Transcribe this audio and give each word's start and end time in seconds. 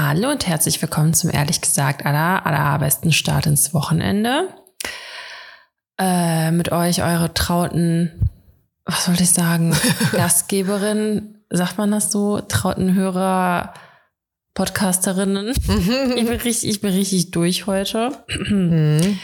Hallo 0.00 0.30
und 0.30 0.46
herzlich 0.46 0.80
willkommen 0.80 1.12
zum 1.12 1.28
ehrlich 1.28 1.60
gesagt 1.60 2.06
aller, 2.06 2.46
allerbesten 2.46 3.10
Start 3.10 3.46
ins 3.46 3.74
Wochenende. 3.74 4.46
Äh, 5.98 6.52
mit 6.52 6.70
euch 6.70 7.02
eure 7.02 7.34
trauten, 7.34 8.30
was 8.84 9.08
wollte 9.08 9.24
ich 9.24 9.30
sagen, 9.30 9.76
Gastgeberin, 10.12 11.40
sagt 11.50 11.78
man 11.78 11.90
das 11.90 12.12
so, 12.12 12.40
trauten 12.40 12.94
Hörer, 12.94 13.74
Podcasterinnen. 14.54 15.48
ich, 15.48 15.66
bin 15.66 16.28
richtig, 16.28 16.70
ich 16.70 16.80
bin 16.80 16.94
richtig 16.94 17.32
durch 17.32 17.66
heute. 17.66 18.12
Mhm. 18.28 19.18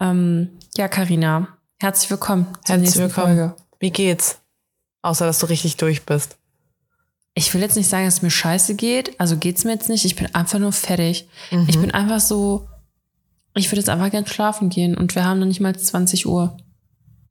ähm, 0.00 0.58
ja, 0.76 0.88
Karina, 0.88 1.56
herzlich 1.78 2.10
willkommen 2.10 2.46
zur 2.64 2.74
Herzlich 2.74 2.80
nächsten 2.80 3.02
willkommen. 3.02 3.36
Folge. 3.36 3.56
Wie 3.78 3.92
geht's? 3.92 4.40
Außer, 5.02 5.24
dass 5.24 5.38
du 5.38 5.46
richtig 5.46 5.76
durch 5.76 6.04
bist. 6.04 6.36
Ich 7.38 7.52
will 7.52 7.60
jetzt 7.60 7.76
nicht 7.76 7.88
sagen, 7.88 8.06
dass 8.06 8.14
es 8.14 8.22
mir 8.22 8.30
scheiße 8.30 8.76
geht. 8.76 9.20
Also 9.20 9.36
geht's 9.36 9.64
mir 9.64 9.72
jetzt 9.72 9.90
nicht. 9.90 10.06
Ich 10.06 10.16
bin 10.16 10.34
einfach 10.34 10.58
nur 10.58 10.72
fertig. 10.72 11.28
Mhm. 11.50 11.66
Ich 11.68 11.78
bin 11.78 11.90
einfach 11.90 12.18
so, 12.18 12.66
ich 13.54 13.70
würde 13.70 13.80
jetzt 13.80 13.90
einfach 13.90 14.10
gern 14.10 14.26
schlafen 14.26 14.70
gehen 14.70 14.96
und 14.96 15.14
wir 15.14 15.24
haben 15.24 15.38
noch 15.40 15.46
nicht 15.46 15.60
mal 15.60 15.76
20 15.76 16.26
Uhr. 16.26 16.56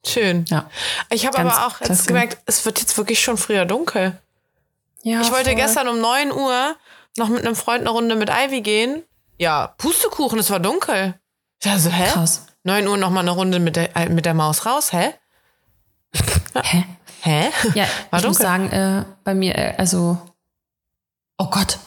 Schön. 0.06 0.46
Ja. 0.48 0.70
Ich 1.10 1.26
habe 1.26 1.40
aber 1.40 1.66
auch 1.66 1.80
jetzt 1.80 1.88
klasse. 1.88 2.06
gemerkt, 2.06 2.38
es 2.46 2.64
wird 2.66 2.80
jetzt 2.80 2.96
wirklich 3.00 3.20
schon 3.20 3.38
früher 3.38 3.66
dunkel. 3.66 4.16
ja 5.02 5.22
ich 5.22 5.32
wollte 5.32 5.50
voll. 5.50 5.56
gestern 5.56 5.88
um 5.88 6.00
9 6.00 6.32
Uhr 6.32 6.76
noch 7.18 7.30
mit 7.30 7.44
einem 7.44 7.56
Freund 7.56 7.82
eine 7.82 7.90
Runde 7.90 8.16
mit 8.16 8.30
Ivy 8.30 8.62
gehen. 8.62 9.02
Ja, 9.40 9.74
Pustekuchen, 9.80 10.38
es 10.38 10.52
war 10.52 10.60
dunkel. 10.60 11.16
Ja, 11.64 11.80
so, 11.80 11.90
hä? 11.90 12.12
Krass. 12.12 12.46
9 12.64 12.88
Uhr 12.88 12.98
noch 12.98 13.10
mal 13.10 13.22
eine 13.22 13.32
Runde 13.32 13.60
mit 13.60 13.76
der, 13.76 13.90
mit 14.10 14.26
der 14.26 14.36
Maus 14.36 14.68
raus, 14.68 14.94
hä? 14.94 15.16
Hä? 16.62 16.86
Hä? 17.26 17.50
Ja, 17.74 17.86
War 18.12 18.20
ich 18.20 18.28
muss 18.28 18.38
dunkel. 18.38 18.42
sagen, 18.42 18.70
äh, 18.72 19.04
bei 19.24 19.34
mir, 19.34 19.58
äh, 19.58 19.74
also, 19.78 20.18
oh 21.38 21.48
Gott, 21.50 21.80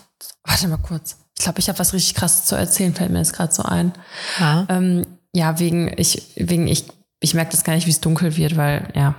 warte 0.45 0.66
mal 0.69 0.79
kurz. 0.79 1.16
Ich 1.38 1.45
glaube, 1.45 1.60
ich 1.60 1.69
habe 1.69 1.79
was 1.79 1.92
richtig 1.92 2.15
krasses 2.16 2.46
zu 2.46 2.56
erzählen, 2.56 2.92
fällt 2.95 3.10
mir 3.10 3.19
jetzt 3.20 3.33
gerade 3.34 3.52
so 3.55 3.62
ein. 3.62 3.93
Ja. 4.41 4.66
Ähm, 4.69 5.07
ja, 5.32 5.59
wegen, 5.60 5.93
ich, 5.96 6.32
wegen, 6.37 6.66
ich, 6.66 6.87
ich 7.21 7.35
merke 7.35 7.52
das 7.52 7.62
gar 7.62 7.74
nicht, 7.74 7.87
wie 7.87 7.90
es 7.93 8.01
dunkel 8.01 8.37
wird, 8.37 8.57
weil, 8.57 8.90
ja, 8.96 9.15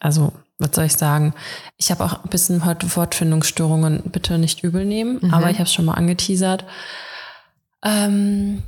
also, 0.00 0.32
was 0.58 0.70
soll 0.74 0.84
ich 0.86 0.94
sagen? 0.94 1.32
Ich 1.76 1.90
habe 1.92 2.04
auch 2.04 2.24
ein 2.24 2.28
bisschen 2.30 2.64
heute 2.64 2.94
Wortfindungsstörungen, 2.96 4.02
bitte 4.10 4.38
nicht 4.38 4.64
übel 4.64 4.84
nehmen, 4.84 5.18
Mhm. 5.22 5.32
aber 5.32 5.50
ich 5.50 5.56
habe 5.58 5.64
es 5.68 5.72
schon 5.72 5.84
mal 5.84 5.94
angeteasert. 5.94 6.64
Ähm, 7.84 8.62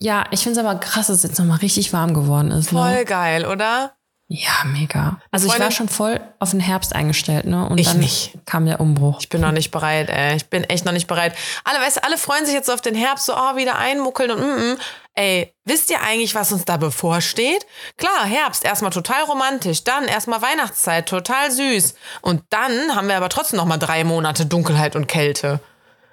ja, 0.00 0.24
ich 0.30 0.40
finde 0.42 0.60
es 0.60 0.66
aber 0.66 0.78
krass, 0.78 1.06
dass 1.08 1.16
es 1.18 1.22
jetzt 1.22 1.38
nochmal 1.38 1.58
richtig 1.58 1.92
warm 1.92 2.12
geworden 2.14 2.50
ist. 2.50 2.68
Voll 2.70 2.92
Ne? 2.94 3.04
geil, 3.04 3.46
oder? 3.46 3.92
Ja, 4.34 4.64
mega. 4.64 5.20
Also 5.30 5.44
ich 5.46 5.52
Freundin- 5.52 5.64
war 5.66 5.70
schon 5.72 5.88
voll 5.90 6.18
auf 6.38 6.52
den 6.52 6.60
Herbst 6.60 6.94
eingestellt, 6.94 7.44
ne? 7.44 7.68
Und 7.68 7.76
Ich 7.76 7.88
dann 7.88 7.98
nicht. 7.98 8.32
kam 8.46 8.64
der 8.64 8.80
Umbruch. 8.80 9.18
Ich 9.20 9.28
bin 9.28 9.42
noch 9.42 9.52
nicht 9.52 9.70
bereit, 9.70 10.08
ey. 10.08 10.36
Ich 10.36 10.46
bin 10.46 10.64
echt 10.64 10.86
noch 10.86 10.92
nicht 10.92 11.06
bereit. 11.06 11.34
Alle, 11.64 11.78
weißt 11.80 11.98
du, 11.98 12.04
alle 12.04 12.16
freuen 12.16 12.46
sich 12.46 12.54
jetzt 12.54 12.70
auf 12.70 12.80
den 12.80 12.94
Herbst, 12.94 13.26
so, 13.26 13.34
oh, 13.36 13.56
wieder 13.56 13.76
einmuckeln 13.76 14.30
und 14.30 14.40
mm, 14.40 14.72
mm. 14.72 14.78
Ey, 15.14 15.52
wisst 15.66 15.90
ihr 15.90 16.00
eigentlich, 16.00 16.34
was 16.34 16.50
uns 16.50 16.64
da 16.64 16.78
bevorsteht? 16.78 17.66
Klar, 17.98 18.24
Herbst, 18.24 18.64
erstmal 18.64 18.90
total 18.92 19.24
romantisch, 19.24 19.84
dann 19.84 20.04
erstmal 20.04 20.40
Weihnachtszeit, 20.40 21.06
total 21.06 21.50
süß. 21.50 21.94
Und 22.22 22.42
dann 22.48 22.94
haben 22.96 23.08
wir 23.08 23.18
aber 23.18 23.28
trotzdem 23.28 23.58
noch 23.58 23.66
mal 23.66 23.76
drei 23.76 24.04
Monate 24.04 24.46
Dunkelheit 24.46 24.96
und 24.96 25.08
Kälte. 25.08 25.60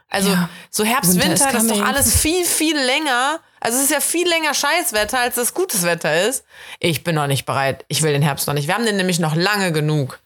Also, 0.10 0.32
Ja. 0.32 0.50
so 0.70 0.84
Herbst, 0.84 1.14
Winter 1.14 1.30
Winter, 1.30 1.52
das 1.54 1.64
ist 1.64 1.72
doch 1.72 1.86
alles 1.86 2.18
viel, 2.20 2.44
viel 2.44 2.78
länger. 2.78 3.40
Also, 3.62 3.78
es 3.78 3.86
ist 3.86 3.92
ja 3.92 4.00
viel 4.00 4.28
länger 4.28 4.54
Scheißwetter, 4.54 5.20
als 5.20 5.36
das 5.36 5.54
gutes 5.54 5.84
Wetter 5.84 6.28
ist. 6.28 6.44
Ich 6.80 7.04
bin 7.04 7.16
noch 7.16 7.28
nicht 7.28 7.46
bereit. 7.46 7.86
Ich 7.88 8.02
will 8.02 8.12
den 8.14 8.22
Herbst 8.22 8.48
noch 8.48 8.54
nicht. 8.54 8.68
Wir 8.68 8.76
haben 8.76 8.86
den 8.86 8.98
nämlich 8.98 9.20
noch 9.20 9.36
lange 9.36 9.72
genug. 9.72 10.20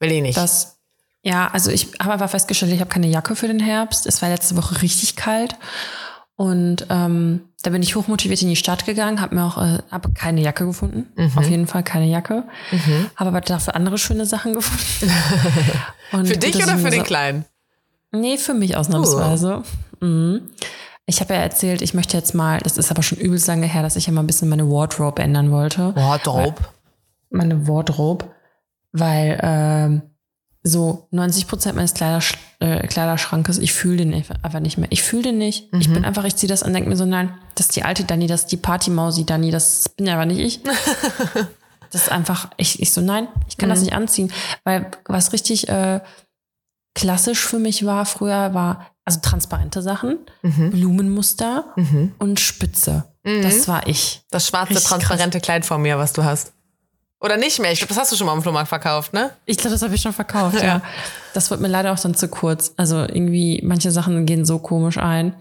Will 0.00 0.12
ich 0.12 0.22
nicht. 0.22 0.36
Das, 0.36 0.78
ja, 1.22 1.48
also 1.52 1.70
ich 1.70 1.88
habe 2.00 2.12
einfach 2.14 2.30
festgestellt, 2.30 2.72
ich 2.72 2.80
habe 2.80 2.90
keine 2.90 3.06
Jacke 3.06 3.36
für 3.36 3.46
den 3.46 3.60
Herbst. 3.60 4.06
Es 4.06 4.20
war 4.22 4.28
letzte 4.28 4.56
Woche 4.56 4.82
richtig 4.82 5.14
kalt. 5.16 5.56
Und 6.34 6.86
ähm, 6.90 7.42
da 7.62 7.70
bin 7.70 7.82
ich 7.82 7.94
hochmotiviert 7.94 8.42
in 8.42 8.48
die 8.48 8.56
Stadt 8.56 8.84
gegangen, 8.86 9.20
habe 9.20 9.36
mir 9.36 9.44
auch 9.44 9.58
äh, 9.58 9.78
hab 9.92 10.12
keine 10.16 10.40
Jacke 10.40 10.64
gefunden. 10.66 11.12
Mhm. 11.14 11.38
Auf 11.38 11.48
jeden 11.48 11.66
Fall 11.68 11.84
keine 11.84 12.06
Jacke. 12.06 12.42
Habe 13.14 13.28
aber 13.28 13.40
dafür 13.42 13.76
andere 13.76 13.98
schöne 13.98 14.26
Sachen 14.26 14.54
gefunden. 14.54 15.12
Und 16.12 16.26
für 16.26 16.36
dich 16.38 16.56
oder 16.56 16.76
für 16.78 16.84
mir 16.84 16.90
den 16.90 17.00
so- 17.00 17.06
Kleinen? 17.06 17.44
Nee, 18.10 18.38
für 18.38 18.54
mich 18.54 18.76
ausnahmsweise. 18.76 19.62
Mhm. 20.00 20.50
Ich 21.06 21.20
habe 21.20 21.34
ja 21.34 21.40
erzählt, 21.40 21.82
ich 21.82 21.94
möchte 21.94 22.16
jetzt 22.16 22.34
mal, 22.34 22.58
das 22.60 22.78
ist 22.78 22.90
aber 22.90 23.02
schon 23.02 23.18
übelst 23.18 23.48
lange 23.48 23.66
her, 23.66 23.82
dass 23.82 23.96
ich 23.96 24.06
ja 24.06 24.12
mal 24.12 24.22
ein 24.22 24.26
bisschen 24.26 24.48
meine 24.48 24.70
Wardrobe 24.70 25.20
ändern 25.20 25.50
wollte. 25.50 25.94
Wardrobe. 25.96 26.62
Meine 27.30 27.66
Wardrobe, 27.66 28.26
weil 28.92 29.40
ähm, 29.42 30.02
so 30.62 31.08
90 31.10 31.48
Prozent 31.48 31.76
meines 31.76 31.94
Kleidersch 31.94 32.34
äh, 32.60 32.86
Kleiderschrankes, 32.86 33.58
ich 33.58 33.72
fühle 33.72 33.96
den 33.96 34.14
einfach 34.14 34.60
nicht 34.60 34.78
mehr. 34.78 34.86
Ich 34.92 35.02
fühle 35.02 35.24
den 35.24 35.38
nicht. 35.38 35.72
Ich 35.80 35.92
bin 35.92 36.04
einfach, 36.04 36.24
ich 36.24 36.36
ziehe 36.36 36.48
das 36.48 36.62
an, 36.62 36.72
denke 36.72 36.88
mir 36.88 36.96
so, 36.96 37.04
nein, 37.04 37.34
das 37.56 37.66
ist 37.66 37.76
die 37.76 37.82
alte 37.82 38.04
Dani, 38.04 38.28
das 38.28 38.42
ist 38.42 38.52
die 38.52 38.56
Partymausi 38.56 39.26
Dani, 39.26 39.50
das 39.50 39.88
bin 39.88 40.06
ja 40.06 40.14
aber 40.14 40.26
nicht 40.26 40.38
ich. 40.38 40.62
das 41.90 42.02
ist 42.02 42.12
einfach, 42.12 42.50
ich, 42.58 42.80
ich 42.80 42.92
so, 42.92 43.00
nein, 43.00 43.26
ich 43.48 43.56
kann 43.56 43.68
das 43.70 43.80
nicht 43.80 43.94
anziehen. 43.94 44.32
Weil 44.62 44.90
was 45.06 45.32
richtig 45.32 45.68
äh, 45.68 46.00
klassisch 46.94 47.40
für 47.40 47.58
mich 47.58 47.84
war 47.86 48.04
früher, 48.06 48.54
war 48.54 48.86
also 49.04 49.20
transparente 49.20 49.82
Sachen, 49.82 50.18
Blumenmuster 50.42 51.74
und 52.18 52.38
Spitze. 52.40 53.04
Das 53.42 53.68
war 53.68 53.86
ich. 53.86 54.22
Das 54.30 54.48
schwarze, 54.48 54.70
Richtig 54.70 54.88
transparente 54.88 55.40
Kleid 55.40 55.64
von 55.66 55.80
mir, 55.82 55.98
was 55.98 56.12
du 56.12 56.24
hast. 56.24 56.52
Oder 57.20 57.36
nicht 57.36 57.60
mehr. 57.60 57.70
Ich 57.70 57.78
glaube, 57.78 57.94
das 57.94 57.98
hast 58.02 58.10
du 58.10 58.16
schon 58.16 58.26
mal 58.26 58.32
am 58.32 58.42
Flohmarkt 58.42 58.68
verkauft, 58.68 59.12
ne? 59.12 59.30
Ich 59.46 59.56
glaube, 59.56 59.72
das 59.74 59.82
habe 59.82 59.94
ich 59.94 60.00
schon 60.02 60.12
verkauft, 60.12 60.56
ja. 60.60 60.64
Ja. 60.64 60.82
Das 61.34 61.50
wird 61.50 61.60
mir 61.60 61.68
leider 61.68 61.92
auch 61.92 61.98
dann 61.98 62.14
zu 62.14 62.26
kurz. 62.26 62.74
Also 62.76 62.98
irgendwie, 62.98 63.60
manche 63.64 63.92
Sachen 63.92 64.26
gehen 64.26 64.44
so 64.44 64.58
komisch 64.58 64.98
ein. 64.98 65.34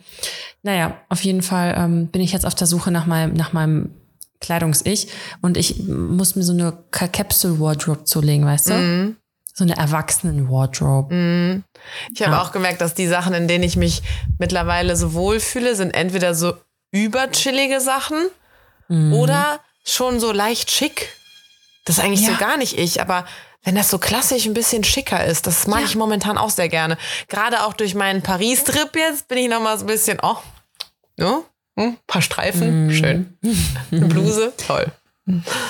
Naja, 0.62 0.96
auf 1.10 1.24
jeden 1.24 1.42
Fall 1.42 1.74
ähm, 1.76 2.08
bin 2.08 2.22
ich 2.22 2.34
jetzt 2.34 2.46
auf 2.46 2.54
der 2.54 2.68
Suche 2.68 2.92
nach 2.92 3.08
meinem, 3.08 3.34
nach 3.34 3.52
meinem 3.52 3.90
Kleidungs-Ich 4.42 5.08
und 5.42 5.58
ich 5.58 5.88
muss 5.88 6.36
mir 6.36 6.44
so 6.44 6.54
eine 6.54 6.78
Capsule 6.92 7.60
Wardrobe 7.60 8.04
zulegen, 8.04 8.46
weißt 8.46 8.70
du? 8.70 9.16
So 9.54 9.64
eine 9.64 9.76
Erwachsenen-Wardrobe. 9.78 11.64
Ich 12.14 12.22
habe 12.22 12.32
Ja. 12.34 12.42
auch 12.42 12.52
gemerkt, 12.52 12.82
dass 12.82 12.94
die 12.94 13.08
Sachen, 13.08 13.34
in 13.34 13.48
denen 13.48 13.64
ich 13.64 13.76
mich 13.76 14.02
mittlerweile 14.38 14.96
so 14.96 15.14
wohlfühle, 15.14 15.76
sind 15.76 15.92
entweder 15.92 16.34
so 16.36 16.54
überchillige 16.92 17.80
Sachen 17.82 18.18
Mhm. 18.88 19.14
oder 19.14 19.60
schon 19.86 20.20
so 20.20 20.32
leicht 20.32 20.72
schick. 20.72 21.10
Das 21.86 21.98
ist 21.98 22.04
eigentlich 22.04 22.22
Ja. 22.22 22.34
so 22.34 22.38
gar 22.38 22.58
nicht 22.58 22.78
ich, 22.78 23.02
aber 23.02 23.26
wenn 23.64 23.76
das 23.76 23.90
so 23.90 23.98
klassisch 24.00 24.46
ein 24.46 24.54
bisschen 24.54 24.84
schicker 24.84 25.24
ist, 25.26 25.48
das 25.48 25.68
mag 25.68 25.82
Ja. 25.82 25.86
ich 25.86 25.96
momentan 25.96 26.38
auch 26.38 26.50
sehr 26.50 26.70
gerne. 26.70 26.98
Gerade 27.28 27.64
auch 27.64 27.74
durch 27.74 27.94
meinen 27.96 28.22
Paris-Trip 28.22 28.96
jetzt 28.96 29.28
bin 29.28 29.38
ich 29.38 29.50
noch 29.50 29.62
mal 29.62 29.78
so 29.78 29.84
ein 29.84 29.88
bisschen, 29.88 30.18
oh, 30.22 30.38
ne? 31.18 31.42
Hm, 31.78 31.98
paar 32.08 32.22
Streifen, 32.22 32.88
Mhm. 32.88 32.92
schön. 32.92 33.38
Eine 33.92 34.06
Bluse, 34.08 34.54
toll. 34.66 34.92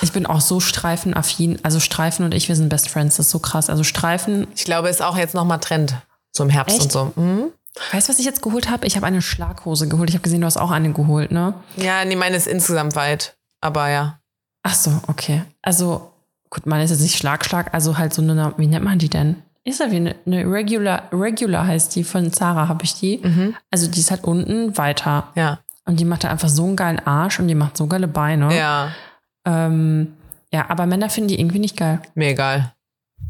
Ich 0.00 0.12
bin 0.12 0.26
auch 0.26 0.40
so 0.40 0.60
streifenaffin. 0.60 1.58
Also 1.62 1.78
Streifen 1.80 2.24
und 2.24 2.32
ich, 2.34 2.48
wir 2.48 2.56
sind 2.56 2.68
Best 2.68 2.88
Friends. 2.88 3.16
Das 3.16 3.26
ist 3.26 3.32
so 3.32 3.38
krass. 3.38 3.70
Also 3.70 3.84
Streifen, 3.84 4.46
Ich 4.54 4.64
glaube, 4.64 4.88
ist 4.88 5.02
auch 5.02 5.16
jetzt 5.16 5.34
noch 5.34 5.44
mal 5.44 5.58
Trend. 5.58 5.94
So 6.32 6.42
im 6.42 6.50
Herbst 6.50 6.76
Echt? 6.76 6.84
und 6.84 6.92
so. 6.92 7.12
Mhm. 7.16 7.50
weißt 7.92 8.08
du, 8.08 8.12
was 8.12 8.18
ich 8.18 8.24
jetzt 8.24 8.42
geholt 8.42 8.70
habe? 8.70 8.86
Ich 8.86 8.96
habe 8.96 9.06
eine 9.06 9.20
Schlaghose 9.22 9.88
geholt. 9.88 10.08
Ich 10.08 10.14
habe 10.16 10.22
gesehen, 10.22 10.40
du 10.40 10.46
hast 10.46 10.56
auch 10.56 10.70
eine 10.70 10.92
geholt, 10.92 11.30
ne? 11.30 11.54
Ja, 11.76 12.04
nee, 12.04 12.16
meine 12.16 12.36
ist 12.36 12.46
insgesamt 12.46 12.96
weit. 12.96 13.36
Aber 13.60 13.88
ja. 13.90 14.18
Ach 14.62 14.74
so, 14.74 14.92
okay. 15.08 15.42
Also, 15.60 16.12
gut, 16.50 16.66
meine 16.66 16.84
ist 16.84 16.90
jetzt 16.90 17.00
nicht 17.00 17.16
Schlag, 17.18 17.44
Schlag, 17.44 17.74
also 17.74 17.98
halt 17.98 18.14
so 18.14 18.22
eine, 18.22 18.54
wie 18.56 18.66
nennt 18.66 18.84
man 18.84 18.98
die 18.98 19.10
denn? 19.10 19.42
Ist 19.64 19.80
ja 19.80 19.90
wie 19.90 19.96
eine, 19.96 20.16
eine 20.26 20.44
Regular, 20.50 21.04
Regular 21.12 21.66
heißt 21.66 21.94
die, 21.94 22.02
von 22.04 22.32
Zara 22.32 22.66
habe 22.68 22.84
ich 22.84 22.94
die. 22.94 23.22
Also 23.70 23.86
die 23.88 24.00
ist 24.00 24.10
halt 24.10 24.24
unten 24.24 24.76
weiter. 24.76 25.28
Ja. 25.36 25.58
Und 25.84 26.00
die 26.00 26.04
macht 26.04 26.24
da 26.24 26.30
einfach 26.30 26.48
so 26.48 26.64
einen 26.64 26.76
geilen 26.76 26.98
Arsch 27.00 27.38
und 27.38 27.46
die 27.48 27.54
macht 27.54 27.76
so 27.76 27.86
geile 27.86 28.08
Beine. 28.08 28.56
Ja. 28.56 28.90
Ähm, 29.44 30.14
ja, 30.52 30.68
aber 30.68 30.86
Männer 30.86 31.10
finden 31.10 31.28
die 31.28 31.40
irgendwie 31.40 31.58
nicht 31.58 31.76
geil. 31.76 32.00
Mir 32.14 32.28
egal. 32.28 32.72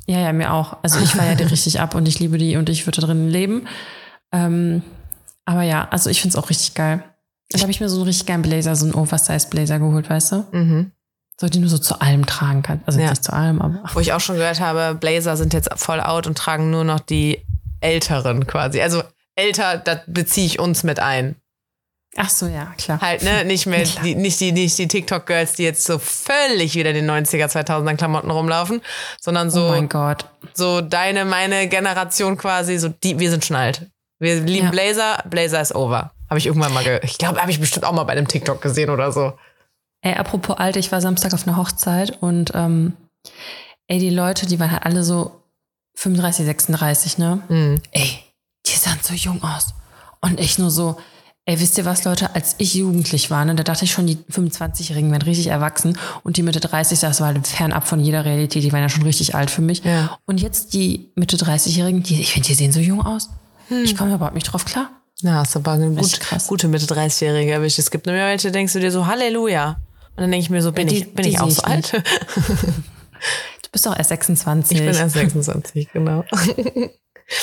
Ja, 0.06 0.19
ja, 0.19 0.33
mir 0.33 0.53
auch. 0.53 0.78
Also 0.83 0.99
ich 1.00 1.11
feiere 1.11 1.37
die 1.37 1.45
richtig 1.45 1.81
ab 1.81 1.95
und 1.95 2.06
ich 2.09 2.19
liebe 2.19 2.39
die 2.39 2.56
und 2.56 2.69
ich 2.69 2.87
würde 2.87 3.00
da 3.00 3.06
drin 3.06 3.28
leben. 3.28 3.69
Ähm, 4.33 4.83
aber 5.45 5.62
ja, 5.62 5.87
also 5.91 6.11
ich 6.11 6.21
finde 6.21 6.36
es 6.36 6.42
auch 6.42 6.51
richtig 6.51 6.75
geil. 6.75 7.04
Da 7.51 7.60
habe 7.60 7.71
ich 7.71 7.81
mir 7.81 7.89
so 7.89 7.97
einen 7.97 8.07
richtig 8.07 8.27
geilen 8.27 8.42
Blazer, 8.42 8.75
so 8.75 8.86
einen 8.86 8.95
Oversize 8.95 9.48
Blazer 9.48 9.78
geholt, 9.78 10.09
weißt 10.09 10.33
du? 10.33 10.45
Mhm. 10.53 10.92
So, 11.39 11.48
die 11.48 11.60
du 11.60 11.69
so 11.69 11.78
zu 11.78 12.01
allem 12.01 12.25
tragen 12.27 12.63
kannst. 12.63 12.86
Also 12.86 13.01
Ja. 13.01 13.10
nicht 13.10 13.25
zu 13.25 13.33
allem, 13.33 13.60
aber. 13.60 13.83
Wo 13.92 14.01
ich 14.01 14.13
auch 14.13 14.21
schon 14.21 14.36
gehört 14.36 14.60
habe, 14.60 14.95
Blazer 14.98 15.36
sind 15.36 15.53
jetzt 15.53 15.69
voll 15.77 16.01
out 16.01 16.27
und 16.27 16.39
tragen 16.39 16.71
nur 16.71 16.84
noch 16.84 17.01
die 17.01 17.45
Älteren 17.81 18.47
quasi. 18.47 18.81
Also 18.81 19.03
älter, 19.34 19.78
da 19.78 20.01
beziehe 20.07 20.47
ich 20.47 20.59
uns 20.59 20.83
mit 20.84 21.01
ein. 21.01 21.36
Ach 22.16 22.28
so, 22.28 22.47
ja, 22.47 22.66
klar. 22.76 23.00
Halt, 23.00 23.22
ne? 23.22 23.44
Nicht 23.44 23.66
mehr, 23.66 23.82
Klar. 23.84 24.04
die, 24.04 24.14
nicht 24.14 24.38
die, 24.41 24.53
nicht 24.53 24.76
die 24.78 24.86
TikTok-Girls, 24.88 25.54
die 25.54 25.62
jetzt 25.62 25.84
so 25.84 25.98
völlig 25.98 26.74
wieder 26.74 26.91
in 26.91 26.97
den 27.06 27.10
90er, 27.10 27.47
2000er 27.47 27.97
Klamotten 27.97 28.30
rumlaufen, 28.30 28.82
sondern 29.20 29.50
so, 29.50 29.66
oh 29.66 29.70
mein 29.70 29.88
Gott. 29.88 30.26
so 30.53 30.80
deine, 30.82 31.24
meine 31.24 31.68
Generation 31.68 32.36
quasi, 32.36 32.78
so 32.78 32.88
die, 32.88 33.18
wir 33.18 33.30
sind 33.30 33.44
schon 33.44 33.56
alt. 33.56 33.86
Wir 34.18 34.41
lieben 34.41 34.66
Ja. 34.66 34.70
Blazer, 34.70 35.22
Blazer 35.28 35.60
ist 35.62 35.74
over. 35.74 36.12
Habe 36.28 36.38
ich 36.38 36.47
irgendwann 36.47 36.72
mal 36.74 36.84
gehört. 36.84 37.04
Ich 37.04 37.18
glaube, 37.18 37.41
habe 37.41 37.50
ich 37.50 37.59
bestimmt 37.60 37.84
auch 37.86 37.92
mal 37.92 38.04
bei 38.04 38.12
einem 38.12 38.28
TikTok 38.28 38.60
gesehen 38.62 38.91
oder 38.91 39.10
so. 39.10 39.32
Ey, 40.03 40.14
apropos 40.14 40.56
alt, 40.59 40.76
ich 40.76 40.92
war 40.92 41.00
Samstag 41.00 41.32
auf 41.34 41.47
einer 41.47 41.56
Hochzeit 41.56 42.18
und 42.22 42.53
ähm, 42.54 42.92
ey, 43.88 43.98
die 43.98 44.10
Leute, 44.10 44.47
die 44.47 44.59
waren 44.60 44.70
halt 44.70 44.84
alle 44.84 45.03
so 45.04 45.42
35, 45.97 46.44
36, 46.47 47.18
ne? 47.18 47.42
Mhm. 47.48 47.80
Ey, 47.92 48.18
die 48.66 48.76
sahen 48.76 48.98
so 49.03 49.14
jung 49.14 49.42
aus. 49.42 49.74
Und 50.20 50.41
ich 50.41 50.59
nur 50.59 50.70
so, 50.70 50.98
ey, 51.44 51.59
wisst 51.60 51.77
ihr 51.78 51.84
was, 51.84 52.04
Leute, 52.04 52.34
als 52.34 52.54
ich 52.59 52.74
jugendlich 52.74 53.30
war, 53.30 53.44
ne, 53.44 53.54
da 53.54 53.62
dachte 53.65 53.84
ich 53.84 53.91
schon, 53.92 54.06
die 54.06 54.16
25-Jährigen 54.30 55.10
werden 55.10 55.22
richtig 55.24 55.48
erwachsen 55.48 55.98
und 56.22 56.36
die 56.36 56.42
Mitte 56.42 56.60
30, 56.60 57.00
das 57.00 57.21
war 57.21 57.28
halt 57.28 57.47
fernab 57.47 57.86
von 57.89 57.98
jeder 58.00 58.24
Realität, 58.24 58.62
die 58.62 58.72
waren 58.72 58.80
ja 58.83 58.89
schon 58.89 59.03
richtig 59.03 59.34
alt 59.34 59.50
für 59.50 59.62
mich. 59.62 59.83
Ja. 59.84 60.18
Und 60.27 60.41
jetzt 60.41 60.72
die 60.74 61.10
Mitte 61.16 61.36
30-Jährigen, 61.36 62.03
die, 62.03 62.21
ich 62.21 62.33
finde, 62.33 62.47
die 62.48 62.54
sehen 62.54 62.72
so 62.72 62.80
jung 62.80 63.00
aus. 63.04 63.28
Ich 63.71 63.97
komme 63.97 64.15
überhaupt 64.15 64.34
nicht 64.34 64.44
drauf 64.53 64.65
klar. 64.65 64.91
Na, 65.22 65.36
hast 65.36 65.56
aber 65.56 65.72
eine 65.72 65.91
gut, 65.94 66.21
gute 66.48 66.68
Mitte 66.68 66.84
30-Jährige 66.86 67.53
erwischt. 67.53 67.78
Es 67.78 67.91
gibt 67.91 68.06
nämlich 68.06 68.22
welche, 68.24 68.50
denkst 68.50 68.72
du 68.72 68.80
dir 68.80 68.91
so, 68.92 69.06
Halleluja. 69.06 69.77
Und 70.15 70.21
dann 70.21 70.30
denke 70.30 70.45
ich 70.45 70.50
mir 70.50 70.62
so, 70.62 70.72
bin 70.72 70.88
Die- 70.88 70.98
ich, 70.98 71.15
bin 71.15 71.24
ich 71.27 71.41
auch 71.41 71.48
so 71.50 71.62
alt? 71.62 71.92
Du 71.92 73.68
bist 73.72 73.86
doch 73.86 73.97
erst 73.97 74.10
26. 74.10 74.78
Ich 74.78 74.84
bin 74.84 74.95
erst 74.95 75.15
26, 75.15 75.88
genau. 75.92 76.24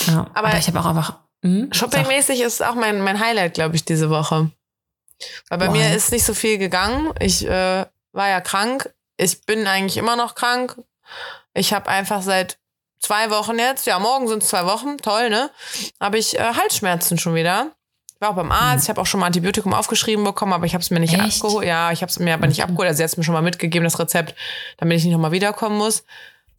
ja, 0.08 0.28
aber- 0.34 0.36
aber, 0.50 0.58
ich 0.60 0.68
habe 0.68 0.80
auch 0.80 0.86
einfach. 0.86 1.20
Hm, 1.44 1.72
Shoppingmäßig 1.72 2.42
ist 2.42 2.64
auch 2.64 2.76
mein, 2.76 3.02
mein 3.02 3.20
Highlight, 3.20 3.54
glaube 3.54 3.76
ich, 3.76 3.86
diese 3.86 4.10
Woche. 4.10 4.52
Weil 5.50 5.58
bei 5.58 5.68
Why? 5.68 5.78
mir 5.78 5.96
ist 5.96 6.12
nicht 6.12 6.26
so 6.26 6.34
viel 6.34 6.58
gegangen. 6.58 7.14
Ich 7.20 7.46
äh, 7.46 7.86
war 8.12 8.30
ja 8.30 8.42
krank. 8.42 8.94
Ich 9.18 9.46
bin 9.46 9.68
eigentlich 9.68 9.98
immer 9.98 10.16
noch 10.16 10.36
krank. 10.36 10.78
Ich 11.54 11.74
habe 11.74 11.90
einfach 11.90 12.22
seit 12.22 12.58
zwei 13.00 13.30
Wochen 13.30 13.58
jetzt, 13.58 13.88
ja, 13.88 14.00
morgen 14.00 14.28
sind 14.28 14.44
es 14.44 14.50
zwei 14.50 14.66
Wochen, 14.66 14.98
toll, 14.98 15.30
ne? 15.30 15.50
Habe 16.00 16.18
ich 16.18 16.38
äh, 16.38 16.54
Halsschmerzen 16.54 17.18
schon 17.18 17.36
wieder. 17.36 17.72
Ich 18.14 18.22
war 18.22 18.32
auch 18.32 18.36
beim 18.36 18.52
Arzt, 18.52 18.84
ich 18.84 18.90
habe 18.90 19.00
auch 19.00 19.06
schon 19.06 19.22
mal 19.22 19.28
Antibiotikum 19.28 19.74
aufgeschrieben 19.74 20.26
bekommen, 20.26 20.52
aber 20.52 20.66
ich 20.66 20.74
habe 20.74 20.82
es 20.82 20.90
mir 20.90 21.00
nicht. 21.00 21.14
Echt? 21.14 21.42
abgeholt. 21.42 21.66
Ja, 21.66 21.92
ich 21.92 22.02
habe 22.02 22.10
es 22.10 22.20
mir 22.20 22.34
aber 22.34 22.48
nicht 22.48 22.62
abgeholt. 22.62 22.88
Also 22.88 22.98
sie 22.98 23.04
hat 23.04 23.12
es 23.12 23.18
mir 23.18 23.24
schon 23.24 23.34
mal 23.34 23.42
mitgegeben, 23.42 23.86
das 23.86 23.98
Rezept, 23.98 24.36
damit 24.78 24.98
ich 24.98 25.06
nicht 25.06 25.14
nochmal 25.14 25.32
wiederkommen 25.32 25.78
muss. 25.78 26.04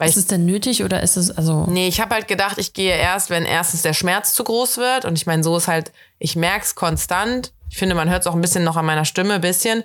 Ist 0.08 0.16
es 0.16 0.26
denn 0.26 0.46
nötig 0.46 0.82
oder 0.84 1.02
ist 1.02 1.16
es, 1.16 1.30
also. 1.30 1.66
Nee, 1.68 1.88
ich 1.88 2.00
habe 2.00 2.14
halt 2.14 2.28
gedacht, 2.28 2.58
ich 2.58 2.72
gehe 2.72 2.96
erst, 2.96 3.30
wenn 3.30 3.44
erstens 3.44 3.82
der 3.82 3.92
Schmerz 3.92 4.32
zu 4.32 4.44
groß 4.44 4.78
wird. 4.78 5.04
Und 5.04 5.16
ich 5.16 5.26
meine, 5.26 5.42
so 5.42 5.56
ist 5.56 5.68
halt, 5.68 5.92
ich 6.18 6.36
merk's 6.36 6.74
konstant. 6.74 7.52
Ich 7.68 7.76
finde, 7.78 7.94
man 7.94 8.08
hört 8.08 8.22
es 8.22 8.26
auch 8.26 8.34
ein 8.34 8.40
bisschen 8.40 8.64
noch 8.64 8.76
an 8.76 8.86
meiner 8.86 9.04
Stimme, 9.04 9.34
ein 9.34 9.40
bisschen. 9.40 9.84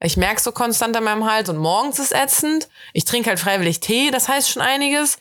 Ich 0.00 0.16
merk's 0.16 0.44
so 0.44 0.52
konstant 0.52 0.96
an 0.96 1.04
meinem 1.04 1.24
Hals 1.24 1.48
und 1.48 1.56
morgens 1.56 1.98
ist 1.98 2.12
ätzend. 2.12 2.68
Ich 2.92 3.04
trinke 3.06 3.30
halt 3.30 3.40
freiwillig 3.40 3.80
Tee, 3.80 4.10
das 4.10 4.28
heißt 4.28 4.50
schon 4.50 4.62
einiges. 4.62 5.18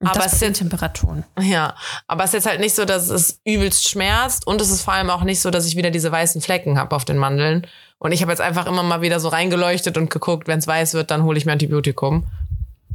Aber 0.00 0.10
Aber 0.10 0.18
das 0.20 0.26
es 0.26 0.32
ist 0.34 0.38
sind 0.40 0.56
Temperaturen. 0.56 1.24
ja, 1.40 1.74
aber 2.06 2.24
es 2.24 2.30
ist 2.30 2.34
jetzt 2.34 2.46
halt 2.46 2.60
nicht 2.60 2.74
so, 2.74 2.84
dass 2.84 3.08
es 3.08 3.40
übelst 3.44 3.88
schmerzt 3.88 4.46
und 4.46 4.60
es 4.60 4.70
ist 4.70 4.82
vor 4.82 4.94
allem 4.94 5.10
auch 5.10 5.22
nicht 5.24 5.40
so, 5.40 5.50
dass 5.50 5.66
ich 5.66 5.76
wieder 5.76 5.90
diese 5.90 6.12
weißen 6.12 6.40
Flecken 6.40 6.78
habe 6.78 6.94
auf 6.94 7.04
den 7.04 7.16
Mandeln. 7.16 7.66
Und 7.98 8.12
ich 8.12 8.22
habe 8.22 8.30
jetzt 8.30 8.40
einfach 8.40 8.66
immer 8.66 8.84
mal 8.84 9.00
wieder 9.02 9.18
so 9.18 9.28
reingeleuchtet 9.28 9.96
und 9.96 10.08
geguckt, 10.10 10.46
wenn 10.46 10.60
es 10.60 10.66
weiß 10.68 10.94
wird, 10.94 11.10
dann 11.10 11.24
hole 11.24 11.36
ich 11.36 11.46
mir 11.46 11.52
Antibiotikum. 11.52 12.26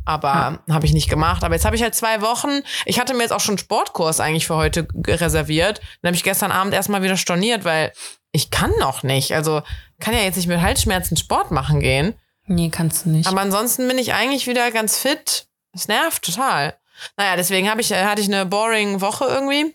Aber 0.06 0.60
habe 0.70 0.86
ich 0.86 0.94
nicht 0.94 1.10
gemacht. 1.10 1.44
Aber 1.44 1.56
jetzt 1.56 1.66
habe 1.66 1.76
ich 1.76 1.82
halt 1.82 1.96
zwei 1.96 2.22
Wochen. 2.22 2.62
Ich 2.86 3.00
hatte 3.00 3.14
mir 3.14 3.22
jetzt 3.22 3.32
auch 3.32 3.40
schon 3.40 3.54
einen 3.54 3.60
Sportkurs 3.60 4.20
eigentlich 4.20 4.48
für 4.48 4.56
heute 4.56 4.88
reserviert. 5.08 5.80
Dann 6.02 6.10
habe 6.10 6.16
ich 6.16 6.24
gestern 6.24 6.52
Abend 6.52 6.74
erstmal 6.74 7.04
wieder 7.04 7.18
storniert, 7.18 7.64
weil 7.64 7.94
ich 8.32 8.52
kann 8.52 8.72
noch 8.80 9.04
nicht. 9.04 9.34
Also 9.34 9.62
kann 10.00 10.14
ja 10.14 10.22
jetzt 10.22 10.36
nicht 10.36 10.48
mit 10.48 10.62
Halsschmerzen 10.62 11.16
Sport 11.16 11.52
machen 11.52 11.80
gehen. 11.80 12.16
Nee, 12.46 12.70
kannst 12.70 13.06
du 13.06 13.10
nicht. 13.10 13.28
Aber 13.28 13.42
ansonsten 13.42 13.88
bin 13.88 13.98
ich 13.98 14.14
eigentlich 14.14 14.48
wieder 14.48 14.70
ganz 14.72 14.98
fit. 14.98 15.48
Es 15.72 15.88
nervt 15.88 16.24
total. 16.24 16.76
Naja, 17.18 17.36
deswegen 17.36 17.70
hab 17.70 17.80
ich, 17.80 17.94
hatte 17.94 18.22
ich 18.22 18.28
eine 18.28 18.46
boring 18.46 19.02
Woche 19.02 19.26
irgendwie. 19.26 19.74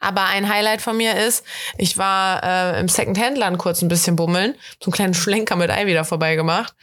Aber 0.00 0.24
ein 0.24 0.48
Highlight 0.48 0.80
von 0.80 0.96
mir 0.96 1.14
ist, 1.14 1.44
ich 1.76 1.98
war 1.98 2.42
äh, 2.42 2.80
im 2.80 2.88
Second-Hand-Laden 2.88 3.58
kurz 3.58 3.82
ein 3.82 3.88
bisschen 3.88 4.16
bummeln, 4.16 4.54
so 4.82 4.86
einen 4.86 4.92
kleinen 4.92 5.14
Schlenker 5.14 5.56
mit 5.56 5.70
Ei 5.70 5.86
wieder 5.86 6.06
vorbeigemacht. 6.06 6.74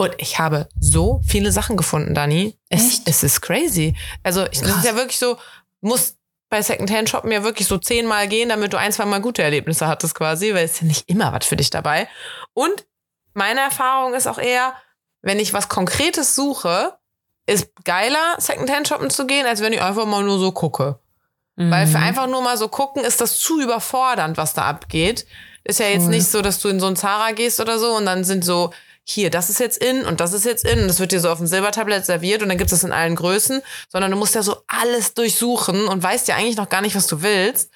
Und 0.00 0.14
ich 0.16 0.38
habe 0.38 0.66
so 0.80 1.20
viele 1.26 1.52
Sachen 1.52 1.76
gefunden, 1.76 2.14
Dani. 2.14 2.56
Es, 2.70 2.86
Echt? 2.86 3.02
es 3.04 3.22
ist 3.22 3.42
crazy. 3.42 3.94
Also, 4.22 4.46
ich, 4.50 4.60
das 4.62 4.78
ist 4.78 4.84
ja 4.86 4.94
wirklich 4.96 5.18
so, 5.18 5.36
muss 5.82 6.16
bei 6.48 6.62
Second-Hand-Shoppen 6.62 7.30
ja 7.30 7.42
wirklich 7.44 7.68
so 7.68 7.76
zehnmal 7.76 8.26
gehen, 8.26 8.48
damit 8.48 8.72
du 8.72 8.78
ein, 8.78 8.92
zwei 8.92 9.04
Mal 9.04 9.20
gute 9.20 9.42
Erlebnisse 9.42 9.86
hattest 9.86 10.14
quasi, 10.14 10.54
weil 10.54 10.64
es 10.64 10.72
ist 10.72 10.80
ja 10.80 10.86
nicht 10.86 11.08
immer 11.10 11.34
was 11.34 11.44
für 11.44 11.56
dich 11.56 11.68
dabei. 11.68 12.08
Und 12.54 12.86
meine 13.34 13.60
Erfahrung 13.60 14.14
ist 14.14 14.26
auch 14.26 14.38
eher, 14.38 14.72
wenn 15.20 15.38
ich 15.38 15.52
was 15.52 15.68
Konkretes 15.68 16.34
suche, 16.34 16.94
ist 17.44 17.68
geiler, 17.84 18.36
Secondhand 18.38 18.88
shoppen 18.88 19.10
zu 19.10 19.26
gehen, 19.26 19.44
als 19.44 19.60
wenn 19.60 19.74
ich 19.74 19.82
einfach 19.82 20.06
mal 20.06 20.24
nur 20.24 20.38
so 20.38 20.50
gucke. 20.50 20.98
Weil 21.56 21.86
für 21.86 21.98
Mhm. 21.98 22.04
einfach 22.04 22.26
nur 22.26 22.40
mal 22.40 22.56
so 22.56 22.68
gucken, 22.68 23.04
ist 23.04 23.20
das 23.20 23.38
zu 23.38 23.60
überfordernd, 23.60 24.38
was 24.38 24.54
da 24.54 24.62
abgeht. 24.62 25.26
Ist 25.62 25.78
ja 25.78 25.88
jetzt 25.88 26.04
Voll. 26.04 26.12
nicht 26.12 26.26
so, 26.26 26.40
dass 26.40 26.58
du 26.60 26.68
in 26.70 26.80
so 26.80 26.86
ein 26.86 26.96
Zara 26.96 27.32
gehst 27.32 27.60
oder 27.60 27.78
so 27.78 27.94
und 27.96 28.06
dann 28.06 28.24
sind 28.24 28.46
so, 28.46 28.72
hier, 29.10 29.30
das 29.30 29.50
ist 29.50 29.60
jetzt 29.60 29.82
in 29.82 30.04
und 30.04 30.20
das 30.20 30.32
ist 30.32 30.44
jetzt 30.44 30.64
in 30.64 30.80
und 30.80 30.88
das 30.88 31.00
wird 31.00 31.12
dir 31.12 31.20
so 31.20 31.30
auf 31.30 31.38
dem 31.38 31.46
Silbertablett 31.46 32.06
serviert 32.06 32.42
und 32.42 32.48
dann 32.48 32.58
gibt 32.58 32.72
es 32.72 32.80
das 32.80 32.84
in 32.84 32.92
allen 32.92 33.16
Größen, 33.16 33.62
sondern 33.88 34.10
du 34.10 34.16
musst 34.16 34.34
ja 34.34 34.42
so 34.42 34.62
alles 34.66 35.14
durchsuchen 35.14 35.88
und 35.88 36.02
weißt 36.02 36.28
ja 36.28 36.36
eigentlich 36.36 36.56
noch 36.56 36.68
gar 36.68 36.80
nicht, 36.80 36.96
was 36.96 37.06
du 37.06 37.22
willst. 37.22 37.70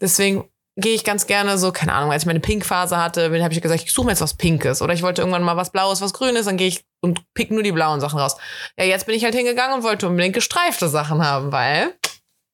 Deswegen 0.00 0.48
gehe 0.76 0.94
ich 0.94 1.04
ganz 1.04 1.26
gerne 1.26 1.58
so, 1.58 1.70
keine 1.70 1.92
Ahnung, 1.92 2.12
als 2.12 2.22
ich 2.22 2.26
meine 2.26 2.40
Pink-Phase 2.40 2.96
hatte, 2.96 3.24
habe 3.24 3.52
ich 3.52 3.60
gesagt, 3.60 3.82
ich 3.84 3.92
suche 3.92 4.06
mir 4.06 4.12
jetzt 4.12 4.22
was 4.22 4.34
Pinkes. 4.34 4.80
Oder 4.80 4.94
ich 4.94 5.02
wollte 5.02 5.20
irgendwann 5.20 5.42
mal 5.42 5.56
was 5.56 5.70
Blaues, 5.70 6.00
was 6.00 6.14
Grünes, 6.14 6.46
dann 6.46 6.56
gehe 6.56 6.68
ich 6.68 6.84
und 7.00 7.20
pick 7.34 7.50
nur 7.50 7.62
die 7.62 7.72
blauen 7.72 8.00
Sachen 8.00 8.18
raus. 8.18 8.36
Ja, 8.78 8.84
jetzt 8.84 9.06
bin 9.06 9.14
ich 9.14 9.24
halt 9.24 9.34
hingegangen 9.34 9.76
und 9.76 9.82
wollte 9.82 10.06
unbedingt 10.08 10.34
gestreifte 10.34 10.88
Sachen 10.88 11.24
haben, 11.24 11.52
weil 11.52 11.94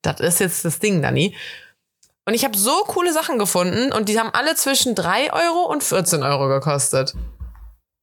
das 0.03 0.21
ist 0.21 0.41
jetzt 0.41 0.65
das 0.65 0.79
Ding, 0.79 1.01
Dani. 1.03 1.35
Und 2.27 2.35
ich 2.35 2.45
habe 2.45 2.59
so 2.59 2.83
coole 2.87 3.13
Sachen 3.13 3.39
gefunden 3.39 3.93
und 3.93 4.09
die 4.09 4.19
haben 4.19 4.31
alle 4.33 4.55
zwischen 4.55 4.95
3 4.95 5.33
Euro 5.33 5.71
und 5.71 5.83
14 5.83 6.23
Euro 6.23 6.49
gekostet. 6.49 7.15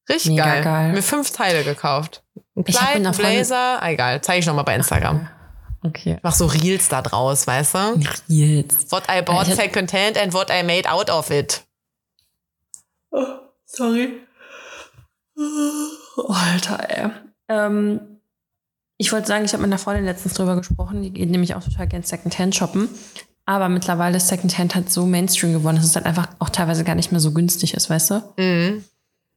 Richtig 0.10 0.32
Mega 0.32 0.46
geil. 0.46 0.64
geil. 0.64 0.92
Mir 0.94 1.02
fünf 1.04 1.32
Teile 1.32 1.64
gekauft. 1.64 2.24
Ein 2.56 2.64
Kleid, 2.64 3.06
ein 3.06 3.12
Blazer, 3.12 3.82
ah, 3.82 3.90
egal, 3.90 4.22
zeige 4.22 4.40
ich 4.40 4.46
noch 4.46 4.54
mal 4.56 4.64
bei 4.64 4.76
Instagram. 4.76 5.28
Okay. 5.84 6.14
Ich 6.18 6.24
mach 6.24 6.34
so 6.34 6.46
Reels 6.48 6.90
da 6.90 7.02
draus, 7.02 7.46
weißt 7.48 7.76
du? 7.76 8.00
Jetzt. 8.28 8.92
What 8.92 9.04
I 9.10 9.22
bought 9.22 9.44
Ich 9.48 9.52
hab- 9.52 9.62
second 9.62 9.94
hand 9.94 10.18
and 10.18 10.34
what 10.34 10.50
I 10.50 10.64
made 10.64 10.90
out 10.90 11.10
of 11.10 11.30
it. 11.32 11.64
sorry. 13.66 14.22
Oh, 15.38 16.28
Alter, 16.34 16.90
ey. 16.90 17.10
Ähm, 17.50 18.00
ich 18.98 19.12
wollte 19.12 19.28
sagen, 19.28 19.46
ich 19.46 19.54
habe 19.54 19.62
mit 19.64 19.70
einer 19.72 19.78
Freundin 19.80 20.06
letztens 20.06 20.34
drüber 20.34 20.56
gesprochen, 20.56 21.02
die 21.04 21.12
geht 21.12 21.30
nämlich 21.30 21.56
auch 21.56 21.64
total 21.64 21.88
gern 21.88 22.04
Secondhand 22.04 22.56
shoppen. 22.56 22.90
Aber 23.46 23.70
mittlerweile 23.70 24.18
ist 24.18 24.28
Secondhand 24.30 24.74
halt 24.74 24.92
so 24.92 25.06
Mainstream 25.06 25.54
geworden, 25.54 25.76
dass 25.76 25.86
es 25.86 25.96
halt 25.96 26.06
einfach 26.06 26.30
auch 26.40 26.50
teilweise 26.50 26.84
gar 26.84 26.96
nicht 26.96 27.12
mehr 27.12 27.20
so 27.22 27.32
günstig 27.32 27.74
ist, 27.76 27.90
weißt 27.90 28.12
du? 28.12 28.24
Mhm. 28.38 28.84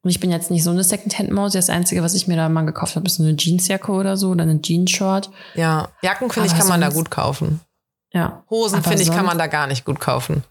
Und 0.02 0.10
ich 0.10 0.20
bin 0.20 0.30
jetzt 0.30 0.50
nicht 0.50 0.62
so 0.62 0.70
eine 0.70 0.84
Secondhand-Maus. 0.84 1.52
Das 1.52 1.70
Einzige, 1.70 2.02
was 2.02 2.14
ich 2.14 2.28
mir 2.28 2.36
da 2.36 2.48
mal 2.48 2.62
gekauft 2.64 2.94
habe, 2.96 3.06
ist 3.06 3.16
so 3.16 3.24
eine 3.24 3.36
Jeansjacke 3.36 3.90
oder 3.90 4.16
so 4.16 4.30
oder 4.30 4.42
eine 4.42 4.60
Jeansshort. 4.62 5.30
Ja, 5.54 5.88
Jacken 6.02 6.30
finde 6.30 6.48
ich 6.48 6.56
kann 6.56 6.68
man 6.68 6.80
da 6.80 6.88
gut 6.90 7.10
kaufen. 7.10 7.60
Ja. 8.12 8.44
Hosen 8.48 8.82
finde 8.82 9.02
ich 9.02 9.10
kann 9.10 9.26
man 9.26 9.38
da 9.38 9.48
gar 9.48 9.66
nicht 9.66 9.84
gut 9.84 10.00
kaufen. 10.00 10.44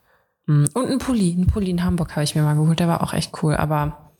Mm, 0.46 0.66
Und 0.74 0.92
ein 0.92 1.00
Pulli. 1.00 1.32
Ein 1.38 1.48
Pulli 1.48 1.70
in 1.72 1.84
Hamburg 1.84 2.12
habe 2.12 2.24
ich 2.24 2.36
mir 2.36 2.42
mal 2.44 2.56
geholt. 2.56 2.80
Der 2.80 2.88
war 2.88 3.02
auch 3.02 3.14
echt 3.14 3.32
cool. 3.42 3.56
Aber 3.56 4.12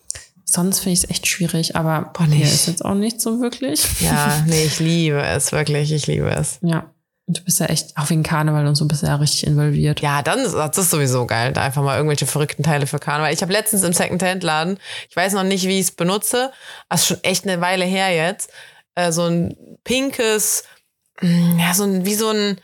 sonst 0.46 0.80
finde 0.80 0.94
ich 0.94 1.04
es 1.04 1.10
echt 1.10 1.28
schwierig. 1.28 1.76
Aber 1.76 2.12
Boah, 2.14 2.26
nee. 2.26 2.38
hier 2.38 2.46
ist 2.46 2.68
jetzt 2.68 2.84
auch 2.84 2.96
nicht 2.96 3.22
so 3.22 3.42
wirklich. 3.42 4.02
Ja, 4.02 4.44
nee, 4.48 4.64
ich 4.66 4.80
liebe 4.80 5.22
es 5.22 5.52
wirklich, 5.52 5.92
ich 5.92 6.08
liebe 6.08 6.30
es. 6.30 6.60
Ja. 6.62 6.90
Du 7.30 7.44
bist 7.44 7.60
ja 7.60 7.66
echt, 7.66 7.98
auch 7.98 8.10
wegen 8.10 8.24
Karneval 8.24 8.66
und 8.68 8.76
so, 8.76 8.86
bist 8.86 9.04
ja 9.04 9.16
richtig 9.16 9.46
involviert. 9.46 10.00
Ja, 10.00 10.22
dann 10.22 10.40
ist 10.40 10.54
das 10.56 10.90
sowieso 10.90 11.26
geil, 11.26 11.52
da 11.52 11.62
einfach 11.62 11.84
mal 11.84 11.98
irgendwelche 11.98 12.26
verrückten 12.26 12.64
Teile 12.64 12.88
für 12.88 13.00
Karneval. 13.00 13.34
Ich 13.34 13.42
habe 13.42 13.52
letztens 13.52 13.84
im 13.84 13.92
Secondhand-Laden, 13.92 14.80
ich 15.10 15.16
weiß 15.16 15.34
noch 15.34 15.44
nicht, 15.44 15.68
wie 15.68 15.78
ich 15.78 15.88
es 15.88 15.92
benutze, 15.92 16.52
es 16.90 17.02
ist 17.02 17.08
schon 17.08 17.24
echt 17.24 17.44
eine 17.44 17.60
Weile 17.60 17.84
her 17.84 18.16
jetzt, 18.16 18.50
äh, 18.96 19.12
so 19.12 19.26
ein 19.26 19.78
pinkes, 19.84 20.64
mm, 21.20 21.60
ja, 21.60 21.74
so 21.74 21.84
ein, 21.84 22.06
wie 22.06 22.16
so 22.16 22.30
ein 22.30 22.62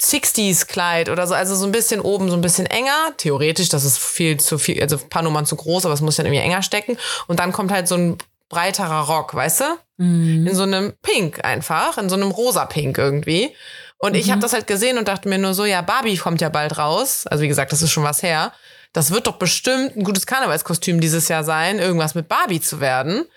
60s-Kleid 0.00 1.10
oder 1.10 1.26
so, 1.26 1.34
also 1.34 1.54
so 1.56 1.66
ein 1.66 1.72
bisschen 1.72 2.00
oben, 2.00 2.30
so 2.30 2.36
ein 2.36 2.40
bisschen 2.40 2.66
enger. 2.66 3.12
Theoretisch, 3.18 3.68
das 3.68 3.84
ist 3.84 3.98
viel 3.98 4.38
zu 4.38 4.56
viel, 4.56 4.80
also 4.80 4.96
ein 4.96 5.08
paar 5.10 5.22
Nummern 5.22 5.44
zu 5.44 5.56
groß, 5.56 5.84
aber 5.84 5.94
es 5.94 6.00
muss 6.00 6.16
dann 6.16 6.26
irgendwie 6.26 6.42
enger 6.42 6.62
stecken. 6.62 6.96
Und 7.26 7.38
dann 7.40 7.52
kommt 7.52 7.70
halt 7.70 7.86
so 7.88 7.96
ein 7.96 8.18
breiterer 8.48 9.02
Rock, 9.02 9.34
weißt 9.34 9.60
du? 9.60 9.64
Mhm. 9.98 10.46
in 10.46 10.54
so 10.54 10.64
einem 10.64 10.92
Pink 11.00 11.42
einfach, 11.44 11.96
in 11.96 12.10
so 12.10 12.16
einem 12.16 12.30
rosa 12.30 12.66
Pink 12.66 12.98
irgendwie. 12.98 13.54
Und 13.98 14.14
ich 14.14 14.30
habe 14.30 14.42
das 14.42 14.52
halt 14.52 14.66
gesehen 14.66 14.98
und 14.98 15.08
dachte 15.08 15.28
mir 15.28 15.38
nur 15.38 15.54
so, 15.54 15.64
ja, 15.64 15.80
Barbie 15.80 16.18
kommt 16.18 16.42
ja 16.42 16.50
bald 16.50 16.76
raus. 16.76 17.26
Also 17.26 17.42
wie 17.42 17.48
gesagt, 17.48 17.72
das 17.72 17.80
ist 17.80 17.90
schon 17.90 18.04
was 18.04 18.22
her. 18.22 18.52
Das 18.92 19.10
wird 19.10 19.26
doch 19.26 19.36
bestimmt 19.36 19.96
ein 19.96 20.04
gutes 20.04 20.26
Karnevalskostüm 20.26 21.00
dieses 21.00 21.28
Jahr 21.28 21.44
sein, 21.44 21.78
irgendwas 21.78 22.14
mit 22.14 22.28
Barbie 22.28 22.60
zu 22.60 22.80
werden. 22.80 23.20
Und 23.20 23.28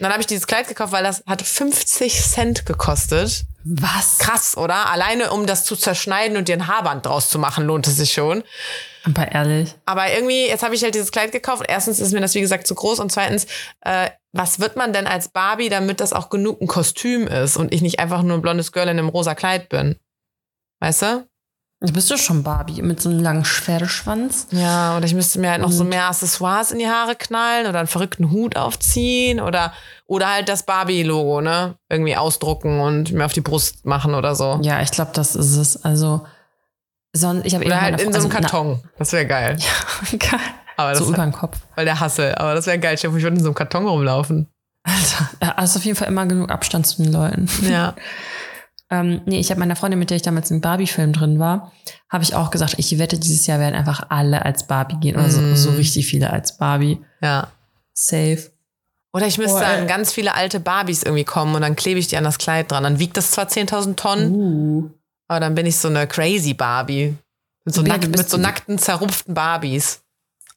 dann 0.00 0.10
habe 0.12 0.20
ich 0.20 0.26
dieses 0.26 0.46
Kleid 0.46 0.68
gekauft, 0.68 0.92
weil 0.92 1.04
das 1.04 1.22
hat 1.26 1.42
50 1.42 2.20
Cent 2.20 2.66
gekostet. 2.66 3.44
Was? 3.64 4.18
Krass, 4.18 4.56
oder? 4.56 4.90
Alleine 4.90 5.30
um 5.30 5.46
das 5.46 5.64
zu 5.64 5.76
zerschneiden 5.76 6.36
und 6.36 6.48
dir 6.48 6.56
ein 6.56 6.66
Haarband 6.66 7.06
draus 7.06 7.28
zu 7.28 7.38
machen, 7.38 7.64
lohnt 7.64 7.86
es 7.86 7.96
sich 7.96 8.12
schon. 8.12 8.42
Aber 9.04 9.30
ehrlich. 9.32 9.74
Aber 9.86 10.10
irgendwie, 10.12 10.46
jetzt 10.46 10.62
habe 10.62 10.74
ich 10.74 10.82
halt 10.82 10.94
dieses 10.94 11.10
Kleid 11.12 11.32
gekauft. 11.32 11.64
Erstens 11.68 11.98
ist 12.00 12.12
mir 12.12 12.20
das, 12.20 12.34
wie 12.34 12.40
gesagt, 12.40 12.66
zu 12.66 12.74
groß. 12.74 13.00
Und 13.00 13.10
zweitens, 13.10 13.46
äh, 13.80 14.10
was 14.32 14.60
wird 14.60 14.76
man 14.76 14.92
denn 14.92 15.06
als 15.06 15.28
Barbie, 15.28 15.68
damit 15.68 16.00
das 16.00 16.12
auch 16.12 16.30
genug 16.30 16.60
ein 16.60 16.66
Kostüm 16.68 17.26
ist 17.26 17.56
und 17.56 17.72
ich 17.74 17.82
nicht 17.82 17.98
einfach 17.98 18.22
nur 18.22 18.36
ein 18.36 18.42
blondes 18.42 18.72
Girl 18.72 18.84
in 18.88 18.98
einem 18.98 19.08
rosa 19.08 19.34
Kleid 19.34 19.68
bin? 19.68 19.96
Weißt 20.80 21.02
du? 21.02 21.26
Du 21.84 21.92
bist 21.92 22.08
doch 22.12 22.16
schon 22.16 22.44
Barbie 22.44 22.80
mit 22.80 23.00
so 23.02 23.08
einem 23.10 23.18
langen 23.18 23.44
Pferdeschwanz. 23.44 24.46
Ja, 24.52 24.96
oder 24.96 25.04
ich 25.04 25.14
müsste 25.14 25.40
mir 25.40 25.50
halt 25.50 25.62
noch 25.62 25.72
so 25.72 25.82
Und- 25.82 25.88
mehr 25.88 26.06
Accessoires 26.08 26.70
in 26.70 26.78
die 26.78 26.86
Haare 26.86 27.16
knallen 27.16 27.66
oder 27.66 27.80
einen 27.80 27.88
verrückten 27.88 28.30
Hut 28.30 28.54
aufziehen 28.56 29.40
oder, 29.40 29.72
oder 30.06 30.30
halt 30.32 30.48
das 30.48 30.62
Barbie-Logo, 30.62 31.40
ne? 31.40 31.74
Irgendwie 31.88 32.16
ausdrucken 32.16 32.78
und 32.78 33.10
mir 33.10 33.24
auf 33.24 33.32
die 33.32 33.40
Brust 33.40 33.84
machen 33.84 34.14
oder 34.14 34.36
so. 34.36 34.60
Ja, 34.62 34.80
ich 34.80 34.92
glaube, 34.92 35.10
das 35.12 35.34
ist 35.34 35.56
es. 35.56 35.84
Also, 35.84 36.24
Sonst, 37.14 37.44
ich 37.46 37.54
habe 37.54 37.64
eben 37.64 37.78
halt 37.80 38.00
in 38.00 38.12
so 38.12 38.18
einem 38.20 38.26
also, 38.26 38.28
Karton. 38.28 38.80
Das 38.98 39.12
wäre 39.12 39.26
geil. 39.26 39.58
Na, 40.12 40.18
geil. 40.18 40.40
Aber 40.76 40.90
das 40.90 40.98
so 41.00 41.08
über 41.08 41.22
den 41.22 41.32
Kopf. 41.32 41.58
weil 41.74 41.84
der 41.84 42.00
Hassel. 42.00 42.34
Aber 42.36 42.54
das 42.54 42.66
wäre 42.66 42.78
geil. 42.78 42.96
Stell 42.96 43.10
dir 43.10 43.16
Ich 43.18 43.22
würde 43.22 43.36
in 43.36 43.42
so 43.42 43.48
einem 43.48 43.54
Karton 43.54 43.86
rumlaufen. 43.86 44.48
Alter, 44.84 45.30
da 45.40 45.56
hast 45.56 45.76
auf 45.76 45.84
jeden 45.84 45.96
Fall 45.96 46.08
immer 46.08 46.26
genug 46.26 46.50
Abstand 46.50 46.86
zu 46.86 47.02
den 47.02 47.12
Leuten. 47.12 47.48
Ja. 47.70 47.94
Ähm, 48.90 49.22
nee, 49.24 49.38
ich 49.40 49.48
habe 49.48 49.58
meiner 49.58 49.74
Freundin, 49.74 49.98
mit 49.98 50.10
der 50.10 50.16
ich 50.18 50.22
damals 50.22 50.50
im 50.50 50.60
Barbie-Film 50.60 51.14
drin 51.14 51.38
war, 51.38 51.72
habe 52.10 52.24
ich 52.24 52.34
auch 52.34 52.50
gesagt, 52.50 52.74
ich 52.76 52.98
wette, 52.98 53.18
dieses 53.18 53.46
Jahr 53.46 53.58
werden 53.58 53.74
einfach 53.74 54.04
alle 54.10 54.44
als 54.44 54.66
Barbie 54.66 54.96
gehen. 55.00 55.16
Oder 55.16 55.28
Mm. 55.28 55.30
so, 55.30 55.54
so 55.54 55.70
richtig 55.70 56.06
viele 56.06 56.28
als 56.28 56.58
Barbie. 56.58 57.00
Ja. 57.22 57.46
Safe. 57.94 58.50
Oder 59.14 59.26
ich 59.26 59.38
müsste 59.38 59.56
Oh, 59.56 59.60
sagen, 59.60 59.82
ey. 59.84 59.88
ganz 59.88 60.12
viele 60.12 60.34
alte 60.34 60.60
Barbies 60.60 61.04
irgendwie 61.04 61.24
kommen 61.24 61.54
und 61.54 61.62
dann 61.62 61.74
klebe 61.74 61.98
ich 62.00 62.08
die 62.08 62.18
an 62.18 62.24
das 62.24 62.36
Kleid 62.36 62.70
dran. 62.70 62.82
Dann 62.82 62.98
wiegt 62.98 63.16
das 63.16 63.30
zwar 63.30 63.46
10.000 63.48 63.96
Tonnen, 63.96 64.30
Uh. 64.34 64.90
Aber 65.32 65.40
dann 65.40 65.54
bin 65.54 65.66
ich 65.66 65.76
so 65.76 65.88
eine 65.88 66.06
crazy 66.06 66.54
Barbie. 66.54 67.16
Mit 67.64 67.74
so, 67.74 67.82
nackt, 67.82 68.08
mit 68.08 68.28
so 68.28 68.36
nackten, 68.38 68.78
zerrupften 68.78 69.34
Barbies. 69.34 70.02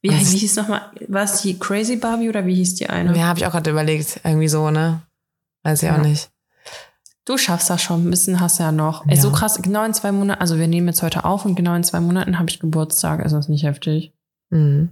Wie, 0.01 0.09
wie 0.11 0.15
hieß 0.37 0.55
nochmal, 0.57 0.91
war 1.07 1.23
es 1.23 1.41
die 1.41 1.57
Crazy 1.57 1.95
Barbie 1.95 2.29
oder 2.29 2.45
wie 2.45 2.55
hieß 2.55 2.75
die 2.75 2.87
eine? 2.89 3.17
Ja, 3.17 3.25
habe 3.25 3.39
ich 3.39 3.45
auch 3.45 3.51
gerade 3.51 3.71
überlegt. 3.71 4.19
Irgendwie 4.23 4.47
so, 4.47 4.69
ne? 4.69 5.01
Weiß 5.63 5.81
ich 5.81 5.87
Ja. 5.89 5.95
auch 5.97 6.01
nicht. 6.01 6.29
Du 7.25 7.37
schaffst 7.39 7.71
das 7.71 7.81
schon, 7.81 8.05
ein 8.07 8.11
bisschen 8.11 8.39
hast 8.39 8.59
du 8.59 8.63
ja 8.63 8.71
noch. 8.71 9.05
Ey, 9.07 9.15
Ja. 9.15 9.21
so 9.21 9.31
krass, 9.31 9.59
genau 9.61 9.83
in 9.83 9.93
zwei 9.95 10.11
Monaten, 10.11 10.39
also 10.41 10.59
wir 10.59 10.67
nehmen 10.67 10.87
jetzt 10.87 11.01
heute 11.01 11.25
auf 11.25 11.43
und 11.45 11.55
genau 11.55 11.73
in 11.73 11.83
zwei 11.83 11.99
Monaten 11.99 12.37
habe 12.37 12.49
ich 12.49 12.59
Geburtstag. 12.59 13.23
Ist 13.25 13.31
das 13.31 13.49
nicht 13.49 13.63
heftig? 13.63 14.13
Mhm. 14.51 14.89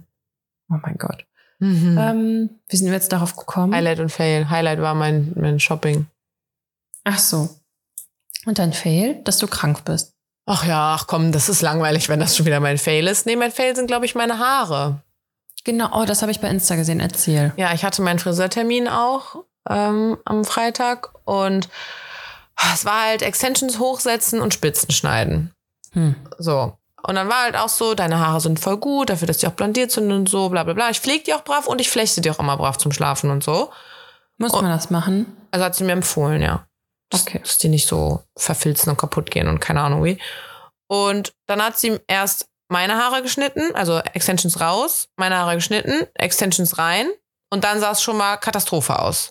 Oh 0.70 0.76
mein 0.82 0.96
Gott. 0.98 1.26
Mhm. 1.60 1.96
Ähm, 1.98 2.50
wie 2.68 2.76
sind 2.76 2.86
wir 2.88 2.94
jetzt 2.94 3.12
darauf 3.12 3.36
gekommen? 3.36 3.72
Highlight 3.74 4.00
und 4.00 4.10
Fail. 4.10 4.50
Highlight 4.50 4.80
war 4.80 4.94
mein, 4.94 5.32
mein 5.36 5.60
Shopping. 5.60 6.06
Ach 7.04 7.18
so. 7.18 7.50
Und 8.46 8.58
dein 8.58 8.72
Fail, 8.72 9.20
dass 9.24 9.38
du 9.38 9.46
krank 9.46 9.84
bist. 9.84 10.12
Ach 10.46 10.64
ja, 10.66 10.94
ach 10.94 11.06
komm, 11.06 11.32
das 11.32 11.48
ist 11.48 11.62
langweilig, 11.62 12.08
wenn 12.08 12.20
das 12.20 12.36
schon 12.36 12.44
wieder 12.46 12.60
mein 12.60 12.76
Fail 12.78 13.06
ist. 13.08 13.24
Nee, 13.24 13.36
mein 13.36 13.50
Fail 13.52 13.74
sind, 13.74 13.86
glaube 13.86 14.04
ich, 14.04 14.14
meine 14.14 14.38
Haare. 14.38 15.00
Genau, 15.64 15.88
oh, 15.98 16.04
das 16.04 16.20
habe 16.20 16.30
ich 16.30 16.40
bei 16.40 16.48
Insta 16.48 16.76
gesehen. 16.76 17.00
Erzähl. 17.00 17.54
Ja, 17.56 17.72
ich 17.72 17.84
hatte 17.84 18.02
meinen 18.02 18.18
Friseurtermin 18.18 18.86
auch 18.88 19.36
ähm, 19.70 20.18
am 20.26 20.44
Freitag 20.44 21.08
und 21.24 21.70
es 22.74 22.84
war 22.84 23.06
halt 23.06 23.22
Extensions 23.22 23.78
hochsetzen 23.78 24.42
und 24.42 24.52
Spitzen 24.52 24.90
schneiden. 24.90 25.52
Hm. 25.92 26.14
So. 26.38 26.76
Und 27.06 27.14
dann 27.14 27.28
war 27.28 27.44
halt 27.44 27.56
auch 27.56 27.68
so, 27.70 27.94
deine 27.94 28.18
Haare 28.18 28.40
sind 28.40 28.60
voll 28.60 28.76
gut, 28.76 29.08
dafür, 29.10 29.26
dass 29.26 29.38
die 29.38 29.46
auch 29.46 29.52
blondiert 29.52 29.90
sind 29.90 30.12
und 30.12 30.28
so, 30.28 30.50
bla 30.50 30.64
bla 30.64 30.74
bla. 30.74 30.90
Ich 30.90 31.00
pflege 31.00 31.24
die 31.24 31.34
auch 31.34 31.44
brav 31.44 31.66
und 31.66 31.80
ich 31.80 31.88
flechte 31.90 32.20
die 32.20 32.30
auch 32.30 32.38
immer 32.38 32.56
brav 32.58 32.76
zum 32.76 32.92
Schlafen 32.92 33.30
und 33.30 33.42
so. 33.42 33.70
Muss 34.36 34.52
Oh. 34.52 34.60
man 34.60 34.70
das 34.70 34.90
machen? 34.90 35.34
Also 35.50 35.64
hat 35.64 35.74
sie 35.74 35.84
mir 35.84 35.92
empfohlen, 35.92 36.42
ja. 36.42 36.66
Dass, 37.14 37.26
Okay. 37.26 37.40
dass 37.42 37.58
die 37.58 37.68
nicht 37.68 37.88
so 37.88 38.22
verfilzen 38.36 38.90
und 38.90 38.96
kaputt 38.98 39.30
gehen 39.30 39.48
und 39.48 39.60
keine 39.60 39.80
Ahnung 39.82 40.04
wie. 40.04 40.18
Und 40.86 41.32
dann 41.46 41.62
hat 41.62 41.78
sie 41.78 41.98
erst 42.06 42.46
meine 42.68 42.96
Haare 42.96 43.22
geschnitten, 43.22 43.74
also 43.74 43.98
Extensions 43.98 44.60
raus, 44.60 45.08
meine 45.16 45.36
Haare 45.38 45.54
geschnitten, 45.56 46.06
Extensions 46.14 46.78
rein 46.78 47.08
und 47.50 47.64
dann 47.64 47.80
sah 47.80 47.92
es 47.92 48.02
schon 48.02 48.16
mal 48.16 48.36
Katastrophe 48.36 48.98
aus. 48.98 49.30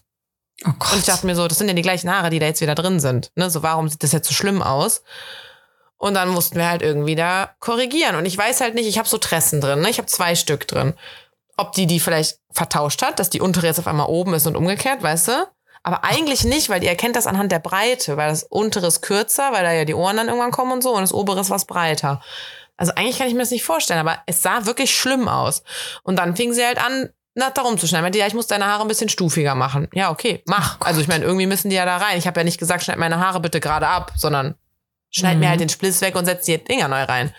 Oh 0.66 0.72
Gott. 0.80 0.94
Und 0.94 1.00
ich 1.00 1.06
dachte 1.06 1.26
mir 1.26 1.36
so, 1.36 1.48
das 1.48 1.58
sind 1.58 1.68
ja 1.68 1.74
die 1.74 1.82
gleichen 1.82 2.12
Haare, 2.12 2.30
die 2.30 2.40
da 2.40 2.46
jetzt 2.46 2.62
wieder 2.62 2.76
drin 2.76 3.00
sind. 3.00 3.32
Ne? 3.36 3.50
So, 3.50 3.64
warum 3.64 3.90
sieht 3.90 4.04
das 4.04 4.12
jetzt 4.12 4.28
so 4.28 4.34
schlimm 4.34 4.62
aus? 4.62 5.04
Und 5.98 6.14
dann 6.16 6.30
mussten 6.30 6.58
wir 6.58 6.70
halt 6.70 6.82
irgendwie 6.82 7.16
da 7.16 7.56
korrigieren. 7.60 8.16
Und 8.16 8.26
ich 8.26 8.38
weiß 8.38 8.62
halt 8.62 8.76
nicht, 8.76 8.88
ich 8.88 8.98
habe 8.98 9.08
so 9.10 9.18
Tressen 9.18 9.62
drin. 9.62 9.82
Ne? 9.82 9.90
Ich 9.90 9.98
habe 9.98 10.06
zwei 10.08 10.36
Stück 10.36 10.68
drin. 10.68 10.94
Ob 11.58 11.72
die 11.74 11.88
die 11.88 12.00
vielleicht 12.00 12.40
vertauscht 12.52 13.02
hat, 13.02 13.20
dass 13.20 13.30
die 13.30 13.42
untere 13.42 13.68
jetzt 13.68 13.80
auf 13.80 13.88
einmal 13.88 14.08
oben 14.08 14.34
ist 14.34 14.46
und 14.48 14.56
umgekehrt, 14.58 15.02
weißt 15.02 15.28
du? 15.30 15.48
Aber 15.84 16.04
eigentlich 16.06 16.46
nicht, 16.46 16.70
weil 16.70 16.80
die 16.80 16.88
erkennt 16.88 17.16
das 17.18 17.28
anhand 17.28 17.52
der 17.52 17.60
Breite, 17.60 18.16
weil 18.16 18.30
das 18.30 18.44
untere 18.44 18.88
ist 18.88 19.02
kürzer, 19.02 19.52
weil 19.52 19.64
da 19.64 19.74
ja 19.74 19.84
die 19.86 19.94
Ohren 19.94 20.16
dann 20.16 20.28
irgendwann 20.28 20.52
kommen 20.52 20.72
und 20.72 20.82
so 20.82 20.94
und 20.96 21.02
das 21.02 21.14
obere 21.14 21.42
ist 21.42 21.50
was 21.50 21.66
breiter. 21.66 22.22
Also 22.78 22.94
eigentlich 22.96 23.18
kann 23.18 23.28
ich 23.28 23.34
mir 23.34 23.42
das 23.42 23.52
nicht 23.52 23.64
vorstellen, 23.66 24.00
aber 24.00 24.20
es 24.26 24.42
sah 24.42 24.66
wirklich 24.66 24.96
schlimm 24.96 25.28
aus. 25.28 25.64
Und 26.04 26.18
dann 26.18 26.36
fing 26.36 26.54
sie 26.54 26.66
halt 26.66 26.84
an, 26.84 27.10
na, 27.36 27.50
da 27.50 27.62
rumzuschneiden. 27.62 28.04
Meinte, 28.04 28.18
ja, 28.20 28.28
ich 28.28 28.34
muss 28.34 28.48
deine 28.48 28.66
Haare 28.66 28.84
ein 28.84 28.88
bisschen 28.88 29.10
stufiger 29.10 29.56
machen. 29.56 29.88
Ja, 29.94 30.10
okay, 30.10 30.42
mach. 30.48 30.80
also 30.82 31.02
ich 31.02 31.08
meine, 31.08 31.26
irgendwie 31.26 31.48
müssen 31.48 31.70
die 31.70 31.76
ja 31.76 31.86
da 31.86 31.98
rein. 31.98 32.18
Ich 32.18 32.28
habe 32.28 32.40
ja 32.40 32.44
nicht 32.44 32.60
gesagt, 32.60 32.84
schneid 32.84 32.98
meine 32.98 33.20
Haare 33.20 33.40
bitte 33.42 33.60
gerade 33.60 33.88
ab, 33.88 34.14
sondern 34.16 34.56
schneid 35.10 35.36
Mhm. 35.36 35.40
mir 35.42 35.50
halt 35.50 35.60
den 35.60 35.70
Spliss 35.70 36.02
weg 36.02 36.16
und 36.16 36.26
setz 36.26 36.46
die 36.46 36.58
Dinger 36.64 36.88
neu 36.88 37.04
rein. 37.04 37.34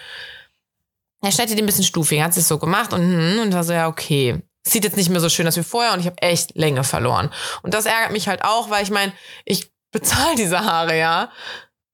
Er 1.23 1.33
schneidet 1.33 1.57
die 1.57 1.63
ein 1.63 1.67
bisschen 1.67 1.85
stufiger, 1.85 2.25
hat 2.25 2.35
sich 2.35 2.45
so 2.45 2.59
gemacht 2.59 2.93
und, 2.93 3.01
hm, 3.01 3.39
und 3.41 3.55
war 3.55 3.65
so, 3.65 3.73
ja, 3.73 3.89
okay. 3.89 4.43
Sieht 4.67 4.85
jetzt 4.85 4.97
nicht 4.97 5.11
mehr 5.11 5.21
so 5.21 5.29
schön 5.29 5.47
aus 5.47 5.57
wie 5.57 5.63
vorher 5.63 5.93
und 5.93 6.01
ich 6.01 6.07
habe 6.07 6.21
echt 6.23 6.57
Länge 6.57 6.85
verloren. 6.85 7.31
Und 7.63 7.75
das 7.75 7.87
ärgert 7.87 8.13
mich 8.13 8.29
halt 8.29 8.45
auch, 8.45 8.71
weil 8.71 8.83
ich 8.83 8.91
meine, 8.91 9.13
ich 9.45 9.71
bezahle 9.93 10.37
diese 10.37 10.61
Haare 10.65 10.99
ja. 10.99 11.31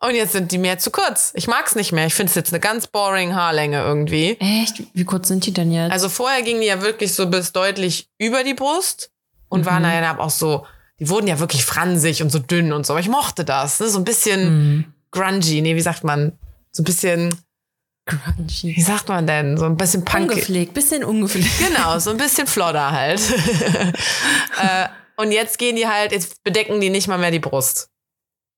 Und 0.02 0.14
jetzt 0.14 0.32
sind 0.32 0.50
die 0.50 0.56
mir 0.58 0.78
zu 0.78 0.90
kurz. 0.90 1.32
Ich 1.34 1.46
mag's 1.46 1.74
nicht 1.74 1.92
mehr. 1.92 2.06
Ich 2.06 2.14
finde 2.14 2.30
es 2.30 2.34
jetzt 2.34 2.52
eine 2.52 2.60
ganz 2.60 2.86
boring 2.86 3.34
Haarlänge 3.34 3.82
irgendwie. 3.82 4.38
Echt? 4.40 4.82
Wie 4.94 5.04
kurz 5.04 5.28
sind 5.28 5.44
die 5.44 5.52
denn 5.52 5.70
jetzt? 5.72 5.92
Also 5.92 6.08
vorher 6.08 6.42
gingen 6.42 6.62
die 6.62 6.68
ja 6.68 6.80
wirklich 6.80 7.14
so 7.14 7.26
bis 7.26 7.52
deutlich 7.52 8.08
über 8.18 8.42
die 8.42 8.54
Brust 8.54 9.10
und 9.50 9.66
waren 9.66 9.82
Mhm. 9.82 10.02
dann 10.02 10.18
auch 10.18 10.30
so, 10.30 10.66
die 11.00 11.08
wurden 11.10 11.26
ja 11.26 11.38
wirklich 11.38 11.64
fransig 11.66 12.22
und 12.22 12.30
so 12.30 12.38
dünn 12.38 12.72
und 12.72 12.86
so. 12.86 12.94
Aber 12.94 13.00
ich 13.00 13.08
mochte 13.08 13.44
das. 13.44 13.78
Ne? 13.80 13.88
So 13.88 13.98
ein 13.98 14.04
bisschen 14.04 14.40
hm. 14.40 14.84
grungy. 15.10 15.60
Nee, 15.60 15.76
wie 15.76 15.80
sagt 15.82 16.02
man? 16.04 16.38
So 16.72 16.82
ein 16.82 16.84
bisschen, 16.84 17.34
wie 18.12 18.32
Crunchy. 18.32 18.80
sagt 18.80 19.08
man 19.08 19.26
denn? 19.26 19.56
So 19.56 19.64
ein 19.64 19.76
bisschen 19.76 20.04
punk. 20.04 20.30
Ungepflegt, 20.30 20.74
bisschen 20.74 21.04
ungepflegt. 21.04 21.48
Genau, 21.58 21.98
so 21.98 22.10
ein 22.10 22.16
bisschen 22.16 22.46
flodder 22.46 22.90
halt. 22.90 23.20
äh, 24.60 24.88
und 25.16 25.32
jetzt 25.32 25.58
gehen 25.58 25.76
die 25.76 25.86
halt, 25.86 26.12
jetzt 26.12 26.42
bedecken 26.42 26.80
die 26.80 26.90
nicht 26.90 27.08
mal 27.08 27.18
mehr 27.18 27.30
die 27.30 27.38
Brust. 27.38 27.90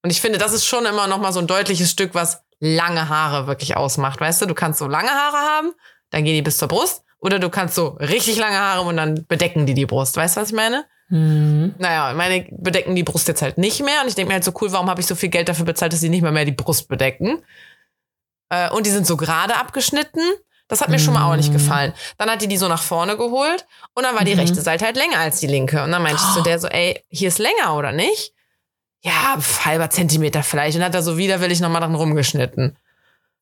Und 0.02 0.11
ich 0.11 0.21
finde, 0.21 0.38
das 0.38 0.52
ist 0.52 0.64
schon 0.64 0.85
immer 0.87 1.06
noch 1.06 1.18
mal 1.18 1.32
so 1.32 1.40
ein 1.40 1.47
deutliches 1.47 1.90
Stück, 1.90 2.14
was 2.14 2.42
lange 2.61 3.09
Haare 3.09 3.47
wirklich 3.47 3.76
ausmacht. 3.76 4.21
Weißt 4.21 4.42
du, 4.42 4.47
du 4.47 4.54
kannst 4.54 4.78
so 4.78 4.87
lange 4.87 5.11
Haare 5.11 5.37
haben, 5.37 5.73
dann 6.11 6.25
gehen 6.25 6.35
die 6.35 6.42
bis 6.42 6.59
zur 6.59 6.68
Brust. 6.68 7.02
Oder 7.18 7.38
du 7.38 7.50
kannst 7.50 7.76
so 7.76 7.88
richtig 8.00 8.37
lange 8.37 8.59
Haare 8.59 8.80
haben 8.80 8.88
und 8.88 8.97
dann 8.97 9.26
bedecken 9.26 9.64
die 9.64 9.75
die 9.75 9.87
Brust. 9.87 10.16
Weißt 10.16 10.37
du, 10.37 10.40
was 10.40 10.49
ich 10.49 10.54
meine? 10.56 10.85
Hm. 11.09 11.75
Naja, 11.78 12.14
meine 12.14 12.47
bedecken 12.50 12.97
die 12.97 13.04
Brust 13.04 13.28
jetzt 13.28 13.42
halt 13.42 13.59
nicht 13.59 13.82
mehr. 13.85 14.00
Und 14.02 14.09
ich 14.09 14.14
denke 14.14 14.28
mir 14.28 14.35
halt 14.35 14.44
so 14.44 14.52
cool, 14.61 14.73
warum 14.73 14.90
habe 14.90 15.00
ich 15.00 15.06
so 15.06 15.14
viel 15.14 15.28
Geld 15.28 15.49
dafür 15.49 15.64
bezahlt, 15.64 15.92
dass 15.92 16.00
sie 16.00 16.09
nicht 16.09 16.23
mal 16.23 16.32
mehr 16.32 16.44
die 16.44 16.52
Brust 16.52 16.88
bedecken? 16.88 17.42
Äh, 18.52 18.68
und 18.71 18.85
die 18.87 18.90
sind 18.90 19.06
so 19.06 19.16
gerade 19.16 19.56
abgeschnitten. 19.56 20.21
Das 20.68 20.80
hat 20.80 20.88
mir 20.90 20.99
schon 20.99 21.14
mal 21.14 21.30
auch 21.30 21.37
nicht 21.37 21.49
Mhm. 21.50 21.54
gefallen. 21.54 21.92
Dann 22.18 22.30
hat 22.30 22.42
die 22.42 22.49
die 22.49 22.56
so 22.59 22.68
nach 22.68 22.82
vorne 22.82 23.16
geholt 23.16 23.66
und 23.94 24.04
dann 24.04 24.14
war 24.14 24.25
die 24.25 24.35
Mhm. 24.35 24.40
rechte 24.40 24.61
Seite 24.61 24.85
halt 24.85 24.97
länger 24.97 25.18
als 25.18 25.40
die 25.40 25.47
linke. 25.47 25.82
Und 25.82 25.90
dann 25.92 26.02
meinte 26.02 26.21
ich 26.23 26.35
zu 26.35 26.42
der 26.42 26.59
so, 26.59 26.68
ey, 26.68 27.02
hier 27.09 27.28
ist 27.28 27.38
länger 27.38 27.76
oder 27.76 27.92
nicht? 27.92 28.32
Ja, 29.00 29.37
halber 29.64 29.90
Zentimeter 29.90 30.42
vielleicht. 30.42 30.76
Und 30.76 30.85
hat 30.85 30.94
er 30.94 31.02
so 31.02 31.16
widerwillig 31.16 31.61
nochmal 31.61 31.80
dran 31.80 31.94
rumgeschnitten. 31.94 32.76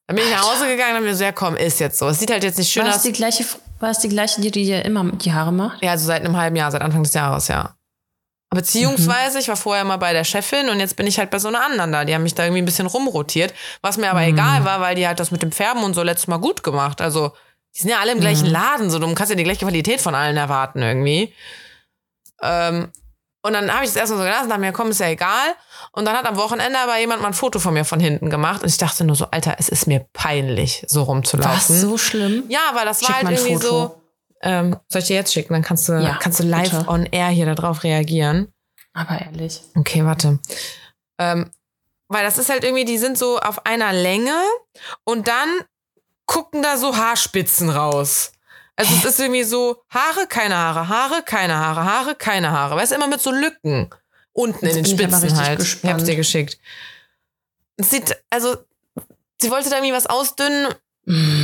Dann 0.06 0.16
bin 0.16 0.24
ich 0.24 0.30
nach 0.32 0.42
Hause 0.50 0.66
gegangen 0.68 0.92
und 0.92 0.96
hab 0.98 1.02
mir 1.04 1.14
so, 1.14 1.22
ja 1.24 1.32
komm, 1.32 1.54
ist 1.56 1.78
jetzt 1.80 1.98
so. 1.98 2.08
Es 2.08 2.18
sieht 2.18 2.30
halt 2.30 2.42
jetzt 2.44 2.58
nicht 2.58 2.72
schön 2.72 2.82
War 2.84 2.90
es 2.90 2.96
aus. 2.96 3.02
die 3.02 3.12
gleiche, 3.12 3.44
war 3.78 3.90
es 3.90 3.98
die 3.98 4.08
gleiche, 4.08 4.40
die 4.40 4.50
dir 4.50 4.84
immer 4.84 5.04
die 5.12 5.32
Haare 5.32 5.52
macht? 5.52 5.82
Ja, 5.82 5.90
also 5.92 6.06
seit 6.06 6.24
einem 6.24 6.36
halben 6.36 6.56
Jahr, 6.56 6.70
seit 6.72 6.82
Anfang 6.82 7.02
des 7.04 7.12
Jahres, 7.14 7.46
ja. 7.48 7.74
Beziehungsweise, 8.52 9.38
ich 9.38 9.46
war 9.46 9.56
vorher 9.56 9.84
mal 9.84 9.96
bei 9.96 10.12
der 10.12 10.24
Chefin 10.24 10.70
und 10.70 10.80
jetzt 10.80 10.96
bin 10.96 11.06
ich 11.06 11.18
halt 11.20 11.30
bei 11.30 11.38
so 11.38 11.46
einer 11.48 11.64
anderen 11.64 11.92
da. 11.92 12.04
Die 12.04 12.14
haben 12.14 12.24
mich 12.24 12.34
da 12.34 12.42
irgendwie 12.42 12.62
ein 12.62 12.64
bisschen 12.64 12.86
rumrotiert, 12.86 13.54
was 13.80 13.96
mir 13.96 14.10
aber 14.10 14.22
egal 14.22 14.64
war, 14.64 14.80
weil 14.80 14.96
die 14.96 15.06
halt 15.06 15.20
das 15.20 15.30
mit 15.30 15.42
dem 15.42 15.52
Färben 15.52 15.84
und 15.84 15.94
so 15.94 16.02
letztes 16.02 16.26
Mal 16.26 16.38
gut 16.38 16.64
gemacht. 16.64 17.00
Also, 17.00 17.32
die 17.76 17.82
sind 17.82 17.90
ja 17.90 18.00
alle 18.00 18.10
im 18.10 18.20
gleichen 18.20 18.46
Laden, 18.46 18.90
so 18.90 18.98
du 18.98 19.14
kannst 19.14 19.30
ja 19.30 19.36
die 19.36 19.44
gleiche 19.44 19.64
Qualität 19.64 20.00
von 20.00 20.16
allen 20.16 20.36
erwarten 20.36 20.82
irgendwie. 20.82 21.32
Ähm, 22.42 22.90
und 23.42 23.52
dann 23.54 23.72
habe 23.72 23.84
ich 23.84 23.90
das 23.90 23.96
erstmal 23.96 24.18
so 24.18 24.24
gelassen, 24.24 24.48
dachte 24.48 24.60
mir, 24.60 24.72
komm, 24.72 24.90
ist 24.90 25.00
ja 25.00 25.08
egal. 25.08 25.54
Und 25.92 26.04
dann 26.04 26.16
hat 26.16 26.26
am 26.26 26.36
Wochenende 26.36 26.78
aber 26.78 26.98
jemand 26.98 27.22
mal 27.22 27.28
ein 27.28 27.34
Foto 27.34 27.58
von 27.58 27.72
mir 27.72 27.84
von 27.84 28.00
hinten 28.00 28.28
gemacht 28.28 28.62
und 28.62 28.68
ich 28.68 28.76
dachte 28.76 29.04
nur 29.04 29.16
so, 29.16 29.26
Alter, 29.30 29.56
es 29.58 29.68
ist 29.68 29.86
mir 29.86 30.06
peinlich, 30.12 30.84
so 30.88 31.04
rumzulaufen. 31.04 31.52
Was 31.52 31.68
so 31.68 31.96
schlimm? 31.96 32.44
Ja, 32.48 32.60
weil 32.74 32.84
das 32.84 33.00
war 33.02 33.06
Schick 33.06 33.14
halt 33.16 33.24
mal 33.24 33.30
ein 33.30 33.36
irgendwie 33.36 33.54
Foto. 33.54 33.68
so. 33.68 33.99
Ähm, 34.42 34.76
soll 34.88 35.02
ich 35.02 35.08
dir 35.08 35.16
jetzt 35.16 35.32
schicken? 35.32 35.52
Dann 35.52 35.62
kannst 35.62 35.88
du, 35.88 35.92
Ja, 35.94 36.18
kannst 36.20 36.40
du 36.40 36.44
live 36.44 36.70
bitte. 36.70 36.88
on 36.88 37.06
air 37.06 37.28
hier 37.28 37.46
darauf 37.54 37.82
reagieren. 37.84 38.52
Aber 38.92 39.20
ehrlich. 39.20 39.60
Okay, 39.76 40.04
warte. 40.04 40.38
Ähm, 41.18 41.50
weil 42.08 42.24
das 42.24 42.38
ist 42.38 42.48
halt 42.50 42.64
irgendwie, 42.64 42.84
die 42.84 42.98
sind 42.98 43.18
so 43.18 43.38
auf 43.38 43.66
einer 43.66 43.92
Länge 43.92 44.34
und 45.04 45.28
dann 45.28 45.48
gucken 46.26 46.62
da 46.62 46.76
so 46.76 46.96
Haarspitzen 46.96 47.70
raus. 47.70 48.32
Also 48.76 48.94
es 48.94 49.04
ist 49.04 49.20
irgendwie 49.20 49.42
so 49.44 49.82
Haare, 49.90 50.26
keine 50.28 50.56
Haare, 50.56 50.88
Haare, 50.88 51.22
keine 51.22 51.56
Haare, 51.58 51.84
Haare, 51.84 52.14
keine 52.14 52.50
Haare. 52.50 52.76
Weißt 52.76 52.92
du, 52.92 52.96
immer 52.96 53.08
mit 53.08 53.20
so 53.20 53.30
Lücken. 53.30 53.90
Unten 54.32 54.64
Jetzt 54.64 54.76
in 54.76 54.84
den 54.84 54.92
ich 54.94 54.98
Spitzen 55.00 55.36
halt. 55.36 55.60
Ich 55.60 55.66
gespannt. 55.66 55.92
hab's 55.94 56.04
dir 56.04 56.16
geschickt. 56.16 56.58
Es 57.76 57.90
sieht, 57.90 58.16
also, 58.30 58.56
sie 59.40 59.50
wollte 59.50 59.68
da 59.70 59.76
irgendwie 59.76 59.92
was 59.92 60.06
ausdünnen. 60.06 60.68
Mm, 61.04 61.39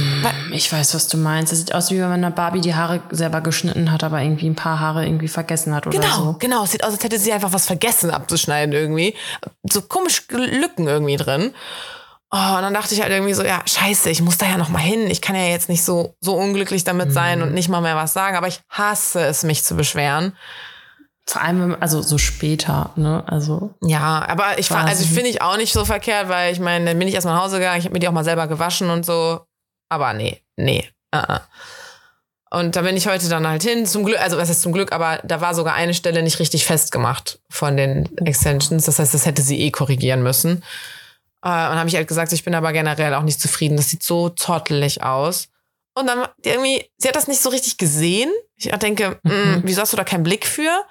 Ich 0.53 0.73
weiß, 0.73 0.95
was 0.95 1.09
du 1.09 1.17
meinst. 1.17 1.53
Es 1.53 1.59
sieht 1.61 1.75
aus, 1.75 1.91
wie 1.91 1.97
wenn 2.01 2.09
man 2.09 2.25
einer 2.25 2.31
Barbie 2.31 2.61
die 2.61 2.75
Haare 2.75 3.01
selber 3.11 3.41
geschnitten 3.41 3.91
hat, 3.93 4.05
aber 4.05 4.21
irgendwie 4.23 4.49
ein 4.49 4.55
paar 4.57 4.81
Haare 4.81 5.05
irgendwie 5.07 5.29
vergessen 5.29 5.75
hat 5.75 5.87
oder 5.87 5.99
Genau, 5.99 6.17
so. 6.17 6.37
genau. 6.39 6.65
Es 6.65 6.73
sieht 6.73 6.85
aus, 6.85 6.93
als 6.93 7.05
hätte 7.05 7.19
sie 7.19 7.33
einfach 7.33 7.53
was 7.53 7.67
vergessen 7.67 8.11
abzuschneiden 8.11 8.73
irgendwie. 8.75 9.15
So 9.71 9.83
komisch 9.83 10.23
Lücken 10.31 10.87
irgendwie 10.89 11.17
drin. 11.17 11.53
Oh, 12.33 12.57
und 12.57 12.63
dann 12.63 12.75
dachte 12.75 12.93
ich 12.93 13.01
halt 13.03 13.13
irgendwie 13.13 13.35
so, 13.35 13.45
ja, 13.45 13.63
scheiße, 13.65 14.11
ich 14.11 14.21
muss 14.21 14.37
da 14.37 14.47
ja 14.47 14.59
noch 14.59 14.69
mal 14.69 14.81
hin. 14.81 15.09
Ich 15.09 15.23
kann 15.23 15.37
ja 15.37 15.45
jetzt 15.45 15.69
nicht 15.69 15.85
so, 15.85 16.17
so 16.21 16.35
unglücklich 16.35 16.83
damit 16.85 17.13
sein 17.13 17.41
und 17.41 17.55
nicht 17.55 17.69
mal 17.69 17.81
mehr 17.81 17.95
was 17.97 18.13
sagen. 18.13 18.37
Aber 18.37 18.49
ich 18.49 18.61
hasse 18.69 19.21
es, 19.25 19.45
mich 19.45 19.63
zu 19.65 19.77
beschweren. 19.77 20.37
Vor 21.29 21.43
allem, 21.43 21.61
wenn- 21.73 21.83
also 21.83 22.03
so 22.03 22.19
später, 22.19 22.91
ne? 22.97 23.23
Also. 23.27 23.75
Ja, 23.83 24.25
aber 24.29 24.59
ich 24.59 24.67
fand, 24.69 24.89
also 24.89 25.05
finde 25.05 25.29
ich 25.31 25.41
auch 25.43 25.57
nicht 25.57 25.73
so 25.73 25.85
verkehrt, 25.85 26.29
weil 26.29 26.53
ich 26.53 26.61
meine, 26.61 26.85
dann 26.85 26.99
bin 26.99 27.09
ich 27.09 27.15
erstmal 27.15 27.35
nach 27.35 27.43
Hause 27.45 27.59
gegangen, 27.59 27.79
ich 27.79 27.85
habe 27.85 27.95
mir 27.95 27.99
die 28.01 28.09
auch 28.09 28.13
mal 28.13 28.25
selber 28.25 28.47
gewaschen 28.49 28.91
und 28.91 29.07
so. 29.07 29.41
Aber 29.89 30.13
nee, 30.13 30.43
nee. 30.57 30.89
Uh 31.15 31.19
-uh. 31.19 31.41
Und 32.51 32.77
da 32.77 32.83
bin 32.83 32.97
ich 32.97 33.07
heute 33.07 33.29
dann 33.29 33.47
halt 33.47 33.65
hin, 33.65 33.87
zum 33.87 34.05
Glück, 34.05 34.21
also 34.21 34.39
was 34.39 34.51
ist 34.51 34.63
zum 34.63 34.73
Glück, 34.73 34.93
aber 34.93 35.21
da 35.25 35.41
war 35.41 35.55
sogar 35.55 35.75
eine 35.75 35.95
Stelle 35.95 36.23
nicht 36.23 36.39
richtig 36.39 36.65
festgemacht 36.65 37.41
von 37.51 37.77
den 37.77 38.17
Extensions. 38.19 38.85
Das 38.87 38.99
heißt, 38.99 39.13
das 39.15 39.27
hätte 39.27 39.43
sie 39.43 39.61
eh 39.61 39.71
korrigieren 39.71 40.23
müssen. 40.23 40.63
Äh, 41.43 41.49
und 41.49 41.77
habe 41.77 41.89
ich 41.89 41.97
halt 41.97 42.09
gesagt, 42.09 42.33
ich 42.33 42.45
bin 42.45 42.55
aber 42.55 42.73
generell 42.73 43.15
auch 43.15 43.23
nicht 43.23 43.41
zufrieden. 43.41 43.77
Das 43.77 43.91
sieht 43.91 44.03
so 44.03 44.31
zottelig 44.31 45.03
aus. 45.03 45.49
Und 45.95 46.07
dann 46.07 46.29
irgendwie, 46.45 46.89
sie 46.99 47.09
hat 47.09 47.17
das 47.17 47.27
nicht 47.27 47.41
so 47.41 47.49
richtig 47.49 47.79
gesehen. 47.79 48.31
Ich 48.57 48.71
denke, 48.71 49.19
mm, 49.23 49.29
mhm. 49.29 49.63
wieso 49.65 49.83
hast 49.83 49.93
du 49.93 49.97
da 49.97 50.05
keinen 50.05 50.23
Blick 50.23 50.47
für? 50.47 50.85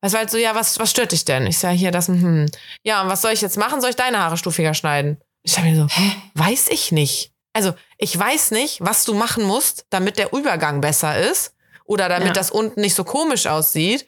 Es 0.00 0.12
war 0.12 0.20
halt 0.20 0.30
so, 0.30 0.36
ja, 0.36 0.54
was, 0.54 0.78
was 0.78 0.90
stört 0.90 1.12
dich 1.12 1.24
denn? 1.24 1.46
Ich 1.46 1.58
sage 1.58 1.76
hier 1.76 1.90
das, 1.90 2.08
hm. 2.08 2.46
Ja, 2.84 3.02
und 3.02 3.08
was 3.08 3.22
soll 3.22 3.32
ich 3.32 3.40
jetzt 3.40 3.56
machen? 3.56 3.80
Soll 3.80 3.90
ich 3.90 3.96
deine 3.96 4.18
Haare 4.18 4.36
stufiger 4.36 4.74
schneiden? 4.74 5.20
Ich 5.42 5.52
sage 5.52 5.68
mir 5.68 5.76
so, 5.76 5.88
hä? 5.88 6.12
Weiß 6.34 6.68
ich 6.68 6.92
nicht. 6.92 7.32
Also, 7.58 7.74
ich 7.96 8.16
weiß 8.16 8.52
nicht, 8.52 8.78
was 8.82 9.04
du 9.04 9.14
machen 9.14 9.42
musst, 9.42 9.84
damit 9.90 10.16
der 10.16 10.32
Übergang 10.32 10.80
besser 10.80 11.18
ist 11.18 11.56
oder 11.84 12.08
damit 12.08 12.28
ja. 12.28 12.32
das 12.32 12.52
unten 12.52 12.80
nicht 12.80 12.94
so 12.94 13.02
komisch 13.02 13.48
aussieht. 13.48 14.06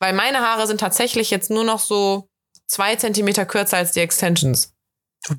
Weil 0.00 0.12
meine 0.12 0.40
Haare 0.40 0.66
sind 0.66 0.80
tatsächlich 0.80 1.30
jetzt 1.30 1.48
nur 1.48 1.64
noch 1.64 1.78
so 1.80 2.28
zwei 2.66 2.96
Zentimeter 2.96 3.46
kürzer 3.46 3.78
als 3.78 3.92
die 3.92 4.00
Extensions. 4.00 4.74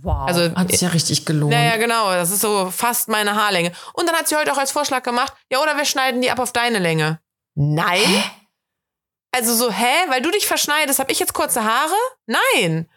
Wow. 0.02 0.28
Also, 0.28 0.56
hat 0.56 0.72
sich 0.72 0.82
ja 0.82 0.90
richtig 0.90 1.24
gelohnt. 1.28 1.54
Naja, 1.54 1.78
genau. 1.78 2.12
Das 2.14 2.32
ist 2.32 2.42
so 2.42 2.72
fast 2.72 3.10
meine 3.10 3.36
Haarlänge. 3.36 3.74
Und 3.94 4.10
dann 4.10 4.16
hat 4.16 4.28
sie 4.28 4.36
heute 4.36 4.52
auch 4.52 4.58
als 4.58 4.72
Vorschlag 4.72 5.04
gemacht, 5.04 5.34
ja, 5.52 5.62
oder 5.62 5.78
wir 5.78 5.86
schneiden 5.86 6.20
die 6.20 6.32
ab 6.32 6.40
auf 6.40 6.52
deine 6.52 6.80
Länge. 6.80 7.20
Nein. 7.54 8.02
Hä? 8.02 8.24
Also 9.34 9.54
so, 9.54 9.72
hä? 9.72 10.10
Weil 10.10 10.24
du 10.24 10.32
dich 10.32 10.48
verschneidest, 10.48 10.98
habe 10.98 11.12
ich 11.12 11.20
jetzt 11.20 11.36
kurze 11.36 11.64
Haare? 11.64 11.94
Nein. 12.26 12.90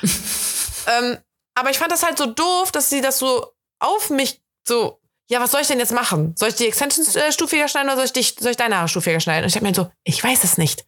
ähm, 0.86 1.18
aber 1.56 1.70
ich 1.70 1.78
fand 1.78 1.90
das 1.90 2.04
halt 2.04 2.18
so 2.18 2.26
doof, 2.26 2.70
dass 2.70 2.88
sie 2.88 3.00
das 3.00 3.18
so 3.18 3.52
auf 3.82 4.10
mich 4.10 4.40
so, 4.66 5.00
ja, 5.28 5.40
was 5.40 5.52
soll 5.52 5.62
ich 5.62 5.68
denn 5.68 5.78
jetzt 5.78 5.92
machen? 5.92 6.34
Soll 6.38 6.50
ich 6.50 6.56
die 6.56 6.66
Extensions 6.66 7.16
äh, 7.16 7.32
stufiger 7.32 7.68
schneiden 7.68 7.88
oder 7.88 7.96
soll 7.96 8.04
ich, 8.06 8.12
dich, 8.12 8.36
soll 8.38 8.50
ich 8.50 8.56
deine 8.56 8.76
Haare 8.76 8.88
stufiger 8.88 9.20
schneiden? 9.20 9.44
Und 9.44 9.48
ich 9.48 9.56
habe 9.56 9.66
mir 9.66 9.74
so, 9.74 9.90
ich 10.04 10.22
weiß 10.22 10.44
es 10.44 10.58
nicht. 10.58 10.84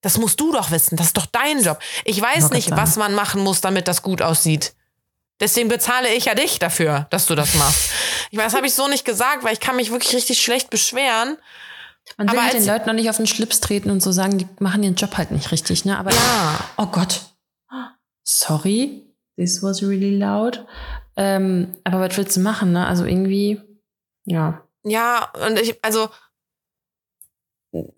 Das 0.00 0.16
musst 0.16 0.38
du 0.40 0.52
doch 0.52 0.70
wissen. 0.70 0.96
Das 0.96 1.08
ist 1.08 1.16
doch 1.16 1.26
dein 1.26 1.62
Job. 1.62 1.78
Ich 2.04 2.20
weiß 2.20 2.50
nicht, 2.50 2.70
was 2.70 2.96
man 2.96 3.14
machen 3.14 3.42
muss, 3.42 3.60
damit 3.60 3.88
das 3.88 4.02
gut 4.02 4.22
aussieht. 4.22 4.74
Deswegen 5.40 5.68
bezahle 5.68 6.12
ich 6.14 6.26
ja 6.26 6.34
dich 6.34 6.58
dafür, 6.58 7.06
dass 7.10 7.26
du 7.26 7.34
das 7.34 7.54
machst. 7.54 7.90
Ich 8.30 8.36
meine, 8.36 8.46
das 8.46 8.54
habe 8.54 8.66
ich 8.66 8.74
so 8.74 8.88
nicht 8.88 9.04
gesagt, 9.04 9.44
weil 9.44 9.52
ich 9.52 9.60
kann 9.60 9.76
mich 9.76 9.90
wirklich 9.90 10.14
richtig 10.14 10.40
schlecht 10.40 10.70
beschweren. 10.70 11.36
Man 12.16 12.30
will 12.30 12.42
halt 12.42 12.54
den 12.54 12.66
Leuten 12.66 12.86
noch 12.86 12.94
nicht 12.94 13.10
auf 13.10 13.18
den 13.18 13.26
Schlips 13.26 13.60
treten 13.60 13.90
und 13.90 14.02
so 14.02 14.12
sagen, 14.12 14.38
die 14.38 14.48
machen 14.60 14.82
ihren 14.82 14.94
Job 14.94 15.16
halt 15.16 15.30
nicht 15.30 15.52
richtig, 15.52 15.84
ne? 15.84 15.98
Aber 15.98 16.10
ja. 16.10 16.70
oh 16.76 16.86
Gott. 16.86 17.20
Sorry, 18.24 19.04
this 19.36 19.62
was 19.62 19.82
really 19.82 20.16
loud. 20.16 20.64
Ähm, 21.18 21.76
aber 21.82 22.00
was 22.00 22.16
willst 22.16 22.36
du 22.36 22.40
machen, 22.40 22.70
ne? 22.70 22.86
Also 22.86 23.04
irgendwie, 23.04 23.60
ja. 24.24 24.62
Ja, 24.84 25.32
und 25.44 25.58
ich, 25.58 25.76
also, 25.84 26.08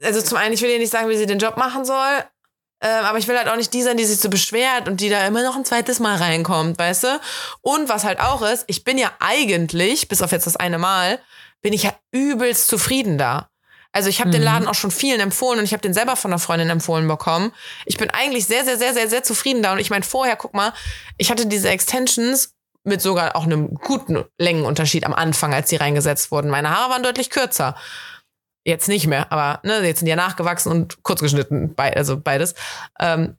also 0.03 0.23
zum 0.23 0.39
einen, 0.39 0.55
ich 0.55 0.63
will 0.63 0.71
dir 0.71 0.79
nicht 0.79 0.91
sagen, 0.91 1.11
wie 1.11 1.17
sie 1.19 1.27
den 1.27 1.39
Job 1.39 1.59
machen 1.59 1.85
soll, 1.85 2.25
ähm, 2.83 3.05
aber 3.05 3.19
ich 3.19 3.29
will 3.29 3.37
halt 3.37 3.49
auch 3.49 3.57
nicht 3.57 3.75
die 3.75 3.83
sein, 3.83 3.99
die 3.99 4.07
sich 4.07 4.19
so 4.19 4.31
beschwert 4.31 4.89
und 4.89 5.03
die 5.03 5.11
da 5.11 5.27
immer 5.27 5.43
noch 5.43 5.55
ein 5.55 5.67
zweites 5.67 6.01
Mal 6.01 6.17
reinkommt, 6.17 6.79
weißt 6.79 7.05
du? 7.05 7.21
Und 7.61 7.91
was 7.91 8.05
halt 8.05 8.21
auch 8.21 8.41
ist, 8.41 8.65
ich 8.69 8.85
bin 8.85 8.97
ja 8.97 9.13
eigentlich, 9.21 10.09
bis 10.09 10.23
auf 10.23 10.33
jetzt 10.33 10.47
das 10.47 10.57
eine 10.57 10.79
Mal, 10.79 11.21
bin 11.61 11.75
ich 11.75 11.83
ja 11.83 11.93
übelst 12.11 12.69
zufrieden 12.69 13.19
da. 13.19 13.51
Also 13.93 14.09
ich 14.09 14.21
habe 14.21 14.29
mhm. 14.29 14.33
den 14.33 14.43
Laden 14.43 14.69
auch 14.69 14.75
schon 14.75 14.91
vielen 14.91 15.21
empfohlen 15.21 15.59
und 15.59 15.67
ich 15.67 15.73
habe 15.73 15.83
den 15.83 15.93
selber 15.93 16.17
von 16.17 16.31
einer 16.31 16.39
Freundin 16.39 16.71
empfohlen 16.71 17.07
bekommen. 17.07 17.53
Ich 17.85 17.99
bin 17.99 18.09
eigentlich 18.09 18.47
sehr, 18.47 18.65
sehr, 18.65 18.79
sehr, 18.79 18.95
sehr, 18.95 19.11
sehr 19.11 19.23
zufrieden 19.25 19.63
da. 19.63 19.73
Und 19.73 19.79
ich 19.79 19.91
meine, 19.91 20.05
vorher, 20.05 20.37
guck 20.37 20.55
mal, 20.55 20.73
ich 21.19 21.31
hatte 21.31 21.47
diese 21.47 21.69
Extensions 21.69 22.55
mit 22.85 23.03
sogar 23.03 23.37
auch 23.37 23.45
einem 23.45 23.75
guten 23.75 24.25
Längenunterschied 24.39 25.05
am 25.05 25.15
Anfang, 25.15 25.53
als 25.55 25.69
sie 25.69 25.77
reingesetzt 25.77 26.31
wurden. 26.31 26.51
Meine 26.51 26.71
Haare 26.71 26.91
waren 26.91 27.03
deutlich 27.03 27.31
kürzer. 27.31 27.77
Jetzt 28.65 28.89
nicht 28.89 29.07
mehr, 29.07 29.33
aber 29.33 29.61
ne, 29.65 29.81
jetzt 29.87 30.01
sind 30.01 30.07
die 30.07 30.11
ja 30.11 30.17
nachgewachsen 30.17 30.71
und 30.71 31.03
kurz 31.03 31.21
geschnitten, 31.21 31.75
also 31.77 32.21
beides. 32.21 32.55
Ähm, 32.99 33.37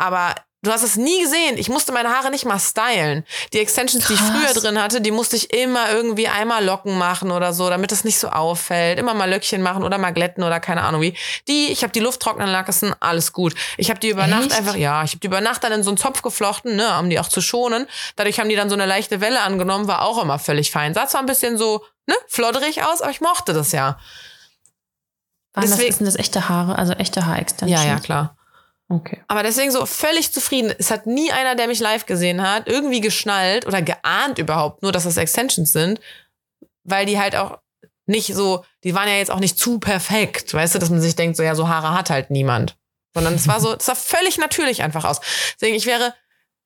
aber 0.00 0.34
Du 0.62 0.70
hast 0.70 0.82
es 0.82 0.96
nie 0.96 1.22
gesehen. 1.22 1.56
Ich 1.56 1.70
musste 1.70 1.90
meine 1.90 2.10
Haare 2.10 2.30
nicht 2.30 2.44
mal 2.44 2.58
stylen. 2.58 3.24
Die 3.54 3.60
Extensions, 3.60 4.04
Krass. 4.04 4.18
die 4.18 4.22
ich 4.22 4.30
früher 4.30 4.52
drin 4.60 4.80
hatte, 4.80 5.00
die 5.00 5.10
musste 5.10 5.34
ich 5.34 5.54
immer 5.54 5.90
irgendwie 5.90 6.28
einmal 6.28 6.62
Locken 6.62 6.98
machen 6.98 7.30
oder 7.30 7.54
so, 7.54 7.70
damit 7.70 7.92
es 7.92 8.04
nicht 8.04 8.18
so 8.18 8.28
auffällt. 8.28 8.98
Immer 8.98 9.14
mal 9.14 9.30
Löckchen 9.30 9.62
machen 9.62 9.84
oder 9.84 9.96
mal 9.96 10.10
glätten 10.10 10.44
oder 10.44 10.60
keine 10.60 10.82
Ahnung 10.82 11.00
wie. 11.00 11.14
Die, 11.48 11.68
ich 11.68 11.82
habe 11.82 11.94
die 11.94 12.00
Luft 12.00 12.20
trocknen 12.20 12.50
lassen, 12.50 12.94
alles 13.00 13.32
gut. 13.32 13.54
Ich 13.78 13.88
habe 13.88 14.00
die 14.00 14.10
über 14.10 14.24
Echt? 14.24 14.30
Nacht 14.30 14.52
einfach, 14.52 14.76
ja, 14.76 15.02
ich 15.02 15.12
habe 15.12 15.20
die 15.20 15.28
über 15.28 15.40
Nacht 15.40 15.64
dann 15.64 15.72
in 15.72 15.82
so 15.82 15.88
einen 15.88 15.96
Zopf 15.96 16.20
geflochten, 16.20 16.76
ne, 16.76 16.98
um 16.98 17.08
die 17.08 17.18
auch 17.18 17.28
zu 17.28 17.40
schonen. 17.40 17.86
Dadurch 18.16 18.38
haben 18.38 18.50
die 18.50 18.56
dann 18.56 18.68
so 18.68 18.74
eine 18.74 18.84
leichte 18.84 19.22
Welle 19.22 19.40
angenommen, 19.40 19.88
war 19.88 20.02
auch 20.02 20.22
immer 20.22 20.38
völlig 20.38 20.70
fein. 20.70 20.92
Sah 20.92 21.06
zwar 21.06 21.22
ein 21.22 21.26
bisschen 21.26 21.56
so, 21.56 21.86
ne, 22.06 22.14
flodderig 22.28 22.82
aus, 22.84 23.00
aber 23.00 23.10
ich 23.10 23.22
mochte 23.22 23.54
das 23.54 23.72
ja. 23.72 23.98
Waren 25.54 25.62
Deswegen, 25.62 25.88
das, 25.88 25.96
sind 25.96 26.06
das 26.06 26.16
echte 26.16 26.50
Haare, 26.50 26.76
also 26.76 26.92
echte 26.92 27.24
Haarextensions? 27.24 27.82
Ja, 27.82 27.88
ja, 27.88 27.98
klar. 27.98 28.36
Okay. 28.90 29.22
Aber 29.28 29.44
deswegen 29.44 29.70
so 29.70 29.86
völlig 29.86 30.32
zufrieden. 30.32 30.74
Es 30.78 30.90
hat 30.90 31.06
nie 31.06 31.30
einer, 31.30 31.54
der 31.54 31.68
mich 31.68 31.78
live 31.78 32.06
gesehen 32.06 32.42
hat, 32.42 32.66
irgendwie 32.66 33.00
geschnallt 33.00 33.64
oder 33.66 33.82
geahnt 33.82 34.38
überhaupt, 34.38 34.82
nur 34.82 34.90
dass 34.90 35.04
das 35.04 35.16
Extensions 35.16 35.72
sind, 35.72 36.00
weil 36.82 37.06
die 37.06 37.18
halt 37.18 37.36
auch 37.36 37.58
nicht 38.06 38.34
so, 38.34 38.64
die 38.82 38.92
waren 38.94 39.08
ja 39.08 39.14
jetzt 39.14 39.30
auch 39.30 39.38
nicht 39.38 39.56
zu 39.56 39.78
perfekt, 39.78 40.52
weißt 40.52 40.74
du, 40.74 40.80
dass 40.80 40.90
man 40.90 41.00
sich 41.00 41.14
denkt, 41.14 41.36
so 41.36 41.44
ja, 41.44 41.54
so 41.54 41.68
Haare 41.68 41.94
hat 41.96 42.10
halt 42.10 42.30
niemand. 42.30 42.76
Sondern 43.14 43.34
es 43.34 43.46
war 43.46 43.60
so, 43.60 43.74
es 43.78 43.86
sah 43.86 43.94
völlig 43.94 44.38
natürlich 44.38 44.82
einfach 44.82 45.04
aus. 45.04 45.20
Deswegen, 45.54 45.76
ich 45.76 45.86
wäre, 45.86 46.12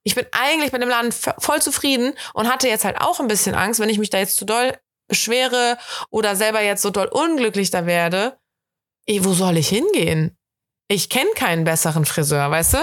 ich 0.03 0.15
bin 0.15 0.25
eigentlich 0.31 0.71
mit 0.71 0.81
dem 0.81 0.89
Laden 0.89 1.11
voll 1.11 1.61
zufrieden 1.61 2.13
und 2.33 2.51
hatte 2.51 2.67
jetzt 2.67 2.85
halt 2.85 2.99
auch 2.99 3.19
ein 3.19 3.27
bisschen 3.27 3.53
Angst, 3.53 3.79
wenn 3.79 3.89
ich 3.89 3.99
mich 3.99 4.09
da 4.09 4.17
jetzt 4.17 4.37
zu 4.37 4.45
doll 4.45 4.75
beschwere 5.07 5.77
oder 6.09 6.35
selber 6.35 6.63
jetzt 6.63 6.81
so 6.81 6.89
doll 6.89 7.07
unglücklich 7.07 7.69
da 7.69 7.85
werde. 7.85 8.39
Ey, 9.05 9.23
wo 9.23 9.33
soll 9.33 9.57
ich 9.57 9.69
hingehen? 9.69 10.35
Ich 10.87 11.09
kenne 11.09 11.29
keinen 11.35 11.63
besseren 11.63 12.05
Friseur, 12.05 12.49
weißt 12.51 12.75
du? 12.75 12.77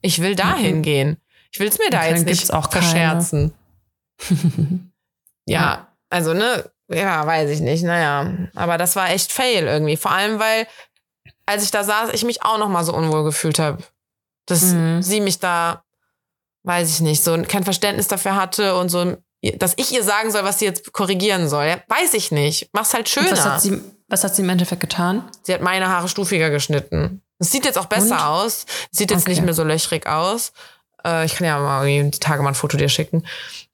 Ich 0.00 0.22
will 0.22 0.34
dahin 0.34 0.78
mhm. 0.78 0.82
gehen. 0.82 1.16
Ich 1.50 1.60
will 1.60 1.68
es 1.68 1.78
mir 1.78 1.90
da 1.90 2.06
jetzt 2.06 2.24
nicht 2.24 2.52
auch 2.52 2.70
verscherzen. 2.70 3.52
ja, 5.46 5.60
ja, 5.60 5.88
also 6.10 6.34
ne, 6.34 6.70
ja, 6.90 7.26
weiß 7.26 7.50
ich 7.50 7.60
nicht, 7.60 7.82
naja. 7.82 8.48
Aber 8.54 8.78
das 8.78 8.96
war 8.96 9.10
echt 9.10 9.32
fail 9.32 9.66
irgendwie. 9.66 9.96
Vor 9.96 10.10
allem, 10.10 10.38
weil, 10.38 10.66
als 11.46 11.64
ich 11.64 11.70
da 11.70 11.84
saß, 11.84 12.10
ich 12.12 12.24
mich 12.24 12.42
auch 12.42 12.58
noch 12.58 12.68
mal 12.68 12.84
so 12.84 12.94
unwohl 12.94 13.24
gefühlt 13.24 13.58
habe. 13.58 13.82
Dass 14.46 14.62
mhm. 14.62 15.02
sie 15.02 15.20
mich 15.20 15.38
da, 15.38 15.84
weiß 16.64 16.88
ich 16.88 17.00
nicht, 17.00 17.22
so 17.22 17.40
kein 17.42 17.64
Verständnis 17.64 18.08
dafür 18.08 18.36
hatte 18.36 18.76
und 18.76 18.88
so, 18.88 19.16
dass 19.56 19.74
ich 19.76 19.92
ihr 19.92 20.02
sagen 20.02 20.30
soll, 20.30 20.44
was 20.44 20.58
sie 20.58 20.64
jetzt 20.64 20.92
korrigieren 20.92 21.48
soll. 21.48 21.66
Ja, 21.66 21.82
weiß 21.88 22.14
ich 22.14 22.32
nicht. 22.32 22.70
Mach's 22.72 22.94
halt 22.94 23.08
schöner. 23.08 23.32
Was 23.32 23.44
hat, 23.44 23.60
sie, 23.60 23.80
was 24.08 24.24
hat 24.24 24.34
sie 24.34 24.42
im 24.42 24.48
Endeffekt 24.48 24.80
getan? 24.80 25.30
Sie 25.42 25.52
hat 25.52 25.60
meine 25.60 25.88
Haare 25.88 26.08
stufiger 26.08 26.50
geschnitten. 26.50 27.22
Es 27.38 27.50
sieht 27.50 27.64
jetzt 27.64 27.78
auch 27.78 27.86
besser 27.86 28.16
Und? 28.16 28.22
aus. 28.22 28.66
Sieht 28.90 29.10
jetzt 29.10 29.22
okay. 29.22 29.30
nicht 29.30 29.42
mehr 29.42 29.54
so 29.54 29.64
löchrig 29.64 30.06
aus. 30.06 30.52
Äh, 31.04 31.24
ich 31.24 31.34
kann 31.36 31.46
ja 31.46 31.58
mal 31.58 31.86
die 31.86 32.10
Tage 32.18 32.42
mal 32.42 32.50
ein 32.50 32.54
Foto 32.54 32.76
dir 32.76 32.88
schicken. 32.88 33.24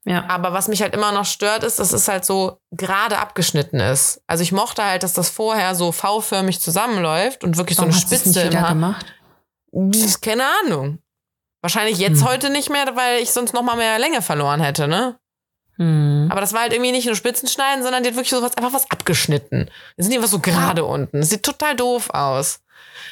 Ja. 0.05 0.25
Aber 0.29 0.53
was 0.53 0.69
mich 0.69 0.83
halt 0.83 0.95
immer 0.95 1.13
noch 1.13 1.25
stört, 1.25 1.65
ist, 1.65 1.79
dass 1.79 1.93
es 1.93 2.09
halt 2.09 2.25
so 2.25 2.61
gerade 2.71 3.19
abgeschnitten 3.19 3.81
ist. 3.81 4.21
Also 4.27 4.43
ich 4.43 4.53
mochte 4.53 4.85
halt, 4.85 5.03
dass 5.03 5.15
das 5.15 5.31
vorher 5.31 5.75
so 5.75 5.93
V-förmig 5.93 6.61
zusammenläuft 6.61 7.43
und 7.43 7.57
wirklich 7.57 7.79
Warum 7.79 7.93
so 7.93 7.99
eine 7.99 8.07
Spitze 8.07 8.35
das 8.35 8.45
nicht 8.45 8.55
immer. 8.55 8.69
gemacht? 8.69 9.07
Keine 10.21 10.45
Ahnung. 10.63 10.99
Wahrscheinlich 11.63 11.99
jetzt 11.99 12.21
hm. 12.21 12.29
heute 12.29 12.51
nicht 12.51 12.69
mehr, 12.69 12.85
weil 12.95 13.23
ich 13.23 13.33
sonst 13.33 13.55
noch 13.55 13.63
mal 13.63 13.77
mehr 13.77 13.99
Länge 13.99 14.21
verloren 14.21 14.61
hätte, 14.61 14.87
ne? 14.87 15.19
Hm. 15.77 16.29
Aber 16.31 16.41
das 16.43 16.53
war 16.53 16.61
halt 16.61 16.73
irgendwie 16.73 16.93
nicht 16.93 17.07
nur 17.07 17.17
Spitzenschneiden, 17.17 17.83
sondern 17.83 18.03
die 18.03 18.11
hat 18.11 18.17
wirklich 18.17 18.31
so 18.31 18.43
was, 18.43 18.57
einfach 18.57 18.75
was 18.75 18.91
abgeschnitten. 18.91 19.71
Die 19.99 20.03
sind 20.03 20.13
einfach 20.13 20.29
so 20.29 20.39
gerade 20.39 20.85
unten. 20.85 21.21
Das 21.21 21.31
sieht 21.31 21.43
total 21.43 21.75
doof 21.75 22.11
aus. 22.11 22.61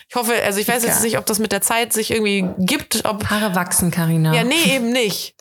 Ich 0.08 0.14
hoffe, 0.14 0.34
also 0.44 0.58
ich 0.58 0.68
weiß 0.68 0.84
jetzt 0.84 1.02
nicht, 1.02 1.18
ob 1.18 1.26
das 1.26 1.38
mit 1.38 1.52
der 1.52 1.60
Zeit 1.60 1.92
sich 1.92 2.10
irgendwie 2.10 2.48
gibt. 2.58 3.04
Ob 3.04 3.26
Haare 3.30 3.54
wachsen, 3.54 3.90
Karina. 3.90 4.34
Ja, 4.34 4.44
nee, 4.44 4.74
eben 4.74 4.90
nicht. 4.90 5.34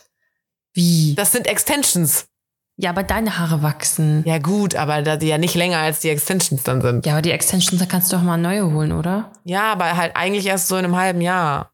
Wie? 0.74 1.14
Das 1.16 1.32
sind 1.32 1.48
Extensions. 1.48 2.28
Ja, 2.78 2.90
aber 2.90 3.04
deine 3.04 3.38
Haare 3.38 3.62
wachsen. 3.62 4.24
Ja, 4.26 4.40
gut, 4.40 4.76
aber 4.76 5.02
da 5.02 5.18
die 5.18 5.28
ja 5.28 5.38
nicht 5.38 5.56
länger 5.56 5.80
als 5.80 6.00
die 6.00 6.10
Extensions 6.10 6.64
dann 6.64 6.82
sind. 6.82 7.06
Ja, 7.06 7.14
aber 7.14 7.22
die 7.22 7.32
Extensions, 7.32 7.80
da 7.80 7.86
kannst 7.86 8.12
du 8.12 8.16
doch 8.16 8.24
mal 8.24 8.38
neue 8.38 8.72
holen, 8.72 8.92
oder? 8.92 9.32
Ja, 9.44 9.72
aber 9.72 9.96
halt 9.98 10.16
eigentlich 10.16 10.46
erst 10.48 10.68
so 10.68 10.78
in 10.78 10.86
einem 10.86 10.96
halben 10.96 11.22
Jahr. 11.22 11.72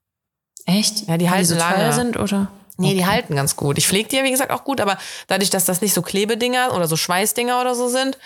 Echt? 0.66 1.08
Ja, 1.08 1.18
die 1.18 1.26
Weil 1.26 1.32
halten 1.32 1.44
die 1.44 1.54
so 1.54 1.56
lange. 1.56 1.76
teuer 1.76 1.94
sind, 1.94 2.18
oder? 2.18 2.52
Nee, 2.78 2.88
okay. 2.88 2.96
die 2.98 3.06
halten 3.06 3.36
ganz 3.36 3.56
gut. 3.56 3.78
Ich 3.78 3.88
pflege 3.88 4.10
die 4.10 4.18
ja, 4.18 4.24
wie 4.24 4.32
gesagt, 4.32 4.52
auch 4.52 4.64
gut, 4.64 4.82
aber 4.82 4.98
dadurch, 5.28 5.50
dass 5.50 5.66
das 5.66 5.82
nicht 5.82 5.94
so 5.94 6.02
Klebedinger 6.02 6.76
oder 6.76 6.88
so 6.88 6.98
Schweißdinger 6.98 7.62
oder 7.62 7.74
so 7.74 7.88
sind, 7.88 8.18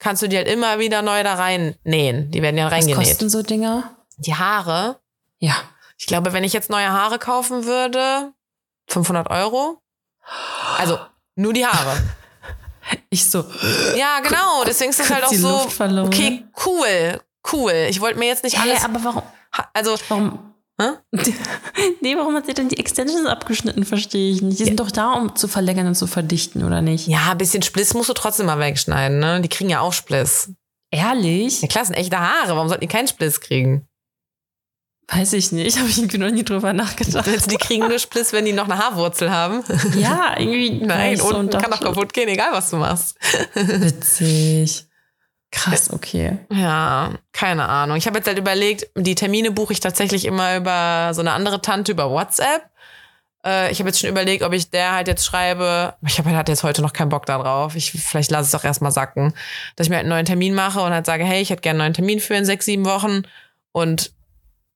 kannst 0.00 0.22
du 0.22 0.28
die 0.28 0.36
halt 0.36 0.48
immer 0.48 0.80
wieder 0.80 1.02
neu 1.02 1.22
da 1.22 1.34
rein 1.34 1.76
nähen. 1.84 2.30
Die 2.32 2.42
werden 2.42 2.58
ja 2.58 2.66
reingenäht. 2.66 2.96
Was 2.96 3.08
kosten 3.08 3.30
so 3.30 3.42
Dinger? 3.42 3.96
Die 4.16 4.34
Haare? 4.34 4.98
Ja. 5.38 5.54
Ich 5.96 6.06
glaube, 6.06 6.32
wenn 6.32 6.42
ich 6.42 6.52
jetzt 6.52 6.70
neue 6.70 6.90
Haare 6.90 7.18
kaufen 7.18 7.64
würde, 7.64 8.32
500 8.88 9.30
Euro. 9.30 9.80
Also 10.78 10.98
nur 11.36 11.52
die 11.52 11.64
Haare. 11.64 11.96
Ich 13.08 13.30
so. 13.30 13.44
Ja, 13.94 14.18
genau. 14.20 14.64
Deswegen 14.64 14.90
ist 14.90 14.98
das 14.98 15.10
halt 15.10 15.22
auch 15.22 15.32
so. 15.32 15.68
Okay, 16.02 16.44
cool, 16.66 17.20
cool. 17.52 17.72
Ich 17.88 18.00
wollte 18.00 18.18
mir 18.18 18.26
jetzt 18.26 18.42
nicht 18.42 18.58
alles. 18.58 18.78
Hey, 18.78 18.84
aber 18.84 19.04
warum? 19.04 19.22
Also. 19.72 19.94
Warum? 20.08 20.49
nee, 22.00 22.16
warum 22.16 22.34
hat 22.34 22.46
sie 22.46 22.54
denn 22.54 22.68
die 22.68 22.78
Extensions 22.78 23.26
abgeschnitten? 23.26 23.84
Verstehe 23.84 24.32
ich 24.32 24.42
nicht. 24.42 24.58
Die 24.58 24.64
sind 24.64 24.80
doch 24.80 24.90
da, 24.90 25.12
um 25.12 25.36
zu 25.36 25.48
verlängern 25.48 25.86
und 25.86 25.94
zu 25.94 26.06
verdichten, 26.06 26.64
oder 26.64 26.82
nicht? 26.82 27.06
Ja, 27.06 27.32
ein 27.32 27.38
bisschen 27.38 27.62
Spliss 27.62 27.94
musst 27.94 28.08
du 28.08 28.14
trotzdem 28.14 28.46
mal 28.46 28.58
wegschneiden, 28.58 29.18
ne? 29.18 29.40
Die 29.40 29.48
kriegen 29.48 29.70
ja 29.70 29.80
auch 29.80 29.92
Spliss. 29.92 30.52
Ehrlich? 30.90 31.62
Ja, 31.62 31.68
klar, 31.68 31.84
sind 31.84 31.94
echte 31.94 32.18
Haare. 32.18 32.56
Warum 32.56 32.68
sollten 32.68 32.82
die 32.82 32.88
keinen 32.88 33.08
Spliss 33.08 33.40
kriegen? 33.40 33.86
Weiß 35.08 35.32
ich 35.32 35.52
nicht. 35.52 35.76
Habe 35.78 35.88
ich 35.88 35.98
irgendwie 35.98 36.18
noch 36.18 36.30
nie 36.30 36.44
drüber 36.44 36.72
nachgedacht. 36.72 37.50
Die 37.50 37.56
kriegen 37.56 37.88
nur 37.88 37.98
Spliss, 37.98 38.32
wenn 38.32 38.44
die 38.44 38.52
noch 38.52 38.64
eine 38.64 38.78
Haarwurzel 38.78 39.30
haben. 39.30 39.62
Ja, 39.96 40.38
irgendwie. 40.38 40.80
Nein, 40.84 41.16
so 41.16 41.36
und 41.36 41.52
kann 41.52 41.70
doch 41.70 41.80
kaputt 41.80 42.12
gehen, 42.12 42.28
egal 42.28 42.52
was 42.52 42.70
du 42.70 42.76
machst. 42.76 43.16
Witzig. 43.54 44.86
Krass, 45.52 45.90
okay. 45.90 46.38
Ja, 46.52 47.14
keine 47.32 47.68
Ahnung. 47.68 47.96
Ich 47.96 48.06
habe 48.06 48.18
jetzt 48.18 48.26
halt 48.26 48.38
überlegt, 48.38 48.88
die 48.96 49.16
Termine 49.16 49.50
buche 49.50 49.72
ich 49.72 49.80
tatsächlich 49.80 50.24
immer 50.24 50.56
über 50.56 51.10
so 51.12 51.20
eine 51.20 51.32
andere 51.32 51.60
Tante 51.60 51.92
über 51.92 52.10
WhatsApp. 52.10 52.70
Äh, 53.44 53.72
ich 53.72 53.80
habe 53.80 53.88
jetzt 53.88 54.00
schon 54.00 54.10
überlegt, 54.10 54.44
ob 54.44 54.52
ich 54.52 54.70
der 54.70 54.92
halt 54.92 55.08
jetzt 55.08 55.24
schreibe. 55.24 55.94
Ich 56.06 56.18
habe 56.18 56.30
halt 56.30 56.48
jetzt 56.48 56.62
heute 56.62 56.82
noch 56.82 56.92
keinen 56.92 57.08
Bock 57.08 57.26
darauf. 57.26 57.74
Ich, 57.74 57.90
vielleicht 57.90 58.30
lasse 58.30 58.44
es 58.44 58.52
doch 58.52 58.64
erstmal 58.64 58.92
sacken. 58.92 59.34
Dass 59.74 59.86
ich 59.86 59.90
mir 59.90 59.96
halt 59.96 60.04
einen 60.04 60.10
neuen 60.10 60.26
Termin 60.26 60.54
mache 60.54 60.80
und 60.80 60.92
halt 60.92 61.06
sage, 61.06 61.24
hey, 61.24 61.40
ich 61.42 61.50
hätte 61.50 61.62
gerne 61.62 61.82
einen 61.82 61.88
neuen 61.88 61.94
Termin 61.94 62.20
für 62.20 62.34
in 62.34 62.44
sechs, 62.44 62.66
sieben 62.66 62.84
Wochen. 62.84 63.22
Und 63.72 64.12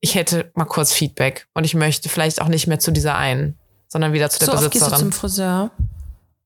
ich 0.01 0.17
hätte 0.17 0.51
mal 0.55 0.65
kurz 0.65 0.93
Feedback. 0.93 1.47
Und 1.55 1.65
ich 1.65 1.75
möchte 1.75 2.09
vielleicht 2.09 2.41
auch 2.41 2.49
nicht 2.49 2.67
mehr 2.67 2.81
zu 2.81 2.91
dieser 2.91 3.17
einen, 3.17 3.59
sondern 3.87 4.13
wieder 4.13 4.29
zu 4.29 4.41
der 4.41 4.47
so 4.47 4.53
oft 4.55 4.65
Besitzerin. 4.65 4.91
gehst 4.91 5.01
du 5.01 5.05
zum 5.05 5.13
Friseur? 5.13 5.71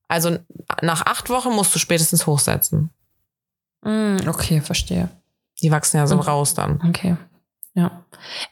Also 0.06 0.38
nach 0.82 1.06
acht 1.06 1.30
Wochen 1.30 1.50
musst 1.50 1.74
du 1.74 1.78
spätestens 1.78 2.26
hochsetzen. 2.26 2.90
Mm, 3.82 4.16
okay, 4.28 4.60
verstehe. 4.60 5.08
Die 5.62 5.70
wachsen 5.70 5.96
ja 5.96 6.06
so 6.06 6.16
Mhm. 6.16 6.20
raus 6.22 6.54
dann. 6.54 6.80
Okay. 6.88 7.16
Ja. 7.74 7.90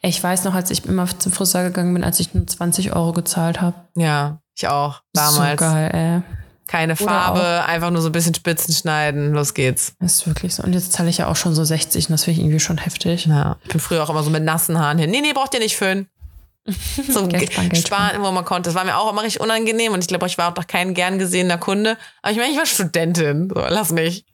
Ich 0.03 0.23
weiß 0.23 0.45
noch, 0.45 0.55
als 0.55 0.71
ich 0.71 0.85
immer 0.85 1.07
zum 1.19 1.33
Friseur 1.33 1.65
gegangen 1.65 1.93
bin, 1.95 2.05
als 2.05 2.21
ich 2.21 2.33
nur 2.35 2.47
20 2.47 2.95
Euro 2.95 3.13
gezahlt 3.13 3.61
habe. 3.61 3.75
Ja, 3.97 4.41
ich 4.57 4.69
auch. 4.69 5.03
Damals. 5.13 5.61
So 5.61 5.67
geil, 5.67 5.91
ey. 5.93 6.23
Keine 6.69 6.97
Farbe, 6.97 7.65
einfach 7.67 7.91
nur 7.91 8.03
so 8.03 8.09
ein 8.09 8.13
bisschen 8.13 8.35
Spitzen 8.35 8.75
schneiden. 8.75 9.33
Los 9.33 9.55
geht's. 9.55 9.95
Das 10.01 10.15
ist 10.17 10.27
wirklich 10.27 10.53
so. 10.55 10.65
Und 10.65 10.73
jetzt 10.73 10.93
zahle 10.93 11.09
ich 11.09 11.19
ja 11.19 11.29
auch 11.29 11.37
schon 11.37 11.55
so 11.55 11.63
60 11.65 12.09
und 12.09 12.13
das 12.13 12.25
finde 12.25 12.41
ich 12.41 12.45
irgendwie 12.45 12.59
schon 12.61 12.79
heftig. 12.79 13.27
Ja. 13.27 13.57
Ich 13.63 13.71
bin 13.71 13.79
früher 13.81 14.03
auch 14.03 14.11
immer 14.11 14.25
so 14.25 14.31
mit 14.31 14.43
nassen 14.43 14.77
Haaren 14.79 14.99
hin. 14.99 15.11
Nee, 15.11 15.21
nee, 15.21 15.33
braucht 15.33 15.55
ihr 15.55 15.61
nicht 15.61 15.77
föhnen. 15.77 16.09
So 17.09 17.29
Geld 17.29 17.53
sparen, 17.53 17.69
Geld 17.69 17.87
sparen, 17.87 18.21
wo 18.23 18.33
man 18.33 18.45
konnte. 18.45 18.69
Das 18.71 18.75
war 18.75 18.85
mir 18.85 18.97
auch 18.99 19.13
immer 19.13 19.23
richtig 19.23 19.41
unangenehm 19.41 19.93
und 19.93 20.01
ich 20.01 20.09
glaube, 20.09 20.27
ich 20.27 20.37
war 20.39 20.49
auch 20.51 20.55
doch 20.55 20.67
kein 20.67 20.95
gern 20.95 21.21
gesehener 21.21 21.59
Kunde. 21.59 21.97
Aber 22.23 22.33
ich 22.33 22.39
meine, 22.39 22.51
ich 22.51 22.59
war 22.59 22.67
Studentin. 22.67 23.49
So, 23.55 23.61
lass 23.69 23.93
mich. 23.93 24.25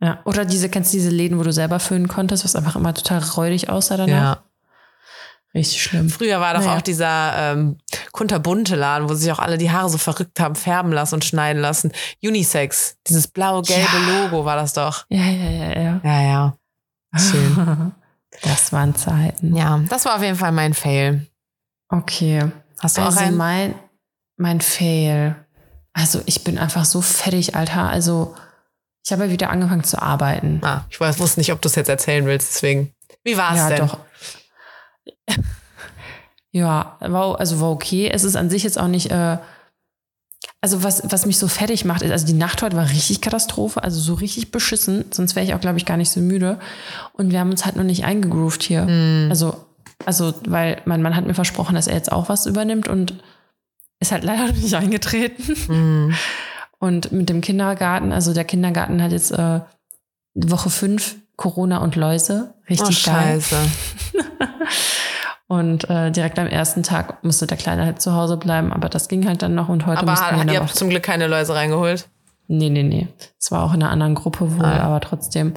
Ja. 0.00 0.20
Oder 0.24 0.44
diese, 0.44 0.68
kennst 0.68 0.92
du 0.92 0.98
diese 0.98 1.10
Läden, 1.10 1.38
wo 1.38 1.42
du 1.42 1.52
selber 1.52 1.80
föhnen 1.80 2.06
konntest, 2.08 2.44
was 2.44 2.54
einfach 2.56 2.76
immer 2.76 2.92
total 2.94 3.20
räudig 3.20 3.70
aussah 3.70 3.96
danach? 3.96 4.36
Ja. 4.36 4.42
Richtig 5.54 5.82
schlimm. 5.82 6.10
Früher 6.10 6.38
war 6.38 6.52
doch 6.52 6.60
Naja. 6.60 6.76
auch 6.76 6.82
dieser 6.82 7.32
ähm, 7.34 7.78
kunterbunte 8.12 8.76
Laden, 8.76 9.08
wo 9.08 9.14
sich 9.14 9.32
auch 9.32 9.38
alle 9.38 9.56
die 9.56 9.70
Haare 9.70 9.88
so 9.88 9.96
verrückt 9.96 10.38
haben, 10.38 10.54
färben 10.54 10.92
lassen 10.92 11.14
und 11.14 11.24
schneiden 11.24 11.62
lassen. 11.62 11.92
Unisex. 12.22 12.96
Dieses 13.06 13.26
blau-gelbe 13.28 13.80
Ja. 14.06 14.22
Logo 14.24 14.44
war 14.44 14.56
das 14.56 14.74
doch. 14.74 15.06
Ja, 15.08 15.24
ja, 15.24 15.50
ja, 15.50 15.80
ja. 15.80 16.00
Ja, 16.04 16.22
ja. 16.22 16.56
Schön. 17.18 17.92
Das 18.42 18.70
waren 18.70 18.94
Zeiten. 18.94 19.56
Ja, 19.56 19.80
das 19.88 20.04
war 20.04 20.16
auf 20.16 20.22
jeden 20.22 20.36
Fall 20.36 20.52
mein 20.52 20.74
Fail. 20.74 21.26
Okay. 21.88 22.44
Hast 22.80 22.98
du 22.98 23.02
Also 23.02 23.18
auch 23.18 23.22
einen? 23.22 23.36
mein, 23.38 23.74
mein 24.36 24.60
Fail. 24.60 25.36
Also 25.94 26.20
ich 26.26 26.44
bin 26.44 26.58
einfach 26.58 26.84
so 26.84 27.00
fertig, 27.00 27.54
Alter. 27.56 27.88
Also 27.88 28.34
ich 29.06 29.12
habe 29.12 29.26
ja 29.26 29.30
wieder 29.30 29.50
angefangen 29.50 29.84
zu 29.84 30.02
arbeiten. 30.02 30.60
Ah, 30.64 30.84
ich 30.90 30.98
weiß, 30.98 31.20
wusste 31.20 31.38
nicht, 31.38 31.52
ob 31.52 31.62
du 31.62 31.68
es 31.68 31.76
jetzt 31.76 31.88
erzählen 31.88 32.26
willst, 32.26 32.54
deswegen. 32.54 32.92
Wie 33.22 33.36
war 33.36 33.52
es 33.52 33.58
ja, 33.58 33.68
denn? 33.68 33.86
doch. 33.86 33.98
ja, 36.50 36.96
war, 36.98 37.38
also 37.38 37.60
war 37.60 37.70
okay. 37.70 38.10
Es 38.12 38.24
ist 38.24 38.34
an 38.34 38.50
sich 38.50 38.64
jetzt 38.64 38.80
auch 38.80 38.88
nicht. 38.88 39.12
Äh, 39.12 39.38
also 40.60 40.82
was, 40.82 41.02
was 41.04 41.24
mich 41.24 41.38
so 41.38 41.46
fertig 41.46 41.84
macht, 41.84 42.02
ist, 42.02 42.10
also 42.10 42.26
die 42.26 42.32
Nacht 42.32 42.62
heute 42.62 42.76
war 42.76 42.90
richtig 42.90 43.20
Katastrophe, 43.20 43.84
also 43.84 44.00
so 44.00 44.14
richtig 44.14 44.50
beschissen. 44.50 45.04
Sonst 45.12 45.36
wäre 45.36 45.46
ich 45.46 45.54
auch, 45.54 45.60
glaube 45.60 45.78
ich, 45.78 45.86
gar 45.86 45.96
nicht 45.96 46.10
so 46.10 46.18
müde. 46.18 46.58
Und 47.12 47.30
wir 47.30 47.38
haben 47.38 47.50
uns 47.50 47.64
halt 47.64 47.76
noch 47.76 47.84
nicht 47.84 48.04
eingegroovt 48.04 48.64
hier. 48.64 48.86
Hm. 48.86 49.28
Also, 49.30 49.66
also, 50.04 50.34
weil 50.48 50.82
mein 50.84 51.02
Mann 51.02 51.14
hat 51.14 51.26
mir 51.26 51.34
versprochen, 51.34 51.76
dass 51.76 51.86
er 51.86 51.94
jetzt 51.94 52.10
auch 52.10 52.28
was 52.28 52.46
übernimmt 52.46 52.88
und 52.88 53.14
ist 54.00 54.10
halt 54.10 54.24
leider 54.24 54.48
noch 54.48 54.56
nicht 54.60 54.74
eingetreten. 54.74 55.54
Hm. 55.68 56.14
Und 56.78 57.12
mit 57.12 57.28
dem 57.28 57.40
Kindergarten, 57.40 58.12
also 58.12 58.34
der 58.34 58.44
Kindergarten 58.44 59.02
hat 59.02 59.12
jetzt 59.12 59.32
äh, 59.32 59.60
Woche 60.34 60.70
fünf 60.70 61.16
Corona 61.36 61.78
und 61.78 61.96
Läuse. 61.96 62.54
Oh, 62.54 62.62
Richtig 62.68 63.04
geil. 63.04 63.40
scheiße. 63.40 63.56
Und 65.48 65.88
äh, 65.88 66.10
direkt 66.10 66.38
am 66.40 66.48
ersten 66.48 66.82
Tag 66.82 67.22
musste 67.22 67.46
der 67.46 67.56
Kleine 67.56 67.84
halt 67.84 68.02
zu 68.02 68.14
Hause 68.14 68.36
bleiben, 68.36 68.72
aber 68.72 68.88
das 68.88 69.06
ging 69.08 69.28
halt 69.28 69.42
dann 69.42 69.54
noch 69.54 69.68
und 69.68 69.86
heute 69.86 70.00
Aber 70.00 70.16
hat, 70.16 70.50
ihr 70.50 70.58
habt 70.58 70.74
zum 70.74 70.90
Glück 70.90 71.04
keine 71.04 71.28
Läuse 71.28 71.54
reingeholt. 71.54 72.08
Nee, 72.48 72.68
nee, 72.68 72.82
nee. 72.82 73.06
Es 73.38 73.52
war 73.52 73.62
auch 73.62 73.72
in 73.72 73.82
einer 73.82 73.92
anderen 73.92 74.16
Gruppe 74.16 74.56
wohl, 74.56 74.64
Ah, 74.64 74.80
aber 74.80 75.00
trotzdem. 75.00 75.54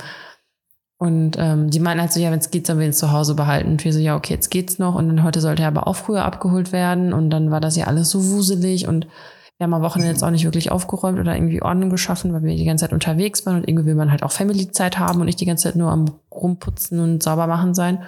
Und 0.97 1.38
ähm, 1.39 1.69
die 1.69 1.79
meinten 1.79 2.01
halt 2.01 2.12
so, 2.12 2.19
ja, 2.19 2.29
wenn 2.29 2.39
es 2.39 2.51
geht, 2.51 2.67
sollen 2.67 2.79
wir 2.79 2.86
ihn 2.86 2.93
zu 2.93 3.12
Hause 3.12 3.34
behalten. 3.34 3.69
Und 3.69 3.86
wir 3.86 3.93
so, 3.93 3.99
ja, 3.99 4.15
okay, 4.15 4.34
jetzt 4.34 4.49
geht's 4.49 4.79
noch. 4.79 4.95
Und 4.95 5.08
dann 5.08 5.23
heute 5.23 5.39
sollte 5.39 5.62
er 5.62 5.69
aber 5.69 5.88
auch 5.88 5.95
früher 5.95 6.25
abgeholt 6.25 6.71
werden. 6.71 7.13
Und 7.13 7.29
dann 7.29 7.51
war 7.51 7.62
das 7.62 7.75
ja 7.77 7.86
alles 7.86 8.10
so 8.10 8.27
wuselig. 8.27 8.88
Und 8.88 9.08
wir 9.59 9.65
haben 9.65 9.73
am 9.73 9.81
Wochenende 9.81 10.13
jetzt 10.13 10.23
auch 10.23 10.31
nicht 10.31 10.45
wirklich 10.45 10.71
aufgeräumt 10.71 11.19
oder 11.19 11.35
irgendwie 11.35 11.61
Ordnung 11.61 11.89
geschaffen, 11.89 12.31
weil 12.31 12.43
wir 12.43 12.55
die 12.55 12.63
ganze 12.63 12.85
Zeit 12.85 12.93
unterwegs 12.93 13.45
waren. 13.45 13.57
Und 13.57 13.67
irgendwie 13.67 13.87
will 13.87 13.95
man 13.95 14.09
halt 14.09 14.23
auch 14.23 14.31
Family-Zeit 14.31 14.97
haben 14.97 15.19
und 15.19 15.25
nicht 15.25 15.41
die 15.41 15.45
ganze 15.45 15.63
Zeit 15.63 15.75
nur 15.75 15.91
am 15.91 16.13
Rumputzen 16.31 17.01
und 17.01 17.21
sauber 17.21 17.45
machen 17.45 17.73
sein. 17.73 18.03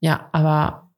Ja, 0.00 0.28
aber 0.32 0.90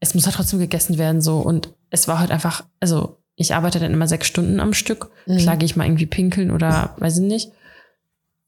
es 0.00 0.14
muss 0.14 0.26
halt 0.26 0.36
trotzdem 0.36 0.58
gegessen 0.58 0.98
werden 0.98 1.22
so. 1.22 1.38
Und 1.38 1.72
es 1.88 2.08
war 2.08 2.18
halt 2.18 2.30
einfach, 2.30 2.62
also 2.78 3.16
ich 3.36 3.54
arbeite 3.54 3.80
dann 3.80 3.94
immer 3.94 4.06
sechs 4.06 4.26
Stunden 4.26 4.60
am 4.60 4.74
Stück. 4.74 5.10
Mhm. 5.24 5.38
Klar 5.38 5.56
gehe 5.56 5.64
ich 5.64 5.76
mal 5.76 5.86
irgendwie 5.86 6.04
pinkeln 6.04 6.50
oder 6.50 6.94
weiß 6.98 7.20
ich 7.20 7.24
nicht. 7.24 7.52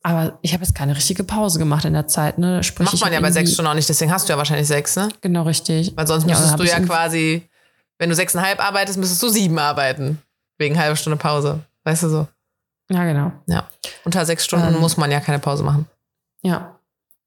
Aber 0.02 0.38
ich 0.42 0.52
habe 0.52 0.62
jetzt 0.62 0.74
keine 0.74 0.94
richtige 0.94 1.24
Pause 1.24 1.60
gemacht 1.60 1.86
in 1.86 1.94
der 1.94 2.08
Zeit. 2.08 2.36
Ne? 2.36 2.62
Sprich, 2.62 2.92
Macht 2.92 3.00
man 3.00 3.12
ja 3.14 3.20
bei 3.20 3.30
sechs 3.30 3.54
Stunden 3.54 3.70
auch 3.70 3.74
nicht, 3.74 3.88
deswegen 3.88 4.12
hast 4.12 4.28
du 4.28 4.34
ja 4.34 4.36
wahrscheinlich 4.36 4.66
sechs, 4.68 4.96
ne? 4.96 5.08
Genau 5.22 5.44
richtig. 5.44 5.96
Weil 5.96 6.06
sonst 6.06 6.24
Ja, 6.24 6.30
müsstest 6.30 6.52
hab 6.52 6.58
du 6.58 6.66
ja 6.66 6.80
quasi, 6.80 7.48
wenn 7.98 8.10
du 8.10 8.14
sechseinhalb 8.14 8.62
arbeitest, 8.62 8.98
müsstest 8.98 9.22
du 9.22 9.30
sieben 9.30 9.58
arbeiten. 9.58 10.20
Wegen 10.58 10.78
halbe 10.78 10.96
Stunde 10.96 11.16
Pause. 11.16 11.60
Weißt 11.84 12.02
du 12.04 12.08
so? 12.08 12.28
Ja, 12.90 13.04
genau. 13.04 13.32
Ja. 13.46 13.68
Unter 14.04 14.24
sechs 14.26 14.44
Stunden 14.44 14.74
Ähm. 14.74 14.80
muss 14.80 14.96
man 14.96 15.10
ja 15.10 15.20
keine 15.20 15.38
Pause 15.38 15.62
machen. 15.62 15.86
Ja. 16.42 16.78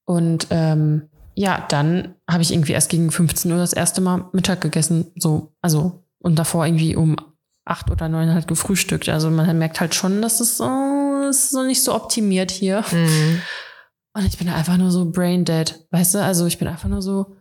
Und 0.05 0.47
ähm, 0.51 1.09
ja, 1.33 1.65
dann 1.69 2.15
habe 2.29 2.43
ich 2.43 2.53
irgendwie 2.53 2.73
erst 2.73 2.89
gegen 2.89 3.11
15 3.11 3.51
Uhr 3.51 3.57
das 3.57 3.73
erste 3.73 4.01
Mal 4.01 4.25
Mittag 4.31 4.61
gegessen. 4.61 5.11
So, 5.17 5.53
also, 5.61 6.03
und 6.19 6.37
davor 6.37 6.65
irgendwie 6.65 6.95
um 6.95 7.15
acht 7.65 7.89
oder 7.89 8.07
neun 8.07 8.33
halt 8.33 8.47
gefrühstückt. 8.47 9.09
Also 9.09 9.29
man 9.29 9.57
merkt 9.57 9.79
halt 9.79 9.95
schon, 9.95 10.21
dass 10.21 10.39
es 10.39 10.57
so, 10.57 11.25
es 11.29 11.45
ist 11.45 11.51
so 11.51 11.63
nicht 11.63 11.83
so 11.83 11.95
optimiert 11.95 12.51
hier. 12.51 12.85
Mhm. 12.91 13.41
Und 14.13 14.25
ich 14.25 14.37
bin 14.37 14.47
einfach 14.47 14.77
nur 14.77 14.91
so 14.91 15.11
brain 15.11 15.43
dead, 15.43 15.85
weißt 15.91 16.15
du? 16.15 16.23
Also 16.23 16.45
ich 16.45 16.57
bin 16.57 16.67
einfach 16.67 16.87
nur 16.87 17.01
so. 17.01 17.35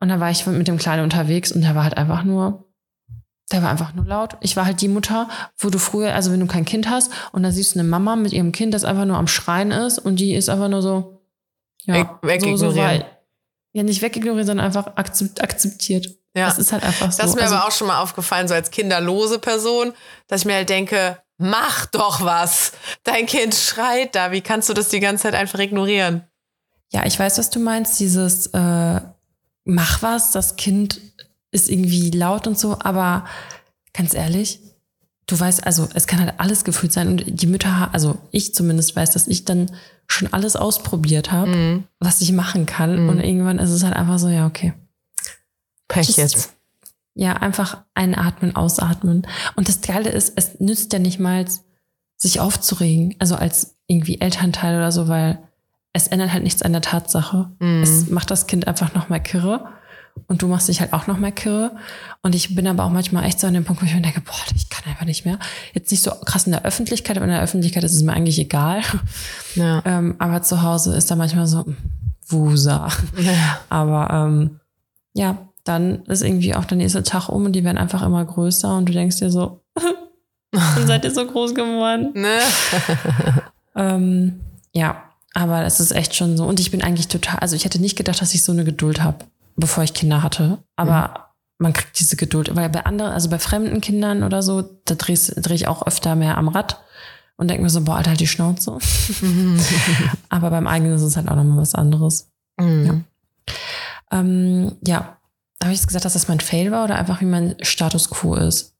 Und 0.00 0.08
dann 0.08 0.18
war 0.20 0.30
ich 0.30 0.46
mit 0.46 0.66
dem 0.66 0.78
Kleinen 0.78 1.04
unterwegs 1.04 1.52
und 1.52 1.60
der 1.62 1.74
war 1.74 1.84
halt 1.84 1.96
einfach 1.96 2.24
nur, 2.24 2.65
der 3.52 3.62
war 3.62 3.70
einfach 3.70 3.94
nur 3.94 4.04
laut. 4.04 4.36
Ich 4.40 4.56
war 4.56 4.66
halt 4.66 4.80
die 4.80 4.88
Mutter, 4.88 5.28
wo 5.58 5.70
du 5.70 5.78
früher, 5.78 6.14
also 6.14 6.32
wenn 6.32 6.40
du 6.40 6.46
kein 6.46 6.64
Kind 6.64 6.88
hast 6.88 7.12
und 7.32 7.42
da 7.42 7.52
siehst 7.52 7.74
du 7.74 7.78
eine 7.78 7.88
Mama 7.88 8.16
mit 8.16 8.32
ihrem 8.32 8.52
Kind, 8.52 8.74
das 8.74 8.84
einfach 8.84 9.04
nur 9.04 9.16
am 9.16 9.28
Schreien 9.28 9.70
ist 9.70 9.98
und 9.98 10.16
die 10.16 10.34
ist 10.34 10.48
einfach 10.48 10.68
nur 10.68 10.82
so, 10.82 11.22
Weg- 11.86 12.40
so, 12.40 12.56
so 12.56 12.74
war, 12.74 12.92
ja 13.72 13.82
nicht 13.82 14.02
wegignorieren, 14.02 14.46
sondern 14.46 14.66
einfach 14.66 14.96
akzept, 14.96 15.42
akzeptiert. 15.42 16.08
Ja. 16.34 16.46
Das 16.46 16.58
ist 16.58 16.72
halt 16.72 16.82
einfach 16.82 17.12
so. 17.12 17.22
Das 17.22 17.30
ist 17.30 17.36
mir 17.36 17.42
also, 17.42 17.54
aber 17.54 17.66
auch 17.66 17.72
schon 17.72 17.86
mal 17.86 18.00
aufgefallen, 18.00 18.48
so 18.48 18.54
als 18.54 18.70
kinderlose 18.70 19.38
Person, 19.38 19.92
dass 20.26 20.40
ich 20.40 20.46
mir 20.46 20.54
halt 20.54 20.68
denke, 20.68 21.18
mach 21.38 21.86
doch 21.86 22.24
was. 22.24 22.72
Dein 23.04 23.26
Kind 23.26 23.54
schreit 23.54 24.14
da. 24.14 24.32
Wie 24.32 24.40
kannst 24.40 24.68
du 24.68 24.74
das 24.74 24.88
die 24.88 25.00
ganze 25.00 25.24
Zeit 25.24 25.34
einfach 25.34 25.58
ignorieren? 25.60 26.24
Ja, 26.90 27.06
ich 27.06 27.18
weiß, 27.18 27.38
was 27.38 27.50
du 27.50 27.58
meinst, 27.58 28.00
dieses 28.00 28.48
äh, 28.48 29.00
mach 29.64 30.02
was, 30.02 30.32
das 30.32 30.56
Kind 30.56 31.00
ist 31.52 31.68
irgendwie 31.70 32.10
laut 32.10 32.46
und 32.46 32.58
so, 32.58 32.76
aber 32.80 33.24
ganz 33.92 34.14
ehrlich, 34.14 34.60
du 35.26 35.38
weißt, 35.38 35.64
also 35.66 35.88
es 35.94 36.06
kann 36.06 36.20
halt 36.20 36.34
alles 36.38 36.64
gefühlt 36.64 36.92
sein 36.92 37.08
und 37.08 37.24
die 37.26 37.46
Mütter, 37.46 37.88
also 37.92 38.18
ich 38.30 38.54
zumindest 38.54 38.94
weiß, 38.94 39.10
dass 39.12 39.26
ich 39.26 39.44
dann 39.44 39.70
schon 40.06 40.32
alles 40.32 40.54
ausprobiert 40.56 41.32
habe, 41.32 41.50
Mhm. 41.50 41.84
was 41.98 42.20
ich 42.20 42.32
machen 42.32 42.66
kann 42.66 43.08
und 43.08 43.20
irgendwann 43.20 43.58
ist 43.58 43.70
es 43.70 43.82
halt 43.82 43.94
einfach 43.96 44.18
so, 44.18 44.28
ja, 44.28 44.46
okay. 44.46 44.72
Pech 45.88 46.06
Just- 46.08 46.18
jetzt. 46.18 46.52
Ja, 47.18 47.32
einfach 47.34 47.78
einatmen, 47.94 48.54
ausatmen. 48.54 49.26
Und 49.56 49.68
das 49.68 49.80
Geile 49.80 50.10
ist, 50.10 50.34
es 50.36 50.60
nützt 50.60 50.92
ja 50.92 50.98
nicht 50.98 51.18
mal, 51.18 51.46
sich 52.18 52.40
aufzuregen, 52.40 53.14
also 53.18 53.36
als 53.36 53.76
irgendwie 53.86 54.20
Elternteil 54.20 54.76
oder 54.76 54.92
so, 54.92 55.08
weil 55.08 55.38
es 55.92 56.08
ändert 56.08 56.32
halt 56.32 56.42
nichts 56.44 56.62
an 56.62 56.72
der 56.72 56.82
Tatsache. 56.82 57.50
Mhm. 57.58 57.82
Es 57.82 58.08
macht 58.10 58.30
das 58.30 58.46
Kind 58.46 58.66
einfach 58.68 58.94
noch 58.94 59.08
mal 59.08 59.18
kirre 59.18 59.68
und 60.28 60.42
du 60.42 60.48
machst 60.48 60.68
dich 60.68 60.80
halt 60.80 60.92
auch 60.92 61.06
noch 61.06 61.18
mal 61.18 61.32
kirre. 61.32 61.72
Und 62.22 62.34
ich 62.34 62.54
bin 62.54 62.66
aber 62.66 62.84
auch 62.84 62.90
manchmal 62.90 63.24
echt 63.24 63.40
so 63.40 63.46
an 63.46 63.54
dem 63.54 63.64
Punkt, 63.64 63.82
wo 63.82 63.86
ich 63.86 63.94
mir 63.94 64.00
denke, 64.00 64.20
boah, 64.20 64.34
ich 64.54 64.68
kann 64.68 64.90
einfach 64.90 65.06
nicht 65.06 65.24
mehr. 65.24 65.38
Jetzt 65.74 65.90
nicht 65.90 66.02
so 66.02 66.10
krass 66.10 66.46
in 66.46 66.52
der 66.52 66.64
Öffentlichkeit, 66.64 67.16
aber 67.16 67.26
in 67.26 67.32
der 67.32 67.42
Öffentlichkeit 67.42 67.84
ist 67.84 67.94
es 67.94 68.02
mir 68.02 68.12
eigentlich 68.12 68.38
egal. 68.38 68.80
Ja. 69.54 69.82
Ähm, 69.84 70.16
aber 70.18 70.42
zu 70.42 70.62
Hause 70.62 70.96
ist 70.96 71.10
da 71.10 71.16
manchmal 71.16 71.46
so, 71.46 71.64
hm, 71.64 71.76
Wusa. 72.28 72.88
ja. 73.18 73.58
Aber 73.68 74.10
ähm, 74.10 74.60
ja, 75.14 75.38
dann 75.64 76.04
ist 76.04 76.22
irgendwie 76.22 76.54
auch 76.54 76.64
der 76.64 76.76
nächste 76.76 77.02
Tag 77.02 77.28
um 77.28 77.44
und 77.44 77.52
die 77.52 77.64
werden 77.64 77.78
einfach 77.78 78.02
immer 78.02 78.24
größer 78.24 78.76
und 78.76 78.88
du 78.88 78.92
denkst 78.92 79.16
dir 79.16 79.30
so, 79.30 79.62
dann 80.52 80.86
seid 80.86 81.04
ihr 81.04 81.10
so 81.10 81.26
groß 81.26 81.54
geworden. 81.54 82.12
Ne? 82.14 82.38
Ähm, 83.76 84.40
ja, 84.72 85.02
aber 85.34 85.64
es 85.64 85.80
ist 85.80 85.92
echt 85.92 86.14
schon 86.16 86.36
so. 86.36 86.44
Und 86.46 86.60
ich 86.60 86.70
bin 86.70 86.82
eigentlich 86.82 87.08
total, 87.08 87.40
also 87.40 87.54
ich 87.54 87.64
hätte 87.64 87.78
nicht 87.78 87.96
gedacht, 87.96 88.20
dass 88.22 88.34
ich 88.34 88.42
so 88.42 88.52
eine 88.52 88.64
Geduld 88.64 89.02
habe, 89.02 89.18
bevor 89.56 89.84
ich 89.84 89.94
Kinder 89.94 90.22
hatte. 90.22 90.58
Aber 90.76 91.34
man 91.58 91.72
kriegt 91.72 91.98
diese 91.98 92.16
Geduld, 92.16 92.54
weil 92.54 92.68
bei 92.68 92.84
anderen, 92.84 93.12
also 93.12 93.30
bei 93.30 93.38
fremden 93.38 93.80
Kindern 93.80 94.22
oder 94.22 94.42
so, 94.42 94.62
da 94.84 94.94
drehe 94.94 95.16
dreh 95.16 95.54
ich 95.54 95.68
auch 95.68 95.86
öfter 95.86 96.14
mehr 96.14 96.36
am 96.38 96.48
Rad 96.48 96.80
und 97.36 97.48
denke 97.48 97.62
mir 97.62 97.70
so, 97.70 97.82
boah, 97.82 97.96
Alter, 97.96 98.10
halt 98.10 98.20
die 98.20 98.26
Schnauze. 98.26 98.78
aber 100.28 100.50
beim 100.50 100.66
eigenen 100.66 100.94
ist 100.94 101.02
es 101.02 101.16
halt 101.16 101.28
auch 101.28 101.36
nochmal 101.36 101.58
was 101.58 101.74
anderes. 101.74 102.30
Mhm. 102.58 103.04
Ähm, 104.10 104.76
ja, 104.86 105.16
habe 105.62 105.72
ich 105.72 105.78
jetzt 105.78 105.86
gesagt, 105.86 106.04
dass 106.04 106.12
das 106.12 106.28
mein 106.28 106.40
Fail 106.40 106.70
war 106.70 106.84
oder 106.84 106.96
einfach 106.96 107.20
wie 107.20 107.26
mein 107.26 107.56
Status 107.62 108.10
quo 108.10 108.34
ist? 108.34 108.74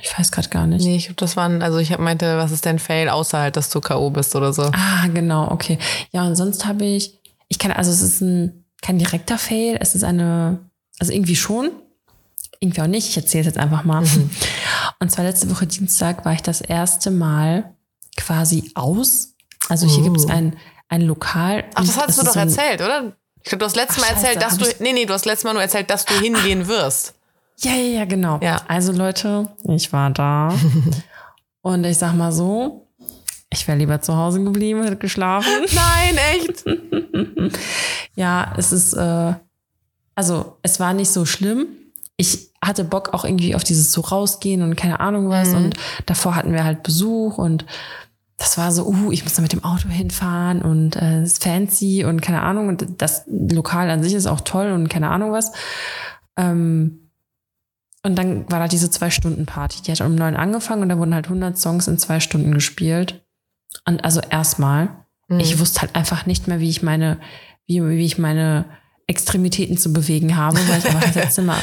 Ich 0.00 0.18
weiß 0.18 0.32
gerade 0.32 0.48
gar 0.48 0.66
nicht. 0.66 0.84
Nee, 0.84 0.96
ich 0.96 1.06
glaube, 1.06 1.20
das 1.20 1.36
waren, 1.36 1.62
also 1.62 1.78
ich 1.78 1.92
hab 1.92 2.00
meinte, 2.00 2.38
was 2.38 2.50
ist 2.50 2.64
denn 2.64 2.78
Fail, 2.78 3.08
außer 3.08 3.38
halt, 3.38 3.56
dass 3.56 3.68
du 3.68 3.80
K.O. 3.80 4.10
bist 4.10 4.34
oder 4.34 4.52
so. 4.52 4.62
Ah, 4.72 5.06
genau, 5.12 5.50
okay. 5.50 5.78
Ja, 6.12 6.26
und 6.26 6.34
sonst 6.34 6.66
habe 6.66 6.84
ich, 6.84 7.20
ich 7.48 7.58
kann, 7.58 7.72
also 7.72 7.90
es 7.90 8.00
ist 8.00 8.22
ein, 8.22 8.61
kein 8.82 8.98
direkter 8.98 9.38
Fail, 9.38 9.78
es 9.80 9.94
ist 9.94 10.04
eine, 10.04 10.58
also 10.98 11.12
irgendwie 11.12 11.36
schon, 11.36 11.70
irgendwie 12.60 12.82
auch 12.82 12.86
nicht, 12.86 13.08
ich 13.08 13.16
erzähle 13.16 13.40
es 13.42 13.46
jetzt 13.46 13.58
einfach 13.58 13.84
mal. 13.84 14.02
Mhm. 14.02 14.30
Und 15.00 15.10
zwar 15.10 15.24
letzte 15.24 15.50
Woche 15.50 15.66
Dienstag 15.66 16.24
war 16.24 16.32
ich 16.34 16.42
das 16.42 16.60
erste 16.60 17.10
Mal 17.10 17.74
quasi 18.16 18.70
aus. 18.74 19.34
Also 19.68 19.86
hier 19.86 20.00
Oh. 20.00 20.04
gibt 20.04 20.18
es 20.18 20.26
ein, 20.28 20.56
ein 20.88 21.00
Lokal. 21.02 21.64
Ach, 21.74 21.84
das 21.84 21.96
hast 21.98 22.18
du 22.20 22.24
doch 22.24 22.32
so 22.34 22.38
erzählt, 22.38 22.80
oder? 22.82 23.12
Ich 23.42 23.48
glaube, 23.48 23.60
du 23.60 23.64
hast 23.66 23.74
letztes 23.76 24.02
Ach, 24.02 24.08
Mal 24.08 24.14
scheiße, 24.14 24.26
erzählt, 24.34 24.42
dass 24.42 24.58
du, 24.58 24.82
nee, 24.84 24.92
nee, 24.92 25.04
du 25.06 25.14
hast 25.14 25.24
letztes 25.24 25.44
Mal 25.44 25.52
nur 25.54 25.62
erzählt, 25.62 25.90
dass 25.90 26.04
du 26.04 26.14
hingehen 26.14 26.68
wirst. 26.68 27.14
Ja, 27.60 27.72
ja, 27.72 27.98
ja, 28.00 28.04
genau. 28.04 28.38
Ja. 28.42 28.60
Also 28.68 28.92
Leute, 28.92 29.48
ich 29.68 29.92
war 29.92 30.10
da. 30.10 30.54
und 31.62 31.84
ich 31.84 31.98
sag 31.98 32.14
mal 32.14 32.32
so, 32.32 32.86
ich 33.52 33.68
wäre 33.68 33.78
lieber 33.78 34.00
zu 34.00 34.16
Hause 34.16 34.42
geblieben, 34.42 34.82
hätte 34.82 34.96
geschlafen. 34.96 35.50
Nein, 35.74 36.18
echt? 36.34 36.64
Ja, 38.14 38.52
es 38.58 38.72
ist, 38.72 38.92
äh, 38.92 39.34
also 40.14 40.58
es 40.62 40.78
war 40.78 40.92
nicht 40.92 41.10
so 41.10 41.24
schlimm. 41.24 41.66
Ich 42.16 42.50
hatte 42.62 42.84
Bock 42.84 43.14
auch 43.14 43.24
irgendwie 43.24 43.54
auf 43.54 43.64
dieses 43.64 43.90
so 43.90 44.02
rausgehen 44.02 44.62
und 44.62 44.76
keine 44.76 45.00
Ahnung 45.00 45.30
was. 45.30 45.48
Mhm. 45.48 45.56
Und 45.56 45.76
davor 46.04 46.34
hatten 46.34 46.52
wir 46.52 46.64
halt 46.64 46.82
Besuch 46.82 47.38
und 47.38 47.64
das 48.36 48.58
war 48.58 48.70
so, 48.70 48.86
uh, 48.86 49.12
ich 49.12 49.24
muss 49.24 49.34
da 49.34 49.42
mit 49.42 49.52
dem 49.52 49.64
Auto 49.64 49.88
hinfahren 49.88 50.62
und 50.62 50.96
äh, 50.96 51.22
es 51.22 51.34
ist 51.34 51.44
fancy 51.44 52.04
und 52.04 52.20
keine 52.20 52.42
Ahnung. 52.42 52.68
Und 52.68 52.86
das 52.98 53.24
Lokal 53.28 53.88
an 53.88 54.02
sich 54.02 54.14
ist 54.14 54.26
auch 54.26 54.40
toll 54.40 54.72
und 54.72 54.88
keine 54.88 55.10
Ahnung 55.10 55.32
was. 55.32 55.52
Ähm, 56.36 57.10
und 58.02 58.16
dann 58.16 58.50
war 58.50 58.58
da 58.58 58.68
diese 58.68 58.90
Zwei-Stunden-Party. 58.90 59.82
Die 59.82 59.92
hat 59.92 60.00
um 60.00 60.14
neun 60.14 60.36
angefangen 60.36 60.82
und 60.82 60.88
da 60.88 60.98
wurden 60.98 61.14
halt 61.14 61.26
100 61.26 61.56
Songs 61.56 61.86
in 61.86 61.98
zwei 61.98 62.20
Stunden 62.20 62.52
gespielt. 62.52 63.24
Und 63.86 64.04
also 64.04 64.20
erstmal, 64.30 64.90
Mhm. 65.32 65.40
ich 65.40 65.58
wusste 65.58 65.80
halt 65.82 65.94
einfach 65.94 66.26
nicht 66.26 66.48
mehr, 66.48 66.60
wie 66.60 66.68
ich 66.70 66.82
meine, 66.82 67.18
wie, 67.66 67.82
wie 67.82 68.04
ich 68.04 68.18
meine 68.18 68.66
Extremitäten 69.06 69.78
zu 69.78 69.92
bewegen 69.92 70.36
habe, 70.36 70.58
weil 70.68 70.78
ich 70.78 70.86
einfach 70.86 71.00
das 71.06 71.14
letzte 71.14 71.42
Mal, 71.42 71.58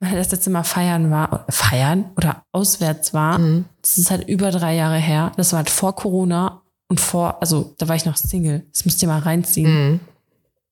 weil 0.00 0.14
das 0.16 0.30
letzte 0.30 0.50
Mal 0.50 0.62
feiern 0.64 1.10
war, 1.10 1.46
feiern 1.48 2.10
oder 2.16 2.44
auswärts 2.52 3.14
war. 3.14 3.38
Mhm. 3.38 3.64
Das 3.82 3.98
ist 3.98 4.10
halt 4.10 4.28
über 4.28 4.50
drei 4.50 4.74
Jahre 4.74 4.98
her. 4.98 5.32
Das 5.36 5.52
war 5.52 5.58
halt 5.58 5.70
vor 5.70 5.94
Corona 5.96 6.62
und 6.88 7.00
vor, 7.00 7.40
also 7.40 7.74
da 7.78 7.88
war 7.88 7.96
ich 7.96 8.04
noch 8.04 8.16
Single. 8.16 8.66
Das 8.72 8.84
müsst 8.84 9.02
ihr 9.02 9.08
mal 9.08 9.20
reinziehen. 9.20 9.90
Mhm. 9.92 10.00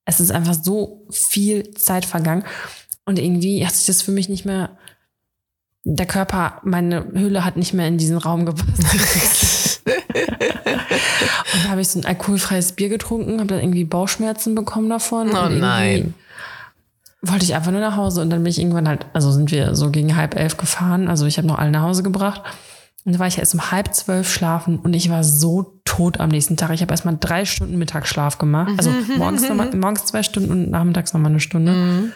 Es 0.05 0.21
ist 0.21 0.33
einfach 0.33 0.55
so 0.55 1.07
viel 1.11 1.73
Zeit 1.75 2.05
vergangen. 2.05 2.45
Und 3.05 3.19
irgendwie 3.19 3.65
hat 3.67 3.75
sich 3.75 3.87
das 3.87 4.03
für 4.03 4.13
mich 4.13 4.29
nicht 4.29 4.45
mehr, 4.45 4.77
der 5.85 6.07
Körper, 6.07 6.61
meine 6.63 7.05
Hülle 7.13 7.45
hat 7.45 7.57
nicht 7.57 7.73
mehr 7.73 7.89
in 7.89 7.99
diesen 7.99 8.17
Raum 8.17 8.47
gepasst. 8.47 9.83
und 11.55 11.65
da 11.65 11.71
habe 11.71 11.81
ich 11.81 11.89
so 11.89 11.99
ein 11.99 12.05
alkoholfreies 12.05 12.73
Bier 12.73 12.89
getrunken, 12.89 13.39
habe 13.39 13.49
dann 13.49 13.61
irgendwie 13.61 13.85
Bauchschmerzen 13.85 14.55
bekommen 14.55 14.89
davon. 14.89 15.31
Oh 15.31 15.49
nein. 15.49 16.15
Wollte 17.23 17.45
ich 17.45 17.55
einfach 17.55 17.71
nur 17.71 17.81
nach 17.81 17.97
Hause 17.97 18.21
und 18.21 18.31
dann 18.31 18.43
bin 18.43 18.51
ich 18.51 18.59
irgendwann 18.59 18.89
halt, 18.89 19.07
also 19.13 19.31
sind 19.31 19.51
wir 19.51 19.75
so 19.77 19.91
gegen 19.91 20.17
halb 20.17 20.35
elf 20.35 20.57
gefahren. 20.57 21.09
Also 21.09 21.27
ich 21.27 21.39
habe 21.39 21.47
noch 21.47 21.59
alle 21.59 21.71
nach 21.71 21.83
Hause 21.83 22.03
gebracht. 22.03 22.43
Und 23.05 23.15
da 23.15 23.19
war 23.19 23.27
ich 23.27 23.39
erst 23.39 23.55
um 23.55 23.71
halb 23.73 23.95
zwölf 23.95 24.33
schlafen 24.33 24.79
und 24.79 24.95
ich 24.95 25.11
war 25.11 25.25
so 25.25 25.81
tot 25.85 26.21
am 26.21 26.29
nächsten 26.29 26.57
Tag. 26.57 26.71
Ich 26.71 26.83
habe 26.83 26.93
erst 26.93 27.05
mal 27.05 27.17
drei 27.19 27.45
Stunden 27.45 27.77
Mittagsschlaf 27.77 28.39
gemacht. 28.39 28.73
Also 28.77 28.91
morgens, 29.17 29.49
noch 29.49 29.57
mal, 29.57 29.75
morgens 29.75 30.05
zwei 30.05 30.23
Stunden 30.23 30.51
und 30.51 30.71
nachmittags 30.71 31.13
noch 31.13 31.21
mal 31.21 31.29
eine 31.29 31.41
Stunde. 31.41 32.13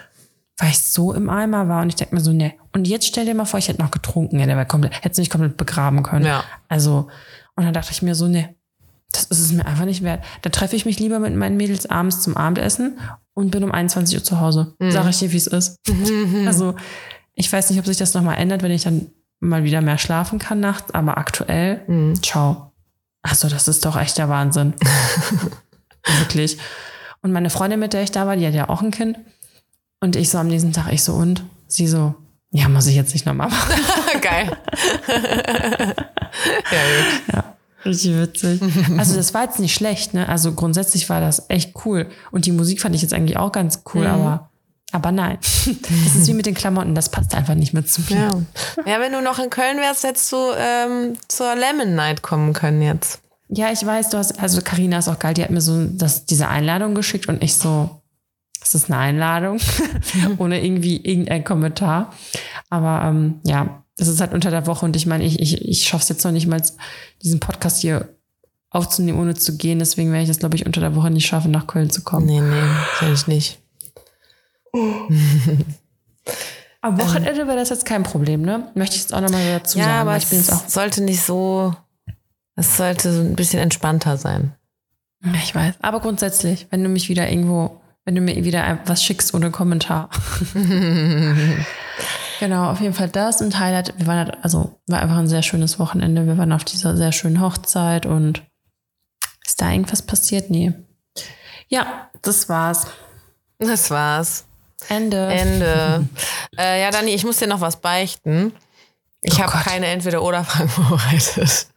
Weil 0.57 0.69
ich 0.69 0.79
so 0.79 1.13
im 1.13 1.29
Eimer 1.29 1.67
war 1.67 1.83
und 1.83 1.89
ich 1.89 1.95
denke 1.95 2.15
mir 2.15 2.21
so, 2.21 2.31
ne. 2.33 2.53
Und 2.73 2.87
jetzt 2.87 3.05
stell 3.05 3.25
dir 3.25 3.35
mal 3.35 3.45
vor, 3.45 3.59
ich 3.59 3.67
hätte 3.67 3.81
noch 3.81 3.91
getrunken. 3.91 4.39
Ja, 4.39 4.45
der 4.45 4.55
wäre 4.55 4.65
komplett, 4.65 5.03
hätte 5.03 5.21
mich 5.21 5.29
komplett 5.29 5.57
begraben 5.57 6.03
können. 6.03 6.25
Ja. 6.25 6.43
Also, 6.67 7.09
und 7.55 7.63
dann 7.63 7.73
dachte 7.73 7.91
ich 7.91 8.01
mir 8.01 8.15
so, 8.15 8.27
ne, 8.27 8.55
das 9.11 9.25
ist 9.25 9.39
es 9.39 9.51
mir 9.51 9.65
einfach 9.65 9.85
nicht 9.85 10.03
wert. 10.03 10.23
Da 10.41 10.49
treffe 10.49 10.75
ich 10.75 10.85
mich 10.85 10.99
lieber 10.99 11.19
mit 11.19 11.35
meinen 11.35 11.57
Mädels 11.57 11.85
abends 11.89 12.21
zum 12.21 12.37
Abendessen 12.37 12.99
und 13.33 13.51
bin 13.51 13.63
um 13.63 13.71
21 13.71 14.17
Uhr 14.17 14.23
zu 14.23 14.39
Hause. 14.39 14.75
Sag 14.79 15.09
ich 15.09 15.19
dir, 15.19 15.31
wie 15.31 15.37
es 15.37 15.47
ist. 15.47 15.77
Also, 16.45 16.75
ich 17.33 17.51
weiß 17.51 17.69
nicht, 17.69 17.79
ob 17.79 17.85
sich 17.85 17.97
das 17.97 18.13
nochmal 18.13 18.37
ändert, 18.37 18.63
wenn 18.63 18.71
ich 18.71 18.83
dann 18.83 19.07
mal 19.39 19.63
wieder 19.63 19.81
mehr 19.81 19.97
schlafen 19.97 20.39
kann 20.39 20.59
nachts, 20.59 20.93
aber 20.93 21.17
aktuell, 21.17 21.81
ciao. 22.21 22.71
Also, 23.21 23.47
das 23.49 23.67
ist 23.67 23.85
doch 23.85 23.97
echt 23.97 24.17
der 24.17 24.29
Wahnsinn. 24.29 24.73
Wirklich. 26.19 26.57
Und 27.21 27.31
meine 27.31 27.49
Freundin, 27.49 27.79
mit 27.79 27.93
der 27.93 28.03
ich 28.03 28.11
da 28.11 28.25
war, 28.25 28.35
die 28.35 28.47
hat 28.47 28.53
ja 28.53 28.69
auch 28.69 28.81
ein 28.81 28.91
Kind. 28.91 29.19
Und 29.99 30.15
ich 30.15 30.29
so 30.29 30.37
am 30.37 30.47
nächsten 30.47 30.73
Tag, 30.73 30.91
ich 30.91 31.03
so, 31.03 31.13
und? 31.13 31.43
Sie 31.67 31.87
so, 31.87 32.15
ja, 32.51 32.69
muss 32.69 32.87
ich 32.87 32.95
jetzt 32.95 33.13
nicht 33.13 33.25
nochmal 33.25 33.49
machen. 33.49 33.81
Geil. 34.21 34.57
ja, 35.07 35.85
gut. 36.71 37.33
Ja, 37.33 37.56
richtig 37.87 38.17
witzig. 38.17 38.61
Also 38.97 39.15
das 39.15 39.33
war 39.33 39.43
jetzt 39.43 39.59
nicht 39.59 39.73
schlecht, 39.73 40.13
ne? 40.13 40.27
Also 40.27 40.53
grundsätzlich 40.53 41.09
war 41.09 41.21
das 41.21 41.49
echt 41.49 41.73
cool. 41.85 42.07
Und 42.31 42.45
die 42.45 42.51
Musik 42.51 42.81
fand 42.81 42.95
ich 42.95 43.01
jetzt 43.01 43.13
eigentlich 43.13 43.37
auch 43.37 43.51
ganz 43.51 43.83
cool, 43.93 44.05
aber, 44.05 44.49
aber 44.91 45.11
nein. 45.11 45.37
Das 45.41 46.15
ist 46.15 46.27
wie 46.27 46.33
mit 46.33 46.45
den 46.45 46.53
Klamotten, 46.53 46.95
das 46.95 47.09
passt 47.09 47.35
einfach 47.35 47.55
nicht 47.55 47.73
mehr 47.73 47.85
zu 47.85 48.01
mir. 48.09 48.15
Ja. 48.15 48.93
ja, 48.93 48.99
wenn 48.99 49.11
du 49.11 49.21
noch 49.21 49.39
in 49.39 49.49
Köln 49.49 49.77
wärst, 49.77 50.03
hättest 50.03 50.31
du 50.31 50.37
ähm, 50.57 51.13
zur 51.27 51.55
Lemon 51.55 51.95
Night 51.95 52.21
kommen 52.21 52.53
können 52.53 52.81
jetzt. 52.81 53.21
Ja, 53.49 53.71
ich 53.71 53.85
weiß, 53.85 54.09
du 54.09 54.17
hast, 54.17 54.39
also 54.39 54.61
Karina 54.61 54.99
ist 54.99 55.07
auch 55.07 55.19
geil, 55.19 55.33
die 55.33 55.43
hat 55.43 55.51
mir 55.51 55.61
so 55.61 55.85
das, 55.85 56.25
diese 56.25 56.49
Einladung 56.49 56.95
geschickt 56.95 57.29
und 57.29 57.41
ich 57.41 57.55
so, 57.55 58.01
ist 58.61 58.73
das 58.73 58.85
eine 58.85 58.97
Einladung? 58.97 59.59
Ohne 60.37 60.63
irgendwie 60.63 60.97
irgendein 60.97 61.43
Kommentar. 61.43 62.13
Aber 62.69 63.07
ähm, 63.07 63.39
ja, 63.45 63.83
das 63.97 64.07
ist 64.07 64.21
halt 64.21 64.33
unter 64.33 64.51
der 64.51 64.67
Woche 64.67 64.85
und 64.85 64.95
ich 64.95 65.05
meine, 65.05 65.23
ich, 65.23 65.39
ich, 65.39 65.67
ich 65.67 65.83
schaffe 65.87 66.03
es 66.03 66.09
jetzt 66.09 66.23
noch 66.23 66.31
nicht 66.31 66.47
mal, 66.47 66.61
diesen 67.23 67.39
Podcast 67.39 67.81
hier 67.81 68.09
aufzunehmen, 68.69 69.19
ohne 69.19 69.33
zu 69.35 69.57
gehen. 69.57 69.79
Deswegen 69.79 70.11
werde 70.11 70.23
ich 70.23 70.29
das, 70.29 70.39
glaube 70.39 70.55
ich, 70.55 70.65
unter 70.65 70.81
der 70.81 70.95
Woche 70.95 71.09
nicht 71.09 71.25
schaffen, 71.25 71.51
nach 71.51 71.67
Köln 71.67 71.89
zu 71.89 72.03
kommen. 72.03 72.25
Nee, 72.27 72.41
nee, 72.41 72.61
kann 72.99 73.13
ich 73.13 73.27
nicht. 73.27 73.59
Am 76.81 76.99
Wochenende 76.99 77.47
wäre 77.47 77.57
das 77.57 77.69
jetzt 77.69 77.85
kein 77.85 78.03
Problem, 78.03 78.43
ne? 78.43 78.69
Möchte 78.75 78.95
ich 78.95 79.01
jetzt 79.01 79.13
auch 79.13 79.21
nochmal 79.21 79.41
dazu 79.51 79.79
Ja, 79.79 79.85
sagen. 79.85 79.97
aber 79.99 80.11
weil 80.11 80.19
ich 80.19 80.27
bin 80.27 80.37
jetzt 80.39 80.51
es 80.51 80.55
auch, 80.55 80.67
sollte 80.69 81.01
nicht 81.03 81.21
so, 81.23 81.75
es 82.55 82.77
sollte 82.77 83.11
so 83.11 83.21
ein 83.21 83.35
bisschen 83.35 83.59
entspannter 83.59 84.17
sein. 84.17 84.53
Ja, 85.23 85.31
ich 85.43 85.55
weiß. 85.55 85.75
Aber 85.81 85.99
grundsätzlich, 85.99 86.67
wenn 86.69 86.83
du 86.83 86.89
mich 86.89 87.09
wieder 87.09 87.29
irgendwo, 87.29 87.81
wenn 88.05 88.13
du 88.15 88.21
mir 88.21 88.43
wieder 88.45 88.79
was 88.85 89.03
schickst 89.03 89.33
ohne 89.33 89.49
Kommentar. 89.49 90.09
genau, 92.39 92.69
auf 92.71 92.79
jeden 92.81 92.93
Fall 92.93 93.09
das 93.09 93.41
und 93.41 93.57
Highlight. 93.59 93.93
Wir 93.97 94.07
waren 94.07 94.17
halt, 94.17 94.37
also 94.43 94.79
war 94.87 94.99
einfach 95.01 95.17
ein 95.17 95.27
sehr 95.27 95.43
schönes 95.43 95.79
Wochenende. 95.79 96.25
Wir 96.25 96.37
waren 96.37 96.51
auf 96.51 96.63
dieser 96.63 96.95
sehr 96.97 97.11
schönen 97.11 97.41
Hochzeit 97.41 98.05
und 98.05 98.43
ist 99.45 99.61
da 99.61 99.71
irgendwas 99.71 100.01
passiert? 100.01 100.49
Nee. 100.49 100.73
Ja, 101.69 102.09
das 102.21 102.49
war's. 102.49 102.87
Das 103.59 103.89
war's. 103.89 104.45
Ende. 104.89 105.27
Ende. 105.27 106.07
äh, 106.57 106.81
ja, 106.81 106.91
Dani, 106.91 107.11
ich 107.11 107.25
muss 107.25 107.37
dir 107.37 107.47
noch 107.47 107.61
was 107.61 107.77
beichten. 107.77 108.53
Ich 109.21 109.33
Oh 109.39 109.43
habe 109.43 109.63
keine 109.63 109.87
Entweder-Oder-Fragen 109.87 110.69
vorbereitet. 110.69 111.67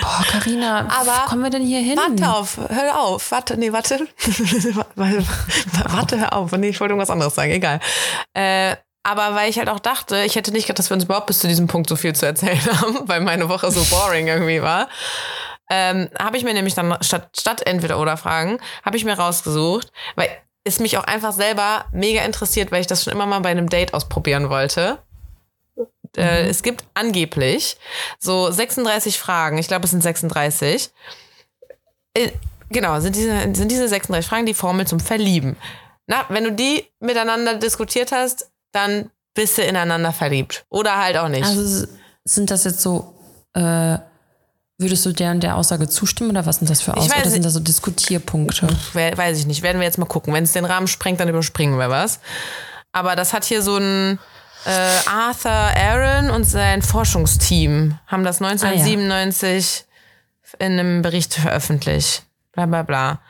Boah, 0.00 0.24
Carina, 0.28 0.88
Aber- 0.88 1.26
kommen 1.28 1.44
wir 1.44 1.50
denn 1.50 1.64
hier 1.64 1.80
hin? 1.80 1.96
Warte 1.96 2.28
auf, 2.32 2.58
hör 2.68 3.00
auf, 3.00 3.30
warte, 3.30 3.56
nee, 3.56 3.72
warte. 3.72 4.00
warte, 4.96 6.18
hör 6.18 6.32
auf. 6.32 6.50
Nee, 6.52 6.70
ich 6.70 6.80
wollte 6.80 6.92
irgendwas 6.92 7.10
anderes 7.10 7.34
sagen, 7.36 7.52
egal. 7.52 7.78
Äh, 8.34 8.74
aber 9.02 9.34
weil 9.34 9.48
ich 9.48 9.58
halt 9.58 9.68
auch 9.68 9.80
dachte, 9.80 10.22
ich 10.24 10.36
hätte 10.36 10.52
nicht 10.52 10.66
gedacht, 10.66 10.78
dass 10.78 10.90
wir 10.90 10.94
uns 10.94 11.04
überhaupt 11.04 11.26
bis 11.26 11.38
zu 11.38 11.48
diesem 11.48 11.66
Punkt 11.66 11.88
so 11.88 11.96
viel 11.96 12.14
zu 12.14 12.26
erzählen 12.26 12.60
haben, 12.80 13.08
weil 13.08 13.20
meine 13.20 13.48
Woche 13.48 13.70
so 13.70 13.82
boring 13.84 14.28
irgendwie 14.28 14.62
war. 14.62 14.88
Ähm, 15.70 16.08
habe 16.18 16.36
ich 16.36 16.44
mir 16.44 16.52
nämlich 16.52 16.74
dann 16.74 16.96
statt, 17.00 17.30
statt 17.38 17.62
entweder 17.64 17.98
oder 17.98 18.16
Fragen, 18.16 18.58
habe 18.84 18.96
ich 18.96 19.04
mir 19.04 19.14
rausgesucht, 19.14 19.92
weil 20.16 20.28
es 20.64 20.80
mich 20.80 20.98
auch 20.98 21.04
einfach 21.04 21.32
selber 21.32 21.86
mega 21.92 22.22
interessiert, 22.22 22.72
weil 22.72 22.80
ich 22.80 22.86
das 22.86 23.04
schon 23.04 23.12
immer 23.12 23.26
mal 23.26 23.40
bei 23.40 23.50
einem 23.50 23.68
Date 23.68 23.94
ausprobieren 23.94 24.50
wollte. 24.50 24.98
Äh, 26.16 26.48
es 26.48 26.62
gibt 26.62 26.84
angeblich 26.94 27.76
so 28.18 28.50
36 28.50 29.18
Fragen, 29.18 29.58
ich 29.58 29.68
glaube 29.68 29.84
es 29.84 29.92
sind 29.92 30.02
36. 30.02 30.90
Äh, 32.14 32.30
genau, 32.68 32.98
sind 33.00 33.14
diese, 33.14 33.40
sind 33.54 33.70
diese 33.70 33.88
36 33.88 34.28
Fragen 34.28 34.46
die 34.46 34.54
Formel 34.54 34.86
zum 34.86 34.98
Verlieben. 34.98 35.56
Na, 36.06 36.24
wenn 36.28 36.42
du 36.42 36.52
die 36.52 36.84
miteinander 36.98 37.54
diskutiert 37.54 38.10
hast, 38.10 38.49
dann 38.72 39.10
bist 39.34 39.58
du 39.58 39.62
ineinander 39.62 40.12
verliebt. 40.12 40.64
Oder 40.68 40.96
halt 40.98 41.16
auch 41.16 41.28
nicht. 41.28 41.44
Also 41.44 41.86
sind 42.24 42.50
das 42.50 42.64
jetzt 42.64 42.80
so, 42.80 43.14
äh, 43.54 43.98
würdest 44.78 45.04
du 45.06 45.12
der 45.12 45.30
und 45.32 45.42
der 45.42 45.56
Aussage 45.56 45.88
zustimmen 45.88 46.30
oder 46.30 46.46
was 46.46 46.56
sind 46.56 46.70
das 46.70 46.80
für 46.82 46.96
Aussagen? 46.96 47.20
Oder 47.20 47.30
sind 47.30 47.44
das 47.44 47.52
so 47.52 47.60
Diskutierpunkte? 47.60 48.66
We- 48.94 49.12
Weiß 49.16 49.38
ich 49.38 49.46
nicht. 49.46 49.62
Werden 49.62 49.78
wir 49.80 49.86
jetzt 49.86 49.98
mal 49.98 50.06
gucken. 50.06 50.32
Wenn 50.34 50.44
es 50.44 50.52
den 50.52 50.64
Rahmen 50.64 50.86
sprengt, 50.88 51.20
dann 51.20 51.28
überspringen 51.28 51.78
wir 51.78 51.90
was. 51.90 52.20
Aber 52.92 53.14
das 53.16 53.32
hat 53.32 53.44
hier 53.44 53.62
so 53.62 53.76
ein 53.76 54.18
äh, 54.66 55.08
Arthur 55.08 55.50
Aaron 55.52 56.30
und 56.30 56.44
sein 56.44 56.82
Forschungsteam 56.82 57.98
haben 58.06 58.24
das 58.24 58.40
1997 58.42 59.84
in 60.58 60.72
einem 60.78 61.02
Bericht 61.02 61.34
veröffentlicht. 61.34 62.24
Bla 62.52 62.66
bla 62.66 62.82
bla. 62.82 63.20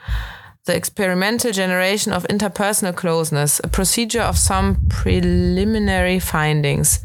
The 0.71 0.77
Experimental 0.77 1.51
Generation 1.51 2.13
of 2.13 2.25
Interpersonal 2.29 2.95
Closeness, 2.95 3.59
a 3.59 3.67
procedure 3.67 4.21
of 4.21 4.37
some 4.37 4.77
preliminary 4.87 6.21
findings. 6.21 7.01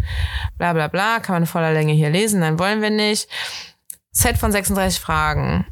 Bla 0.57 0.72
bla 0.72 0.87
bla, 0.87 1.18
kann 1.18 1.35
man 1.35 1.42
in 1.42 1.46
voller 1.48 1.72
Länge 1.72 1.92
hier 1.92 2.11
lesen, 2.11 2.42
dann 2.42 2.61
wollen 2.61 2.81
wir 2.81 2.90
nicht. 2.90 3.29
Set 4.12 4.38
von 4.38 4.52
36 4.52 5.00
Fragen. 5.00 5.66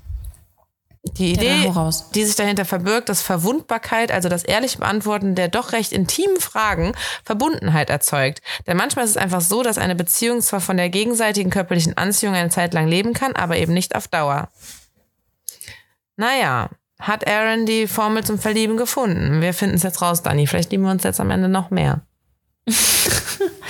Die 1.04 1.34
Idee, 1.34 1.70
die 2.16 2.24
sich 2.24 2.34
dahinter 2.34 2.64
verbirgt, 2.64 3.08
dass 3.08 3.22
Verwundbarkeit, 3.22 4.10
also 4.10 4.28
das 4.28 4.42
ehrliche 4.42 4.78
Beantworten 4.78 5.36
der 5.36 5.46
doch 5.46 5.70
recht 5.70 5.92
intimen 5.92 6.40
Fragen, 6.40 6.96
Verbundenheit 7.24 7.90
erzeugt. 7.90 8.42
Denn 8.66 8.76
manchmal 8.76 9.04
ist 9.04 9.12
es 9.12 9.16
einfach 9.16 9.40
so, 9.40 9.62
dass 9.62 9.78
eine 9.78 9.94
Beziehung 9.94 10.40
zwar 10.40 10.60
von 10.60 10.76
der 10.76 10.88
gegenseitigen 10.88 11.50
körperlichen 11.50 11.96
Anziehung 11.96 12.34
eine 12.34 12.50
Zeit 12.50 12.74
lang 12.74 12.88
leben 12.88 13.12
kann, 13.12 13.36
aber 13.36 13.56
eben 13.56 13.72
nicht 13.72 13.94
auf 13.94 14.08
Dauer. 14.08 14.48
Naja, 16.16 16.70
hat 17.00 17.26
Aaron 17.28 17.66
die 17.66 17.86
Formel 17.86 18.24
zum 18.24 18.38
Verlieben 18.38 18.76
gefunden? 18.76 19.40
Wir 19.40 19.54
finden 19.54 19.76
es 19.76 19.82
jetzt 19.82 20.00
raus, 20.00 20.22
Dani. 20.22 20.46
Vielleicht 20.46 20.70
lieben 20.72 20.84
wir 20.84 20.90
uns 20.90 21.02
jetzt 21.02 21.20
am 21.20 21.30
Ende 21.30 21.48
noch 21.48 21.70
mehr. 21.70 22.02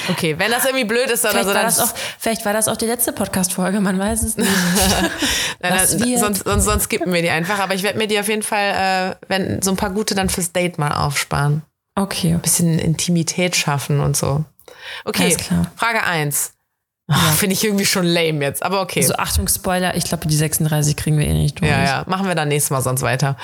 Okay, 0.09 0.39
wenn 0.39 0.51
das 0.51 0.65
irgendwie 0.65 0.85
blöd 0.85 1.11
ist 1.11 1.25
oder 1.25 1.31
Vielleicht, 1.31 1.47
so, 1.47 1.55
war 1.55 1.63
dann 1.63 1.65
das 1.65 1.81
auch, 1.81 1.95
vielleicht 2.19 2.45
war 2.45 2.53
das 2.53 2.69
auch 2.69 2.77
die 2.77 2.87
letzte 2.87 3.13
Podcast-Folge, 3.13 3.81
man 3.81 3.99
weiß 3.99 4.23
es 4.23 4.37
nicht. 4.37 4.51
Nein, 5.61 5.73
wird? 5.73 6.19
sonst, 6.19 6.45
sonst, 6.45 6.65
sonst 6.65 6.85
skippen 6.85 7.13
wir 7.13 7.23
die 7.23 7.31
einfach. 7.31 7.59
Aber 7.59 7.75
ich 7.75 7.83
werde 7.83 7.99
mir 7.99 8.07
die 8.07 8.19
auf 8.19 8.29
jeden 8.29 8.43
Fall, 8.43 9.17
äh, 9.19 9.27
wenn 9.29 9.63
so 9.63 9.71
ein 9.71 9.77
paar 9.77 9.91
gute 9.91 10.15
dann 10.15 10.29
fürs 10.29 10.53
Date 10.53 10.79
mal 10.79 10.93
aufsparen. 10.93 11.63
Okay. 11.95 12.37
Bisschen 12.43 12.79
Intimität 12.79 13.57
schaffen 13.57 14.01
und 14.01 14.17
so. 14.17 14.45
Okay, 15.05 15.25
Alles 15.25 15.39
klar. 15.39 15.71
Frage 15.77 16.03
1. 16.03 16.53
Finde 17.37 17.53
ich 17.53 17.63
irgendwie 17.63 17.85
schon 17.85 18.07
lame 18.07 18.43
jetzt, 18.43 18.63
aber 18.63 18.81
okay. 18.81 19.03
So, 19.03 19.15
Achtung, 19.17 19.47
Spoiler, 19.47 19.95
ich 19.95 20.05
glaube, 20.05 20.27
die 20.27 20.37
36 20.37 20.97
kriegen 20.97 21.19
wir 21.19 21.27
eh 21.27 21.35
nicht 21.35 21.61
durch. 21.61 21.71
ja, 21.71 21.85
ja, 21.85 22.05
machen 22.07 22.27
wir 22.27 22.35
dann 22.35 22.49
nächstes 22.49 22.71
Mal 22.71 22.81
sonst 22.81 23.03
weiter. 23.03 23.37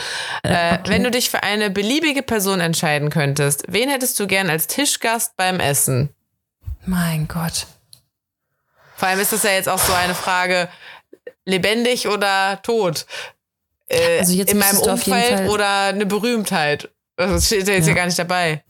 Äh, 0.43 0.77
okay. 0.79 0.81
Wenn 0.87 1.05
du 1.05 1.11
dich 1.11 1.29
für 1.29 1.43
eine 1.43 1.69
beliebige 1.69 2.23
Person 2.23 2.61
entscheiden 2.61 3.11
könntest, 3.11 3.65
wen 3.69 3.91
hättest 3.91 4.19
du 4.19 4.27
gern 4.27 4.49
als 4.49 4.67
Tischgast 4.67 5.37
beim 5.37 5.61
Essen? 5.61 6.09
Mein 6.87 7.29
Gott. 7.29 7.67
Vor 8.97 9.09
allem 9.09 9.21
ist 9.21 9.33
das 9.35 9.43
ja 9.43 9.51
jetzt 9.51 9.69
auch 9.69 9.79
so 9.79 9.93
eine 9.93 10.15
Frage, 10.15 10.69
lebendig 11.45 12.09
oder 12.09 12.61
tot? 12.63 13.05
Äh, 13.89 14.21
Also 14.21 14.33
jetzt 14.33 14.53
in 14.53 14.59
meinem 14.59 14.79
Umfeld 14.79 15.51
oder 15.51 15.85
eine 15.89 16.07
Berühmtheit? 16.07 16.89
Das 17.17 17.45
steht 17.47 17.69
ja 17.69 17.75
jetzt 17.75 17.85
Ja. 17.87 17.93
hier 17.93 17.95
gar 17.95 18.07
nicht 18.07 18.19
dabei. 18.19 18.65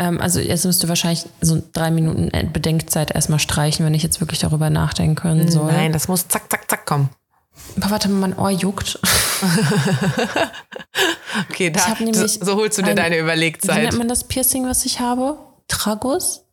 Ähm, 0.00 0.18
also 0.20 0.40
jetzt 0.40 0.64
müsst 0.64 0.82
du 0.82 0.88
wahrscheinlich 0.88 1.26
so 1.42 1.62
drei 1.74 1.90
Minuten 1.90 2.30
Bedenkzeit 2.52 3.10
erstmal 3.14 3.38
streichen, 3.38 3.84
wenn 3.84 3.92
ich 3.92 4.02
jetzt 4.02 4.18
wirklich 4.20 4.38
darüber 4.38 4.70
nachdenken 4.70 5.14
können 5.14 5.50
soll. 5.50 5.70
Nein, 5.70 5.92
das 5.92 6.08
muss 6.08 6.26
zack, 6.26 6.50
zack, 6.50 6.70
zack 6.70 6.86
kommen. 6.86 7.10
Aber 7.76 7.90
warte 7.90 8.08
mal, 8.08 8.28
mein 8.30 8.38
Ohr 8.38 8.50
juckt. 8.50 8.98
Okay, 11.50 11.70
da, 11.70 11.80
so, 12.12 12.26
so 12.26 12.56
holst 12.56 12.78
du 12.78 12.82
dir 12.82 12.90
ein- 12.90 12.96
deine 12.96 13.16
Wie 13.16 13.20
Überlegzeit. 13.20 13.82
nennt 13.82 13.96
man 13.98 14.08
das 14.08 14.24
Piercing, 14.24 14.66
was 14.66 14.84
ich 14.84 15.00
habe? 15.00 15.38
Tragus? 15.68 16.44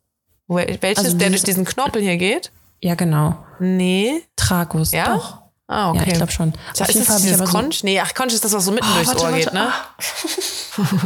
Wel- 0.48 0.78
Welches, 0.80 1.04
also 1.04 1.16
der 1.16 1.30
durch 1.30 1.42
diesen 1.42 1.64
Knorpel 1.64 2.00
hier 2.02 2.16
geht? 2.16 2.52
Ja, 2.80 2.94
genau. 2.94 3.36
Nee. 3.58 4.22
Tragus. 4.36 4.92
Ja? 4.92 5.16
Doch. 5.16 5.38
Ah, 5.66 5.90
okay. 5.90 5.98
Ja, 6.00 6.06
ich 6.06 6.14
glaube 6.14 6.32
schon. 6.32 6.52
Auf 6.80 6.88
ist 6.88 7.08
das 7.08 7.22
dieses 7.22 7.40
aber 7.40 7.50
so, 7.50 7.58
Conch? 7.58 7.82
Nee, 7.84 8.00
ach, 8.00 8.14
Conch 8.14 8.32
ist 8.32 8.44
das, 8.44 8.52
was 8.52 8.64
so 8.64 8.72
mitten 8.72 8.86
Oh, 8.90 8.94
durchs 8.94 9.08
warte, 9.08 9.22
Ohr 9.24 9.32
warte, 9.32 9.44
geht, 9.44 9.52
ne? 9.52 9.72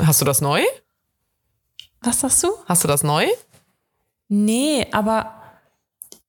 Hast 0.06 0.20
du 0.20 0.24
das 0.24 0.40
neu? 0.40 0.60
Was 2.02 2.20
sagst 2.20 2.42
du? 2.42 2.48
Hast 2.66 2.84
du 2.84 2.88
das 2.88 3.02
neu? 3.02 3.26
Nee, 4.28 4.86
aber 4.92 5.34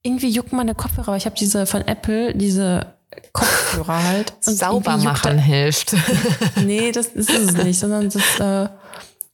irgendwie 0.03 0.29
jucken 0.29 0.57
meine 0.57 0.75
Kopfhörer. 0.75 1.09
Aber 1.09 1.17
ich 1.17 1.25
habe 1.25 1.35
diese 1.35 1.65
von 1.65 1.81
Apple, 1.87 2.35
diese 2.35 2.93
Kopfhörer 3.31 4.03
halt. 4.07 4.33
Sauber 4.41 4.93
juckt 4.93 5.03
machen 5.03 5.37
hilft. 5.37 5.95
Nee, 6.57 6.91
das 6.91 7.07
ist 7.07 7.29
es 7.29 7.53
nicht, 7.63 7.79
sondern 7.79 8.09
das 8.09 8.39
äh, 8.39 8.69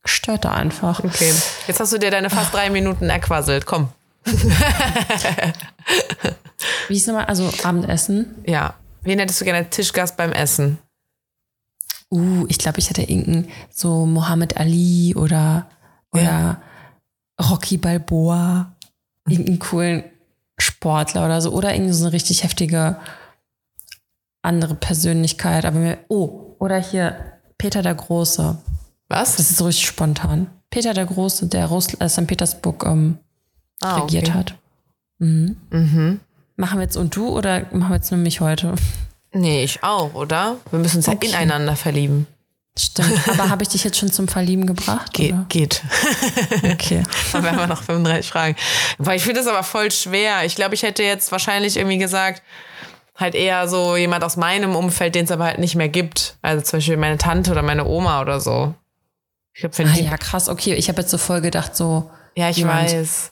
stört 0.05 0.45
da 0.45 0.51
einfach. 0.51 1.03
Okay, 1.03 1.33
jetzt 1.67 1.79
hast 1.79 1.93
du 1.93 1.97
dir 1.97 2.11
deine 2.11 2.29
fast 2.29 2.53
drei 2.53 2.69
Minuten 2.69 3.09
erquasselt. 3.09 3.65
Komm. 3.65 3.89
Wie 6.87 6.95
ist 6.95 7.07
nochmal? 7.07 7.25
Also 7.25 7.51
Abendessen. 7.63 8.35
Ja. 8.45 8.75
Wen 9.01 9.19
hättest 9.19 9.39
du 9.41 9.45
gerne 9.45 9.69
Tischgast 9.69 10.17
beim 10.17 10.31
Essen? 10.31 10.77
Uh, 12.11 12.45
ich 12.49 12.57
glaube, 12.57 12.79
ich 12.79 12.89
hätte 12.89 13.03
irgendeinen 13.03 13.49
so 13.71 14.05
Mohammed 14.05 14.57
Ali 14.57 15.13
oder, 15.15 15.69
oder 16.13 16.61
Rocky 17.49 17.77
Balboa. 17.77 18.73
Irgendeinen 19.27 19.59
coolen 19.59 20.03
Sportler 20.59 21.25
oder 21.25 21.41
so. 21.41 21.51
Oder 21.51 21.73
irgendwie 21.73 21.93
so 21.93 22.05
eine 22.05 22.13
richtig 22.13 22.43
heftige 22.43 22.97
andere 24.41 24.75
Persönlichkeit. 24.75 25.65
Aber 25.65 25.77
mir, 25.79 25.97
oh, 26.07 26.55
oder 26.59 26.77
hier 26.77 27.15
Peter 27.57 27.81
der 27.81 27.95
Große. 27.95 28.57
Was? 29.07 29.35
Das 29.37 29.49
ist 29.51 29.57
so 29.57 29.65
richtig 29.65 29.85
spontan. 29.87 30.47
Peter 30.69 30.93
der 30.93 31.05
Große, 31.05 31.47
der 31.47 31.65
Russ 31.67 31.93
äh, 31.99 32.07
St. 32.09 32.27
Petersburg 32.27 32.83
ähm, 32.85 33.17
Ah, 33.81 34.01
regiert 34.01 34.29
okay. 34.29 34.37
hat. 34.37 34.55
Mhm. 35.19 35.57
Mhm. 35.71 36.19
Machen 36.57 36.79
wir 36.79 36.83
jetzt 36.83 36.97
und 36.97 37.15
du 37.15 37.29
oder 37.29 37.61
machen 37.71 37.89
wir 37.89 37.95
jetzt 37.95 38.11
nur 38.11 38.19
mich 38.19 38.41
heute? 38.41 38.75
Nee, 39.33 39.63
ich 39.63 39.83
auch, 39.83 40.13
oder? 40.15 40.57
Wir 40.69 40.79
müssen 40.79 40.97
uns 40.97 41.05
ja 41.05 41.13
Okay. 41.13 41.27
ineinander 41.29 41.75
verlieben. 41.75 42.27
Stimmt. 42.79 43.27
Aber 43.27 43.49
habe 43.49 43.63
ich 43.63 43.69
dich 43.69 43.83
jetzt 43.83 43.97
schon 43.97 44.11
zum 44.11 44.27
Verlieben 44.27 44.65
gebracht? 44.65 45.13
Geht, 45.13 45.33
Oder? 45.33 45.45
geht. 45.49 45.83
Okay. 46.63 47.03
Dann 47.33 47.45
haben 47.45 47.57
wir 47.57 47.67
noch 47.67 47.83
35 47.83 48.31
Fragen. 48.31 48.55
Weil 48.97 49.17
ich 49.17 49.23
finde 49.23 49.41
das 49.41 49.47
aber 49.47 49.63
voll 49.63 49.91
schwer. 49.91 50.45
Ich 50.45 50.55
glaube, 50.55 50.75
ich 50.75 50.83
hätte 50.83 51.03
jetzt 51.03 51.31
wahrscheinlich 51.31 51.75
irgendwie 51.75 51.97
gesagt, 51.97 52.41
halt 53.17 53.35
eher 53.35 53.67
so 53.67 53.97
jemand 53.97 54.23
aus 54.23 54.37
meinem 54.37 54.75
Umfeld, 54.75 55.15
den 55.15 55.25
es 55.25 55.31
aber 55.31 55.45
halt 55.45 55.59
nicht 55.59 55.75
mehr 55.75 55.89
gibt. 55.89 56.37
Also 56.41 56.63
zum 56.63 56.77
Beispiel 56.77 56.95
meine 56.97 57.17
Tante 57.17 57.51
oder 57.51 57.63
meine 57.63 57.85
Oma 57.85 58.21
oder 58.21 58.39
so. 58.39 58.73
Ich 59.53 59.59
glaube, 59.59 59.77
wenn 59.77 59.89
Ah 59.89 59.95
ja, 59.95 60.17
krass, 60.17 60.47
okay. 60.47 60.73
Ich 60.75 60.87
habe 60.87 61.01
jetzt 61.01 61.11
so 61.11 61.17
voll 61.17 61.41
gedacht, 61.41 61.75
so. 61.75 62.09
Ja, 62.35 62.49
ich 62.49 62.57
jemand. 62.57 62.91
weiß. 62.91 63.31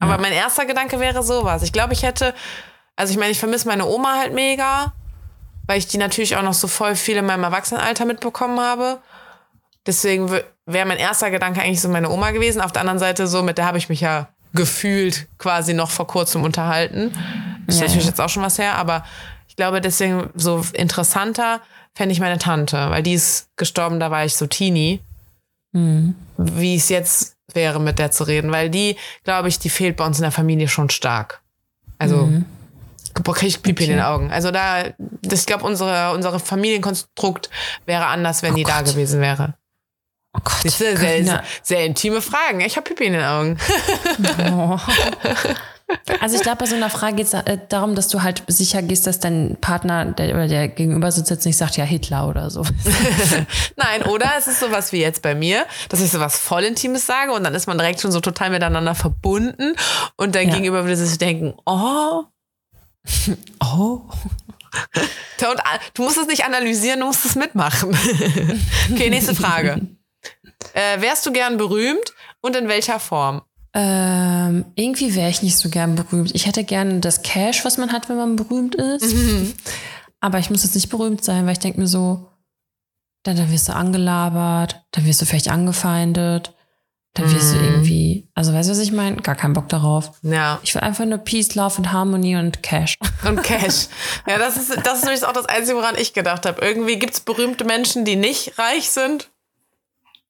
Aber 0.00 0.18
mein 0.18 0.32
erster 0.32 0.64
Gedanke 0.64 0.98
wäre 0.98 1.22
sowas. 1.22 1.62
Ich 1.62 1.72
glaube, 1.72 1.92
ich 1.92 2.02
hätte, 2.02 2.34
also 2.96 3.12
ich 3.12 3.18
meine, 3.18 3.30
ich 3.30 3.38
vermisse 3.38 3.68
meine 3.68 3.86
Oma 3.86 4.18
halt 4.18 4.32
mega, 4.32 4.94
weil 5.70 5.78
ich 5.78 5.86
die 5.86 5.98
natürlich 5.98 6.34
auch 6.34 6.42
noch 6.42 6.52
so 6.52 6.66
voll 6.66 6.96
viel 6.96 7.16
in 7.16 7.26
meinem 7.26 7.44
Erwachsenenalter 7.44 8.04
mitbekommen 8.04 8.58
habe. 8.58 8.98
Deswegen 9.86 10.28
wäre 10.66 10.84
mein 10.84 10.98
erster 10.98 11.30
Gedanke 11.30 11.62
eigentlich 11.62 11.80
so 11.80 11.88
meine 11.88 12.10
Oma 12.10 12.32
gewesen. 12.32 12.60
Auf 12.60 12.72
der 12.72 12.80
anderen 12.80 12.98
Seite 12.98 13.28
so, 13.28 13.44
mit 13.44 13.56
der 13.56 13.66
habe 13.66 13.78
ich 13.78 13.88
mich 13.88 14.00
ja 14.00 14.30
gefühlt 14.52 15.28
quasi 15.38 15.72
noch 15.72 15.92
vor 15.92 16.08
kurzem 16.08 16.42
unterhalten. 16.42 17.12
Das 17.66 17.76
ist 17.76 17.80
Ja, 17.82 17.86
natürlich 17.86 18.06
ja. 18.06 18.10
jetzt 18.10 18.20
auch 18.20 18.28
schon 18.28 18.42
was 18.42 18.58
her, 18.58 18.74
aber 18.74 19.04
ich 19.46 19.54
glaube, 19.54 19.80
deswegen 19.80 20.30
so 20.34 20.66
interessanter 20.72 21.60
fände 21.94 22.14
ich 22.14 22.18
meine 22.18 22.38
Tante, 22.38 22.90
weil 22.90 23.04
die 23.04 23.14
ist 23.14 23.46
gestorben, 23.54 24.00
da 24.00 24.10
war 24.10 24.24
ich 24.24 24.34
so 24.34 24.48
Teenie 24.48 25.00
wie 26.36 26.74
es 26.74 26.88
jetzt 26.88 27.36
wäre, 27.54 27.78
mit 27.78 28.00
der 28.00 28.10
zu 28.10 28.24
reden, 28.24 28.50
weil 28.50 28.70
die, 28.70 28.96
glaube 29.22 29.46
ich, 29.46 29.60
die 29.60 29.70
fehlt 29.70 29.96
bei 29.96 30.04
uns 30.04 30.18
in 30.18 30.22
der 30.22 30.32
Familie 30.32 30.66
schon 30.66 30.90
stark. 30.90 31.42
Also, 31.96 32.28
boah, 33.14 33.34
krieg 33.34 33.48
ich 33.48 33.62
Pipi 33.62 33.84
in 33.84 33.90
Okay. 33.90 33.96
den 33.98 34.04
Augen. 34.04 34.30
Also 34.32 34.50
da, 34.50 34.84
das, 35.22 35.40
ich 35.40 35.46
glaube, 35.46 35.64
unsere, 35.64 36.12
unsere 36.12 36.38
Familienkonstrukt 36.40 37.50
wäre 37.86 38.06
anders, 38.06 38.42
wenn 38.42 38.54
die 38.54 38.64
da 38.64 38.78
Gott. 38.82 38.90
gewesen 38.92 39.20
wäre. 39.20 39.54
Oh 40.36 40.40
Gott. 40.44 40.64
Das 40.64 40.78
sind 40.78 40.96
sehr, 40.98 41.42
sehr 41.62 41.84
intime 41.84 42.20
Fragen. 42.20 42.60
Ich 42.60 42.76
habe 42.76 42.84
Pipi 42.88 43.04
in 43.06 43.14
den 43.14 43.24
Augen. 43.24 43.58
Oh. 44.52 44.78
Also 46.20 46.36
ich 46.36 46.42
glaube, 46.42 46.58
bei 46.58 46.66
so 46.66 46.76
einer 46.76 46.88
Frage 46.88 47.16
geht 47.16 47.26
es 47.26 47.34
äh, 47.34 47.58
darum, 47.68 47.96
dass 47.96 48.06
du 48.06 48.22
halt 48.22 48.44
sicher 48.46 48.80
gehst, 48.80 49.08
dass 49.08 49.18
dein 49.18 49.56
Partner 49.60 50.04
der, 50.04 50.34
oder 50.36 50.46
der 50.46 50.68
gegenüber 50.68 51.10
sitzt 51.10 51.30
jetzt 51.30 51.44
nicht 51.44 51.56
sagt, 51.56 51.76
ja, 51.76 51.84
Hitler 51.84 52.28
oder 52.28 52.48
so. 52.48 52.62
Nein, 53.76 54.02
oder 54.04 54.30
es 54.38 54.46
ist 54.46 54.60
sowas 54.60 54.92
wie 54.92 55.00
jetzt 55.00 55.20
bei 55.22 55.34
mir, 55.34 55.66
dass 55.88 56.00
ich 56.00 56.12
sowas 56.12 56.38
voll 56.38 56.62
Intimes 56.62 57.06
sage 57.06 57.32
und 57.32 57.42
dann 57.42 57.56
ist 57.56 57.66
man 57.66 57.76
direkt 57.76 58.00
schon 58.00 58.12
so 58.12 58.20
total 58.20 58.50
miteinander 58.50 58.94
verbunden 58.94 59.74
und 60.16 60.36
dein 60.36 60.46
Ja. 60.48 60.54
Gegenüber 60.54 60.84
würde 60.84 60.96
sich 60.96 61.18
denken, 61.18 61.54
oh, 61.66 62.22
Oh. 63.62 64.02
Und, 65.40 65.60
a- 65.60 65.80
du 65.94 66.02
musst 66.02 66.18
es 66.18 66.26
nicht 66.26 66.44
analysieren, 66.44 67.00
du 67.00 67.06
musst 67.06 67.24
es 67.24 67.34
mitmachen. 67.34 67.90
okay, 68.92 69.10
nächste 69.10 69.34
Frage. 69.34 69.80
Äh, 70.74 71.00
wärst 71.00 71.24
du 71.26 71.32
gern 71.32 71.56
berühmt 71.56 72.12
und 72.40 72.54
in 72.54 72.68
welcher 72.68 73.00
Form? 73.00 73.42
Ähm, 73.72 74.66
irgendwie 74.74 75.14
wäre 75.14 75.30
ich 75.30 75.42
nicht 75.42 75.56
so 75.56 75.70
gern 75.70 75.94
berühmt. 75.96 76.34
Ich 76.34 76.46
hätte 76.46 76.62
gerne 76.64 77.00
das 77.00 77.22
Cash, 77.22 77.64
was 77.64 77.78
man 77.78 77.92
hat, 77.92 78.08
wenn 78.08 78.16
man 78.16 78.36
berühmt 78.36 78.74
ist. 78.74 79.14
Aber 80.20 80.38
ich 80.38 80.50
muss 80.50 80.62
jetzt 80.64 80.74
nicht 80.74 80.90
berühmt 80.90 81.24
sein, 81.24 81.46
weil 81.46 81.52
ich 81.52 81.58
denke 81.60 81.80
mir 81.80 81.86
so, 81.86 82.28
dann, 83.24 83.36
dann 83.36 83.50
wirst 83.50 83.68
du 83.68 83.74
angelabert, 83.74 84.84
dann 84.92 85.04
wirst 85.06 85.20
du 85.22 85.26
vielleicht 85.26 85.50
angefeindet. 85.50 86.52
Dann 87.14 87.32
wirst 87.34 87.54
du 87.54 87.58
irgendwie, 87.58 88.28
also 88.34 88.52
weißt 88.54 88.68
du, 88.68 88.72
was 88.72 88.78
ich 88.78 88.92
meine? 88.92 89.16
Gar 89.16 89.34
keinen 89.34 89.52
Bock 89.52 89.68
darauf. 89.68 90.12
Ja. 90.22 90.60
Ich 90.62 90.74
will 90.74 90.82
einfach 90.82 91.04
nur 91.04 91.18
Peace, 91.18 91.54
Love 91.56 91.74
und 91.78 91.92
Harmony 91.92 92.36
und 92.36 92.62
Cash. 92.62 92.96
Und 93.26 93.42
Cash. 93.42 93.88
ja, 94.28 94.38
das 94.38 94.56
ist, 94.56 94.70
das 94.84 94.98
ist 94.98 95.04
nämlich 95.04 95.24
auch 95.24 95.32
das 95.32 95.46
Einzige, 95.46 95.76
woran 95.76 95.96
ich 95.98 96.12
gedacht 96.14 96.46
habe. 96.46 96.64
Irgendwie 96.64 96.98
gibt 96.98 97.14
es 97.14 97.20
berühmte 97.20 97.64
Menschen, 97.64 98.04
die 98.04 98.16
nicht 98.16 98.58
reich 98.58 98.90
sind. 98.90 99.28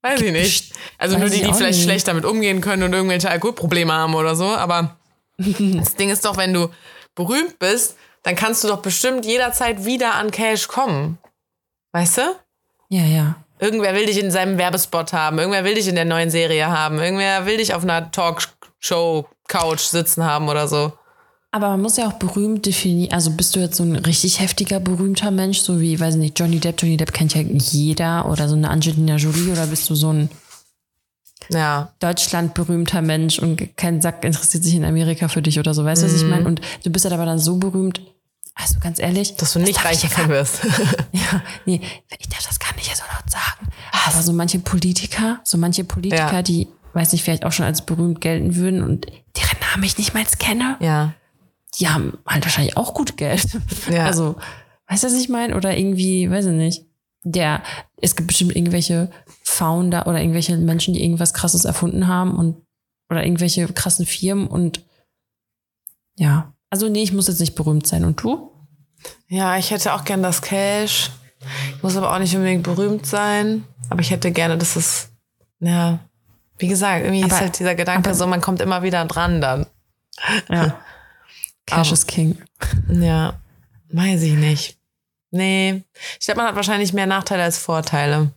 Weiß 0.02 0.20
ich 0.22 0.32
nicht. 0.32 0.72
Also 0.96 1.16
nur 1.18 1.26
Weiß 1.26 1.32
die, 1.32 1.40
ich 1.40 1.44
die 1.44 1.50
auch 1.52 1.56
vielleicht 1.56 1.78
nicht. 1.78 1.84
schlecht 1.84 2.08
damit 2.08 2.24
umgehen 2.24 2.62
können 2.62 2.82
und 2.82 2.92
irgendwelche 2.94 3.28
Alkoholprobleme 3.30 3.92
haben 3.92 4.14
oder 4.14 4.34
so. 4.34 4.46
Aber 4.46 4.96
das 5.38 5.94
Ding 5.96 6.08
ist 6.08 6.24
doch, 6.24 6.38
wenn 6.38 6.54
du 6.54 6.70
berühmt 7.14 7.58
bist, 7.58 7.96
dann 8.22 8.34
kannst 8.36 8.64
du 8.64 8.68
doch 8.68 8.80
bestimmt 8.80 9.26
jederzeit 9.26 9.84
wieder 9.84 10.14
an 10.14 10.30
Cash 10.30 10.68
kommen. 10.68 11.18
Weißt 11.92 12.18
du? 12.18 12.22
Ja, 12.88 13.02
ja. 13.02 13.36
Irgendwer 13.60 13.94
will 13.94 14.06
dich 14.06 14.18
in 14.18 14.30
seinem 14.30 14.56
Werbespot 14.58 15.12
haben, 15.12 15.38
irgendwer 15.38 15.64
will 15.64 15.74
dich 15.74 15.86
in 15.88 15.94
der 15.94 16.04
neuen 16.06 16.30
Serie 16.30 16.66
haben, 16.68 16.98
irgendwer 16.98 17.44
will 17.46 17.58
dich 17.58 17.74
auf 17.74 17.82
einer 17.82 18.10
Talkshow-Couch 18.10 19.80
sitzen 19.80 20.24
haben 20.24 20.48
oder 20.48 20.66
so. 20.68 20.92
Aber 21.52 21.68
man 21.70 21.82
muss 21.82 21.96
ja 21.96 22.06
auch 22.06 22.12
berühmt 22.14 22.64
definieren. 22.64 23.12
Also 23.12 23.32
bist 23.32 23.56
du 23.56 23.60
jetzt 23.60 23.76
so 23.76 23.82
ein 23.82 23.96
richtig 23.96 24.38
heftiger, 24.40 24.78
berühmter 24.78 25.30
Mensch, 25.32 25.58
so 25.60 25.80
wie, 25.80 25.98
weiß 25.98 26.14
nicht, 26.14 26.38
Johnny 26.38 26.60
Depp. 26.60 26.80
Johnny 26.80 26.96
Depp 26.96 27.12
kennt 27.12 27.34
ja 27.34 27.40
jeder 27.42 28.26
oder 28.30 28.48
so 28.48 28.54
eine 28.54 28.70
Angelina 28.70 29.16
Jolie 29.16 29.50
oder 29.50 29.66
bist 29.66 29.90
du 29.90 29.94
so 29.96 30.12
ein 30.12 30.30
Ja. 31.48 31.92
Deutschland 31.98 32.54
berühmter 32.54 33.02
Mensch 33.02 33.40
und 33.40 33.76
kein 33.76 34.00
Sack 34.00 34.24
interessiert 34.24 34.62
sich 34.62 34.74
in 34.76 34.84
Amerika 34.84 35.26
für 35.26 35.42
dich 35.42 35.58
oder 35.58 35.74
so. 35.74 35.84
Weißt 35.84 36.02
du, 36.02 36.06
was 36.06 36.14
ich 36.14 36.22
Mhm. 36.22 36.30
meine? 36.30 36.46
Und 36.46 36.60
du 36.84 36.90
bist 36.90 37.04
halt 37.04 37.14
aber 37.14 37.26
dann 37.26 37.40
so 37.40 37.56
berühmt, 37.56 38.00
also 38.54 38.78
ganz 38.80 38.98
ehrlich. 38.98 39.36
Dass 39.36 39.52
du 39.52 39.58
nicht 39.58 39.76
darf 39.76 39.92
ich 39.92 40.04
reich 40.04 40.18
ja 40.18 40.28
wirst. 40.28 40.60
Ja, 41.12 41.42
nee, 41.66 41.80
ich 42.18 42.28
darf 42.28 42.46
das 42.46 42.58
gar 42.58 42.74
nicht 42.74 42.94
so 42.96 43.02
laut 43.12 43.30
sagen. 43.30 43.68
Aber 43.92 44.22
so 44.22 44.32
manche 44.32 44.58
Politiker, 44.58 45.40
so 45.44 45.58
manche 45.58 45.84
Politiker, 45.84 46.32
Ja. 46.32 46.42
die, 46.42 46.68
weiß 46.92 47.12
nicht, 47.12 47.22
vielleicht 47.22 47.44
auch 47.44 47.52
schon 47.52 47.66
als 47.66 47.84
berühmt 47.86 48.20
gelten 48.20 48.54
würden 48.56 48.82
und 48.82 49.06
deren 49.36 49.58
Namen 49.60 49.84
ich 49.84 49.98
nicht 49.98 50.14
mal 50.14 50.24
kenne, 50.38 50.76
ja. 50.80 51.14
die 51.78 51.88
haben 51.88 52.18
halt 52.26 52.44
wahrscheinlich 52.44 52.76
auch 52.76 52.94
gut 52.94 53.16
Geld. 53.16 53.46
Ja. 53.90 54.04
Also, 54.06 54.36
weißt 54.88 55.04
du, 55.04 55.06
was 55.08 55.14
ich 55.14 55.28
meine? 55.28 55.56
Oder 55.56 55.76
irgendwie, 55.76 56.30
weiß 56.30 56.46
ich 56.46 56.52
nicht. 56.52 56.86
Der, 57.22 57.62
es 58.00 58.16
gibt 58.16 58.28
bestimmt 58.28 58.56
irgendwelche 58.56 59.10
Founder 59.44 60.06
oder 60.06 60.20
irgendwelche 60.20 60.56
Menschen, 60.56 60.94
die 60.94 61.02
irgendwas 61.02 61.34
krasses 61.34 61.64
erfunden 61.66 62.08
haben 62.08 62.34
und 62.34 62.56
oder 63.10 63.24
irgendwelche 63.24 63.66
krassen 63.72 64.06
Firmen 64.06 64.46
und 64.46 64.86
ja. 66.16 66.54
Also 66.70 66.88
nee, 66.88 67.02
ich 67.02 67.12
muss 67.12 67.26
jetzt 67.28 67.40
nicht 67.40 67.54
berühmt 67.54 67.86
sein. 67.86 68.04
Und 68.04 68.22
du? 68.22 68.50
Ja, 69.28 69.56
ich 69.56 69.70
hätte 69.70 69.92
auch 69.94 70.04
gern 70.04 70.22
das 70.22 70.40
Cash. 70.42 71.10
Ich 71.76 71.82
muss 71.82 71.96
aber 71.96 72.12
auch 72.14 72.18
nicht 72.18 72.34
unbedingt 72.34 72.62
berühmt 72.62 73.06
sein. 73.06 73.64
Aber 73.88 74.00
ich 74.00 74.10
hätte 74.10 74.30
gerne, 74.30 74.56
dass 74.58 74.76
es, 74.76 75.08
ja, 75.58 75.98
wie 76.58 76.68
gesagt, 76.68 77.04
irgendwie 77.04 77.20
ist 77.22 77.32
Aber- 77.32 77.40
halt 77.40 77.58
dieser 77.58 77.74
Gedanke 77.74 78.10
aber- 78.10 78.16
so, 78.16 78.26
man 78.26 78.40
kommt 78.40 78.60
immer 78.60 78.82
wieder 78.82 79.04
dran 79.06 79.40
dann. 79.40 79.66
Ja. 80.48 80.78
Cash 81.66 81.88
Aber- 81.88 81.92
is 81.92 82.06
King. 82.06 82.38
Ja, 82.88 83.40
weiß 83.92 84.22
ich 84.22 84.34
nicht. 84.34 84.78
Nee, 85.32 85.82
ich 86.18 86.26
glaube, 86.26 86.38
man 86.38 86.48
hat 86.48 86.56
wahrscheinlich 86.56 86.92
mehr 86.92 87.06
Nachteile 87.06 87.44
als 87.44 87.56
Vorteile. 87.58 88.32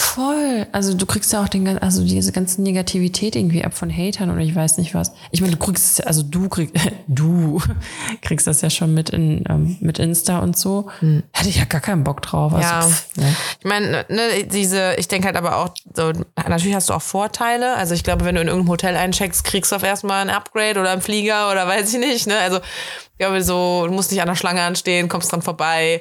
Voll. 0.00 0.64
Also 0.70 0.94
du 0.94 1.06
kriegst 1.06 1.32
ja 1.32 1.42
auch 1.42 1.48
den, 1.48 1.76
also 1.78 2.04
diese 2.04 2.30
ganze 2.30 2.62
Negativität 2.62 3.34
irgendwie 3.34 3.64
ab 3.64 3.74
von 3.74 3.90
Hatern 3.90 4.30
oder 4.30 4.40
ich 4.42 4.54
weiß 4.54 4.78
nicht 4.78 4.94
was. 4.94 5.12
Ich 5.32 5.40
meine, 5.40 5.54
du 5.54 5.58
kriegst 5.58 6.06
also 6.06 6.22
du 6.22 6.48
kriegst, 6.48 6.72
du 7.08 7.60
kriegst 8.22 8.46
das 8.46 8.60
ja 8.60 8.70
schon 8.70 8.94
mit 8.94 9.10
in, 9.10 9.42
ähm, 9.48 9.76
mit 9.80 9.98
Insta 9.98 10.38
und 10.38 10.56
so. 10.56 10.88
Hätte 11.32 11.48
ich 11.48 11.56
ja 11.56 11.64
gar 11.64 11.80
keinen 11.80 12.04
Bock 12.04 12.22
drauf. 12.22 12.52
Also, 12.54 12.68
Ja. 12.68 12.82
pff, 12.82 13.16
ne. 13.16 13.34
Ich 13.58 13.64
meine, 13.64 14.04
ne, 14.08 14.44
diese, 14.44 14.94
ich 14.98 15.08
denke 15.08 15.26
halt 15.26 15.36
aber 15.36 15.56
auch, 15.56 15.70
so, 15.92 16.12
natürlich 16.36 16.76
hast 16.76 16.90
du 16.90 16.94
auch 16.94 17.02
Vorteile. 17.02 17.74
Also 17.76 17.94
ich 17.94 18.04
glaube, 18.04 18.24
wenn 18.24 18.36
du 18.36 18.40
in 18.40 18.46
irgendeinem 18.46 18.70
Hotel 18.70 18.94
eincheckst, 18.94 19.42
kriegst 19.42 19.72
du 19.72 19.76
auf 19.76 19.82
erstmal 19.82 20.22
ein 20.22 20.30
Upgrade 20.30 20.78
oder 20.78 20.92
einen 20.92 21.02
Flieger 21.02 21.50
oder 21.50 21.66
weiß 21.66 21.92
ich 21.92 21.98
nicht. 21.98 22.28
Ne? 22.28 22.38
Also 22.38 22.60
ich 23.18 23.26
glaube 23.26 23.42
so, 23.42 23.84
du 23.88 23.92
musst 23.92 24.12
nicht 24.12 24.20
an 24.20 24.28
der 24.28 24.36
Schlange 24.36 24.62
anstehen, 24.62 25.08
kommst 25.08 25.32
dran 25.32 25.42
vorbei. 25.42 26.00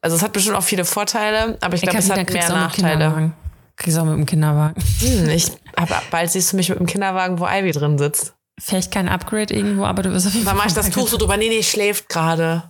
Also 0.00 0.16
es 0.16 0.22
hat 0.22 0.32
bestimmt 0.32 0.56
auch 0.56 0.64
viele 0.64 0.84
Vorteile, 0.84 1.56
aber 1.60 1.74
ich 1.74 1.82
glaube, 1.82 1.98
es 1.98 2.10
hat 2.10 2.28
mehr 2.28 2.48
Nachteile. 2.48 3.30
Kriegst 3.76 3.96
du 3.96 4.00
auch 4.00 4.04
mit 4.06 4.16
dem 4.16 4.26
Kinderwagen. 4.26 4.82
Hm, 4.98 5.28
ich, 5.28 5.52
aber 5.76 6.02
bald 6.10 6.28
siehst 6.30 6.50
du 6.52 6.56
mich 6.56 6.68
mit 6.68 6.80
dem 6.80 6.86
Kinderwagen, 6.86 7.38
wo 7.38 7.46
Ivy 7.46 7.70
drin 7.70 7.98
sitzt. 7.98 8.34
Vielleicht 8.58 8.90
kein 8.90 9.08
Upgrade 9.08 9.54
irgendwo, 9.54 9.84
aber 9.84 10.02
du 10.02 10.10
wirst 10.10 10.26
auf 10.26 10.32
jeden 10.32 10.44
Dann 10.44 10.56
Fall. 10.56 10.64
mach 10.64 10.70
ich 10.70 10.74
das 10.74 10.90
Tuch 10.90 11.06
so 11.06 11.18
drüber. 11.18 11.36
Nee, 11.36 11.50
nee, 11.50 11.62
schläft 11.62 12.08
gerade. 12.08 12.64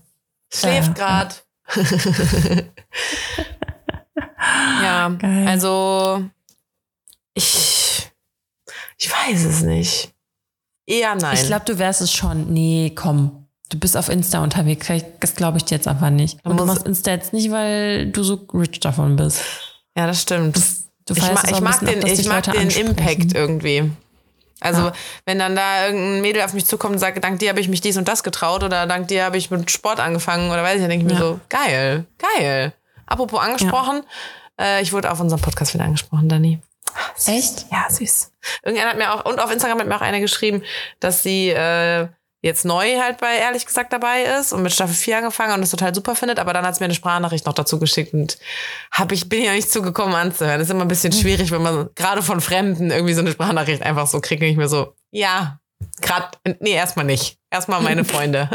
Schläft 0.53 0.99
Ja, 0.99 1.25
gerade. 1.25 1.35
ja, 4.83 5.09
Geil. 5.09 5.49
also 5.49 6.23
ich, 7.33 8.11
ich 8.99 9.11
weiß 9.11 9.45
es 9.45 9.63
nicht. 9.63 10.13
Eher 10.87 11.15
nein. 11.15 11.35
Ich 11.35 11.47
glaube, 11.47 11.65
du 11.65 11.79
wärst 11.79 12.03
es 12.03 12.13
schon. 12.13 12.53
Nee, 12.53 12.93
komm. 12.95 13.46
Du 13.69 13.79
bist 13.79 13.97
auf 13.97 14.09
Insta 14.09 14.43
unterwegs. 14.43 14.89
Das 15.21 15.35
glaube 15.35 15.59
ich 15.59 15.65
dir 15.65 15.75
jetzt 15.77 15.89
einfach 15.89 16.11
nicht. 16.11 16.39
Und 16.45 16.57
du 16.59 16.65
machst 16.65 16.87
Insta 16.87 17.11
jetzt 17.11 17.33
nicht, 17.33 17.51
weil 17.51 18.07
du 18.07 18.23
so 18.23 18.47
rich 18.55 18.79
davon 18.81 19.17
bist. 19.17 19.41
ja, 19.97 20.07
das 20.07 20.23
stimmt. 20.23 20.57
Du 21.09 21.15
ich, 21.15 21.21
feierst 21.23 21.45
ma 21.45 21.51
ich 21.57 21.61
mag 21.61 21.75
ab, 21.75 21.89
den, 21.89 22.01
dass 22.01 22.19
ich 22.19 22.27
mag 22.27 22.43
den 22.45 22.57
ansprechen. 22.59 22.87
Impact 22.89 23.35
irgendwie. 23.35 23.91
Also, 24.61 24.81
Ja. 24.87 24.93
wenn 25.25 25.39
dann 25.39 25.55
da 25.55 25.87
irgendein 25.87 26.21
Mädel 26.23 26.43
auf 26.43 26.53
mich 26.53 26.65
zukommt 26.67 26.95
und 26.95 26.99
sagt, 26.99 27.23
dank 27.23 27.39
dir 27.39 27.49
habe 27.51 27.61
ich 27.61 27.69
mich 27.69 27.81
dies 27.81 27.97
und 27.97 28.09
das 28.09 28.23
getraut 28.25 28.63
oder 28.65 28.87
dank 28.87 29.07
dir 29.09 29.25
habe 29.25 29.37
ich 29.37 29.51
mit 29.51 29.71
Sport 29.71 30.01
angefangen 30.01 30.51
oder 30.51 30.63
weiß 30.63 30.77
ich, 30.77 30.81
dann 30.81 30.91
denke 30.91 31.07
ich 31.07 31.13
mir 31.13 31.19
Ja. 31.19 31.27
so, 31.27 31.41
geil, 31.49 32.07
geil. 32.19 32.73
Apropos 33.07 33.39
angesprochen, 33.41 34.03
äh, 34.61 34.81
ich 34.83 34.93
wurde 34.93 35.13
auf 35.13 35.21
unserem 35.21 35.41
Podcast 35.43 35.75
wieder 35.75 35.85
angesprochen, 35.85 36.29
Dani. 36.29 36.61
Süß. 37.17 37.29
Echt? 37.35 37.67
Ja, 37.71 37.87
süß. 37.91 38.33
Irgendeiner 38.65 38.91
hat 38.91 38.99
mir 38.99 39.13
auch, 39.15 39.25
und 39.31 39.39
auf 39.41 39.53
Instagram 39.53 39.79
hat 39.81 39.87
mir 39.87 39.97
auch 39.97 40.01
eine 40.01 40.21
geschrieben, 40.21 40.63
dass 41.01 41.23
sie 41.23 41.51
äh, 41.51 42.09
jetzt 42.47 42.65
neu 42.65 42.99
halt 43.01 43.19
bei 43.19 43.37
Ehrlich 43.37 43.67
gesagt 43.67 43.93
dabei 43.93 44.23
ist 44.23 44.53
und 44.55 44.63
mit 44.63 44.73
Staffel 44.73 44.95
4 44.95 45.19
angefangen 45.19 45.53
und 45.55 45.61
das 45.61 45.71
total 45.71 45.95
super 45.95 46.15
findet, 46.15 46.39
aber 46.39 46.55
dann 46.55 46.65
hat 46.65 46.75
sie 46.77 46.81
mir 46.81 46.87
eine 46.87 46.95
Sprachnachricht 46.95 47.45
noch 47.45 47.53
dazu 47.53 47.79
geschickt 47.79 48.15
und 48.15 48.39
hab 48.91 49.13
ich, 49.13 49.29
bin 49.29 49.43
ja 49.43 49.53
nicht 49.53 49.71
zugekommen 49.71 50.15
anzuhören. 50.15 50.59
Das 50.59 50.69
ist 50.69 50.73
immer 50.75 50.85
ein 50.85 50.89
bisschen 50.89 51.13
schwierig, 51.13 51.51
wenn 51.51 51.63
man 51.63 51.91
gerade 51.95 52.23
von 52.23 52.41
Fremden 52.41 52.91
irgendwie 52.91 53.13
so 53.15 53.21
eine 53.21 53.33
Sprachnachricht 53.33 53.83
einfach 53.83 54.07
so 54.07 54.21
kriegt 54.21 54.41
und 54.43 54.49
ich 54.49 54.57
mir 54.57 54.69
so, 54.69 54.95
ja, 55.11 55.59
grad, 56.01 56.39
nee, 56.61 56.73
erstmal 56.73 57.05
nicht. 57.05 57.39
Erstmal 57.51 57.83
meine 57.83 58.05
Freunde. 58.07 58.49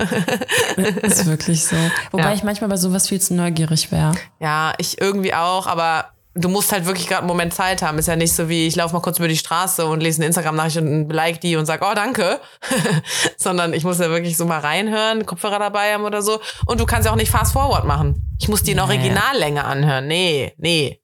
Ist 1.03 1.25
wirklich 1.25 1.63
so. 1.65 1.75
Wobei 2.11 2.23
Ja. 2.29 2.33
ich 2.33 2.43
manchmal 2.43 2.69
bei 2.69 2.77
sowas 2.77 3.07
viel 3.09 3.21
zu 3.21 3.33
neugierig 3.35 3.91
wäre. 3.91 4.13
Ja, 4.39 4.73
ich 4.77 4.99
irgendwie 5.01 5.33
auch, 5.33 5.67
aber 5.67 6.11
du 6.34 6.47
musst 6.49 6.71
halt 6.71 6.86
wirklich 6.86 7.07
gerade 7.07 7.19
einen 7.21 7.27
Moment 7.27 7.53
Zeit 7.53 7.82
haben. 7.82 7.97
Ist 7.97 8.07
ja 8.07 8.15
nicht 8.15 8.34
so 8.34 8.47
wie, 8.49 8.67
ich 8.67 8.75
laufe 8.75 8.93
mal 8.93 9.01
kurz 9.01 9.19
über 9.19 9.27
die 9.27 9.38
Straße 9.38 9.86
und 9.86 10.01
lese 10.01 10.19
eine 10.19 10.27
Instagram-Nachricht 10.27 10.77
und 10.77 11.09
like 11.09 11.41
die 11.41 11.55
und 11.55 11.65
sag, 11.65 11.82
oh, 11.82 11.93
danke. 11.93 12.39
Sondern 13.38 13.73
ich 13.73 13.84
muss 13.84 13.99
ja 13.99 14.09
wirklich 14.09 14.38
so 14.38 14.45
mal 14.45 14.59
reinhören, 14.59 15.25
Kopfhörer 15.25 15.59
dabei 15.59 15.93
haben 15.93 16.03
oder 16.05 16.21
so. 16.21 16.39
Und 16.65 16.79
du 16.79 16.86
kannst 16.86 17.05
ja 17.05 17.11
auch 17.11 17.17
nicht 17.17 17.32
fast 17.32 17.53
forward 17.53 17.86
machen. 17.86 18.36
Ich 18.39 18.47
muss 18.47 18.63
die 18.63 18.71
in 18.71 18.77
Nee. 18.77 18.84
Originallänge 18.84 19.63
anhören. 19.65 20.07
Nee, 20.07 20.53
nee. 20.57 21.01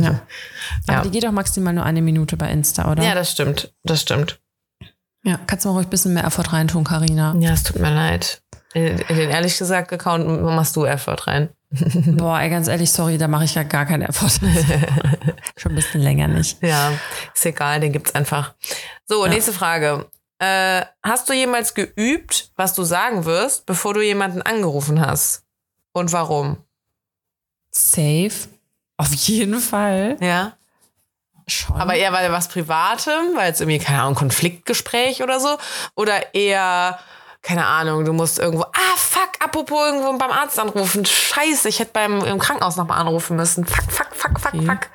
Ja. 0.00 0.20
Aber 0.86 0.92
Ja. 0.98 1.02
die 1.02 1.10
geht 1.10 1.26
auch 1.26 1.32
maximal 1.32 1.72
nur 1.72 1.84
eine 1.84 2.02
Minute 2.02 2.36
bei 2.36 2.50
Insta, 2.50 2.90
oder? 2.90 3.02
Ja, 3.02 3.14
das 3.14 3.30
stimmt. 3.32 3.72
Das 3.84 4.00
stimmt. 4.02 4.40
Ja, 5.24 5.38
kannst 5.46 5.64
du 5.64 5.68
mal 5.68 5.76
ruhig 5.76 5.86
ein 5.86 5.90
bisschen 5.90 6.14
mehr 6.14 6.24
Effort 6.24 6.52
reintun, 6.52 6.84
Karina. 6.84 7.34
Ja, 7.38 7.52
es 7.52 7.62
tut 7.62 7.78
mir 7.78 7.94
leid. 7.94 8.42
In, 8.74 8.98
in 8.98 9.16
den 9.16 9.30
ehrlich 9.30 9.56
gesagt 9.56 9.92
Account 9.92 10.26
machst 10.42 10.74
du 10.76 10.84
Effort 10.84 11.26
rein. 11.26 11.50
Boah, 12.18 12.40
ey, 12.40 12.50
ganz 12.50 12.68
ehrlich, 12.68 12.92
sorry, 12.92 13.18
da 13.18 13.28
mache 13.28 13.44
ich 13.44 13.54
ja 13.54 13.62
gar 13.62 13.86
keinen 13.86 14.02
Effort. 14.02 14.30
Schon 15.56 15.72
ein 15.72 15.76
bisschen 15.76 16.02
länger 16.02 16.28
nicht. 16.28 16.62
Ja, 16.62 16.92
ist 17.34 17.46
egal, 17.46 17.80
den 17.80 17.92
gibt's 17.92 18.14
einfach. 18.14 18.54
So, 19.06 19.26
nächste 19.26 19.52
Frage. 19.52 20.06
Äh, 20.38 20.84
hast 21.02 21.28
du 21.28 21.32
jemals 21.32 21.74
geübt, 21.74 22.50
was 22.56 22.74
du 22.74 22.82
sagen 22.82 23.24
wirst, 23.24 23.64
bevor 23.64 23.94
du 23.94 24.00
jemanden 24.02 24.42
angerufen 24.42 25.00
hast? 25.00 25.44
Und 25.92 26.12
warum? 26.12 26.58
Safe. 27.70 28.32
Auf 28.96 29.12
jeden 29.14 29.60
Fall. 29.60 30.16
Ja. 30.20 30.56
Schon. 31.46 31.76
Aber 31.76 31.94
eher 31.94 32.12
weil 32.12 32.30
was 32.32 32.48
Privatem, 32.48 33.34
weil 33.34 33.52
es 33.52 33.60
irgendwie, 33.60 33.78
keine 33.78 34.02
Ahnung, 34.02 34.14
Konfliktgespräch 34.14 35.22
oder 35.22 35.40
so? 35.40 35.58
Oder 35.94 36.34
eher, 36.34 36.98
keine 37.40 37.66
Ahnung, 37.66 38.04
du 38.04 38.12
musst 38.12 38.38
irgendwo, 38.38 38.64
ah, 38.64 38.96
apropos 39.42 39.78
irgendwo 39.86 40.12
beim 40.18 40.30
Arzt 40.30 40.58
anrufen. 40.58 41.04
Scheiße, 41.04 41.68
ich 41.68 41.78
hätte 41.80 41.92
beim 41.92 42.22
im 42.24 42.38
Krankenhaus 42.38 42.76
nochmal 42.76 42.98
anrufen 43.00 43.36
müssen. 43.36 43.66
Fuck, 43.66 43.90
fuck, 43.90 44.08
fuck, 44.14 44.40
fuck, 44.40 44.54
Okay. 44.54 44.66
fuck. 44.66 44.88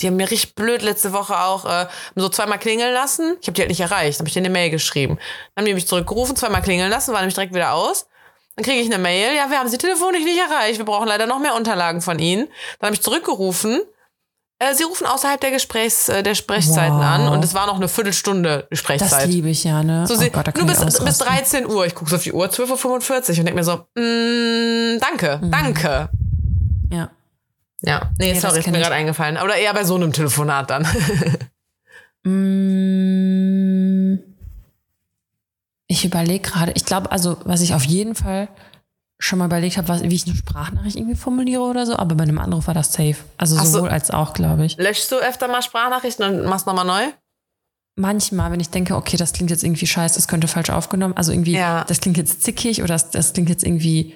Die 0.00 0.06
haben 0.06 0.16
mir 0.16 0.30
richtig 0.30 0.54
blöd 0.54 0.82
letzte 0.82 1.12
Woche 1.12 1.36
auch 1.38 1.64
äh, 1.64 1.86
so 2.14 2.28
zweimal 2.28 2.58
klingeln 2.60 2.94
lassen. 2.94 3.36
Ich 3.40 3.48
habe 3.48 3.54
die 3.54 3.62
halt 3.62 3.68
nicht 3.70 3.80
erreicht. 3.80 4.18
Dann 4.18 4.20
habe 4.20 4.28
ich 4.28 4.34
denen 4.34 4.46
eine 4.46 4.52
Mail 4.52 4.70
geschrieben. 4.70 5.16
Dann 5.54 5.62
haben 5.62 5.66
die 5.66 5.74
mich 5.74 5.88
zurückgerufen, 5.88 6.36
zweimal 6.36 6.62
klingeln 6.62 6.88
lassen, 6.90 7.12
war 7.12 7.20
nämlich 7.20 7.34
direkt 7.34 7.52
wieder 7.52 7.72
aus. 7.72 8.06
Dann 8.54 8.64
kriege 8.64 8.80
ich 8.80 8.86
eine 8.86 8.98
Mail, 8.98 9.34
ja, 9.36 9.50
wir 9.50 9.58
haben 9.58 9.68
sie 9.68 9.78
telefonisch 9.78 10.22
nicht 10.24 10.38
erreicht. 10.38 10.78
Wir 10.78 10.84
brauchen 10.84 11.08
leider 11.08 11.26
noch 11.26 11.38
mehr 11.40 11.54
Unterlagen 11.54 12.00
von 12.00 12.18
Ihnen. 12.20 12.46
Dann 12.78 12.88
habe 12.88 12.94
ich 12.94 13.02
zurückgerufen. 13.02 13.82
Äh, 14.60 14.74
sie 14.74 14.82
rufen 14.82 15.06
außerhalb 15.06 15.40
der 15.40 15.52
Gesprächs, 15.52 16.08
äh, 16.08 16.22
der 16.24 16.34
Sprechzeiten 16.34 16.96
Wow. 16.98 17.04
an 17.04 17.28
und 17.28 17.44
es 17.44 17.54
war 17.54 17.66
noch 17.66 17.76
eine 17.76 17.86
Viertelstunde 17.88 18.66
das 18.70 18.78
Sprechzeit. 18.80 19.28
liebe 19.28 19.48
ich 19.50 19.62
ja, 19.62 19.84
ne? 19.84 20.04
So, 20.06 20.14
oh 20.14 20.16
sie, 20.16 20.30
Gott, 20.30 20.46
nur 20.56 20.66
bis, 20.66 20.84
bis 20.84 20.96
ausrasten. 20.96 21.26
13 21.28 21.66
Uhr. 21.66 21.86
Ich 21.86 21.94
gucke 21.94 22.10
so 22.10 22.16
auf 22.16 22.22
die 22.24 22.32
Uhr, 22.32 22.46
12.45 22.46 23.12
Uhr 23.12 23.28
und 23.28 23.36
denke 23.36 23.54
mir 23.54 23.62
so, 23.64 23.76
mm, 23.94 24.98
danke, 25.00 25.38
Mhm. 25.40 25.50
danke. 25.52 26.08
Ja. 26.92 27.10
Ja, 27.82 28.10
nee, 28.18 28.32
das 28.32 28.42
sorry, 28.42 28.58
ist 28.58 28.66
mir 28.68 28.80
gerade 28.80 28.96
eingefallen. 28.96 29.36
Oder 29.38 29.54
eher 29.56 29.72
bei 29.74 29.84
so 29.84 29.94
einem 29.94 30.12
Telefonat 30.12 30.70
dann. 30.70 30.86
Mm, 32.88 34.18
Ich 35.86 36.04
überlege 36.04 36.40
gerade, 36.50 36.72
ich 36.74 36.84
glaube, 36.84 37.10
also 37.12 37.38
was 37.44 37.60
ich 37.62 37.74
auf 37.74 37.84
jeden 37.84 38.14
Fall 38.14 38.48
schon 39.20 39.38
mal 39.40 39.46
überlegt 39.46 39.76
habe, 39.76 39.88
was- 39.88 40.02
wie 40.02 40.14
ich 40.14 40.26
eine 40.26 40.36
Sprachnachricht 40.36 40.96
irgendwie 40.96 41.16
formuliere 41.16 41.62
oder 41.62 41.84
so, 41.86 41.96
aber 41.96 42.14
bei 42.14 42.22
einem 42.22 42.38
Anruf 42.38 42.66
war 42.68 42.74
das 42.74 42.92
safe. 42.92 43.16
Also 43.36 43.56
Ach 43.58 43.64
so. 43.64 43.78
sowohl 43.78 43.88
als 43.90 44.10
auch, 44.10 44.32
glaube 44.32 44.64
ich. 44.64 44.76
Löschst 44.76 45.10
du 45.10 45.16
öfter 45.16 45.48
mal 45.48 45.62
Sprachnachrichten 45.62 46.24
und 46.24 46.44
machst 46.48 46.66
nochmal 46.66 46.84
neu? 46.86 47.12
Manchmal, 47.96 48.52
wenn 48.52 48.60
ich 48.60 48.70
denke, 48.70 48.94
okay, 48.94 49.16
das 49.16 49.32
klingt 49.32 49.50
jetzt 49.50 49.64
irgendwie 49.64 49.86
scheiße, 49.88 50.14
das 50.14 50.28
könnte 50.28 50.46
falsch 50.46 50.70
aufgenommen, 50.70 51.16
also 51.16 51.32
irgendwie, 51.32 51.54
Ja. 51.54 51.82
das 51.84 51.98
klingt 52.00 52.16
jetzt 52.16 52.44
zickig 52.44 52.78
oder 52.82 52.94
das, 52.94 53.10
das 53.10 53.32
klingt 53.32 53.48
jetzt 53.48 53.64
irgendwie 53.64 54.14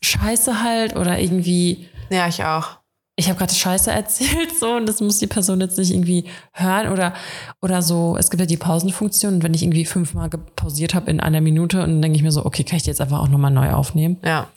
scheiße 0.00 0.62
halt 0.62 0.94
oder 0.94 1.18
irgendwie, 1.18 1.88
Ja, 2.08 2.28
ich 2.28 2.44
auch. 2.44 2.78
Ich 3.16 3.28
habe 3.28 3.38
gerade 3.38 3.54
Scheiße 3.54 3.90
erzählt 3.92 4.58
so 4.58 4.74
und 4.76 4.86
das 4.86 5.00
muss 5.00 5.18
die 5.18 5.26
Person 5.26 5.60
jetzt 5.60 5.78
nicht 5.78 5.90
irgendwie 5.90 6.24
hören 6.52 6.92
oder 6.92 7.14
oder 7.62 7.82
so. 7.82 8.16
Es 8.18 8.30
gibt 8.30 8.40
ja 8.40 8.46
die 8.46 8.56
Pausenfunktion 8.56 9.34
und 9.34 9.42
wenn 9.42 9.54
ich 9.54 9.62
irgendwie 9.62 9.86
fünfmal 9.86 10.28
gepausiert 10.28 10.94
habe 10.94 11.10
in 11.10 11.20
einer 11.20 11.40
Minute 11.40 11.82
und 11.82 11.88
dann 11.88 12.02
denke 12.02 12.16
ich 12.16 12.22
mir 12.22 12.32
so, 12.32 12.44
okay, 12.44 12.62
kann 12.62 12.76
ich 12.76 12.82
die 12.82 12.90
jetzt 12.90 13.00
einfach 13.00 13.20
auch 13.20 13.28
nochmal 13.28 13.50
neu 13.50 13.72
aufnehmen? 13.72 14.18
Ja. 14.24 14.48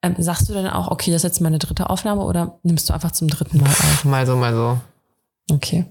Ähm, 0.00 0.14
sagst 0.18 0.48
du 0.48 0.54
dann 0.54 0.68
auch, 0.68 0.88
okay, 0.92 1.10
das 1.10 1.20
ist 1.20 1.30
jetzt 1.30 1.40
meine 1.40 1.58
dritte 1.58 1.90
Aufnahme 1.90 2.22
oder 2.22 2.60
nimmst 2.62 2.88
du 2.88 2.94
einfach 2.94 3.10
zum 3.10 3.26
dritten 3.28 3.58
Mal 3.58 3.70
auf? 3.70 4.04
Mal 4.04 4.26
so, 4.26 4.36
mal 4.36 4.54
so. 4.54 4.78
Okay. 5.52 5.86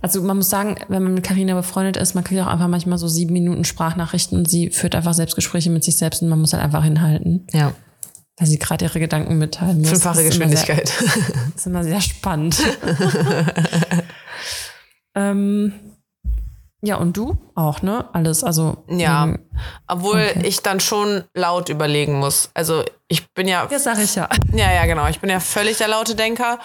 Also 0.00 0.22
man 0.22 0.38
muss 0.38 0.48
sagen, 0.48 0.76
wenn 0.88 1.02
man 1.02 1.14
mit 1.14 1.24
Karina 1.24 1.54
befreundet 1.54 1.96
ist, 1.96 2.14
man 2.14 2.24
kriegt 2.24 2.40
auch 2.40 2.46
einfach 2.46 2.68
manchmal 2.68 2.98
so 2.98 3.08
sieben 3.08 3.32
Minuten 3.32 3.64
Sprachnachrichten 3.64 4.38
und 4.38 4.48
sie 4.48 4.70
führt 4.70 4.94
einfach 4.94 5.12
Selbstgespräche 5.12 5.70
mit 5.70 5.84
sich 5.84 5.96
selbst 5.96 6.22
und 6.22 6.28
man 6.28 6.40
muss 6.40 6.52
halt 6.52 6.62
einfach 6.62 6.82
hinhalten, 6.84 7.46
Ja. 7.52 7.74
Weil 8.38 8.46
sie 8.48 8.58
gerade 8.58 8.84
ihre 8.86 8.98
Gedanken 9.00 9.38
mitteilen 9.38 9.78
muss. 9.80 9.90
Fünffache 9.90 10.22
Das 10.24 10.34
ist 10.34 10.36
immer 10.40 10.48
sehr- 10.48 10.74
Geschwindigkeit. 10.76 10.92
Das 11.46 11.54
ist 11.56 11.66
immer 11.66 11.84
sehr 11.84 12.00
spannend. 12.00 12.56
ähm, 15.14 15.72
ja, 16.84 16.96
und 16.96 17.16
du 17.16 17.36
auch, 17.54 17.82
ne? 17.82 18.08
Alles, 18.12 18.42
also. 18.42 18.84
Ja. 18.88 19.26
wegen- 19.26 19.48
Obwohl 19.86 20.26
Okay. 20.30 20.46
ich 20.46 20.60
dann 20.62 20.80
schon 20.80 21.24
laut 21.34 21.68
überlegen 21.68 22.18
muss. 22.18 22.50
Also 22.54 22.82
ich 23.08 23.30
bin 23.34 23.46
ja, 23.46 23.66
Das 23.66 23.84
sag 23.84 23.98
ich 23.98 24.14
ja. 24.16 24.28
ja, 24.52 24.72
ja, 24.72 24.86
genau. 24.86 25.06
Ich 25.08 25.20
bin 25.20 25.30
ja 25.30 25.38
völlig 25.40 25.78
der 25.78 25.88
laute 25.88 26.14
Denker. 26.14 26.58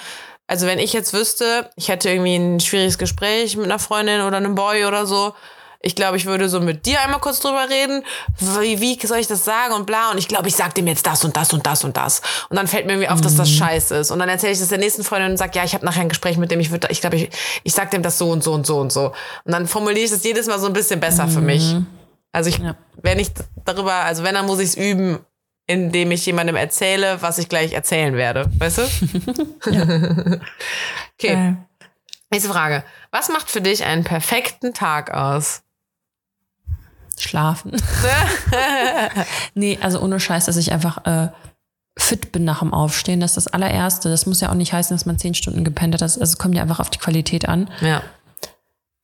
Also 0.47 0.65
wenn 0.65 0.79
ich 0.79 0.93
jetzt 0.93 1.13
wüsste, 1.13 1.69
ich 1.75 1.89
hätte 1.89 2.09
irgendwie 2.09 2.35
ein 2.35 2.59
schwieriges 2.61 2.97
Gespräch 2.97 3.57
mit 3.57 3.65
einer 3.65 3.79
Freundin 3.79 4.21
oder 4.21 4.37
einem 4.37 4.55
Boy 4.55 4.85
oder 4.85 5.05
so, 5.05 5.33
ich 5.81 5.95
glaube, 5.95 6.17
ich 6.17 6.25
würde 6.25 6.49
so 6.49 6.59
mit 6.59 6.85
dir 6.85 7.01
einmal 7.01 7.19
kurz 7.19 7.39
drüber 7.39 7.67
reden, 7.69 8.03
wie, 8.39 8.79
wie 8.81 9.07
soll 9.07 9.19
ich 9.19 9.27
das 9.27 9.45
sagen 9.45 9.73
und 9.73 9.85
bla. 9.85 10.11
Und 10.11 10.17
ich 10.17 10.27
glaube, 10.27 10.47
ich 10.47 10.55
sag 10.55 10.73
dem 10.75 10.87
jetzt 10.87 11.05
das 11.05 11.23
und 11.23 11.35
das 11.37 11.53
und 11.53 11.65
das 11.67 11.83
und 11.83 11.95
das. 11.97 12.21
Und 12.49 12.55
dann 12.57 12.67
fällt 12.67 12.85
mir 12.85 12.93
irgendwie 12.93 13.09
auf, 13.09 13.21
dass 13.21 13.35
das 13.35 13.49
scheiße 13.49 13.95
ist. 13.95 14.11
Und 14.11 14.19
dann 14.19 14.29
erzähle 14.29 14.53
ich 14.53 14.59
das 14.59 14.69
der 14.69 14.79
nächsten 14.79 15.03
Freundin 15.03 15.31
und 15.31 15.37
sage, 15.37 15.51
ja, 15.57 15.63
ich 15.63 15.73
habe 15.73 15.85
nachher 15.85 16.01
ein 16.01 16.09
Gespräch 16.09 16.37
mit 16.37 16.49
dem, 16.51 16.59
ich 16.59 16.71
würde, 16.71 16.87
ich 16.91 17.01
glaube, 17.01 17.15
ich, 17.17 17.29
ich 17.63 17.73
sag 17.73 17.91
dem 17.91 18.01
das 18.03 18.17
so 18.17 18.29
und 18.31 18.43
so 18.43 18.53
und 18.53 18.65
so 18.65 18.79
und 18.79 18.91
so. 18.91 19.13
Und 19.43 19.51
dann 19.51 19.67
formuliere 19.67 20.05
ich 20.05 20.11
das 20.11 20.23
jedes 20.23 20.47
Mal 20.47 20.59
so 20.59 20.67
ein 20.67 20.73
bisschen 20.73 20.99
besser 20.99 21.27
für 21.27 21.41
mich. 21.41 21.75
Also 22.31 22.49
ich, 22.49 22.57
Ja. 22.57 22.75
wenn 23.01 23.19
ich 23.19 23.29
darüber, 23.65 23.93
also 23.93 24.23
wenn, 24.23 24.35
dann 24.35 24.45
muss 24.45 24.59
ich 24.59 24.69
es 24.69 24.75
üben, 24.75 25.19
indem 25.67 26.11
ich 26.11 26.25
jemandem 26.25 26.55
erzähle, 26.55 27.21
was 27.21 27.37
ich 27.39 27.49
gleich 27.49 27.73
erzählen 27.73 28.15
werde. 28.15 28.49
Weißt 28.57 28.77
du? 28.77 28.81
okay, 31.13 31.33
Äh, 31.33 31.53
nächste 32.29 32.49
Frage. 32.49 32.83
Was 33.11 33.29
macht 33.29 33.49
für 33.49 33.61
dich 33.61 33.83
einen 33.83 34.03
perfekten 34.03 34.73
Tag 34.73 35.13
aus? 35.13 35.61
Schlafen. 37.21 37.71
nee, 39.53 39.77
also 39.81 39.99
ohne 40.01 40.19
Scheiß, 40.19 40.45
dass 40.45 40.57
ich 40.57 40.71
einfach 40.71 41.05
äh, 41.05 41.29
fit 41.97 42.31
bin 42.31 42.43
nach 42.43 42.59
dem 42.59 42.73
Aufstehen. 42.73 43.19
Das 43.19 43.31
ist 43.31 43.45
das 43.45 43.53
allererste. 43.53 44.09
Das 44.09 44.25
muss 44.25 44.41
ja 44.41 44.49
auch 44.49 44.55
nicht 44.55 44.73
heißen, 44.73 44.95
dass 44.95 45.05
man 45.05 45.17
zehn 45.17 45.33
Stunden 45.33 45.63
gepennt 45.63 45.93
hat. 45.93 46.01
Das, 46.01 46.17
also 46.17 46.31
es 46.31 46.37
kommt 46.37 46.55
ja 46.55 46.61
einfach 46.61 46.79
auf 46.79 46.89
die 46.89 46.99
Qualität 46.99 47.47
an. 47.47 47.69
Ja. 47.81 48.01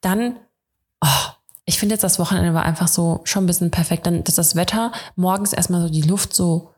Dann, 0.01 0.35
oh, 1.01 1.31
ich 1.65 1.79
finde 1.79 1.95
jetzt 1.95 2.03
das 2.03 2.19
Wochenende 2.19 2.53
war 2.53 2.63
einfach 2.63 2.87
so 2.87 3.21
schon 3.23 3.43
ein 3.43 3.47
bisschen 3.47 3.71
perfekt. 3.71 4.05
Dann, 4.05 4.23
dass 4.23 4.35
das 4.35 4.55
Wetter 4.55 4.91
morgens 5.15 5.53
erstmal 5.53 5.81
so 5.81 5.89
die 5.89 6.01
Luft 6.01 6.33
so 6.33 6.72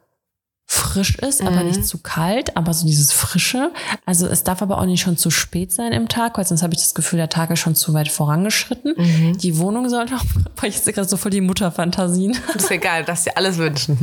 frisch 0.67 1.17
ist, 1.19 1.41
aber 1.41 1.61
Mhm. 1.61 1.67
nicht 1.67 1.85
zu 1.85 1.99
kalt, 1.99 2.57
aber 2.57 2.73
so 2.73 2.85
dieses 2.87 3.11
Frische. 3.11 3.71
Also 4.05 4.25
es 4.27 4.43
darf 4.43 4.61
aber 4.63 4.79
auch 4.79 4.85
nicht 4.85 5.01
schon 5.01 5.15
zu 5.17 5.29
spät 5.29 5.71
sein 5.71 5.91
im 5.91 6.07
Tag, 6.07 6.37
weil 6.37 6.45
sonst 6.47 6.63
habe 6.63 6.73
ich 6.73 6.81
das 6.81 6.95
Gefühl, 6.95 7.17
der 7.17 7.29
Tag 7.29 7.51
ist 7.51 7.59
schon 7.59 7.75
zu 7.75 7.93
weit 7.93 8.07
vorangeschritten. 8.11 8.95
Mhm. 8.97 9.37
Die 9.37 9.57
Wohnung 9.59 9.89
sollte 9.89 10.15
auch, 10.15 10.23
weil 10.57 10.69
ich 10.69 10.79
sehe 10.81 10.93
gerade 10.93 11.07
so 11.07 11.17
voll 11.17 11.31
die 11.31 11.41
Mutterfantasien. 11.41 12.35
Das 12.53 12.63
ist 12.63 12.71
egal, 12.71 13.03
das 13.05 13.23
dir 13.25 13.37
alles 13.37 13.57
wünschen. 13.57 13.97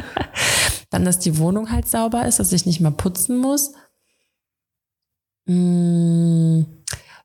Dann, 0.90 1.04
dass 1.04 1.18
die 1.20 1.38
Wohnung 1.38 1.70
halt 1.70 1.88
sauber 1.88 2.26
ist, 2.26 2.40
dass 2.40 2.52
ich 2.52 2.66
nicht 2.66 2.80
mehr 2.80 2.90
putzen 2.90 3.38
muss. 3.38 3.72
Mm, 5.46 6.62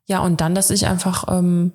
Ja, 0.08 0.20
und 0.20 0.40
dann, 0.40 0.54
dass 0.54 0.70
ich 0.70 0.86
einfach 0.86 1.24
ähm, 1.28 1.72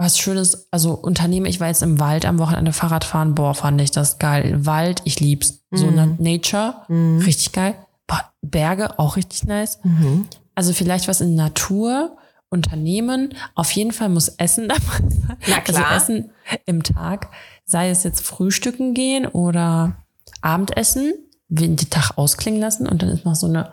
was 0.00 0.18
Schönes, 0.18 0.66
also 0.70 0.94
unternehme. 0.94 1.48
Ich 1.48 1.60
war 1.60 1.68
jetzt 1.68 1.82
im 1.82 2.00
Wald 2.00 2.24
am 2.24 2.38
Wochenende 2.38 2.72
Fahrrad 2.72 3.04
fahren. 3.04 3.34
Boah, 3.34 3.54
fand 3.54 3.80
ich 3.80 3.90
das 3.90 4.18
geil. 4.18 4.64
Wald, 4.64 5.02
ich 5.04 5.20
lieb's. 5.20 5.62
So 5.70 5.86
Mhm. 5.86 5.94
Na- 5.94 6.16
Nature, 6.18 6.74
richtig 6.88 7.52
geil. 7.52 7.74
Boah, 8.06 8.32
Berge, 8.40 8.98
auch 8.98 9.16
richtig 9.16 9.44
nice. 9.44 9.78
Also 10.54 10.72
vielleicht 10.72 11.06
was 11.06 11.20
in 11.20 11.34
Natur, 11.34 12.16
Unternehmen. 12.48 13.34
Auf 13.54 13.70
jeden 13.72 13.92
Fall 13.92 14.08
muss 14.08 14.28
Essen 14.28 14.68
dabei 14.68 14.80
sein. 15.08 15.36
Na 15.48 15.60
klar. 15.60 15.86
Also 15.90 16.12
Essen 16.14 16.30
im 16.66 16.82
Tag, 16.82 17.28
sei 17.64 17.90
es 17.90 18.02
jetzt 18.02 18.22
Frühstücken 18.24 18.94
gehen 18.94 19.26
oder 19.26 19.96
Abendessen, 20.40 21.12
den 21.48 21.76
Tag 21.76 22.16
ausklingen 22.16 22.60
lassen 22.60 22.88
und 22.88 23.02
dann 23.02 23.10
ist 23.10 23.24
noch 23.24 23.34
so 23.36 23.46
eine 23.46 23.72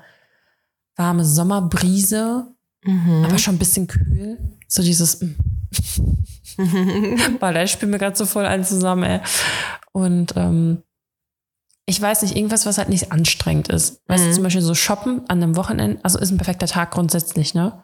warme 0.97 1.23
Sommerbrise, 1.25 2.47
Mhm. 2.83 3.23
aber 3.25 3.37
schon 3.37 3.55
ein 3.55 3.59
bisschen 3.59 3.87
kühl. 3.87 4.37
So 4.67 4.81
dieses, 4.83 5.21
mm. 5.21 5.35
weil 7.39 7.53
da 7.53 7.67
spielen 7.67 7.91
wir 7.91 7.99
gerade 7.99 8.15
so 8.15 8.25
voll 8.25 8.45
ein 8.45 8.63
zusammen, 8.63 9.03
ey. 9.03 9.19
Und 9.91 10.33
ähm, 10.35 10.83
ich 11.85 12.01
weiß 12.01 12.21
nicht, 12.23 12.35
irgendwas, 12.35 12.65
was 12.65 12.77
halt 12.77 12.89
nicht 12.89 13.11
anstrengend 13.11 13.69
ist. 13.69 14.01
Weißt 14.07 14.23
Mhm. 14.23 14.27
du, 14.29 14.33
zum 14.35 14.43
Beispiel 14.43 14.61
so 14.61 14.73
shoppen 14.73 15.21
an 15.29 15.41
einem 15.41 15.55
Wochenende, 15.55 15.99
also 16.03 16.19
ist 16.19 16.31
ein 16.31 16.37
perfekter 16.37 16.67
Tag 16.67 16.91
grundsätzlich, 16.91 17.53
ne? 17.53 17.83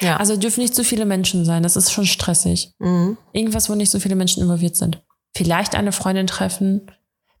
Ja. 0.00 0.16
Also 0.16 0.36
dürfen 0.36 0.60
nicht 0.60 0.74
so 0.74 0.82
viele 0.82 1.04
Menschen 1.06 1.44
sein, 1.44 1.62
das 1.62 1.76
ist 1.76 1.92
schon 1.92 2.06
stressig. 2.06 2.72
Mhm. 2.80 3.16
Irgendwas, 3.32 3.70
wo 3.70 3.74
nicht 3.74 3.90
so 3.90 4.00
viele 4.00 4.16
Menschen 4.16 4.42
involviert 4.42 4.76
sind. 4.76 5.02
Vielleicht 5.36 5.76
eine 5.76 5.92
Freundin 5.92 6.26
treffen, 6.26 6.90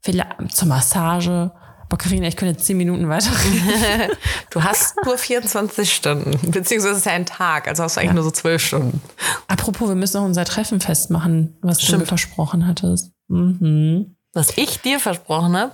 vielleicht 0.00 0.54
zur 0.54 0.68
Massage. 0.68 1.50
Boah, 1.88 1.98
Carina, 1.98 2.26
ich 2.26 2.36
könnte 2.36 2.54
jetzt 2.54 2.66
zehn 2.66 2.76
Minuten 2.76 3.08
weiterreden. 3.08 4.10
Du 4.50 4.62
hast 4.64 4.96
nur 5.04 5.18
24 5.18 5.92
Stunden, 5.92 6.50
beziehungsweise 6.50 6.92
es 6.92 6.98
ist 6.98 7.06
ja 7.06 7.12
ein 7.12 7.26
Tag, 7.26 7.68
also 7.68 7.82
hast 7.82 7.96
du 7.96 8.00
eigentlich 8.00 8.14
nur 8.14 8.22
so 8.24 8.30
12 8.30 8.62
Stunden. 8.62 9.00
Apropos, 9.48 9.88
wir 9.88 9.94
müssen 9.94 10.16
noch 10.18 10.24
unser 10.24 10.44
Treffen 10.46 10.80
festmachen, 10.80 11.56
was 11.60 11.78
du 11.78 11.84
Stimmt. 11.84 12.00
mir 12.00 12.06
versprochen 12.06 12.66
hattest. 12.66 13.10
Mhm. 13.28 14.16
Was 14.32 14.56
ich 14.56 14.80
dir 14.80 14.98
versprochen 14.98 15.56
habe. 15.56 15.72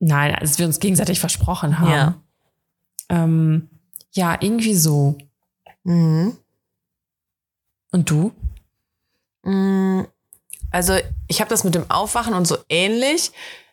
Nein, 0.00 0.34
als 0.34 0.58
wir 0.58 0.66
uns 0.66 0.80
gegenseitig 0.80 1.20
versprochen 1.20 1.78
haben. 1.78 1.90
Ja. 1.90 2.14
Ähm, 3.08 3.68
ja, 4.12 4.36
irgendwie 4.40 4.74
so. 4.74 5.16
Mhm. 5.84 6.36
Und 7.92 8.10
du? 8.10 8.32
Mm, 9.44 10.02
Also 10.70 10.94
ich 11.28 11.40
habe 11.40 11.50
das 11.50 11.64
mit 11.64 11.74
dem 11.74 11.90
Aufwachen 11.90 12.34
und 12.34 12.46
so 12.46 12.58
ähnlich. 12.68 13.32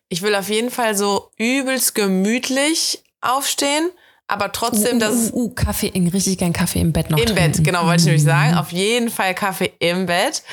Ich 0.10 0.22
will 0.22 0.36
auf 0.36 0.50
jeden 0.50 0.70
Fall 0.72 0.96
so 0.96 1.32
übelst 1.38 1.96
gemütlich 1.96 3.04
aufstehen, 3.22 3.90
aber 4.28 4.52
trotzdem, 4.52 5.00
dass 5.00 5.14
es 5.14 5.32
uh, 5.34 5.46
uh, 5.46 5.50
Kaffee, 5.54 5.92
richtig 6.14 6.38
gern 6.40 6.54
Kaffee 6.54 6.80
im 6.80 6.94
Bett 6.94 7.10
noch 7.10 7.18
im 7.18 7.26
trinken. 7.26 7.52
Bett, 7.54 7.64
genau, 7.64 7.86
wollte 7.86 8.02
ich 8.02 8.06
nämlich 8.06 8.24
sagen. 8.24 8.56
Auf 8.56 8.72
jeden 8.72 9.10
Fall 9.10 9.34
Kaffee 9.36 9.72
im 9.80 10.06
Bett. 10.06 10.44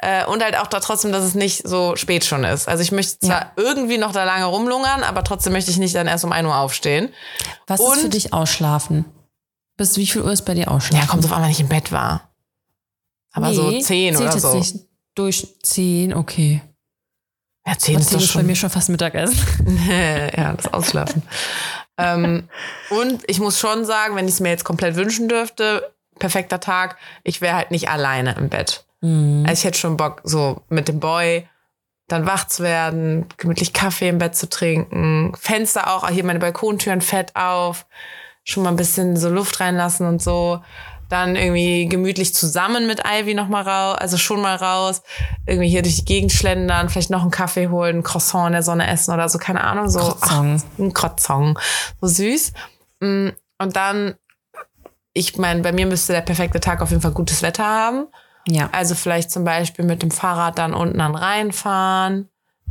Äh, 0.00 0.24
und 0.26 0.42
halt 0.44 0.56
auch 0.56 0.66
da 0.68 0.78
trotzdem, 0.80 1.10
dass 1.10 1.24
es 1.24 1.34
nicht 1.34 1.66
so 1.66 1.96
spät 1.96 2.24
schon 2.24 2.44
ist. 2.44 2.68
Also 2.68 2.82
ich 2.82 2.92
möchte 2.92 3.18
zwar 3.18 3.40
Ja. 3.40 3.52
irgendwie 3.56 3.98
noch 3.98 4.12
da 4.12 4.24
lange 4.24 4.44
rumlungern, 4.44 5.02
aber 5.02 5.24
trotzdem 5.24 5.52
möchte 5.52 5.70
ich 5.70 5.78
nicht 5.78 5.94
dann 5.94 6.06
erst 6.06 6.24
um 6.24 6.32
1 6.32 6.46
Uhr 6.46 6.56
aufstehen. 6.56 7.08
Was 7.66 7.80
ist 7.80 7.86
für 7.94 8.04
Und- 8.04 8.14
dich 8.14 8.32
ausschlafen? 8.32 9.04
Bis 9.76 9.96
wie 9.96 10.06
viel 10.06 10.22
Uhr 10.22 10.32
ist 10.32 10.44
bei 10.44 10.54
dir 10.54 10.70
ausschlafen? 10.70 11.04
Ja, 11.04 11.10
kommt 11.10 11.24
drauf 11.24 11.32
an, 11.32 11.42
wenn 11.42 11.50
ich 11.50 11.60
im 11.60 11.68
Bett 11.68 11.92
war. 11.92 12.30
Aber 13.32 13.52
so 13.54 13.70
10 13.70 13.82
zählt 14.16 14.20
oder 14.20 14.38
so. 14.38 14.54
Nicht 14.54 14.76
durch 15.14 15.46
10, 15.62 16.14
okay. 16.14 16.62
Ja, 17.68 17.76
10 17.76 17.96
Und 17.96 18.00
ist 18.00 18.08
10 18.08 18.18
doch 18.18 18.24
ist 18.24 18.28
bei 18.32 18.38
schon. 18.40 18.46
mir 18.46 18.56
schon 18.56 18.70
fast 18.70 18.88
Mittagessen. 18.88 19.38
ja, 20.36 20.52
das 20.54 20.72
Ausschlafen. 20.72 21.22
ähm, 21.98 22.48
und 22.90 23.22
ich 23.26 23.40
muss 23.40 23.58
schon 23.58 23.84
sagen, 23.84 24.16
wenn 24.16 24.26
ich 24.26 24.34
es 24.34 24.40
mir 24.40 24.50
jetzt 24.50 24.64
komplett 24.64 24.96
wünschen 24.96 25.28
dürfte, 25.28 25.92
perfekter 26.18 26.60
Tag, 26.60 26.96
ich 27.24 27.40
wäre 27.40 27.56
halt 27.56 27.70
nicht 27.70 27.90
alleine 27.90 28.34
im 28.38 28.48
Bett. 28.48 28.84
Mhm. 29.02 29.44
Also 29.46 29.60
ich 29.60 29.64
hätte 29.64 29.78
schon 29.78 29.96
Bock, 29.96 30.20
so 30.24 30.62
mit 30.68 30.88
dem 30.88 31.00
Boy 31.00 31.46
dann 32.08 32.24
wach 32.24 32.46
zu 32.46 32.62
werden, 32.62 33.26
gemütlich 33.36 33.74
Kaffee 33.74 34.08
im 34.08 34.16
Bett 34.16 34.34
zu 34.34 34.48
trinken, 34.48 35.34
Fenster 35.38 35.92
auch, 35.92 36.08
hier 36.08 36.24
meine 36.24 36.38
Balkontüren 36.38 37.02
fett 37.02 37.36
auf, 37.36 37.84
schon 38.44 38.62
mal 38.62 38.70
ein 38.70 38.76
bisschen 38.76 39.14
so 39.18 39.28
Luft 39.28 39.60
reinlassen 39.60 40.06
und 40.06 40.22
so. 40.22 40.62
Dann 41.08 41.36
irgendwie 41.36 41.88
gemütlich 41.88 42.34
zusammen 42.34 42.86
mit 42.86 43.00
Ivy 43.06 43.34
noch 43.34 43.48
mal 43.48 43.62
raus, 43.62 43.96
also 43.98 44.18
schon 44.18 44.42
mal 44.42 44.56
raus, 44.56 45.02
irgendwie 45.46 45.68
hier 45.68 45.82
durch 45.82 45.96
die 45.96 46.04
Gegend 46.04 46.32
schlendern, 46.32 46.88
vielleicht 46.90 47.10
noch 47.10 47.22
einen 47.22 47.30
Kaffee 47.30 47.68
holen, 47.68 47.98
ein 47.98 48.02
Croissant 48.02 48.48
in 48.48 48.52
der 48.52 48.62
Sonne 48.62 48.86
essen 48.86 49.14
oder 49.14 49.28
so, 49.28 49.38
keine 49.38 49.64
Ahnung, 49.64 49.88
so 49.88 50.00
Croissant. 50.00 50.62
Ach, 50.64 50.78
ein 50.78 50.92
Croissant, 50.92 51.58
so 52.00 52.06
süß. 52.06 52.52
Mm, 53.00 53.28
Und 53.58 53.76
dann 53.76 54.14
ich 55.18 55.36
meine, 55.36 55.62
bei 55.62 55.72
mir 55.72 55.86
müsste 55.86 56.12
der 56.12 56.20
perfekte 56.20 56.60
Tag 56.60 56.80
auf 56.80 56.90
jeden 56.90 57.02
Fall 57.02 57.10
gutes 57.10 57.42
Wetter 57.42 57.64
haben. 57.64 58.06
Ja. 58.46 58.68
Also 58.72 58.94
vielleicht 58.94 59.30
zum 59.30 59.44
Beispiel 59.44 59.84
mit 59.84 60.02
dem 60.02 60.12
Fahrrad 60.12 60.58
dann 60.58 60.74
unten 60.74 61.00
an 61.00 61.16
reinfahren, 61.16 62.28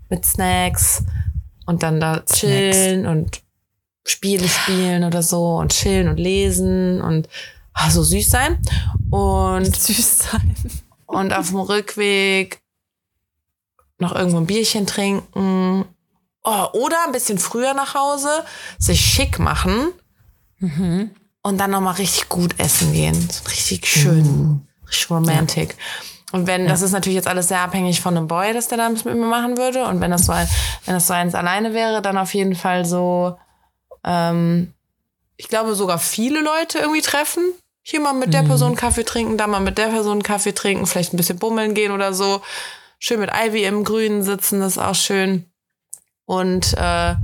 mit 0.09 0.25
Snacks 0.25 1.03
und 1.65 1.83
dann 1.83 1.99
da 1.99 2.21
chillen 2.21 3.05
und 3.05 3.41
Spiele 4.05 4.47
spielen 4.47 5.03
oder 5.03 5.21
so 5.21 5.57
und 5.57 5.73
chillen 5.73 6.07
und 6.07 6.17
lesen 6.17 7.01
und 7.01 7.27
ah, 7.77 7.89
so 7.89 8.03
süß 8.03 8.29
sein. 8.29 8.59
Und, 9.09 9.75
Süß 9.79 10.19
sein. 10.19 10.55
und 11.05 11.33
auf 11.33 11.49
dem 11.49 11.59
Rückweg 11.59 12.61
noch 13.99 14.13
irgendwo 14.15 14.37
ein 14.37 14.45
Bierchen 14.45 14.85
trinken. 14.85 15.85
Oh, 16.43 16.65
oder 16.73 16.97
ein 17.05 17.11
bisschen 17.11 17.39
früher 17.39 17.73
nach 17.73 17.93
Hause, 17.93 18.45
sich 18.79 19.01
schick 19.01 19.39
machen 19.39 19.89
und 21.41 21.57
dann 21.57 21.71
nochmal 21.71 21.95
richtig 21.95 22.29
gut 22.29 22.59
essen 22.59 22.93
gehen. 22.93 23.29
So 23.29 23.49
Richtig 23.49 23.87
schön, 23.87 24.67
richtig 24.87 25.09
romantic. 25.09 25.75
Und 26.31 26.45
wenn, 26.47 26.67
das 26.67 26.81
ist 26.81 26.91
natürlich 26.91 27.15
jetzt 27.15 27.27
alles 27.27 27.47
sehr 27.47 27.61
abhängig 27.61 28.01
von 28.01 28.15
einem 28.17 28.27
Boy, 28.27 28.53
dass 28.53 28.67
der 28.67 28.77
das 28.77 29.05
mit 29.05 29.15
mir 29.15 29.25
machen 29.27 29.57
würde. 29.57 29.85
Und 29.85 30.01
wenn 30.01 30.11
das 30.11 30.25
so 30.25 30.33
ein, 30.33 30.47
wenn 30.85 30.93
das 30.93 31.07
so 31.07 31.13
eins 31.13 31.35
alleine 31.35 31.73
wäre, 31.73 32.01
dann 32.01 32.17
auf 32.17 32.33
jeden 32.33 32.55
Fall 32.55 32.85
so, 32.85 33.37
ähm, 34.03 34.73
ich 35.37 35.47
glaube 35.47 35.75
sogar 35.75 35.99
viele 35.99 36.41
Leute 36.41 36.79
irgendwie 36.79 37.01
treffen. 37.01 37.43
Hier 37.89 38.01
mal 38.01 38.11
mit 38.11 38.33
der 38.33 38.43
Person 38.43 38.75
Kaffee 38.75 39.05
trinken, 39.05 39.37
da 39.37 39.47
mal 39.47 39.61
mit 39.61 39.77
der 39.77 39.87
Person 39.87 40.21
Kaffee 40.21 40.51
trinken, 40.51 40.85
vielleicht 40.87 41.13
ein 41.13 41.17
bisschen 41.17 41.39
bummeln 41.39 41.73
gehen 41.73 41.93
oder 41.93 42.13
so. 42.13 42.41
Schön 42.99 43.21
mit 43.21 43.29
Ivy 43.33 43.63
im 43.63 43.85
Grünen 43.85 44.23
sitzen, 44.23 44.59
das 44.59 44.73
ist 44.73 44.77
auch 44.77 44.93
schön. 44.93 45.45
Und 46.25 46.73
äh, 46.73 47.15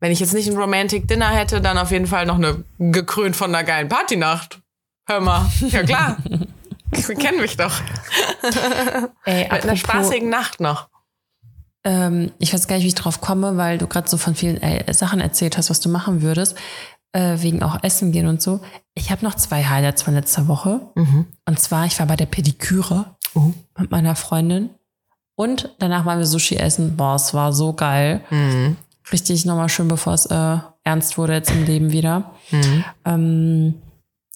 wenn 0.00 0.10
ich 0.10 0.18
jetzt 0.18 0.34
nicht 0.34 0.50
ein 0.50 0.56
Romantic 0.56 1.06
Dinner 1.06 1.28
hätte, 1.28 1.60
dann 1.60 1.78
auf 1.78 1.92
jeden 1.92 2.08
Fall 2.08 2.26
noch 2.26 2.38
eine 2.38 2.64
gekrönt 2.80 3.36
von 3.36 3.54
einer 3.54 3.62
geilen 3.62 3.88
Partynacht. 3.88 4.60
Hör 5.06 5.20
mal, 5.20 5.48
ja 5.60 5.84
klar. 5.84 6.16
Sie 6.92 7.14
kennen 7.14 7.40
mich 7.40 7.56
doch. 7.56 7.80
Ey, 9.24 9.44
Mit 9.44 9.62
einer 9.62 9.76
spaßigen 9.76 10.28
Nacht 10.28 10.58
noch. 10.58 10.88
Ähm, 11.84 12.32
ich 12.40 12.52
weiß 12.52 12.66
gar 12.66 12.74
nicht, 12.76 12.84
wie 12.84 12.88
ich 12.88 12.94
drauf 12.96 13.20
komme, 13.20 13.56
weil 13.56 13.78
du 13.78 13.86
gerade 13.86 14.10
so 14.10 14.16
von 14.16 14.34
vielen 14.34 14.60
äh, 14.60 14.92
Sachen 14.92 15.20
erzählt 15.20 15.56
hast, 15.56 15.70
was 15.70 15.78
du 15.78 15.88
machen 15.88 16.20
würdest. 16.22 16.56
Äh, 17.14 17.42
wegen 17.42 17.62
auch 17.62 17.82
Essen 17.82 18.10
gehen 18.12 18.26
und 18.26 18.40
so. 18.40 18.60
Ich 18.94 19.10
habe 19.10 19.22
noch 19.24 19.34
zwei 19.34 19.64
Highlights 19.64 20.02
von 20.02 20.14
letzter 20.14 20.48
Woche. 20.48 20.80
Und 20.94 21.60
zwar, 21.60 21.84
ich 21.84 21.98
war 21.98 22.06
bei 22.06 22.16
der 22.16 22.26
Pediküre 22.26 23.16
Oh. 23.34 23.52
mit 23.78 23.90
meiner 23.90 24.16
Freundin. 24.16 24.70
Und 25.34 25.74
danach 25.78 26.04
waren 26.06 26.18
wir 26.18 26.26
Sushi 26.26 26.56
essen. 26.56 26.96
Boah, 26.96 27.16
es 27.16 27.34
war 27.34 27.52
so 27.52 27.72
geil. 27.74 28.20
Richtig 29.12 29.44
nochmal 29.44 29.68
schön, 29.68 29.88
bevor 29.88 30.14
es 30.14 30.26
äh, 30.26 30.56
ernst 30.84 31.18
wurde 31.18 31.34
jetzt 31.34 31.50
im 31.50 31.64
Leben 31.66 31.92
wieder. 31.92 32.30
Ähm, 33.04 33.74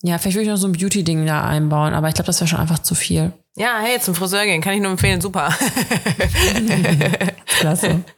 ja, 0.02 0.18
vielleicht 0.18 0.36
würde 0.36 0.42
ich 0.44 0.48
noch 0.50 0.56
so 0.58 0.66
ein 0.68 0.72
Beauty-Ding 0.72 1.24
da 1.26 1.44
einbauen, 1.44 1.94
aber 1.94 2.08
ich 2.08 2.14
glaube, 2.14 2.26
das 2.26 2.40
wäre 2.40 2.48
schon 2.48 2.60
einfach 2.60 2.78
zu 2.80 2.94
viel. 2.94 3.32
Ja, 3.56 3.78
hey, 3.82 3.98
zum 4.00 4.14
Friseur 4.14 4.44
gehen, 4.44 4.60
kann 4.60 4.74
ich 4.74 4.80
nur 4.82 4.90
empfehlen, 4.90 5.20
super. 5.22 5.48
Klasse. 7.46 8.02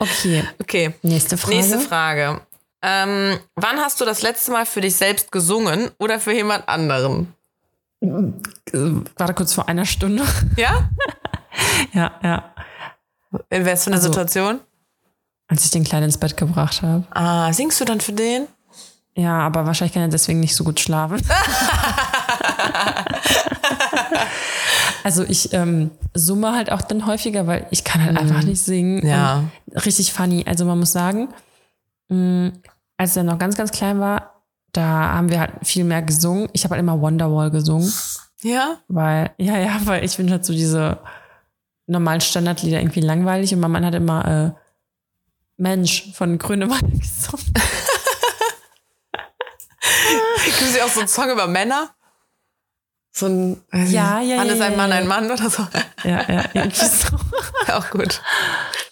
Okay, 0.00 0.44
Okay, 0.62 0.94
nächste 1.02 1.36
Frage. 1.36 1.56
nächste 1.56 1.80
Frage. 1.80 2.40
Ähm, 2.82 3.38
wann 3.56 3.78
hast 3.78 4.00
du 4.00 4.04
das 4.04 4.22
letzte 4.22 4.52
Mal 4.52 4.64
für 4.66 4.80
dich 4.80 4.94
selbst 4.96 5.32
gesungen 5.32 5.90
oder 5.98 6.20
für 6.20 6.32
jemand 6.32 6.68
anderen? 6.68 7.34
Warte 8.00 9.34
kurz 9.34 9.52
vor 9.54 9.68
einer 9.68 9.84
Stunde. 9.84 10.24
Ja? 10.56 10.88
ja, 11.92 12.12
ja. 12.22 12.54
In 13.50 13.66
was 13.66 13.84
für 13.84 13.90
einer 13.90 13.96
Also- 13.96 14.08
Situation? 14.08 14.60
Als 15.50 15.64
ich 15.64 15.70
den 15.70 15.82
Kleinen 15.82 16.04
ins 16.04 16.18
Bett 16.18 16.36
gebracht 16.36 16.82
habe. 16.82 17.04
Ah, 17.10 17.50
singst 17.54 17.80
du 17.80 17.86
dann 17.86 18.00
für 18.02 18.12
den? 18.12 18.46
Ja, 19.16 19.38
aber 19.40 19.64
wahrscheinlich 19.66 19.94
kann 19.94 20.02
er 20.02 20.08
deswegen 20.08 20.40
nicht 20.40 20.54
so 20.54 20.62
gut 20.62 20.78
schlafen. 20.78 21.20
also 25.04 25.24
ich 25.24 25.52
ähm, 25.54 25.90
summe 26.14 26.52
halt 26.54 26.70
auch 26.70 26.82
dann 26.82 27.06
häufiger, 27.06 27.46
weil 27.46 27.66
ich 27.70 27.82
kann 27.82 28.04
halt 28.04 28.16
einfach 28.18 28.42
nicht 28.42 28.62
singen. 28.62 29.04
Ja. 29.06 29.44
Richtig 29.74 30.12
funny. 30.12 30.44
Also 30.46 30.64
man 30.66 30.78
muss 30.78 30.92
sagen, 30.92 31.28
als 32.10 33.16
er 33.16 33.22
noch 33.22 33.38
ganz, 33.38 33.56
ganz 33.56 33.70
klein 33.70 34.00
war, 34.00 34.42
da 34.72 34.82
haben 35.14 35.28
wir 35.30 35.40
halt 35.40 35.52
viel 35.62 35.84
mehr 35.84 36.02
gesungen. 36.02 36.48
Ich 36.52 36.64
habe 36.64 36.72
halt 36.74 36.80
immer 36.82 37.00
Wonderwall 37.00 37.50
gesungen, 37.50 37.92
Ja? 38.42 38.78
weil, 38.88 39.30
ja, 39.38 39.58
ja, 39.58 39.80
weil 39.84 40.04
ich 40.04 40.12
finde 40.12 40.32
halt 40.34 40.44
so 40.44 40.52
diese 40.52 40.98
normalen 41.86 42.20
Standardlieder 42.20 42.80
irgendwie 42.80 43.00
langweilig 43.00 43.52
und 43.54 43.60
mein 43.60 43.70
Mann 43.70 43.84
hat 43.86 43.94
immer 43.94 44.54
äh, 44.56 44.60
Mensch 45.56 46.12
von 46.14 46.38
Grönemeyer 46.38 46.80
gesungen. 46.82 47.52
Gibt 50.44 50.62
es 50.62 50.76
ja 50.76 50.84
auch 50.84 50.88
so 50.90 51.00
einen 51.00 51.08
Song 51.08 51.30
über 51.30 51.46
Männer? 51.46 51.90
So 53.12 53.26
ein, 53.26 53.62
Ja, 53.72 54.20
ja, 54.20 54.36
Mann 54.36 54.46
ja, 54.48 54.52
ist 54.54 54.60
ein 54.60 54.72
ja, 54.72 54.76
Mann, 54.76 54.90
ja. 54.90 54.96
ein 54.96 55.06
Mann 55.08 55.30
oder 55.30 55.50
so. 55.50 55.66
Ja, 56.04 56.22
ja, 56.30 56.44
irgendwie 56.54 56.84
so. 56.86 57.16
auch 57.72 57.90
gut. 57.90 58.20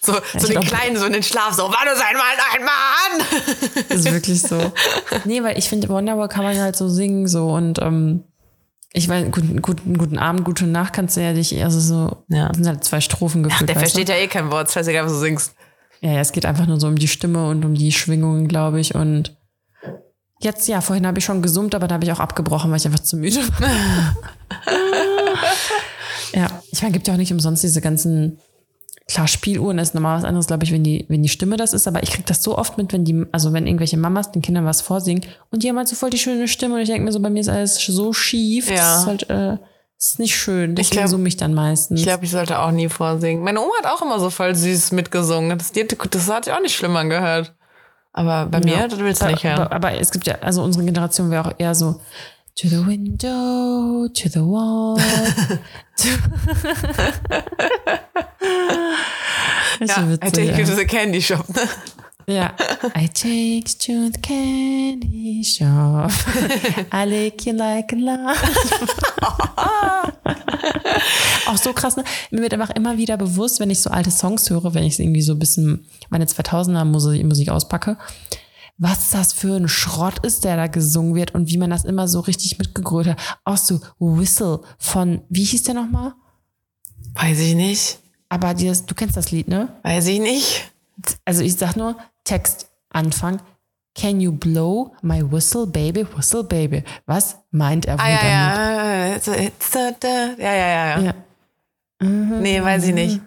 So, 0.07 0.13
so 0.13 0.19
ich 0.35 0.43
den 0.45 0.51
glaub- 0.61 0.65
Kleinen 0.65 0.97
so 0.97 1.05
in 1.05 1.13
den 1.13 1.23
Schlaf, 1.23 1.53
so, 1.53 1.67
Mann 1.67 1.87
ist 1.93 2.01
ein 2.01 2.15
Mann, 2.15 2.37
ein 2.55 2.63
Mann! 2.65 3.85
Das 3.89 3.99
ist 3.99 4.11
wirklich 4.11 4.41
so. 4.41 4.71
Nee, 5.25 5.43
weil 5.43 5.57
ich 5.57 5.67
finde, 5.69 5.89
Wonderwall 5.89 6.29
kann 6.29 6.43
man 6.43 6.57
halt 6.59 6.75
so 6.75 6.87
singen, 6.87 7.27
so 7.27 7.49
und 7.49 7.79
ähm, 7.81 8.23
ich 8.93 9.09
weiß, 9.09 9.25
guten, 9.31 9.61
guten, 9.61 9.97
guten 9.97 10.17
Abend, 10.17 10.45
gute 10.45 10.65
Nacht 10.65 10.93
kannst 10.93 11.17
du 11.17 11.21
ja 11.21 11.33
dich, 11.33 11.61
also 11.63 11.79
so, 11.79 12.23
Ja. 12.29 12.47
das 12.47 12.57
sind 12.57 12.67
halt 12.67 12.83
zwei 12.83 13.01
Strophen 13.01 13.43
gefühlt. 13.43 13.69
Der 13.69 13.75
weißt 13.75 13.83
versteht 13.93 14.09
ja 14.09 14.15
eh 14.15 14.27
kein 14.27 14.49
Wort, 14.49 14.71
scheißegal, 14.71 15.05
was 15.05 15.11
du 15.11 15.19
singst. 15.19 15.53
du? 16.01 16.07
Ja, 16.07 16.13
ja, 16.13 16.19
es 16.21 16.31
geht 16.31 16.45
einfach 16.45 16.65
nur 16.67 16.79
so 16.79 16.87
um 16.87 16.95
die 16.95 17.07
Stimme 17.07 17.47
und 17.49 17.65
um 17.65 17.73
die 17.75 17.91
Schwingungen, 17.91 18.47
glaube 18.47 18.79
ich. 18.79 18.95
Und 18.95 19.35
jetzt, 20.39 20.67
ja, 20.67 20.79
vorhin 20.81 21.05
habe 21.05 21.19
ich 21.19 21.25
schon 21.25 21.41
gesummt, 21.41 21.75
aber 21.75 21.87
da 21.87 21.95
habe 21.95 22.05
ich 22.05 22.11
auch 22.11 22.19
abgebrochen, 22.19 22.71
weil 22.71 22.77
ich 22.77 22.85
einfach 22.85 22.99
zu 23.01 23.17
müde 23.17 23.39
war. 23.59 24.15
ja, 26.33 26.47
ich 26.71 26.81
meine, 26.81 26.93
gibt 26.93 27.07
ja 27.07 27.13
auch 27.13 27.17
nicht 27.17 27.31
umsonst 27.33 27.63
diese 27.63 27.81
ganzen, 27.81 28.39
klar, 29.09 29.27
Spieluhren 29.27 29.79
ist 29.79 29.93
normal 29.93 30.17
was 30.17 30.23
anderes, 30.25 30.47
glaube 30.47 30.65
ich, 30.65 30.71
wenn 30.71 30.83
die, 30.83 31.05
wenn 31.07 31.23
die 31.23 31.29
Stimme 31.29 31.55
das 31.57 31.73
ist, 31.73 31.87
aber 31.87 32.03
ich 32.03 32.11
kriege 32.11 32.25
das 32.27 32.43
so 32.43 32.57
oft 32.57 32.77
mit, 32.77 32.91
wenn 32.93 33.05
die, 33.05 33.25
also 33.31 33.53
wenn 33.53 33.65
irgendwelche 33.65 33.97
Mamas 33.97 34.31
den 34.31 34.41
Kindern 34.41 34.65
was 34.65 34.81
vorsingen 34.81 35.23
und 35.51 35.63
die 35.63 35.69
haben 35.69 35.77
halt 35.77 35.87
so 35.87 35.95
voll 35.95 36.09
die 36.09 36.17
schöne 36.19 36.47
Stimme 36.47 36.75
und 36.75 36.81
ich 36.81 36.89
denke 36.89 37.03
mir 37.05 37.11
so, 37.11 37.19
bei 37.21 37.29
mir 37.29 37.39
ist 37.39 37.49
alles 37.49 37.77
so 37.77 38.11
schief. 38.13 38.69
Ja. 38.69 38.75
Das 38.75 38.99
ist 39.01 39.07
halt, 39.07 39.29
äh, 39.29 39.57
das 39.97 40.09
ist 40.09 40.19
nicht 40.19 40.35
schön. 40.35 40.75
Deswegen 40.75 40.97
glaub- 41.01 41.09
summe 41.09 41.27
ich 41.27 41.37
dann 41.37 41.53
meistens. 41.53 41.99
Ich 42.01 42.05
glaube, 42.05 42.25
ich 42.25 42.31
sollte 42.31 42.59
auch 42.59 42.71
nie 42.71 42.89
vorsingen. 42.89 43.43
Meine 43.43 43.61
Oma 43.61 43.71
hat 43.81 43.91
auch 43.91 44.01
immer 44.01 44.19
so 44.19 44.29
voll 44.29 44.53
süß 44.53 44.91
mitgesungen. 44.91 45.57
Das, 45.57 45.71
die- 45.71 45.87
das 45.87 46.29
hat 46.29 46.45
sich 46.45 46.53
auch 46.53 46.61
nicht 46.61 46.75
schlimm 46.75 46.95
angehört. 46.95 47.55
Aber 48.13 48.45
bei 48.47 48.59
mir, 48.59 48.87
das 48.87 48.99
willst 48.99 49.21
du 49.21 49.27
nicht 49.27 49.43
hören. 49.43 49.59
Aber, 49.59 49.71
aber 49.75 49.99
es 49.99 50.11
gibt 50.11 50.25
ja, 50.27 50.35
also 50.41 50.63
unsere 50.63 50.83
Generation 50.85 51.29
wäre 51.31 51.45
auch 51.47 51.53
eher 51.57 51.75
so 51.75 52.01
to 52.57 52.67
the 52.67 52.83
window, 52.83 54.07
to 54.07 54.29
the 54.29 54.43
wall. 54.43 54.97
ja, 59.79 60.17
I 60.23 60.31
take 60.31 60.57
you 60.57 60.65
to 60.65 60.75
the 60.75 60.85
candy 60.85 61.21
shop. 61.21 61.47
Ne? 61.49 61.69
ja. 62.27 62.55
I 62.95 63.07
take 63.07 63.65
you 63.87 63.99
to 64.09 64.09
the 64.11 64.19
candy 64.21 65.43
shop. 65.43 66.11
I 66.91 67.05
lick 67.05 67.45
you 67.45 67.53
like 67.53 67.93
a 67.93 67.95
love. 67.95 68.35
auch 71.47 71.57
so 71.57 71.73
krass, 71.73 71.95
ne? 71.95 72.03
Mir 72.31 72.41
wird 72.41 72.53
einfach 72.53 72.71
immer 72.71 72.97
wieder 72.97 73.17
bewusst, 73.17 73.59
wenn 73.59 73.69
ich 73.69 73.79
so 73.79 73.91
alte 73.91 74.09
Songs 74.09 74.49
höre, 74.49 74.73
wenn 74.73 74.83
ich 74.83 74.99
irgendwie 74.99 75.21
so 75.21 75.33
ein 75.33 75.39
bisschen 75.39 75.85
meine 76.09 76.25
2000er 76.25 76.85
Musik, 76.85 77.23
Musik 77.23 77.49
auspacke, 77.49 77.97
was 78.77 79.09
das 79.11 79.33
für 79.33 79.55
ein 79.55 79.67
Schrott 79.67 80.19
ist, 80.25 80.43
der 80.43 80.55
da 80.55 80.67
gesungen 80.67 81.15
wird 81.15 81.33
und 81.33 81.47
wie 81.49 81.57
man 81.57 81.69
das 81.69 81.83
immer 81.85 82.07
so 82.07 82.19
richtig 82.19 82.57
mitgegrölt 82.59 83.07
hat. 83.07 83.17
Auch 83.43 83.57
so 83.57 83.79
Whistle 83.99 84.61
von, 84.77 85.21
wie 85.29 85.43
hieß 85.43 85.63
der 85.63 85.73
nochmal? 85.73 86.13
Weiß 87.15 87.39
ich 87.39 87.55
nicht. 87.55 87.99
Aber 88.29 88.53
dieses, 88.53 88.85
du 88.85 88.93
kennst 88.93 89.17
das 89.17 89.31
Lied, 89.31 89.47
ne? 89.47 89.69
Weiß 89.83 90.07
ich 90.07 90.19
nicht. 90.19 90.71
Also 91.25 91.41
ich 91.43 91.55
sag 91.55 91.75
nur, 91.75 91.95
Text, 92.23 92.69
Anfang. 92.89 93.39
Can 93.95 94.21
you 94.21 94.31
blow 94.31 94.93
my 95.01 95.23
whistle, 95.31 95.65
baby, 95.65 96.05
whistle, 96.15 96.43
baby? 96.43 96.83
Was 97.07 97.37
meint 97.49 97.87
er 97.87 97.95
wohl 97.97 98.05
Ah, 98.05 98.09
ja, 98.09 99.17
damit? 99.17 99.25
ja. 99.25 99.33
Ja, 100.37 100.53
ja, 100.53 100.67
ja, 100.67 100.99
ja. 100.99 101.01
Ja. 101.01 101.13
Nee, 102.03 102.61
weiß 102.63 102.83
ich 102.83 102.93
nicht. 102.93 103.21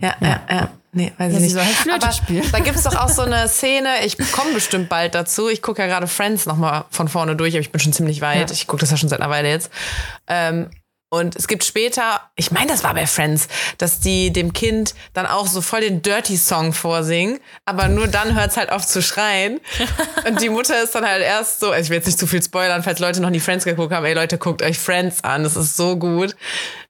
Ja, 0.00 0.14
ja, 0.20 0.40
ja. 0.50 0.70
Nee, 0.94 1.12
weiß 1.16 1.18
Ja, 1.18 1.26
ich 1.28 1.34
sie 1.36 1.40
nicht. 1.44 1.52
soll 1.54 1.64
halt 1.64 1.74
Flöte 1.76 2.02
Aber 2.06 2.12
spielen. 2.12 2.52
da 2.52 2.58
gibt 2.58 2.76
es 2.76 2.82
doch 2.84 2.96
auch 2.96 3.08
so 3.08 3.22
eine 3.22 3.48
Szene, 3.48 4.04
ich 4.04 4.16
komme 4.32 4.52
bestimmt 4.52 4.88
bald 4.88 5.14
dazu. 5.14 5.48
Ich 5.48 5.62
gucke 5.62 5.80
ja 5.80 5.88
gerade 5.88 6.06
Friends 6.06 6.44
nochmal 6.46 6.84
von 6.90 7.08
vorne 7.08 7.34
durch, 7.34 7.54
aber 7.54 7.60
ich 7.62 7.72
bin 7.72 7.80
schon 7.80 7.92
ziemlich 7.94 8.20
weit. 8.20 8.50
Ja. 8.50 8.54
Ich 8.54 8.66
gucke 8.66 8.80
das 8.80 8.90
ja 8.90 8.96
schon 8.98 9.08
seit 9.08 9.20
einer 9.20 9.30
Weile 9.30 9.48
jetzt. 9.48 9.70
Ähm, 10.26 10.70
und 11.10 11.36
es 11.36 11.46
gibt 11.46 11.62
später, 11.64 12.20
ich 12.36 12.52
meine, 12.52 12.68
das 12.68 12.84
war 12.84 12.94
bei 12.94 13.06
Friends, 13.06 13.48
dass 13.76 14.00
die 14.00 14.32
dem 14.32 14.54
Kind 14.54 14.94
dann 15.12 15.26
auch 15.26 15.46
so 15.46 15.60
voll 15.60 15.82
den 15.82 16.00
Dirty-Song 16.00 16.72
vorsingen, 16.72 17.38
aber 17.66 17.88
nur 17.88 18.06
dann 18.06 18.34
hört 18.34 18.50
es 18.52 18.56
halt 18.56 18.70
auf 18.72 18.86
zu 18.86 19.02
schreien. 19.02 19.60
Und 20.26 20.40
die 20.40 20.48
Mutter 20.48 20.82
ist 20.82 20.94
dann 20.94 21.04
halt 21.06 21.22
erst 21.22 21.60
so, 21.60 21.74
ich 21.74 21.90
will 21.90 21.96
jetzt 21.98 22.06
nicht 22.06 22.18
zu 22.18 22.26
viel 22.26 22.42
spoilern, 22.42 22.82
falls 22.82 22.98
Leute 22.98 23.20
noch 23.20 23.28
nie 23.28 23.40
Friends 23.40 23.66
geguckt 23.66 23.92
haben, 23.92 24.06
ey 24.06 24.14
Leute, 24.14 24.38
guckt 24.38 24.62
euch 24.62 24.78
Friends 24.78 25.22
an, 25.22 25.42
das 25.44 25.54
ist 25.54 25.76
so 25.76 25.96
gut. 25.96 26.34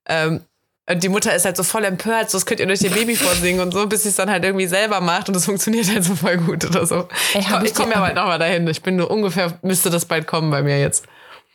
Ähm, 0.08 0.42
Und 0.90 1.02
die 1.02 1.08
Mutter 1.08 1.34
ist 1.34 1.44
halt 1.44 1.56
so 1.56 1.62
voll 1.62 1.84
empört, 1.84 2.30
so 2.30 2.38
das 2.38 2.46
könnt 2.46 2.58
ihr 2.58 2.66
durch 2.66 2.82
ihr 2.82 2.90
Baby 2.90 3.14
vorsingen 3.14 3.60
und 3.60 3.72
so, 3.72 3.86
bis 3.86 4.02
sie 4.02 4.08
es 4.08 4.16
dann 4.16 4.28
halt 4.28 4.44
irgendwie 4.44 4.66
selber 4.66 5.00
macht 5.00 5.28
und 5.28 5.36
es 5.36 5.44
funktioniert 5.44 5.88
halt 5.88 6.02
so 6.02 6.16
voll 6.16 6.38
gut 6.38 6.64
oder 6.64 6.86
so. 6.86 7.08
Ey, 7.34 7.40
ich 7.40 7.48
ich 7.48 7.62
ich 7.64 7.74
komme 7.74 7.92
ja 7.92 8.00
bald 8.00 8.16
nochmal 8.16 8.38
dahin. 8.38 8.66
Ich 8.66 8.82
bin 8.82 8.96
nur 8.96 9.10
ungefähr, 9.10 9.58
müsste 9.62 9.90
das 9.90 10.06
bald 10.06 10.26
kommen 10.26 10.50
bei 10.50 10.62
mir 10.62 10.80
jetzt. 10.80 11.06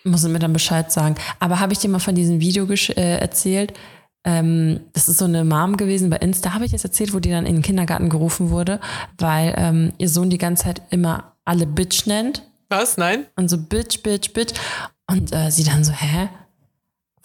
Muss 0.06 0.24
mir 0.24 0.40
dann 0.40 0.54
Bescheid 0.54 0.92
sagen. 0.92 1.16
Aber 1.40 1.60
habe 1.60 1.74
ich 1.74 1.80
dir 1.80 1.90
mal 1.90 2.00
von 2.00 2.16
diesem 2.16 2.40
Video 2.40 2.66
äh, 2.72 3.18
erzählt? 3.18 3.74
Ähm, 4.24 4.80
das 4.94 5.10
ist 5.10 5.18
so 5.18 5.26
eine 5.26 5.44
Mom 5.44 5.76
gewesen 5.76 6.10
bei 6.10 6.18
Insta, 6.18 6.54
habe 6.54 6.66
ich 6.66 6.72
jetzt 6.72 6.86
erzählt, 6.86 7.14
wo 7.14 7.20
die 7.20 7.30
dann 7.30 7.46
in 7.46 7.58
den 7.58 7.62
Kindergarten 7.62 8.10
gerufen 8.10 8.50
wurde, 8.50 8.80
weil 9.18 9.54
ähm, 9.58 9.94
ihr 9.98 10.10
Sohn 10.10 10.30
die 10.30 10.38
ganze 10.38 10.66
Zeit 10.66 10.82
immer 10.90 11.34
alle 11.44 11.66
Bitch 11.66 12.06
nennt. 12.08 12.44
Was? 12.70 12.98
Nein? 12.98 13.26
Und 13.36 13.50
so 13.50 13.58
Bitch, 13.58 14.04
Bitch, 14.04 14.34
Bitch. 14.34 14.54
Und 15.10 15.34
äh, 15.34 15.50
sie 15.50 15.64
dann 15.64 15.84
so, 15.84 15.92
hä? 15.92 16.30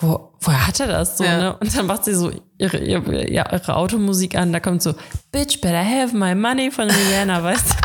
Wo, 0.02 0.32
woher 0.40 0.66
hat 0.66 0.78
er 0.80 0.88
das 0.88 1.16
so, 1.16 1.24
Ja. 1.24 1.38
ne? 1.38 1.56
Und 1.56 1.74
dann 1.76 1.86
macht 1.86 2.04
sie 2.04 2.14
so 2.14 2.30
ihre, 2.58 2.78
ihre, 2.78 3.30
ja, 3.32 3.50
ihre 3.52 3.76
Automusik 3.76 4.36
an, 4.36 4.52
da 4.52 4.60
kommt 4.60 4.82
so, 4.82 4.94
Bitch, 5.30 5.60
better 5.60 5.82
have 5.84 6.14
my 6.16 6.34
money 6.34 6.70
von 6.70 6.90
Rihanna, 6.90 7.42
weißt 7.42 7.70
du? 7.70 7.74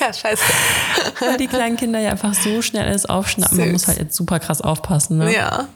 Ja, 0.00 0.12
scheiße. 0.12 0.42
Weil 1.20 1.36
die 1.36 1.46
kleinen 1.46 1.76
Kinder 1.76 2.00
ja 2.00 2.10
einfach 2.10 2.34
so 2.34 2.60
schnell 2.60 2.84
alles 2.86 3.06
aufschnappen. 3.06 3.56
Man 3.56 3.66
Süß. 3.68 3.72
muss 3.72 3.86
halt 3.88 3.98
jetzt 3.98 4.16
super 4.16 4.40
krass 4.40 4.60
aufpassen, 4.60 5.18
ne? 5.18 5.32
Ja. 5.32 5.68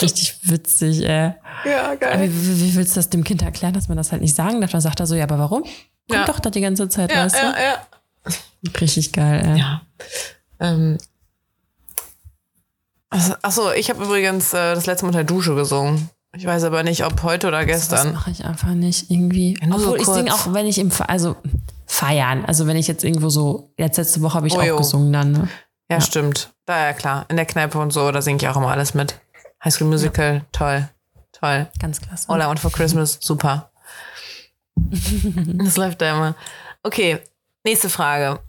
Richtig 0.00 0.38
witzig, 0.44 1.02
ey. 1.04 1.34
Ja, 1.66 1.84
Aber 1.88 1.96
geil. 1.96 2.30
wie, 2.32 2.46
wie, 2.48 2.60
wie 2.62 2.74
willst 2.76 2.92
du 2.96 2.98
das 2.98 3.10
dem 3.10 3.24
Kind 3.24 3.42
erklären, 3.42 3.74
dass 3.74 3.88
man 3.88 3.98
das 3.98 4.10
halt 4.12 4.22
nicht 4.22 4.34
sagen 4.34 4.62
darf? 4.62 4.70
Dann 4.70 4.80
sagt 4.80 5.00
er 5.00 5.06
so, 5.06 5.14
ja, 5.14 5.24
aber 5.24 5.38
warum? 5.38 5.62
Kommt 5.64 5.72
Ja. 6.10 6.24
doch 6.24 6.40
da 6.40 6.48
die 6.48 6.62
ganze 6.62 6.88
Zeit, 6.88 7.12
Ja, 7.12 7.24
weißt 7.26 7.36
ja, 7.36 7.52
du? 7.52 7.58
ja. 7.62 8.72
Richtig 8.80 9.12
geil, 9.12 9.42
ey. 9.46 9.58
Ja. 9.58 9.82
Ähm. 10.60 10.96
Also, 13.10 13.34
Achso, 13.42 13.72
ich 13.72 13.88
habe 13.90 14.04
übrigens 14.04 14.52
äh, 14.52 14.74
das 14.74 14.86
letzte 14.86 15.04
Mal 15.04 15.10
unter 15.10 15.24
der 15.24 15.26
Dusche 15.34 15.54
gesungen. 15.54 16.10
Ich 16.36 16.44
weiß 16.44 16.64
aber 16.64 16.82
nicht, 16.82 17.04
ob 17.04 17.22
heute 17.22 17.46
oder 17.48 17.64
Das 17.64 17.88
gestern. 17.88 18.12
mache 18.12 18.30
ich 18.30 18.44
einfach 18.44 18.68
nicht 18.74 19.10
irgendwie. 19.10 19.56
so 19.62 19.74
Obwohl 19.74 19.98
ich 20.00 20.04
kurz. 20.04 20.16
singe 20.18 20.34
auch, 20.34 20.52
wenn 20.52 20.66
ich 20.66 20.78
im, 20.78 20.90
Fe- 20.90 21.08
also 21.08 21.36
feiern. 21.86 22.44
Also 22.44 22.66
wenn 22.66 22.76
ich 22.76 22.88
jetzt 22.88 23.04
irgendwo 23.04 23.28
so, 23.30 23.70
jetzt 23.78 23.96
letzte 23.96 24.20
Woche 24.22 24.34
habe 24.34 24.46
ich 24.48 24.54
Oh, 24.54 24.60
jo. 24.62 24.74
auch 24.74 24.78
gesungen 24.78 25.12
dann, 25.12 25.32
ne? 25.32 25.48
Ja, 25.90 26.00
stimmt. 26.00 26.50
Da 26.66 26.86
ja 26.88 26.92
klar. 26.92 27.24
In 27.28 27.36
der 27.36 27.46
Kneipe 27.46 27.78
und 27.78 27.92
so, 27.92 28.10
da 28.10 28.20
singe 28.20 28.38
ich 28.42 28.48
auch 28.48 28.56
immer 28.56 28.70
alles 28.72 28.92
mit. 28.92 29.18
High 29.64 29.72
School 29.72 29.86
Musical, 29.88 30.42
toll. 30.52 30.88
Toll. 31.32 31.68
Ganz 31.78 32.00
klasse. 32.00 32.28
All 32.28 32.40
I 32.40 32.44
Want 32.46 32.58
for 32.60 32.72
Christmas, 32.72 33.18
super. 33.22 33.70
das 34.76 35.76
läuft 35.76 36.00
da 36.02 36.10
immer. 36.16 36.34
Okay, 36.82 37.18
nächste 37.64 37.88
Frage. 37.88 38.40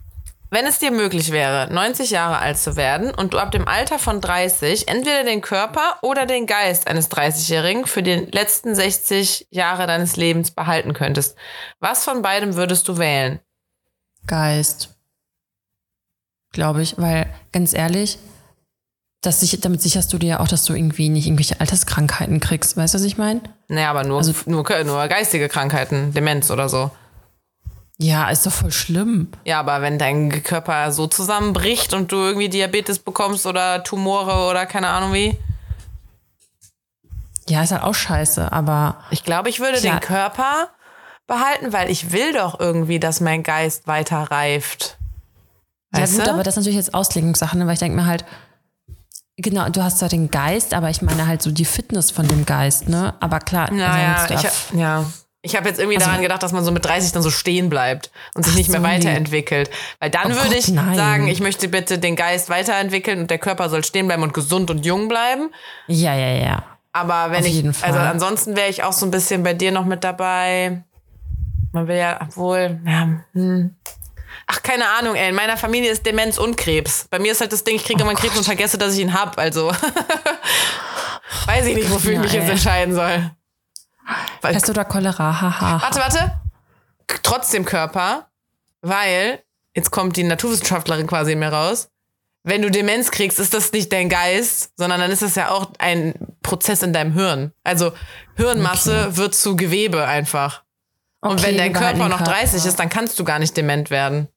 Wenn 0.50 0.64
es 0.64 0.78
dir 0.78 0.90
möglich 0.90 1.30
wäre, 1.30 1.72
90 1.72 2.10
Jahre 2.10 2.38
alt 2.38 2.56
zu 2.58 2.76
werden 2.76 3.10
und 3.14 3.34
du 3.34 3.38
ab 3.38 3.50
dem 3.50 3.68
Alter 3.68 3.98
von 3.98 4.22
30 4.22 4.88
entweder 4.88 5.24
den 5.24 5.42
Körper 5.42 5.98
oder 6.00 6.24
den 6.24 6.46
Geist 6.46 6.86
eines 6.86 7.10
30-Jährigen 7.10 7.86
für 7.86 8.02
die 8.02 8.14
letzten 8.14 8.74
60 8.74 9.48
Jahre 9.50 9.86
deines 9.86 10.16
Lebens 10.16 10.50
behalten 10.50 10.94
könntest, 10.94 11.36
was 11.80 12.04
von 12.04 12.22
beidem 12.22 12.54
würdest 12.56 12.88
du 12.88 12.96
wählen? 12.96 13.40
Geist. 14.26 14.96
Glaube 16.52 16.80
ich, 16.80 16.96
weil 16.96 17.26
ganz 17.52 17.74
ehrlich, 17.74 18.18
das 19.20 19.40
sich, 19.40 19.60
damit 19.60 19.82
sicherst 19.82 20.12
du 20.12 20.18
dir 20.18 20.28
ja 20.28 20.40
auch, 20.40 20.48
dass 20.48 20.64
du 20.64 20.74
irgendwie 20.74 21.10
nicht 21.10 21.26
irgendwelche 21.26 21.60
Alterskrankheiten 21.60 22.40
kriegst. 22.40 22.76
Weißt 22.76 22.94
du, 22.94 22.98
was 22.98 23.04
ich 23.04 23.18
meine? 23.18 23.42
Naja, 23.68 23.90
aber 23.90 24.04
nur, 24.04 24.22
nur, 24.46 24.84
nur 24.84 25.08
geistige 25.08 25.48
Krankheiten, 25.48 26.14
Demenz 26.14 26.50
oder 26.50 26.68
so. 26.70 26.90
Ja, 28.00 28.30
ist 28.30 28.46
doch 28.46 28.52
voll 28.52 28.70
schlimm. 28.70 29.28
Ja, 29.44 29.58
aber 29.58 29.82
wenn 29.82 29.98
dein 29.98 30.42
Körper 30.44 30.92
so 30.92 31.08
zusammenbricht 31.08 31.92
und 31.94 32.12
du 32.12 32.16
irgendwie 32.16 32.48
Diabetes 32.48 33.00
bekommst 33.00 33.44
oder 33.44 33.82
Tumore 33.82 34.48
oder 34.48 34.66
keine 34.66 34.88
Ahnung 34.88 35.12
wie. 35.12 35.36
Ja, 37.48 37.62
ist 37.62 37.72
halt 37.72 37.82
auch 37.82 37.94
scheiße, 37.94 38.52
aber 38.52 38.98
Ich 39.10 39.24
glaube, 39.24 39.48
ich 39.48 39.58
würde 39.58 39.78
Klar. 39.80 39.98
den 39.98 40.00
Körper 40.00 40.68
behalten, 41.26 41.72
weil 41.72 41.90
ich 41.90 42.12
will 42.12 42.32
doch 42.32 42.60
irgendwie, 42.60 43.00
dass 43.00 43.20
mein 43.20 43.42
Geist 43.42 43.86
weiter 43.88 44.30
reift. 44.30 44.96
Weißt 45.90 46.12
ja 46.12 46.18
gut, 46.18 46.26
du? 46.26 46.34
aber 46.34 46.42
das 46.42 46.54
ist 46.54 46.58
natürlich 46.58 46.76
jetzt 46.76 46.94
Auslegungssache, 46.94 47.58
ne? 47.58 47.66
weil 47.66 47.72
ich 47.72 47.78
denke 47.80 47.96
mir 47.96 48.06
halt, 48.06 48.24
genau, 49.36 49.68
du 49.70 49.82
hast 49.82 49.98
zwar 49.98 50.08
den 50.08 50.30
Geist, 50.30 50.72
aber 50.74 50.90
ich 50.90 51.02
meine 51.02 51.26
halt 51.26 51.42
so 51.42 51.50
die 51.50 51.64
Fitness 51.64 52.10
von 52.10 52.28
dem 52.28 52.44
Geist, 52.44 52.88
ne? 52.88 53.14
Aber 53.20 53.40
klar, 53.40 53.72
naja, 53.72 54.26
sonst 54.28 54.44
ich, 54.72 54.78
ja. 54.78 55.04
Ich 55.40 55.54
habe 55.56 55.68
jetzt 55.68 55.78
irgendwie 55.78 55.96
Also- 55.98 56.08
daran 56.08 56.22
gedacht, 56.22 56.42
dass 56.42 56.52
man 56.52 56.64
so 56.64 56.72
mit 56.72 56.84
30 56.84 57.12
dann 57.12 57.22
so 57.22 57.30
stehen 57.30 57.68
bleibt 57.70 58.10
und 58.34 58.44
sich 58.44 58.54
nicht 58.56 58.70
mehr 58.70 58.80
so, 58.80 58.86
weiterentwickelt. 58.86 59.70
Weil 60.00 60.10
dann 60.10 60.32
Oh 60.32 60.34
würde 60.34 60.48
Gott, 60.48 60.56
ich 60.58 60.68
nein. 60.68 60.96
sagen, 60.96 61.28
ich 61.28 61.40
möchte 61.40 61.68
bitte 61.68 61.98
den 61.98 62.16
Geist 62.16 62.48
weiterentwickeln 62.50 63.20
und 63.20 63.30
der 63.30 63.38
Körper 63.38 63.68
soll 63.70 63.84
stehen 63.84 64.06
bleiben 64.08 64.22
und 64.24 64.34
gesund 64.34 64.70
und 64.70 64.84
jung 64.84 65.08
bleiben. 65.08 65.50
ja, 65.86 66.14
ja, 66.14 66.34
ja. 66.44 66.64
Aber 66.92 67.30
wenn 67.30 67.40
Auf 67.40 67.46
ich, 67.46 67.54
jeden 67.54 67.74
Fall. 67.74 67.90
also 67.90 68.00
ansonsten 68.00 68.56
wäre 68.56 68.68
ich 68.70 68.82
auch 68.82 68.92
so 68.92 69.06
ein 69.06 69.12
bisschen 69.12 69.42
bei 69.44 69.54
dir 69.54 69.70
noch 69.70 69.84
mit 69.84 70.02
dabei. 70.02 70.82
Man 71.72 71.86
will 71.86 71.96
ja, 71.98 72.18
obwohl, 72.20 72.80
ja, 72.84 73.08
hm. 73.34 73.76
Ach, 74.48 74.62
keine 74.62 74.88
Ahnung, 74.98 75.14
ey. 75.14 75.28
In 75.28 75.34
meiner 75.34 75.56
Familie 75.58 75.90
ist 75.92 76.04
Demenz 76.06 76.38
und 76.38 76.56
Krebs. 76.56 77.06
Bei 77.10 77.18
mir 77.18 77.32
ist 77.32 77.40
halt 77.42 77.52
das 77.52 77.62
Ding, 77.62 77.76
ich 77.76 77.84
kriege 77.84 78.02
immer 78.02 78.14
Krebs 78.14 78.36
und 78.38 78.44
vergesse, 78.44 78.78
dass 78.78 78.94
ich 78.94 79.00
ihn 79.00 79.12
hab. 79.14 79.38
Also 79.38 79.70
weiß 81.46 81.66
ich 81.66 81.74
nicht, 81.76 81.90
wofür 81.90 82.12
ich 82.14 82.18
mich 82.18 82.32
jetzt 82.32 82.48
entscheiden 82.48 82.94
soll. 82.94 83.30
Weil, 84.40 84.52
Pest 84.54 84.70
oder 84.70 84.84
Cholera, 84.84 85.40
haha. 85.40 85.82
warte, 85.82 86.00
warte. 86.00 86.40
Trotzdem 87.22 87.64
Körper, 87.64 88.28
weil, 88.82 89.42
jetzt 89.74 89.90
kommt 89.90 90.16
die 90.16 90.24
Naturwissenschaftlerin 90.24 91.06
quasi 91.06 91.34
mir 91.34 91.52
raus. 91.52 91.90
Wenn 92.44 92.62
du 92.62 92.70
Demenz 92.70 93.10
kriegst, 93.10 93.38
ist 93.38 93.52
das 93.52 93.72
nicht 93.72 93.92
dein 93.92 94.08
Geist, 94.08 94.72
sondern 94.76 95.00
dann 95.00 95.10
ist 95.10 95.22
das 95.22 95.34
ja 95.34 95.50
auch 95.50 95.70
ein 95.78 96.14
Prozess 96.42 96.82
in 96.82 96.92
deinem 96.92 97.12
Hirn. 97.12 97.52
Also 97.64 97.92
Hirnmasse 98.36 99.16
wird 99.16 99.34
zu 99.34 99.56
Gewebe 99.56 100.06
einfach. 100.06 100.62
Und 101.20 101.32
Okay, 101.32 101.42
wenn 101.42 101.56
dein 101.58 101.72
Körper 101.72 102.08
noch 102.08 102.18
Körper. 102.18 102.32
30 102.32 102.64
ist, 102.64 102.78
dann 102.78 102.88
kannst 102.88 103.18
du 103.18 103.24
gar 103.24 103.38
nicht 103.38 103.56
dement 103.56 103.90
werden. 103.90 104.28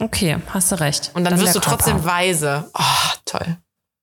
Okay, 0.00 0.38
hast 0.48 0.72
du 0.72 0.80
recht. 0.80 1.10
Und 1.14 1.24
dann, 1.24 1.34
wirst 1.34 1.54
der 1.54 1.60
du 1.60 1.60
trotzdem 1.60 1.96
Körper. 1.96 2.10
weise. 2.10 2.70
Oh, 2.76 2.82
toll. 3.26 3.58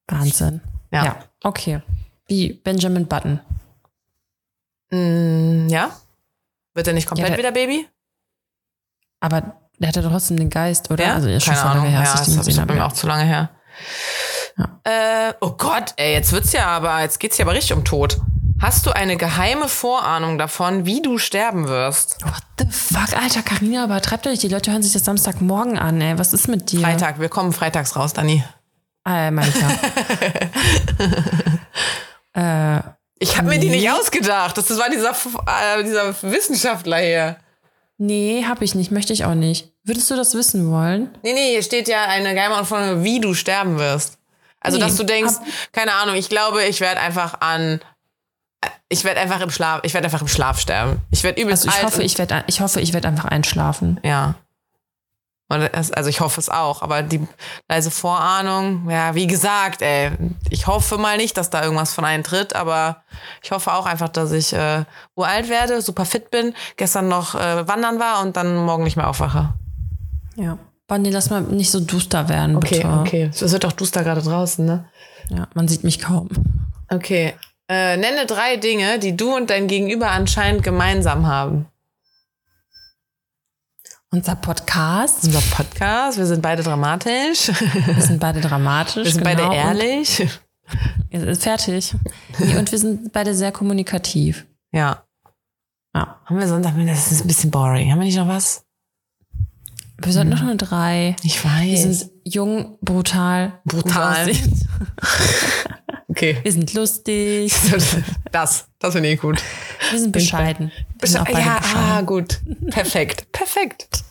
Wahnsinn. 0.08 0.62
Ja. 0.92 1.04
Ja. 1.06 1.16
okay. 1.44 1.82
Wie 2.28 2.54
Benjamin 2.54 3.08
Button. 3.08 3.42
Mm, 4.92 5.68
ja? 5.70 5.90
Wird 6.74 6.88
er 6.88 6.94
nicht 6.94 7.08
komplett 7.08 7.30
Ja, 7.30 7.36
der- 7.36 7.40
wieder 7.40 7.52
Baby? 7.52 7.88
Aber 9.20 9.58
der 9.80 9.90
hatte 9.90 10.02
trotzdem 10.04 10.38
den 10.38 10.50
Geist, 10.50 10.90
oder? 10.92 11.14
Also 11.16 11.28
ist 11.30 11.44
schon 11.44 11.56
Keine 11.56 11.70
Ahnung. 11.72 11.86
her, 11.88 12.04
ja, 12.04 12.12
das 12.18 12.28
ist 12.48 12.68
bei 12.68 12.74
mir 12.76 12.86
auch 12.86 12.94
zu 12.94 13.08
lange 13.08 13.24
her. 13.24 13.50
Ja. 14.58 14.80
Äh, 15.30 15.34
oh 15.42 15.52
Gott, 15.52 15.94
ey, 15.98 16.14
jetzt 16.14 16.32
wird's 16.32 16.52
ja 16.54 16.66
aber, 16.68 17.02
jetzt 17.02 17.20
geht's 17.20 17.38
ja 17.38 17.46
aber 17.46 17.54
richtig 17.54 17.74
um 17.74 17.84
Tod. 17.84 18.20
Hast 18.60 18.88
du 18.88 18.92
eine 18.92 19.18
geheime 19.18 19.68
Vorahnung 19.68 20.40
davon, 20.40 20.86
wie 20.88 21.02
du 21.04 21.20
sterben 21.20 21.68
wirst? 21.68 22.18
What 22.24 22.42
the 22.60 22.66
fuck, 22.72 23.16
Alter, 23.16 23.44
Carina, 23.44 23.84
übertreib 23.86 24.24
doch 24.24 24.32
nicht. 24.32 24.42
Die 24.42 24.48
Leute 24.48 24.72
hören 24.72 24.82
sich 24.82 24.94
das 24.94 25.06
Samstagmorgen 25.06 25.78
an, 25.78 26.02
ey. 26.02 26.18
Was 26.18 26.34
ist 26.34 26.48
mit 26.48 26.72
dir? 26.72 26.80
Freitag, 26.82 27.20
wir 27.20 27.30
kommen 27.30 27.54
freitags 27.54 27.96
raus, 27.96 28.14
Dani. 28.14 28.44
Ah, 29.04 29.30
mein 29.30 29.52
Klar. 29.54 29.72
äh, 32.34 32.82
Ich 33.20 33.38
habe 33.38 33.50
mir 33.50 33.60
die 33.60 33.70
nicht 33.70 33.90
ausgedacht. 33.90 34.58
Das 34.58 34.70
war 34.78 34.90
dieser, 34.90 35.12
äh, 35.12 35.84
dieser 35.84 36.14
Wissenschaftler 36.22 36.98
hier. 36.98 37.38
nee, 37.98 38.46
hab 38.48 38.62
ich 38.62 38.76
nicht, 38.76 38.92
möchte 38.92 39.14
ich 39.14 39.26
auch 39.26 39.34
nicht. 39.34 39.72
Würdest 39.84 40.12
du 40.12 40.16
das 40.16 40.34
wissen 40.36 40.70
wollen? 40.72 41.10
Nee, 41.24 41.34
nee, 41.34 41.52
hier 41.52 41.64
steht 41.64 41.88
ja 41.88 42.04
eine 42.06 42.34
geheime 42.34 42.64
Vorahnung, 42.66 43.04
wie 43.04 43.20
du 43.20 43.34
sterben 43.34 43.80
wirst. 43.80 44.18
Also, 44.60 44.78
Nee, 44.78 44.84
dass 44.84 44.96
du 44.98 45.04
denkst, 45.04 45.36
keine 45.72 45.94
Ahnung, 45.94 46.16
ich 46.16 46.30
glaube, 46.30 46.64
ich 46.66 46.82
werde 46.82 47.00
einfach 47.00 47.42
an, 47.42 47.80
ich 48.90 49.04
werde 49.04 49.20
einfach 49.20 49.42
im 49.42 49.50
Schlaf, 49.50 49.82
ich 49.84 49.94
werde 49.94 50.06
einfach 50.06 50.22
im 50.22 50.28
Schlaf 50.28 50.60
sterben. 50.60 51.02
Ich 51.12 51.24
werde 51.24 51.42
übelst 51.42 51.66
Also 51.66 51.70
ich 51.78 51.84
alt 51.84 51.94
hoffe, 51.94 52.04
ich 52.04 52.18
werde 52.18 52.44
ich 52.48 52.60
hoffe, 52.62 52.82
ich 52.82 52.94
werde 52.94 53.08
einfach 53.08 53.26
einschlafen. 53.26 54.00
Ja. 54.04 54.36
Also 55.50 56.10
ich 56.10 56.20
hoffe 56.20 56.42
es 56.42 56.50
auch, 56.50 56.82
aber 56.82 57.04
die 57.04 57.26
leise 57.70 57.90
Vorahnung, 57.90 58.90
ja, 58.90 59.16
wie 59.16 59.28
gesagt, 59.28 59.82
ey, 59.82 60.12
ich 60.50 60.68
hoffe 60.68 60.98
mal 60.98 61.16
nicht, 61.16 61.38
dass 61.38 61.50
da 61.50 61.64
irgendwas 61.64 61.94
von 61.94 62.04
eintritt, 62.04 62.54
aber 62.54 63.04
ich 63.42 63.52
hoffe 63.52 63.72
auch 63.74 63.86
einfach, 63.86 64.10
dass 64.10 64.34
ich 64.34 64.52
äh, 64.52 64.84
uralt 65.16 65.48
werde, 65.48 65.82
super 65.82 66.04
fit 66.04 66.32
bin, 66.32 66.54
gestern 66.76 67.08
noch 67.08 67.34
äh, 67.36 67.66
wandern 67.66 67.98
war 67.98 68.22
und 68.24 68.36
dann 68.36 68.58
morgen 68.58 68.84
nicht 68.84 68.98
mehr 68.98 69.08
aufwache. 69.08 69.54
Ja. 70.36 70.58
Bonnie, 70.88 71.12
lass 71.12 71.30
mal 71.30 71.42
nicht 71.42 71.72
so 71.72 71.80
duster 71.80 72.28
werden, 72.28 72.60
bitte. 72.60 72.86
okay. 73.02 73.30
Es 73.34 73.52
wird 73.52 73.64
doch 73.64 73.74
duster 73.74 74.04
gerade 74.04 74.22
draußen, 74.22 74.66
ne? 74.66 74.86
Ja, 75.30 75.48
man 75.54 75.68
sieht 75.68 75.84
mich 75.84 76.00
kaum. 76.00 76.30
Okay. 76.90 77.34
Äh, 77.70 77.98
nenne 77.98 78.26
drei 78.26 78.56
Dinge, 78.56 78.98
die 79.00 79.16
du 79.16 79.36
und 79.36 79.50
dein 79.50 79.68
Gegenüber 79.68 80.12
anscheinend 80.12 80.64
gemeinsam 80.64 81.28
haben. 81.28 81.68
Unser 84.10 84.36
Podcast, 84.36 85.26
Unser 85.26 85.42
Podcast, 85.42 86.18
wir 86.18 86.26
sind 86.26 86.42
beide 86.42 86.64
dramatisch, 86.64 87.50
wir 87.50 88.02
sind 88.02 88.22
beide 88.22 88.40
dramatisch. 88.40 89.04
wir 89.04 89.12
sind 89.12 89.24
genau, 89.26 89.50
beide 89.50 89.56
ehrlich. 89.56 90.26
Und, 91.12 91.36
fertig. 91.38 91.94
Und 92.40 92.72
wir 92.72 92.80
sind 92.80 93.12
beide 93.12 93.36
sehr 93.36 93.52
kommunikativ. 93.52 94.46
Ja. 94.72 95.04
Ja. 95.94 96.22
Haben 96.24 96.40
wir 96.40 96.48
sonst, 96.48 96.66
das 96.66 97.12
ist 97.12 97.22
ein 97.26 97.28
bisschen 97.28 97.52
boring. 97.52 97.92
Haben 97.92 98.00
wir 98.00 98.06
nicht 98.06 98.18
noch 98.18 98.30
was? 98.30 98.64
Wir 100.02 100.14
sind 100.14 100.30
noch 100.30 100.42
nur 100.42 100.56
drei. 100.56 101.18
Ich 101.24 101.44
Wir 101.44 101.52
weiß. 101.52 101.82
sind 101.82 102.12
jung, 102.24 102.78
brutal, 102.82 103.60
Brutal. 103.66 104.32
Okay. 106.18 106.40
Wir 106.42 106.52
sind 106.52 106.74
lustig. 106.74 107.54
Das, 108.32 108.68
das 108.80 108.94
finde 108.94 109.10
ich 109.10 109.22
gut. 109.22 109.42
Wir 109.92 110.00
sind 110.00 110.12
bescheiden. 110.12 110.72
Wir 111.00 111.08
sind 111.08 111.28
ja, 111.30 111.60
bescheiden. 111.60 111.64
ah, 111.76 112.02
gut. 112.02 112.42
Perfekt. 112.72 113.32
Perfekt. 113.32 114.04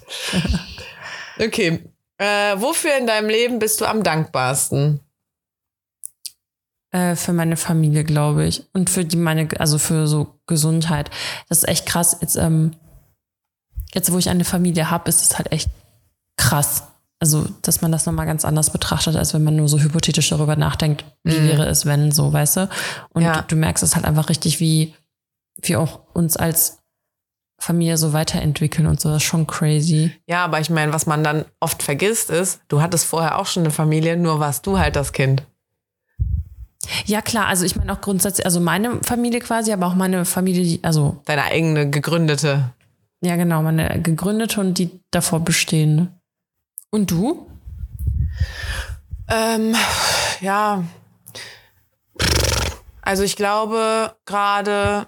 Okay. 1.38 1.84
Äh, 2.18 2.60
wofür 2.60 2.96
in 2.96 3.06
deinem 3.06 3.28
Leben 3.28 3.58
bist 3.58 3.80
du 3.80 3.84
am 3.84 4.02
dankbarsten? 4.02 5.00
Äh, 6.92 7.14
für 7.14 7.32
meine 7.32 7.56
Familie, 7.56 8.04
glaube 8.04 8.46
ich. 8.46 8.64
Und 8.72 8.88
für 8.88 9.04
die 9.04 9.16
meine, 9.16 9.48
also 9.58 9.76
für 9.78 10.06
so 10.06 10.40
Gesundheit. 10.46 11.10
Das 11.48 11.58
ist 11.58 11.68
echt 11.68 11.86
krass. 11.86 12.16
Jetzt, 12.20 12.36
ähm, 12.36 12.74
jetzt 13.92 14.10
wo 14.12 14.18
ich 14.18 14.30
eine 14.30 14.44
Familie 14.44 14.90
habe, 14.90 15.08
ist 15.08 15.22
es 15.22 15.36
halt 15.36 15.52
echt 15.52 15.68
krass. 16.36 16.84
Also, 17.18 17.46
dass 17.62 17.80
man 17.80 17.92
das 17.92 18.04
nochmal 18.04 18.26
ganz 18.26 18.44
anders 18.44 18.70
betrachtet, 18.70 19.16
als 19.16 19.32
wenn 19.32 19.42
man 19.42 19.56
nur 19.56 19.68
so 19.68 19.78
hypothetisch 19.78 20.28
darüber 20.28 20.54
nachdenkt, 20.56 21.04
wie 21.24 21.42
wäre 21.44 21.66
es, 21.66 21.86
wenn, 21.86 22.12
so, 22.12 22.30
weißt 22.32 22.56
du? 22.58 22.68
Und 23.10 23.22
Ja. 23.22 23.40
du, 23.40 23.48
du 23.48 23.56
merkst 23.56 23.82
es 23.82 23.96
halt 23.96 24.04
einfach 24.04 24.28
richtig, 24.28 24.60
wie 24.60 24.94
wir 25.62 25.80
auch 25.80 26.00
uns 26.12 26.36
als 26.36 26.78
Familie 27.58 27.96
so 27.96 28.12
weiterentwickeln 28.12 28.86
und 28.86 29.00
so. 29.00 29.08
Das 29.08 29.22
ist 29.22 29.28
schon 29.28 29.46
crazy. 29.46 30.12
Ja, 30.26 30.44
aber 30.44 30.60
ich 30.60 30.68
meine, 30.68 30.92
was 30.92 31.06
man 31.06 31.24
dann 31.24 31.46
oft 31.58 31.82
vergisst, 31.82 32.28
ist, 32.28 32.60
du 32.68 32.82
hattest 32.82 33.06
vorher 33.06 33.38
auch 33.38 33.46
schon 33.46 33.62
eine 33.62 33.72
Familie, 33.72 34.18
nur 34.18 34.38
warst 34.40 34.66
du 34.66 34.78
halt 34.78 34.94
das 34.94 35.12
Kind. 35.12 35.42
Ja, 37.06 37.22
klar, 37.22 37.46
also 37.46 37.64
ich 37.64 37.76
meine 37.76 37.92
auch 37.92 38.00
grundsätzlich, 38.00 38.44
also 38.44 38.60
meine 38.60 39.00
Familie 39.02 39.40
quasi, 39.40 39.72
aber 39.72 39.86
auch 39.86 39.94
meine 39.94 40.24
Familie, 40.24 40.62
die, 40.62 40.84
also 40.84 41.20
Deine 41.24 41.44
eigene 41.44 41.88
gegründete. 41.90 42.72
Ja, 43.22 43.36
genau, 43.36 43.62
meine 43.62 44.00
gegründete 44.02 44.60
und 44.60 44.76
die 44.78 44.90
davor 45.10 45.40
bestehende. 45.40 46.08
Und 46.96 47.10
du? 47.10 47.46
Ähm, 49.28 49.76
ja. 50.40 50.82
Also 53.02 53.22
ich 53.22 53.36
glaube 53.36 54.14
gerade 54.24 55.06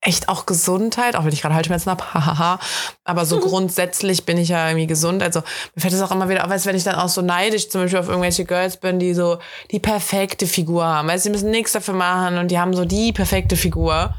echt 0.00 0.28
auch 0.28 0.44
Gesundheit, 0.44 1.14
auch 1.14 1.24
wenn 1.24 1.32
ich 1.32 1.40
gerade 1.40 1.54
Halsschmerzen 1.54 1.92
habe, 1.92 2.02
hahaha. 2.14 2.58
Aber 3.04 3.26
so 3.26 3.38
grundsätzlich 3.48 4.26
bin 4.26 4.38
ich 4.38 4.48
ja 4.48 4.66
irgendwie 4.66 4.88
gesund. 4.88 5.22
Also 5.22 5.44
mir 5.76 5.82
fällt 5.82 5.94
es 5.94 6.02
auch 6.02 6.10
immer 6.10 6.28
wieder 6.28 6.44
auf, 6.44 6.50
als 6.50 6.66
wenn 6.66 6.74
ich 6.74 6.82
dann 6.82 6.96
auch 6.96 7.08
so 7.08 7.22
neidisch 7.22 7.68
zum 7.68 7.82
Beispiel 7.82 8.00
auf 8.00 8.08
irgendwelche 8.08 8.44
Girls 8.44 8.78
bin, 8.78 8.98
die 8.98 9.14
so 9.14 9.38
die 9.70 9.78
perfekte 9.78 10.48
Figur 10.48 10.84
haben. 10.84 11.06
Weil 11.06 11.20
sie 11.20 11.30
müssen 11.30 11.52
nichts 11.52 11.70
dafür 11.70 11.94
machen 11.94 12.38
und 12.38 12.50
die 12.50 12.58
haben 12.58 12.74
so 12.74 12.84
die 12.84 13.12
perfekte 13.12 13.54
Figur. 13.54 14.16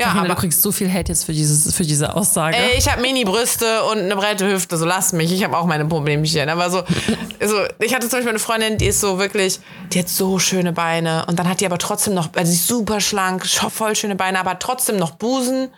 Ja, 0.00 0.06
Carina, 0.06 0.24
aber 0.24 0.34
du 0.34 0.40
kriegst 0.40 0.62
so 0.62 0.72
viel 0.72 0.90
Hate 0.90 1.12
jetzt 1.12 1.24
für, 1.24 1.32
dieses, 1.32 1.74
für 1.74 1.84
diese 1.84 2.14
Aussage. 2.14 2.56
Ey, 2.56 2.78
ich 2.78 2.90
habe 2.90 3.02
Mini-Brüste 3.02 3.84
und 3.84 3.98
eine 3.98 4.16
breite 4.16 4.50
Hüfte, 4.50 4.76
so 4.78 4.86
lass 4.86 5.12
mich. 5.12 5.30
Ich 5.30 5.44
habe 5.44 5.56
auch 5.56 5.66
meine 5.66 5.84
Problemchen. 5.84 6.48
Aber 6.48 6.70
so, 6.70 6.82
so, 7.44 7.56
ich 7.78 7.94
hatte 7.94 8.08
zum 8.08 8.18
Beispiel 8.18 8.30
eine 8.30 8.38
Freundin, 8.38 8.78
die 8.78 8.86
ist 8.86 9.00
so 9.00 9.18
wirklich, 9.18 9.60
die 9.92 9.98
hat 9.98 10.08
so 10.08 10.38
schöne 10.38 10.72
Beine. 10.72 11.26
Und 11.26 11.38
dann 11.38 11.48
hat 11.48 11.60
die 11.60 11.66
aber 11.66 11.78
trotzdem 11.78 12.14
noch, 12.14 12.30
also 12.34 12.50
sie 12.50 12.56
ist 12.56 12.66
super 12.66 13.00
schlank, 13.00 13.46
voll 13.46 13.94
schöne 13.94 14.16
Beine, 14.16 14.40
aber 14.40 14.58
trotzdem 14.58 14.96
noch 14.96 15.12
Busen. 15.12 15.68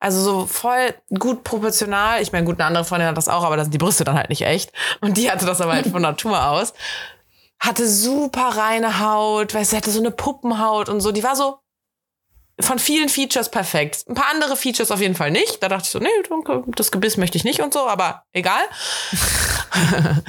Also 0.00 0.20
so 0.20 0.46
voll 0.46 0.94
gut 1.18 1.44
proportional. 1.44 2.20
Ich 2.20 2.30
meine, 2.30 2.44
gut, 2.44 2.60
eine 2.60 2.66
andere 2.66 2.84
Freundin 2.84 3.08
hat 3.08 3.16
das 3.16 3.28
auch, 3.28 3.42
aber 3.42 3.56
da 3.56 3.62
sind 3.62 3.72
die 3.72 3.78
Brüste 3.78 4.04
dann 4.04 4.18
halt 4.18 4.28
nicht 4.28 4.42
echt. 4.42 4.70
Und 5.00 5.16
die 5.16 5.30
hatte 5.30 5.46
das 5.46 5.62
aber 5.62 5.72
halt 5.72 5.86
von 5.86 6.02
Natur 6.02 6.46
aus. 6.46 6.74
Hatte 7.58 7.88
super 7.88 8.58
reine 8.58 9.00
Haut, 9.00 9.54
weißt 9.54 9.72
du, 9.72 9.76
hatte 9.78 9.90
so 9.90 10.00
eine 10.00 10.10
Puppenhaut 10.10 10.90
und 10.90 11.00
so. 11.00 11.10
Die 11.10 11.24
war 11.24 11.34
so 11.34 11.60
von 12.60 12.78
vielen 12.78 13.08
Features 13.08 13.50
perfekt. 13.50 14.04
Ein 14.08 14.14
paar 14.14 14.30
andere 14.30 14.56
Features 14.56 14.90
auf 14.90 15.00
jeden 15.00 15.14
Fall 15.14 15.30
nicht. 15.30 15.62
Da 15.62 15.68
dachte 15.68 15.84
ich 15.84 15.90
so, 15.90 15.98
nee, 15.98 16.08
das 16.76 16.92
Gebiss 16.92 17.16
möchte 17.16 17.36
ich 17.36 17.44
nicht 17.44 17.60
und 17.60 17.72
so, 17.72 17.88
aber 17.88 18.24
egal. 18.32 18.62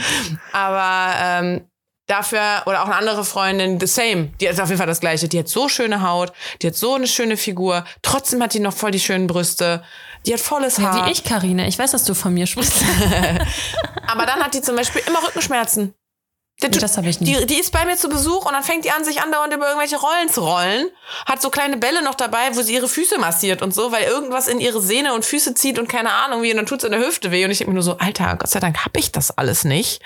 aber 0.52 1.14
ähm, 1.22 1.68
dafür, 2.08 2.64
oder 2.66 2.82
auch 2.82 2.88
eine 2.88 2.96
andere 2.96 3.24
Freundin, 3.24 3.80
the 3.80 3.88
same, 3.88 4.32
die 4.40 4.50
hat 4.50 4.60
auf 4.60 4.70
jeden 4.70 4.80
Fall 4.80 4.88
das 4.88 5.00
gleiche. 5.00 5.28
Die 5.28 5.40
hat 5.40 5.48
so 5.48 5.70
schöne 5.70 6.02
Haut, 6.02 6.34
die 6.62 6.68
hat 6.68 6.76
so 6.76 6.96
eine 6.96 7.08
schöne 7.08 7.38
Figur, 7.38 7.86
trotzdem 8.02 8.42
hat 8.42 8.54
die 8.54 8.60
noch 8.60 8.74
voll 8.74 8.92
die 8.92 9.00
schönen 9.00 9.28
Brüste, 9.28 9.84
die 10.26 10.34
hat 10.34 10.40
volles 10.40 10.80
Haar. 10.80 11.06
Wie 11.06 11.12
ich, 11.12 11.24
Karina. 11.24 11.68
Ich 11.68 11.78
weiß, 11.78 11.92
dass 11.92 12.04
du 12.04 12.16
von 12.16 12.34
mir 12.34 12.48
sprichst. 12.48 12.74
Aber 14.08 14.26
dann 14.26 14.44
hat 14.44 14.54
die 14.54 14.62
zum 14.62 14.76
Beispiel 14.76 15.02
immer 15.08 15.24
Rückenschmerzen. 15.24 15.94
Tu- 16.62 16.70
das 16.70 16.98
hab 16.98 17.06
ich 17.06 17.20
nicht. 17.20 17.42
Die, 17.42 17.46
die 17.46 17.60
ist 17.60 17.72
bei 17.74 17.84
mir 17.86 17.98
zu 17.98 18.08
Besuch 18.08 18.46
und 18.46 18.54
dann 18.54 18.64
fängt 18.64 18.86
die 18.86 18.92
an, 18.92 19.04
sich 19.04 19.22
andauernd 19.22 19.54
über 19.54 19.68
irgendwelche 19.68 19.98
Rollen 19.98 20.30
zu 20.30 20.42
rollen. 20.42 20.88
Hat 21.26 21.42
so 21.42 21.50
kleine 21.50 21.76
Bälle 21.78 22.02
noch 22.02 22.16
dabei, 22.16 22.56
wo 22.56 22.62
sie 22.62 22.74
ihre 22.74 22.88
Füße 22.88 23.18
massiert 23.20 23.62
und 23.62 23.74
so, 23.74 23.92
weil 23.92 24.06
irgendwas 24.06 24.48
in 24.48 24.62
ihre 24.62 24.82
Sehne 24.82 25.14
und 25.14 25.26
Füße 25.26 25.54
zieht 25.54 25.78
und 25.80 25.90
keine 25.90 26.12
Ahnung 26.14 26.44
wie. 26.44 26.52
Und 26.52 26.58
dann 26.58 26.66
tut's 26.66 26.86
in 26.86 26.92
der 26.92 27.02
Hüfte 27.06 27.32
weh. 27.32 27.44
Und 27.44 27.52
ich 27.52 27.58
denke 27.58 27.72
mir 27.72 27.76
nur 27.76 27.84
so, 27.84 27.98
Alter, 27.98 28.38
Gott 28.38 28.50
sei 28.50 28.62
Dank 28.62 28.86
hab 28.86 28.96
ich 28.98 29.12
das 29.12 29.38
alles 29.38 29.66
nicht. 29.66 30.02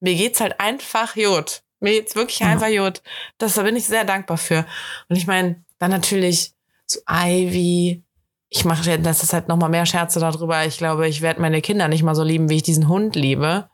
Mir 0.00 0.14
geht's 0.14 0.40
halt 0.40 0.58
einfach 0.58 1.14
gut. 1.14 1.60
Mir 1.80 1.92
geht's 1.92 2.14
wirklich 2.16 2.42
einfach 2.44 2.68
gut. 2.68 3.02
Das, 3.38 3.54
da 3.54 3.62
bin 3.62 3.76
ich 3.76 3.86
sehr 3.86 4.04
dankbar 4.04 4.38
für. 4.38 4.64
Und 5.10 5.16
ich 5.16 5.26
meine, 5.26 5.62
dann 5.78 5.90
natürlich 5.90 6.52
so 6.86 7.00
Ivy. 7.08 8.02
Ich 8.48 8.64
mache 8.64 8.88
ja, 8.90 8.96
das 8.96 9.22
ist 9.22 9.32
halt 9.34 9.48
noch 9.48 9.56
mal 9.58 9.68
mehr 9.68 9.86
Scherze 9.86 10.18
darüber. 10.18 10.64
Ich 10.64 10.78
glaube, 10.78 11.06
ich 11.08 11.20
werde 11.20 11.40
meine 11.42 11.60
Kinder 11.60 11.88
nicht 11.88 12.02
mal 12.02 12.14
so 12.14 12.22
lieben, 12.24 12.48
wie 12.48 12.56
ich 12.56 12.62
diesen 12.62 12.88
Hund 12.88 13.14
liebe. 13.16 13.68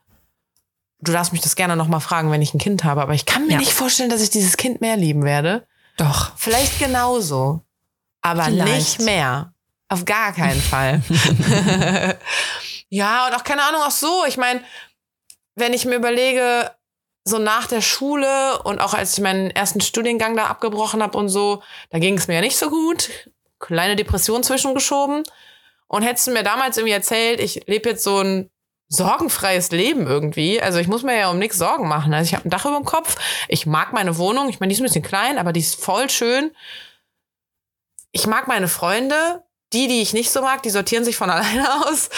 Du 1.00 1.12
darfst 1.12 1.32
mich 1.32 1.42
das 1.42 1.56
gerne 1.56 1.76
noch 1.76 1.88
mal 1.88 2.00
fragen, 2.00 2.30
wenn 2.30 2.42
ich 2.42 2.54
ein 2.54 2.58
Kind 2.58 2.84
habe, 2.84 3.02
aber 3.02 3.14
ich 3.14 3.26
kann 3.26 3.46
mir 3.46 3.52
Ja. 3.54 3.58
nicht 3.58 3.72
vorstellen, 3.72 4.10
dass 4.10 4.22
ich 4.22 4.30
dieses 4.30 4.56
Kind 4.56 4.80
mehr 4.80 4.96
lieben 4.96 5.24
werde. 5.24 5.66
Doch. 5.96 6.32
Vielleicht 6.36 6.78
genauso, 6.78 7.60
aber 8.22 8.44
Vielleicht. 8.44 8.98
nicht 8.98 9.00
mehr. 9.02 9.52
Auf 9.88 10.04
gar 10.04 10.32
keinen 10.32 10.60
Fall. 10.60 11.00
ja, 12.88 13.26
und 13.26 13.34
auch 13.34 13.44
keine 13.44 13.62
Ahnung, 13.62 13.82
auch 13.82 13.90
so. 13.90 14.24
Ich 14.26 14.36
meine, 14.36 14.60
wenn 15.54 15.72
ich 15.72 15.84
mir 15.84 15.94
überlege, 15.96 16.70
so 17.24 17.38
nach 17.38 17.66
der 17.66 17.80
Schule 17.80 18.62
und 18.62 18.80
auch 18.80 18.94
als 18.94 19.14
ich 19.16 19.22
meinen 19.22 19.50
ersten 19.50 19.80
Studiengang 19.80 20.36
da 20.36 20.46
abgebrochen 20.46 21.02
habe 21.02 21.16
und 21.18 21.28
so, 21.28 21.62
da 21.90 21.98
ging 21.98 22.16
es 22.16 22.28
mir 22.28 22.34
ja 22.34 22.40
nicht 22.40 22.56
so 22.56 22.70
gut. 22.70 23.10
Kleine 23.58 23.96
Depression 23.96 24.42
zwischengeschoben. 24.42 25.22
Und 25.88 26.02
hättest 26.02 26.26
du 26.26 26.32
mir 26.32 26.42
damals 26.42 26.76
irgendwie 26.78 26.94
erzählt, 26.94 27.40
ich 27.40 27.62
lebe 27.66 27.90
jetzt 27.90 28.02
so 28.04 28.18
ein 28.20 28.50
sorgenfreies 28.88 29.70
Leben 29.72 30.06
irgendwie. 30.06 30.60
Also 30.62 30.78
ich 30.78 30.86
muss 30.88 31.02
mir 31.02 31.16
ja 31.16 31.30
um 31.30 31.38
nichts 31.38 31.58
Sorgen 31.58 31.88
machen. 31.88 32.14
Also 32.14 32.28
ich 32.28 32.34
habe 32.34 32.46
ein 32.46 32.50
Dach 32.50 32.64
über 32.64 32.76
dem 32.76 32.84
Kopf. 32.84 33.16
Ich 33.48 33.66
mag 33.66 33.92
meine 33.92 34.16
Wohnung. 34.18 34.48
Ich 34.48 34.60
meine, 34.60 34.68
die 34.70 34.74
ist 34.74 34.80
ein 34.80 34.84
bisschen 34.86 35.02
klein, 35.02 35.38
aber 35.38 35.52
die 35.52 35.60
ist 35.60 35.80
voll 35.80 36.08
schön. 36.08 36.52
Ich 38.12 38.26
mag 38.26 38.46
meine 38.48 38.68
Freunde. 38.68 39.42
Die, 39.72 39.88
die 39.88 40.00
ich 40.00 40.12
nicht 40.12 40.30
so 40.30 40.42
mag, 40.42 40.62
die 40.62 40.70
sortieren 40.70 41.04
sich 41.04 41.16
von 41.16 41.28
alleine 41.30 41.86
aus. 41.86 42.08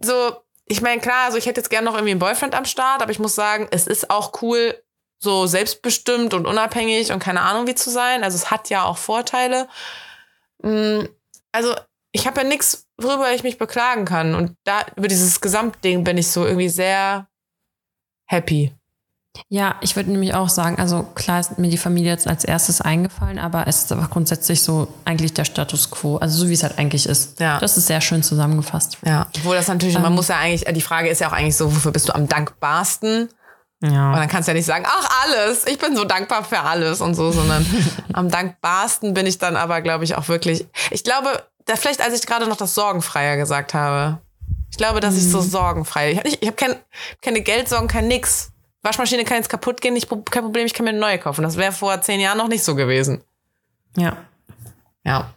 So, 0.00 0.36
ich 0.64 0.80
meine, 0.80 1.00
klar, 1.00 1.26
also 1.26 1.36
ich 1.36 1.44
hätte 1.44 1.60
jetzt 1.60 1.68
gerne 1.68 1.84
noch 1.84 1.94
irgendwie 1.94 2.12
einen 2.12 2.20
Boyfriend 2.20 2.54
am 2.54 2.64
Start, 2.64 3.02
aber 3.02 3.12
ich 3.12 3.18
muss 3.18 3.34
sagen, 3.34 3.68
es 3.70 3.86
ist 3.86 4.08
auch 4.08 4.32
cool, 4.40 4.74
so 5.18 5.46
selbstbestimmt 5.46 6.32
und 6.34 6.46
unabhängig 6.46 7.12
und 7.12 7.18
keine 7.18 7.42
Ahnung 7.42 7.66
wie 7.66 7.74
zu 7.74 7.90
sein. 7.90 8.24
Also 8.24 8.36
es 8.36 8.50
hat 8.50 8.70
ja 8.70 8.84
auch 8.84 8.96
Vorteile. 8.96 9.68
Mm, 10.62 11.02
Also 11.52 11.74
ich 12.12 12.26
habe 12.26 12.42
ja 12.42 12.46
nichts, 12.46 12.86
worüber 13.00 13.32
ich 13.34 13.42
mich 13.42 13.58
beklagen 13.58 14.04
kann. 14.04 14.34
Und 14.34 14.54
da 14.64 14.80
über 14.96 15.08
dieses 15.08 15.40
Gesamtding 15.40 16.04
bin 16.04 16.18
ich 16.18 16.28
so 16.28 16.44
irgendwie 16.46 16.68
sehr 16.68 17.26
happy. 18.26 18.72
Ja, 19.48 19.76
ich 19.80 19.96
würde 19.96 20.10
nämlich 20.10 20.34
auch 20.34 20.50
sagen, 20.50 20.78
also 20.78 21.04
klar 21.14 21.40
ist 21.40 21.58
mir 21.58 21.70
die 21.70 21.78
Familie 21.78 22.10
jetzt 22.12 22.26
als 22.28 22.44
erstes 22.44 22.82
eingefallen, 22.82 23.38
aber 23.38 23.66
es 23.66 23.84
ist 23.84 23.92
aber 23.92 24.06
grundsätzlich 24.08 24.62
so 24.62 24.88
eigentlich 25.06 25.32
der 25.32 25.46
Status 25.46 25.90
quo, 25.90 26.18
also 26.18 26.36
so 26.38 26.48
wie 26.50 26.52
es 26.52 26.62
halt 26.62 26.78
eigentlich 26.78 27.06
ist. 27.06 27.40
Ja. 27.40 27.58
Das 27.58 27.78
ist 27.78 27.86
sehr 27.86 28.02
schön 28.02 28.22
zusammengefasst. 28.22 28.98
Ja, 29.06 29.26
obwohl 29.38 29.56
das 29.56 29.68
natürlich, 29.68 29.98
man 29.98 30.12
muss 30.12 30.28
ja 30.28 30.36
eigentlich, 30.36 30.64
die 30.74 30.82
Frage 30.82 31.08
ist 31.08 31.20
ja 31.22 31.28
auch 31.28 31.32
eigentlich 31.32 31.56
so, 31.56 31.74
wofür 31.74 31.92
bist 31.92 32.10
du 32.10 32.14
am 32.14 32.28
dankbarsten? 32.28 33.30
Und 33.82 33.90
Ja. 33.90 34.14
dann 34.14 34.28
kannst 34.28 34.48
du 34.48 34.52
ja 34.52 34.56
nicht 34.56 34.66
sagen, 34.66 34.84
ach, 34.86 35.24
alles, 35.24 35.66
ich 35.66 35.78
bin 35.78 35.96
so 35.96 36.04
dankbar 36.04 36.44
für 36.44 36.60
alles 36.60 37.00
und 37.00 37.14
so, 37.14 37.32
sondern 37.32 37.64
am 38.12 38.30
dankbarsten 38.30 39.14
bin 39.14 39.24
ich 39.26 39.38
dann 39.38 39.56
aber, 39.56 39.80
glaube 39.80 40.04
ich, 40.04 40.14
auch 40.14 40.28
wirklich. 40.28 40.66
Ich 40.90 41.04
glaube, 41.04 41.42
da 41.66 41.76
vielleicht, 41.76 42.00
als 42.00 42.14
ich 42.14 42.26
gerade 42.26 42.46
noch 42.46 42.56
das 42.56 42.74
Sorgenfreier 42.74 43.36
gesagt 43.36 43.74
habe, 43.74 44.20
ich 44.70 44.78
glaube, 44.78 45.00
dass 45.00 45.16
ich 45.16 45.28
so 45.28 45.40
sorgenfrei. 45.40 46.12
Ich 46.12 46.18
habe 46.18 46.28
ich 46.28 46.48
hab 46.48 46.56
kein, 46.56 46.76
keine 47.20 47.42
Geldsorgen, 47.42 47.88
kein 47.88 48.08
nix. 48.08 48.52
Waschmaschine 48.82 49.24
kann 49.24 49.36
jetzt 49.36 49.48
kaputt 49.50 49.80
gehen, 49.80 49.94
nicht, 49.94 50.08
kein 50.08 50.42
Problem, 50.42 50.66
ich 50.66 50.74
kann 50.74 50.84
mir 50.84 50.90
eine 50.90 50.98
neue 50.98 51.18
kaufen. 51.18 51.42
Das 51.42 51.56
wäre 51.56 51.72
vor 51.72 52.00
zehn 52.00 52.20
Jahren 52.20 52.38
noch 52.38 52.48
nicht 52.48 52.64
so 52.64 52.74
gewesen. 52.74 53.22
Ja. 53.96 54.16
Ja. 55.04 55.30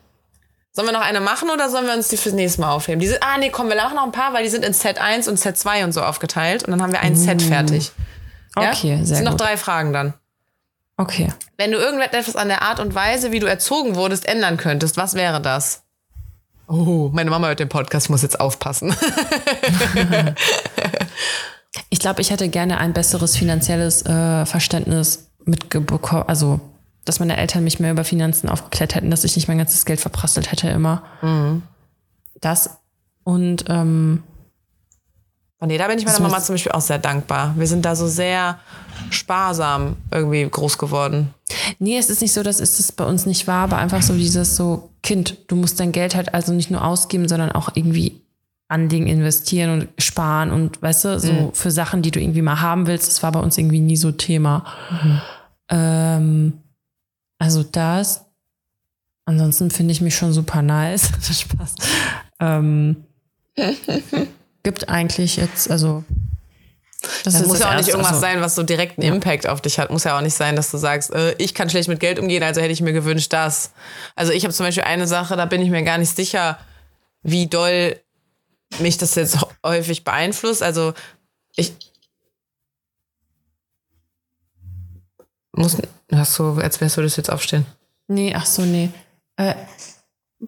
Sollen 0.71 0.87
wir 0.87 0.93
noch 0.93 1.01
eine 1.05 1.21
machen 1.21 1.49
oder 1.49 1.69
sollen 1.69 1.85
wir 1.85 1.93
uns 1.93 2.07
die 2.09 2.17
fürs 2.17 2.35
nächste 2.35 2.61
Mal 2.61 2.71
aufheben? 2.71 2.99
Diese, 2.99 3.21
ah, 3.21 3.37
nee, 3.37 3.49
komm, 3.49 3.69
wir 3.69 3.75
machen 3.75 3.95
noch 3.95 4.03
ein 4.05 4.11
paar, 4.11 4.33
weil 4.33 4.43
die 4.43 4.49
sind 4.49 4.65
in 4.65 4.73
Set 4.73 4.99
1 4.99 5.27
und 5.27 5.37
Set 5.39 5.57
2 5.57 5.85
und 5.85 5.91
so 5.93 6.01
aufgeteilt. 6.01 6.63
Und 6.63 6.71
dann 6.71 6.81
haben 6.81 6.91
wir 6.91 7.01
ein 7.01 7.15
Set 7.15 7.41
fertig. 7.41 7.91
Ja? 8.57 8.71
Okay, 8.71 8.95
sehr 8.95 9.01
Es 9.01 9.09
sind 9.09 9.23
noch 9.23 9.31
gut. 9.31 9.41
drei 9.41 9.57
Fragen 9.57 9.93
dann. 9.93 10.13
Okay. 10.97 11.31
Wenn 11.57 11.71
du 11.71 11.77
irgendetwas 11.77 12.35
an 12.35 12.47
der 12.47 12.61
Art 12.61 12.79
und 12.79 12.95
Weise, 12.95 13.31
wie 13.31 13.39
du 13.39 13.47
erzogen 13.47 13.95
wurdest, 13.95 14.25
ändern 14.27 14.57
könntest, 14.57 14.97
was 14.97 15.13
wäre 15.13 15.41
das? 15.41 15.84
Oh, 16.67 17.09
meine 17.13 17.29
Mama 17.29 17.47
hört 17.47 17.59
den 17.59 17.69
Podcast, 17.69 18.09
muss 18.09 18.21
jetzt 18.21 18.39
aufpassen. 18.39 18.95
Ich 21.89 21.99
glaube, 21.99 22.21
ich 22.21 22.29
hätte 22.31 22.47
gerne 22.49 22.77
ein 22.77 22.93
besseres 22.93 23.35
finanzielles 23.35 24.05
äh, 24.05 24.45
Verständnis 24.45 25.27
mitbekommen, 25.43 26.23
also 26.27 26.59
dass 27.03 27.19
meine 27.19 27.37
Eltern 27.37 27.63
mich 27.63 27.79
mehr 27.79 27.91
über 27.91 28.03
Finanzen 28.03 28.47
aufgeklärt 28.49 28.95
hätten, 28.95 29.11
dass 29.11 29.23
ich 29.23 29.35
nicht 29.35 29.47
mein 29.47 29.57
ganzes 29.57 29.85
Geld 29.85 29.99
verprasselt 29.99 30.51
hätte 30.51 30.69
immer. 30.69 31.03
Das 32.41 32.77
und 33.23 33.65
ähm, 33.69 34.23
Und 35.59 35.67
nee, 35.67 35.77
da 35.77 35.87
bin 35.87 35.99
ich 35.99 36.05
meiner 36.05 36.19
Mama 36.19 36.41
zum 36.41 36.55
Beispiel 36.55 36.71
auch 36.71 36.81
sehr 36.81 36.97
dankbar. 36.97 37.53
Wir 37.57 37.67
sind 37.67 37.83
da 37.85 37.95
so 37.95 38.07
sehr 38.07 38.59
sparsam 39.09 39.97
irgendwie 40.11 40.47
groß 40.49 40.77
geworden. 40.77 41.33
Nee, 41.79 41.97
es 41.97 42.09
ist 42.09 42.21
nicht 42.21 42.33
so, 42.33 42.43
dass 42.43 42.59
es 42.59 42.77
das 42.77 42.91
bei 42.91 43.05
uns 43.05 43.25
nicht 43.25 43.47
war, 43.47 43.63
aber 43.63 43.77
einfach 43.77 44.01
so 44.01 44.13
dieses 44.13 44.55
so, 44.55 44.89
Kind, 45.03 45.37
du 45.47 45.55
musst 45.55 45.79
dein 45.79 45.91
Geld 45.91 46.15
halt 46.15 46.33
also 46.33 46.53
nicht 46.53 46.71
nur 46.71 46.83
ausgeben, 46.83 47.27
sondern 47.27 47.51
auch 47.51 47.69
irgendwie 47.75 48.21
an 48.67 48.89
Dingen 48.89 49.07
investieren 49.07 49.69
und 49.69 49.87
sparen 50.03 50.49
und 50.51 50.81
weißt 50.81 51.05
du, 51.05 51.19
so 51.19 51.31
Mhm. 51.31 51.53
für 51.53 51.69
Sachen, 51.69 52.01
die 52.01 52.09
du 52.11 52.19
irgendwie 52.19 52.41
mal 52.41 52.61
haben 52.61 52.87
willst, 52.87 53.07
das 53.07 53.21
war 53.21 53.31
bei 53.31 53.39
uns 53.39 53.57
irgendwie 53.57 53.79
nie 53.79 53.97
so 53.97 54.11
Thema. 54.11 54.65
Mhm. 54.89 55.21
Ähm, 55.69 56.53
also 57.37 57.63
das. 57.63 58.25
Ansonsten 59.25 59.69
finde 59.71 59.91
ich 59.91 60.01
mich 60.01 60.15
schon 60.15 60.33
super 60.33 60.61
nice. 60.61 61.11
Spaß. 61.21 61.75
Ähm, 62.39 63.03
gibt 64.63 64.89
eigentlich 64.89 65.35
jetzt, 65.37 65.69
also 65.69 66.03
das 67.23 67.33
Das 67.33 67.47
muss 67.47 67.59
ja 67.59 67.71
auch 67.71 67.75
nicht 67.75 67.89
irgendwas 67.89 68.13
also, 68.13 68.21
sein, 68.21 68.41
was 68.41 68.55
so 68.55 68.63
direkt 68.63 68.99
einen 68.99 69.13
Impact 69.15 69.47
auf 69.47 69.61
dich 69.61 69.79
hat. 69.79 69.89
Muss 69.89 70.03
ja 70.03 70.17
auch 70.17 70.21
nicht 70.21 70.35
sein, 70.35 70.55
dass 70.55 70.71
du 70.71 70.77
sagst, 70.77 71.13
äh, 71.13 71.33
ich 71.37 71.53
kann 71.53 71.69
schlecht 71.69 71.89
mit 71.89 71.99
Geld 71.99 72.19
umgehen, 72.19 72.43
also 72.43 72.61
hätte 72.61 72.73
ich 72.73 72.81
mir 72.81 72.93
gewünscht, 72.93 73.33
das. 73.33 73.71
Also 74.15 74.31
ich 74.31 74.43
habe 74.43 74.53
zum 74.53 74.65
Beispiel 74.65 74.83
eine 74.83 75.07
Sache, 75.07 75.35
da 75.35 75.45
bin 75.45 75.61
ich 75.61 75.69
mir 75.69 75.83
gar 75.83 75.97
nicht 75.97 76.15
sicher, 76.15 76.59
wie 77.21 77.47
doll 77.47 77.99
mich 78.79 78.97
das 78.97 79.15
jetzt 79.15 79.37
häufig 79.63 80.03
beeinflusst. 80.03 80.63
Also 80.63 80.93
ich 81.55 81.73
muss, 85.53 85.77
hast 86.11 86.39
du, 86.39 86.53
als 86.55 86.81
wärst 86.81 86.97
du 86.97 87.01
das 87.01 87.15
jetzt 87.15 87.31
aufstehen. 87.31 87.65
Nee, 88.07 88.33
ach 88.35 88.45
so, 88.45 88.61
nee. 88.63 88.89
Äh, 89.37 89.55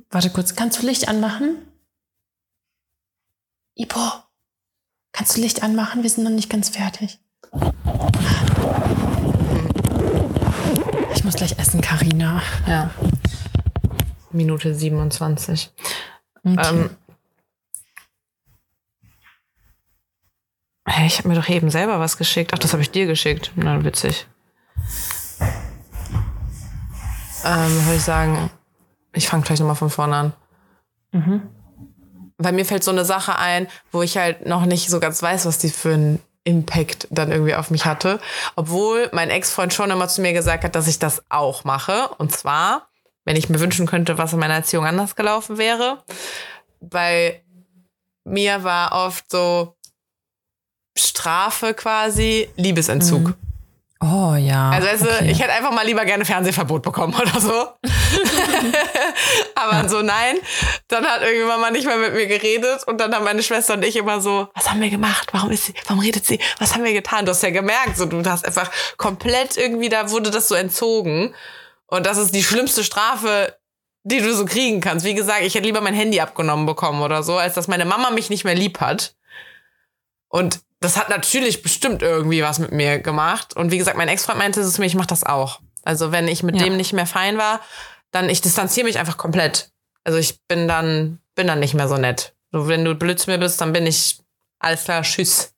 warte 0.10 0.30
kurz, 0.30 0.56
kannst 0.56 0.82
du 0.82 0.86
Licht 0.86 1.08
anmachen? 1.08 1.58
Ipo, 3.76 4.00
kannst 5.18 5.36
du 5.36 5.42
Licht 5.42 5.64
anmachen? 5.64 6.04
Wir 6.04 6.10
sind 6.10 6.24
noch 6.24 6.32
nicht 6.32 6.50
ganz 6.50 6.70
fertig. 6.70 7.20
Ich 11.16 11.24
muss 11.24 11.36
gleich 11.36 11.58
essen, 11.58 11.82
Karina. 11.82 12.42
Ja. 12.68 12.92
Minute 14.32 14.76
27. 14.76 15.72
Ähm, 16.46 16.90
hey, 20.86 21.08
ich 21.08 21.18
habe 21.18 21.30
mir 21.30 21.36
doch 21.36 21.50
eben 21.50 21.72
selber 21.72 22.00
was 22.00 22.18
geschickt. 22.18 22.52
Ach, 22.54 22.60
das 22.60 22.74
habe 22.74 22.84
ich 22.84 22.92
dir 22.92 23.08
geschickt. 23.08 23.52
Na, 23.56 23.84
witzig. 23.84 24.28
Ähm, 27.44 27.86
würde 27.86 27.96
ich 27.96 28.04
sagen, 28.04 28.52
ich 29.14 29.28
fange 29.28 29.44
gleich 29.44 29.60
nochmal 29.60 29.76
von 29.76 29.90
vorne 29.90 30.16
an. 30.16 30.34
Weil 32.38 32.54
mir 32.54 32.66
fällt 32.66 32.84
so 32.84 32.92
eine 32.92 33.06
Sache 33.06 33.38
ein, 33.38 33.68
wo 33.92 34.04
ich 34.04 34.18
halt 34.18 34.46
noch 34.46 34.66
nicht 34.66 34.90
so 34.90 35.00
ganz 35.00 35.22
weiß, 35.22 35.46
was 35.46 35.58
die 35.58 35.70
für 35.70 35.94
einen 35.94 36.20
Impact 36.44 37.08
dann 37.10 37.32
irgendwie 37.32 37.56
auf 37.56 37.72
mich 37.72 37.86
hatte. 37.86 38.20
Obwohl 38.56 39.10
mein 39.12 39.30
Ex-Freund 39.30 39.74
schon 39.74 39.92
immer 39.92 40.08
zu 40.08 40.22
mir 40.22 40.34
gesagt 40.34 40.64
hat, 40.64 40.76
dass 40.76 40.88
ich 40.88 41.00
das 41.00 41.24
auch 41.30 41.64
mache. 41.64 42.10
Und 42.20 42.32
zwar, 42.32 42.90
wenn 43.26 43.36
ich 43.36 43.50
mir 43.50 43.60
wünschen 43.60 43.86
könnte, 43.86 44.18
was 44.18 44.34
in 44.34 44.40
meiner 44.40 44.54
Erziehung 44.56 44.86
anders 44.86 45.16
gelaufen 45.16 45.58
wäre. 45.58 46.04
Bei 46.80 47.44
mir 48.24 48.64
war 48.64 48.92
oft 49.06 49.30
so 49.32 49.76
Strafe 50.98 51.74
quasi 51.74 52.50
Liebesentzug. 52.56 53.36
Oh 54.00 54.36
ja. 54.36 54.70
Also 54.70 55.06
du, 55.06 55.12
okay. 55.12 55.32
ich 55.32 55.40
hätte 55.40 55.54
einfach 55.54 55.72
mal 55.72 55.86
lieber 55.86 56.06
gerne 56.06 56.24
Fernsehverbot 56.24 56.84
bekommen 56.84 57.16
oder 57.16 57.42
so. 57.42 57.52
Aber 59.56 59.90
so 59.90 60.04
nein, 60.04 60.38
dann 60.88 61.06
hat 61.06 61.24
irgendwann 61.24 61.60
mal 61.60 61.72
nicht 61.72 61.88
mehr 61.88 61.98
mit 61.98 62.14
mir 62.14 62.28
geredet 62.28 62.84
und 62.86 63.00
dann 63.00 63.14
haben 63.14 63.26
meine 63.26 63.42
Schwester 63.42 63.74
und 63.74 63.84
ich 63.84 63.96
immer 63.96 64.22
so, 64.22 64.50
was 64.54 64.70
haben 64.70 64.82
wir 64.82 64.92
gemacht? 64.92 65.30
Warum 65.32 65.50
ist 65.50 65.66
sie? 65.66 65.74
Warum 65.88 66.00
redet 66.00 66.26
sie? 66.26 66.40
Was 66.60 66.76
haben 66.76 66.84
wir 66.84 66.94
getan? 66.94 67.26
Du 67.26 67.32
hast 67.32 67.42
ja 67.42 67.50
gemerkt, 67.50 67.98
so 67.98 68.06
du 68.06 68.24
hast 68.24 68.46
einfach 68.46 68.70
komplett 68.98 69.58
irgendwie 69.58 69.90
da 69.90 70.12
wurde 70.12 70.30
das 70.30 70.48
so 70.48 70.56
entzogen 70.56 71.34
und 71.88 72.06
das 72.06 72.18
ist 72.18 72.36
die 72.36 72.44
schlimmste 72.44 72.84
Strafe, 72.84 73.58
die 74.04 74.20
du 74.20 74.34
so 74.34 74.46
kriegen 74.46 74.80
kannst. 74.80 75.06
Wie 75.06 75.16
gesagt, 75.16 75.42
ich 75.42 75.56
hätte 75.56 75.66
lieber 75.66 75.82
mein 75.82 75.94
Handy 75.94 76.20
abgenommen 76.20 76.66
bekommen 76.66 77.02
oder 77.02 77.24
so, 77.24 77.38
als 77.38 77.56
dass 77.56 77.68
meine 77.68 77.86
Mama 77.86 78.12
mich 78.12 78.30
nicht 78.30 78.44
mehr 78.44 78.56
lieb 78.56 78.80
hat. 78.80 79.16
Und 80.30 80.60
das 80.80 80.98
hat 80.98 81.10
natürlich 81.10 81.64
bestimmt 81.64 82.02
irgendwie 82.02 82.44
was 82.44 82.60
mit 82.60 82.72
mir 82.72 83.00
gemacht. 83.00 83.56
Und 83.56 83.72
wie 83.72 83.78
gesagt, 83.78 83.98
mein 83.98 84.08
Ex-Freund 84.10 84.38
meinte 84.40 84.62
es 84.62 84.74
zu 84.74 84.82
mir, 84.82 84.88
ich 84.88 84.96
mache 84.96 85.08
das 85.08 85.24
auch. 85.24 85.60
Also 85.84 86.12
wenn 86.12 86.28
ich 86.28 86.44
mit 86.44 86.56
Ja. 86.58 86.64
dem 86.64 86.78
nicht 86.78 86.94
mehr 86.94 87.08
fein 87.08 87.38
war, 87.38 87.62
dann 88.12 88.30
ich 88.30 88.42
distanziere 88.42 88.86
mich 88.86 89.00
einfach 89.00 89.18
komplett. 89.18 89.70
Also 90.04 90.18
ich 90.20 90.40
bin 90.48 90.68
dann, 90.68 91.20
bin 91.36 91.48
dann 91.48 91.60
nicht 91.60 91.74
mehr 91.74 91.88
so 91.88 91.98
nett. 91.98 92.34
So, 92.52 92.68
wenn 92.68 92.86
du 92.86 92.96
blöd 92.96 93.20
zu 93.20 93.30
mir 93.30 93.38
bist, 93.38 93.60
dann 93.60 93.74
bin 93.74 93.86
ich 93.86 94.20
alles 94.60 94.84
klar, 94.86 95.02
tschüss. 95.02 95.54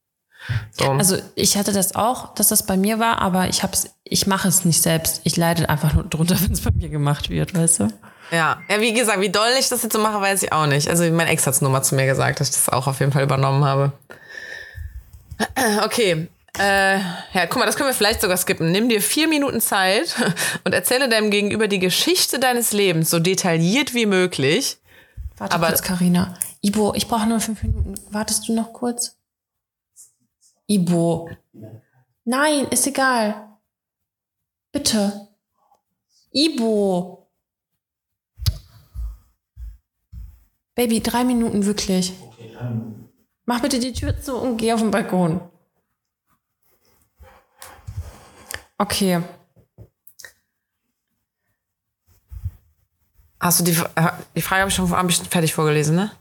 So. 0.71 0.89
Also 0.91 1.17
ich 1.35 1.57
hatte 1.57 1.73
das 1.73 1.95
auch, 1.95 2.33
dass 2.33 2.47
das 2.47 2.65
bei 2.65 2.77
mir 2.77 2.97
war, 2.97 3.19
aber 3.21 3.49
ich 3.49 3.61
hab's, 3.61 3.89
ich 4.03 4.25
mache 4.25 4.47
es 4.47 4.65
nicht 4.65 4.81
selbst. 4.81 5.21
Ich 5.25 5.35
leide 5.37 5.69
einfach 5.69 5.93
nur 5.93 6.05
drunter, 6.05 6.35
wenn 6.41 6.51
es 6.53 6.61
bei 6.61 6.71
mir 6.71 6.89
gemacht 6.89 7.29
wird, 7.29 7.53
weißt 7.53 7.81
du? 7.81 7.87
ja. 8.31 8.59
ja, 8.69 8.79
wie 8.79 8.93
gesagt, 8.93 9.19
wie 9.19 9.29
doll 9.29 9.49
ich 9.59 9.69
das 9.69 9.83
jetzt 9.83 9.93
so 9.93 9.99
mache, 9.99 10.21
weiß 10.21 10.43
ich 10.43 10.53
auch 10.53 10.65
nicht. 10.65 10.87
Also 10.89 11.03
mein 11.11 11.27
Ex 11.27 11.45
hat 11.45 11.53
es 11.55 11.61
nur 11.61 11.69
mal 11.71 11.83
zu 11.83 11.95
mir 11.95 12.05
gesagt, 12.05 12.39
dass 12.39 12.49
ich 12.49 12.55
das 12.55 12.69
auch 12.69 12.87
auf 12.87 12.99
jeden 12.99 13.11
Fall 13.11 13.23
übernommen 13.23 13.65
habe. 13.65 13.91
Okay. 15.83 16.27
Äh, 16.57 16.97
ja, 16.99 17.45
guck 17.47 17.57
mal, 17.57 17.65
das 17.65 17.75
können 17.77 17.89
wir 17.89 17.93
vielleicht 17.93 18.21
sogar 18.21 18.35
skippen. 18.35 18.71
Nimm 18.71 18.89
dir 18.89 19.01
vier 19.01 19.27
Minuten 19.27 19.61
Zeit 19.61 20.15
und 20.65 20.73
erzähle 20.73 21.07
deinem 21.07 21.31
Gegenüber 21.31 21.67
die 21.67 21.79
Geschichte 21.79 22.39
deines 22.39 22.73
Lebens 22.73 23.09
so 23.09 23.19
detailliert 23.19 23.93
wie 23.93 24.05
möglich. 24.05 24.77
Warte 25.37 25.55
Aber- 25.55 25.67
kurz, 25.67 25.81
Karina. 25.83 26.37
Ibo, 26.61 26.93
ich 26.95 27.07
brauche 27.07 27.27
nur 27.27 27.39
fünf 27.39 27.63
Minuten. 27.63 27.95
Wartest 28.09 28.47
du 28.49 28.53
noch 28.53 28.73
kurz? 28.73 29.15
Ibo. 30.67 31.29
Nein, 32.25 32.67
ist 32.69 32.85
egal. 32.85 33.47
Bitte. 34.73 35.29
Ibo. 36.33 37.29
Baby, 40.75 41.01
drei 41.01 41.23
Minuten 41.23 41.65
wirklich. 41.65 42.13
Mach 43.49 43.61
bitte 43.61 43.79
die 43.79 43.93
Tür 43.93 44.21
zu 44.21 44.35
und 44.35 44.57
geh 44.57 44.71
auf 44.73 44.79
den 44.79 44.91
Balkon. 44.91 45.41
Okay. 48.77 49.23
Hast 53.39 53.59
du 53.59 53.63
die, 53.63 53.71
äh, 53.71 54.09
die 54.35 54.43
Frage 54.43 54.61
habe 54.61 54.69
ich 54.69 54.75
schon 54.75 55.09
ich 55.09 55.17
fertig 55.29 55.55
vorgelesen, 55.55 55.95
ne? 55.95 56.11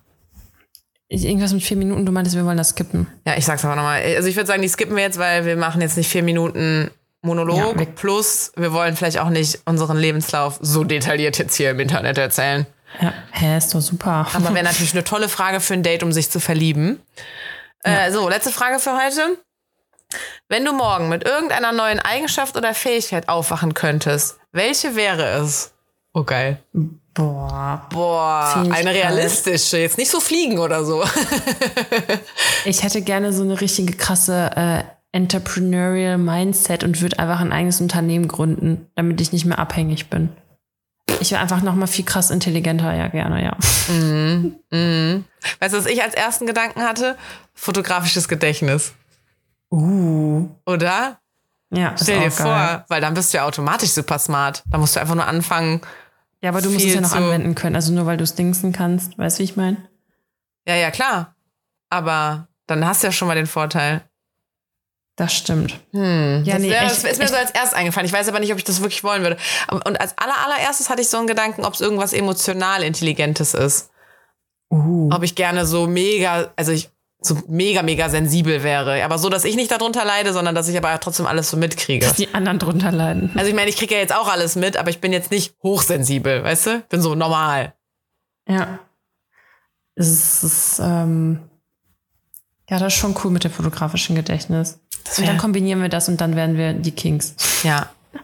Irgendwas 1.10 1.52
mit 1.52 1.62
vier 1.62 1.76
Minuten, 1.76 2.06
du 2.06 2.12
meintest, 2.12 2.34
wir 2.34 2.46
wollen 2.46 2.56
das 2.56 2.70
skippen. 2.70 3.06
Ja, 3.26 3.36
ich 3.36 3.44
sag's 3.44 3.62
aber 3.62 3.76
nochmal. 3.76 4.00
Also 4.02 4.26
ich 4.26 4.36
würde 4.36 4.46
sagen, 4.46 4.62
die 4.62 4.68
skippen 4.68 4.96
wir 4.96 5.02
jetzt, 5.02 5.18
weil 5.18 5.44
wir 5.44 5.56
machen 5.58 5.82
jetzt 5.82 5.98
nicht 5.98 6.08
vier 6.08 6.22
Minuten 6.22 6.90
Monolog. 7.20 7.78
Ja, 7.78 7.84
plus, 7.94 8.52
wir 8.56 8.72
wollen 8.72 8.96
vielleicht 8.96 9.18
auch 9.18 9.28
nicht 9.28 9.60
unseren 9.66 9.98
Lebenslauf 9.98 10.58
so 10.62 10.82
detailliert 10.82 11.36
jetzt 11.36 11.56
hier 11.56 11.72
im 11.72 11.80
Internet 11.80 12.16
erzählen. 12.16 12.66
Ja, 13.01 13.12
hä, 13.32 13.57
ist 13.57 13.74
doch 13.74 13.80
super. 13.80 14.26
Aber 14.32 14.55
wäre 14.55 14.64
natürlich 14.64 14.93
eine 14.93 15.05
tolle 15.05 15.28
Frage 15.28 15.61
für 15.61 15.74
ein 15.74 15.82
Date, 15.82 16.03
um 16.03 16.12
sich 16.12 16.30
zu 16.30 16.41
verlieben. 16.41 17.01
Äh, 17.82 18.11
so, 18.11 18.28
letzte 18.28 18.51
Frage 18.51 18.78
für 18.78 18.97
heute. 18.97 19.39
Wenn 20.49 20.64
du 20.64 20.72
morgen 20.72 21.09
mit 21.09 21.24
irgendeiner 21.24 21.72
neuen 21.72 22.01
Eigenschaft 22.01 22.57
oder 22.57 22.74
Fähigkeit 22.74 23.28
aufwachen 23.28 23.74
könntest, 23.74 24.39
welche 24.53 24.97
wäre 24.97 25.43
es? 25.43 25.72
Oh, 26.14 26.24
geil. 26.24 26.59
Boah. 27.14 27.86
Boah, 27.91 28.64
eine 28.70 28.95
realistische. 28.95 29.78
Jetzt 29.78 29.99
nicht 29.99 30.11
so 30.11 30.20
fliegen 30.20 30.59
oder 30.59 30.84
so. 30.84 31.05
Ich 32.64 32.82
hätte 32.82 33.03
gerne 33.03 33.32
so 33.32 33.45
eine 33.45 33.61
richtige 33.61 33.95
krasse 33.95 34.51
äh, 34.57 34.82
entrepreneurial 35.12 36.18
Mindset 36.18 36.84
und 36.84 37.01
würde 37.01 37.18
einfach 37.18 37.41
ein 37.41 37.53
eigenes 37.53 37.80
Unternehmen 37.80 38.28
gründen, 38.28 38.91
damit 38.95 39.20
ich 39.20 39.32
nicht 39.32 39.45
mehr 39.45 39.59
abhängig 39.59 40.11
bin. 40.11 40.30
Ich 41.20 41.30
wäre 41.32 41.40
einfach 41.40 41.62
noch 41.62 41.74
mal 41.74 41.86
viel 41.86 42.04
krass 42.04 42.30
intelligenter, 42.30 42.94
ja 42.94 43.08
gerne, 43.08 43.42
ja. 43.42 43.56
Weißt 45.60 45.74
du, 45.74 45.78
was 45.78 45.86
ich 45.86 46.02
als 46.02 46.14
ersten 46.14 46.46
Gedanken 46.46 46.82
hatte? 46.82 47.16
Fotografisches 47.54 48.28
Gedächtnis. 48.28 48.92
Uh. 49.70 50.48
Oder? 50.66 51.18
Ja, 51.70 51.94
Stell 52.00 52.20
dir 52.20 52.32
auch 52.32 52.36
geil. 52.36 52.46
vor, 52.46 52.84
weil 52.88 53.00
dann 53.00 53.14
bist 53.14 53.32
du 53.32 53.38
ja 53.38 53.44
automatisch 53.44 53.90
super 53.90 54.18
smart. 54.18 54.62
Da 54.70 54.78
musst 54.78 54.96
du 54.96 55.00
einfach 55.00 55.14
nur 55.14 55.26
anfangen. 55.26 55.80
Ja, 56.40 56.50
aber 56.50 56.62
du 56.62 56.70
musst 56.70 56.86
es 56.86 56.94
ja 56.94 57.00
noch 57.00 57.12
anwenden 57.12 57.54
können. 57.54 57.76
Also 57.76 57.92
nur 57.92 58.06
weil 58.06 58.16
du 58.16 58.24
es 58.24 58.34
dingsen 58.34 58.72
kannst, 58.72 59.18
weißt 59.18 59.38
du, 59.38 59.40
wie 59.40 59.44
ich 59.44 59.56
meine? 59.56 59.76
Ja, 60.66 60.76
ja, 60.76 60.90
klar. 60.90 61.34
Aber 61.90 62.48
dann 62.66 62.86
hast 62.86 63.02
du 63.02 63.08
ja 63.08 63.12
schon 63.12 63.28
mal 63.28 63.34
den 63.34 63.46
Vorteil. 63.46 64.02
Das 65.18 65.32
stimmt. 65.34 65.74
Hm, 65.90 66.42
Ja, 66.44 66.54
das, 66.54 66.62
nee, 66.62 66.70
wär, 66.70 66.82
echt- 66.82 66.92
ist 66.92 67.02
mir 67.02 67.10
echt. 67.10 67.28
so 67.28 67.34
als 67.34 67.50
erstes 67.50 67.74
eingefallen. 67.74 68.06
Ich 68.06 68.12
weiß 68.12 68.28
aber 68.28 68.38
nicht, 68.38 68.52
ob 68.52 68.58
ich 68.58 68.62
das 68.62 68.80
wirklich 68.80 69.02
wollen 69.02 69.22
würde. 69.22 69.36
Und 69.68 70.00
als 70.00 70.16
aller, 70.16 70.38
allererstes 70.46 70.88
hatte 70.90 71.02
ich 71.02 71.08
so 71.08 71.18
einen 71.18 71.26
Gedanken, 71.26 71.64
ob 71.64 71.74
es 71.74 71.80
irgendwas 71.80 72.12
emotional 72.12 72.84
Intelligentes 72.84 73.52
ist. 73.52 73.90
Uh. 74.70 75.10
Ob 75.12 75.24
ich 75.24 75.34
gerne 75.34 75.66
so 75.66 75.88
mega, 75.88 76.52
also 76.54 76.70
ich 76.70 76.90
so 77.20 77.36
mega, 77.48 77.82
mega 77.82 78.08
sensibel 78.08 78.62
wäre. 78.62 79.02
Aber 79.04 79.18
so, 79.18 79.28
dass 79.28 79.44
ich 79.44 79.56
nicht 79.56 79.72
darunter 79.72 80.04
leide, 80.04 80.32
sondern 80.32 80.54
dass 80.54 80.68
ich 80.68 80.76
aber 80.78 81.00
trotzdem 81.00 81.26
alles 81.26 81.50
so 81.50 81.56
mitkriege. 81.56 82.06
Dass 82.06 82.14
die 82.14 82.32
anderen 82.32 82.60
drunter 82.60 82.92
leiden. 82.92 83.32
Also 83.34 83.48
ich 83.50 83.56
meine, 83.56 83.68
ich 83.70 83.76
kriege 83.76 83.94
ja 83.96 84.00
jetzt 84.00 84.14
auch 84.14 84.28
alles 84.28 84.54
mit, 84.54 84.76
aber 84.76 84.90
ich 84.90 85.00
bin 85.00 85.12
jetzt 85.12 85.32
nicht 85.32 85.56
hochsensibel, 85.64 86.44
weißt 86.44 86.66
du? 86.66 86.80
Bin 86.90 87.02
so 87.02 87.16
normal. 87.16 87.74
Ja. 88.48 88.78
Es 89.96 90.44
ist, 90.44 90.78
ähm, 90.78 91.40
ja, 92.70 92.78
das 92.78 92.92
ist 92.94 93.00
schon 93.00 93.16
cool 93.24 93.32
mit 93.32 93.42
dem 93.42 93.50
fotografischen 93.50 94.14
Gedächtnis. 94.14 94.78
Und 95.16 95.26
dann 95.26 95.38
kombinieren 95.38 95.80
wir 95.80 95.88
das 95.88 96.09
und 96.09 96.20
dann 96.20 96.36
werden 96.36 96.56
wir 96.56 96.72
die 96.72 96.92
Kings. 96.92 97.34
Ja. 97.62 97.88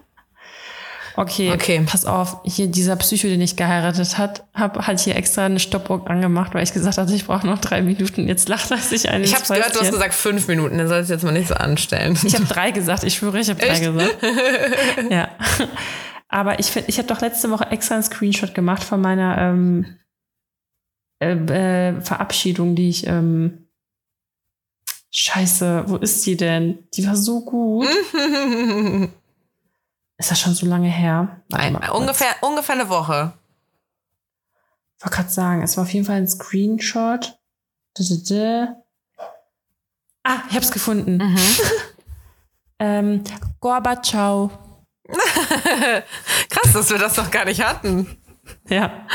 Okay, 1.17 1.53
Okay. 1.53 1.81
pass 1.87 2.07
auf. 2.07 2.39
Hier 2.43 2.67
dieser 2.67 2.97
Psycho, 2.97 3.29
den 3.29 3.41
ich 3.41 3.55
geheiratet 3.55 4.19
hat, 4.19 4.43
hab, 4.53 4.85
hat 4.85 4.99
hier 4.99 5.15
extra 5.15 5.47
eine 5.47 5.61
Stoppuhr 5.61 6.11
angemacht, 6.11 6.55
weil 6.55 6.65
ich 6.65 6.73
gesagt 6.73 6.99
hatte, 6.99 7.15
ich 7.15 7.25
brauche 7.25 7.47
noch 7.47 7.61
drei 7.61 7.83
Minuten. 7.83 8.27
Jetzt 8.27 8.49
lacht 8.49 8.69
er 8.73 8.79
sich 8.79 9.09
ein. 9.09 9.23
Ich 9.23 9.33
hab's 9.33 9.47
gehört, 9.49 9.77
du 9.77 9.81
hast 9.81 9.93
gesagt 9.93 10.13
fünf 10.13 10.49
Minuten, 10.49 10.77
dann 10.77 10.89
sollst 10.89 11.11
du 11.11 11.15
jetzt 11.15 11.23
mal 11.23 11.31
nicht 11.31 11.47
so 11.47 11.55
anstellen. 11.55 12.19
Ich 12.25 12.35
habe 12.35 12.47
drei 12.47 12.73
gesagt. 12.73 13.05
Ich 13.05 13.15
schwöre, 13.15 13.39
ich 13.39 13.49
habe 13.49 13.61
drei 13.65 13.79
gesagt. 13.79 14.17
ja. 15.11 15.29
Aber 16.29 16.59
ich, 16.59 16.67
find- 16.67 16.89
ich 16.89 16.99
habe 16.99 17.07
doch 17.07 17.21
letzte 17.21 17.49
Woche 17.53 17.71
extra 17.71 17.95
einen 17.95 18.03
Screenshot 18.03 18.53
gemacht 18.53 18.83
von 18.83 19.01
meiner 19.01 19.39
ähm, 19.39 19.87
äh, 21.21 21.31
äh, 21.91 22.01
Verabschiedung, 22.01 22.75
die 22.75 22.89
ich. 22.89 23.07
Ähm, 23.07 23.64
Scheiße, 25.17 25.85
wo 25.87 25.97
ist 25.97 26.27
die 26.27 26.37
denn? 26.37 26.89
Die 26.95 27.07
war 27.07 27.15
so 27.15 27.41
gut. 27.45 27.87
Ist 30.17 30.31
das 30.31 30.41
schon 30.41 30.55
so 30.55 30.67
lange 30.67 30.89
her? 30.89 31.41
Kurz. 31.53 31.91
ungefähr, 31.91 32.35
ungefähr 32.41 32.75
eine 32.75 32.89
Woche. 32.89 33.33
Ich 34.99 35.05
wollte 35.05 35.17
gerade 35.17 35.29
sagen, 35.31 35.63
es 35.63 35.77
war 35.77 35.85
auf 35.85 35.93
jeden 35.93 36.05
Fall 36.07 36.17
ein 36.17 36.27
Screenshot. 36.29 37.39
Ah, 40.25 40.39
ich 40.51 40.57
hab's 40.57 40.73
gefunden. 40.73 41.19
Mhm. 41.19 41.39
Ähm, 42.81 43.23
Gorbatschow. 43.61 44.51
Krass, 46.51 46.73
dass 46.73 46.91
wir 46.91 46.99
das 46.99 47.17
noch 47.17 47.31
gar 47.31 47.45
nicht 47.45 47.63
hatten. 47.65 48.19
Ja, 48.69 49.07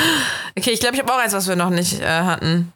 Okay, 0.58 0.72
ich 0.72 0.80
glaube, 0.80 0.96
ich 0.96 1.02
habe 1.02 1.14
auch 1.14 1.18
eins, 1.20 1.34
was 1.34 1.50
wir 1.50 1.58
noch 1.58 1.70
nicht 1.70 2.00
äh, 2.00 2.08
hatten. 2.08 2.72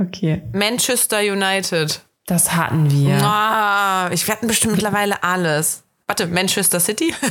okay. 0.00 0.42
Manchester 0.54 1.18
United. 1.20 2.00
Das 2.26 2.52
hatten 2.52 2.90
wir. 2.90 3.22
Ah, 3.22 4.10
ich 4.12 4.28
hatten 4.30 4.46
bestimmt 4.46 4.74
mittlerweile 4.74 5.22
alles. 5.22 5.82
Warte, 6.06 6.26
Manchester 6.26 6.80
City? 6.80 7.14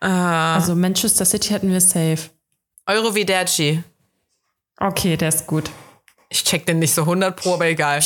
Also 0.00 0.74
Manchester 0.74 1.24
City 1.24 1.50
hatten 1.50 1.70
wir 1.70 1.80
safe. 1.80 2.18
Euroviderci. 2.86 3.84
Okay, 4.80 5.16
der 5.16 5.28
ist 5.28 5.46
gut. 5.46 5.70
Ich 6.28 6.42
check 6.42 6.66
den 6.66 6.80
nicht 6.80 6.92
so 6.92 7.02
100 7.02 7.36
pro, 7.36 7.54
aber 7.54 7.66
egal. 7.66 7.98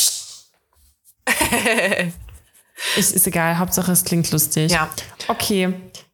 Ist, 2.95 3.13
ist 3.13 3.25
egal, 3.25 3.57
Hauptsache 3.57 3.91
es 3.91 4.03
klingt 4.03 4.31
lustig. 4.31 4.71
Ja. 4.71 4.89
Okay, 5.27 5.73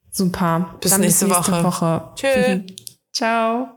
super. 0.09 0.73
Bis 0.79 0.97
nächste 0.97 1.27
bis 1.27 1.35
nächste 1.35 1.51
Woche. 1.51 1.63
Woche. 1.65 2.09
Tschö. 2.15 2.61
Ciao. 3.11 3.72